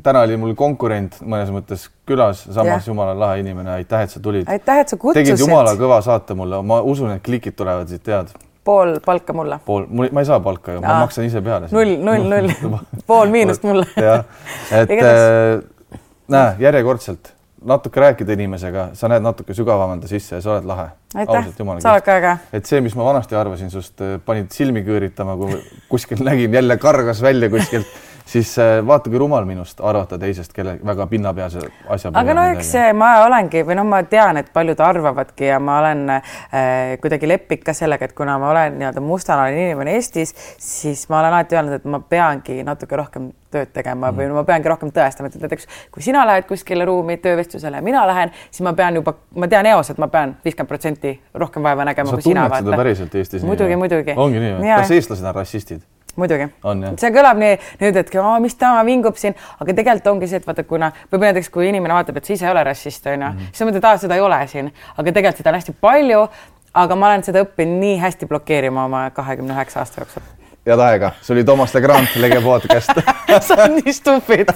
täna 0.03 0.23
oli 0.25 0.39
mul 0.41 0.55
konkurent 0.57 1.19
mõnes 1.21 1.51
mõttes 1.53 1.87
külas, 2.07 2.43
samas 2.47 2.71
yeah. 2.71 2.87
jumala 2.89 3.13
lahe 3.17 3.41
inimene, 3.43 3.75
aitäh, 3.77 4.07
et 4.07 4.13
sa 4.13 4.21
tulid. 4.23 4.47
aitäh, 4.49 4.81
et 4.81 4.93
sa 4.93 4.97
kutsusid. 4.97 5.27
tegid 5.27 5.45
jumala 5.45 5.75
kõva 5.79 5.99
saate 6.05 6.37
mulle, 6.37 6.61
ma 6.65 6.79
usun, 6.81 7.13
et 7.17 7.23
klikid 7.25 7.57
tulevad 7.59 7.89
siit, 7.91 8.03
tead. 8.05 8.31
Pool 8.67 8.97
palka 9.05 9.35
mulle. 9.37 9.61
pool, 9.65 9.87
mul, 9.89 10.11
ma 10.11 10.23
ei 10.23 10.29
saa 10.29 10.41
palka 10.43 10.75
ju, 10.75 10.83
ma 10.83 10.99
maksan 11.05 11.29
ise 11.29 11.41
peale. 11.45 11.71
null, 11.71 11.95
null, 12.03 12.27
null, 12.33 12.77
pool 13.07 13.33
miinust 13.33 13.65
mulle. 13.67 13.87
jah, 13.95 14.27
et 14.75 14.93
äh, 14.99 15.57
näe, 16.33 16.53
järjekordselt 16.67 17.33
natuke 17.67 17.99
rääkida 17.99 18.35
inimesega, 18.37 18.89
sa 18.93 19.09
näed 19.11 19.23
natuke 19.25 19.55
sügavamalt 19.57 20.05
sisse 20.09 20.37
ja 20.37 20.41
sa 20.43 20.53
oled 20.55 20.67
lahe. 20.69 20.89
aitäh, 21.15 21.47
sa 21.57 21.93
oled 21.93 22.05
ka 22.05 22.17
äge. 22.19 22.33
et 22.53 22.69
see, 22.69 22.81
mis 22.85 22.95
ma 22.95 23.07
vanasti 23.07 23.37
arvasin 23.39 23.71
sust, 23.73 24.03
panid 24.25 24.51
silmi 24.53 24.83
kõõritama, 24.85 25.37
kui 25.39 25.57
kuskil 25.89 26.21
nägin 26.27 26.53
jälle 26.53 26.77
kargas 26.81 27.21
välja 27.23 27.49
kuskilt 27.53 27.89
siis 28.27 28.53
äh, 28.59 28.77
vaata, 28.87 29.09
kui 29.09 29.19
rumal 29.19 29.45
minust 29.47 29.81
arvata 29.83 30.19
teisest, 30.19 30.53
kelle 30.55 30.77
väga 30.85 31.07
pinnapealse 31.07 31.63
asja 31.93 32.11
aga 32.13 32.35
no 32.35 32.45
eks 32.53 32.73
ma 32.97 33.11
olengi 33.25 33.63
või 33.67 33.77
noh, 33.79 33.87
ma 33.87 34.01
tean, 34.09 34.41
et 34.41 34.51
paljud 34.53 34.79
arvavadki 34.83 35.49
ja 35.51 35.59
ma 35.63 35.79
olen 35.81 36.05
äh, 36.17 36.93
kuidagi 37.01 37.29
lepik 37.29 37.65
ka 37.67 37.75
sellega, 37.77 38.09
et 38.09 38.15
kuna 38.17 38.37
ma 38.41 38.51
olen 38.51 38.77
nii-öelda 38.81 39.03
mustanahaline 39.03 39.71
inimene 39.71 39.97
Eestis, 39.97 40.35
siis 40.61 41.07
ma 41.11 41.21
olen 41.21 41.33
alati 41.33 41.57
öelnud, 41.57 41.79
et 41.79 41.89
ma 41.89 42.01
peangi 42.03 42.61
natuke 42.67 42.99
rohkem 42.99 43.31
tööd 43.51 43.71
tegema 43.73 44.11
mm. 44.11 44.19
või 44.19 44.29
no 44.29 44.37
ma 44.39 44.43
peangi 44.47 44.71
rohkem 44.71 44.91
tõestama, 44.93 45.31
et 45.31 45.39
näiteks 45.41 45.67
kui 45.93 46.03
sina 46.03 46.25
lähed 46.27 46.47
kuskile 46.49 46.85
ruumi 46.87 47.17
töövestlusele, 47.23 47.81
mina 47.85 48.03
lähen, 48.09 48.33
siis 48.49 48.65
ma 48.67 48.73
pean 48.77 48.99
juba, 48.99 49.15
ma 49.39 49.47
tean 49.51 49.69
eos, 49.71 49.91
et 49.93 50.01
ma 50.03 50.11
pean 50.11 50.35
viiskümmend 50.43 50.71
protsenti 50.71 51.15
rohkem 51.33 51.63
vaeva 51.63 51.87
nägema 51.87 52.11
sa 52.11 52.19
kui 52.19 52.29
sina. 52.29 52.47
tunned 52.47 52.67
seda 52.67 52.81
päriselt 52.83 53.15
Eestis? 53.15 53.45
muidugi, 53.47 53.79
muidugi. 53.79 54.17
ongi 54.17 54.43
nii 54.43 54.57
või? 54.57 54.73
kas 54.75 54.97
eestlased 54.97 55.29
on 55.29 55.39
rassistid? 55.39 55.85
Muidugi. 56.17 56.49
see 56.99 57.11
kõlab 57.13 57.39
nii 57.41 57.57
nüüd, 57.81 57.99
et 58.01 58.13
mis 58.43 58.57
ta 58.59 58.73
vingub 58.87 59.17
siin, 59.19 59.35
aga 59.61 59.75
tegelikult 59.79 60.11
ongi 60.13 60.29
see, 60.29 60.41
et 60.41 60.47
vaata, 60.47 60.65
kuna 60.67 60.91
võib-olla 61.07 61.31
näiteks 61.31 61.51
kui 61.53 61.69
inimene 61.69 61.97
vaatab, 61.97 62.17
et 62.17 62.29
sa 62.29 62.33
ise 62.33 62.47
ei 62.47 62.51
ole 62.51 62.63
rassist, 62.67 63.05
onju 63.07 63.27
-hmm., 63.27 63.51
siis 63.51 63.67
mõtled, 63.67 63.83
et 63.93 64.01
seda 64.01 64.15
ei 64.15 64.25
ole 64.25 64.39
siin, 64.47 64.71
aga 64.97 65.11
tegelikult 65.11 65.43
seda 65.43 65.53
on 65.53 65.59
hästi 65.61 65.75
palju. 65.81 66.27
aga 66.77 66.95
ma 66.95 67.07
olen 67.07 67.23
seda 67.23 67.41
õppinud 67.41 67.79
nii 67.81 67.97
hästi 67.97 68.25
blokeerima 68.25 68.83
oma 68.85 69.09
kahekümne 69.09 69.53
üheksa 69.53 69.79
aasta 69.79 70.01
jooksul. 70.01 70.21
head 70.67 70.79
aega, 70.79 71.11
see 71.21 71.33
oli 71.33 71.43
Toomas 71.43 71.73
Legrand, 71.73 72.07
Lege 72.15 72.41
podcast 72.41 72.93
sa 73.47 73.53
oled 73.55 73.81
nii 73.83 73.93
stupid. 73.93 74.53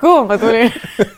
kuhu 0.00 0.24
ma 0.24 0.38
tulin 0.38 0.72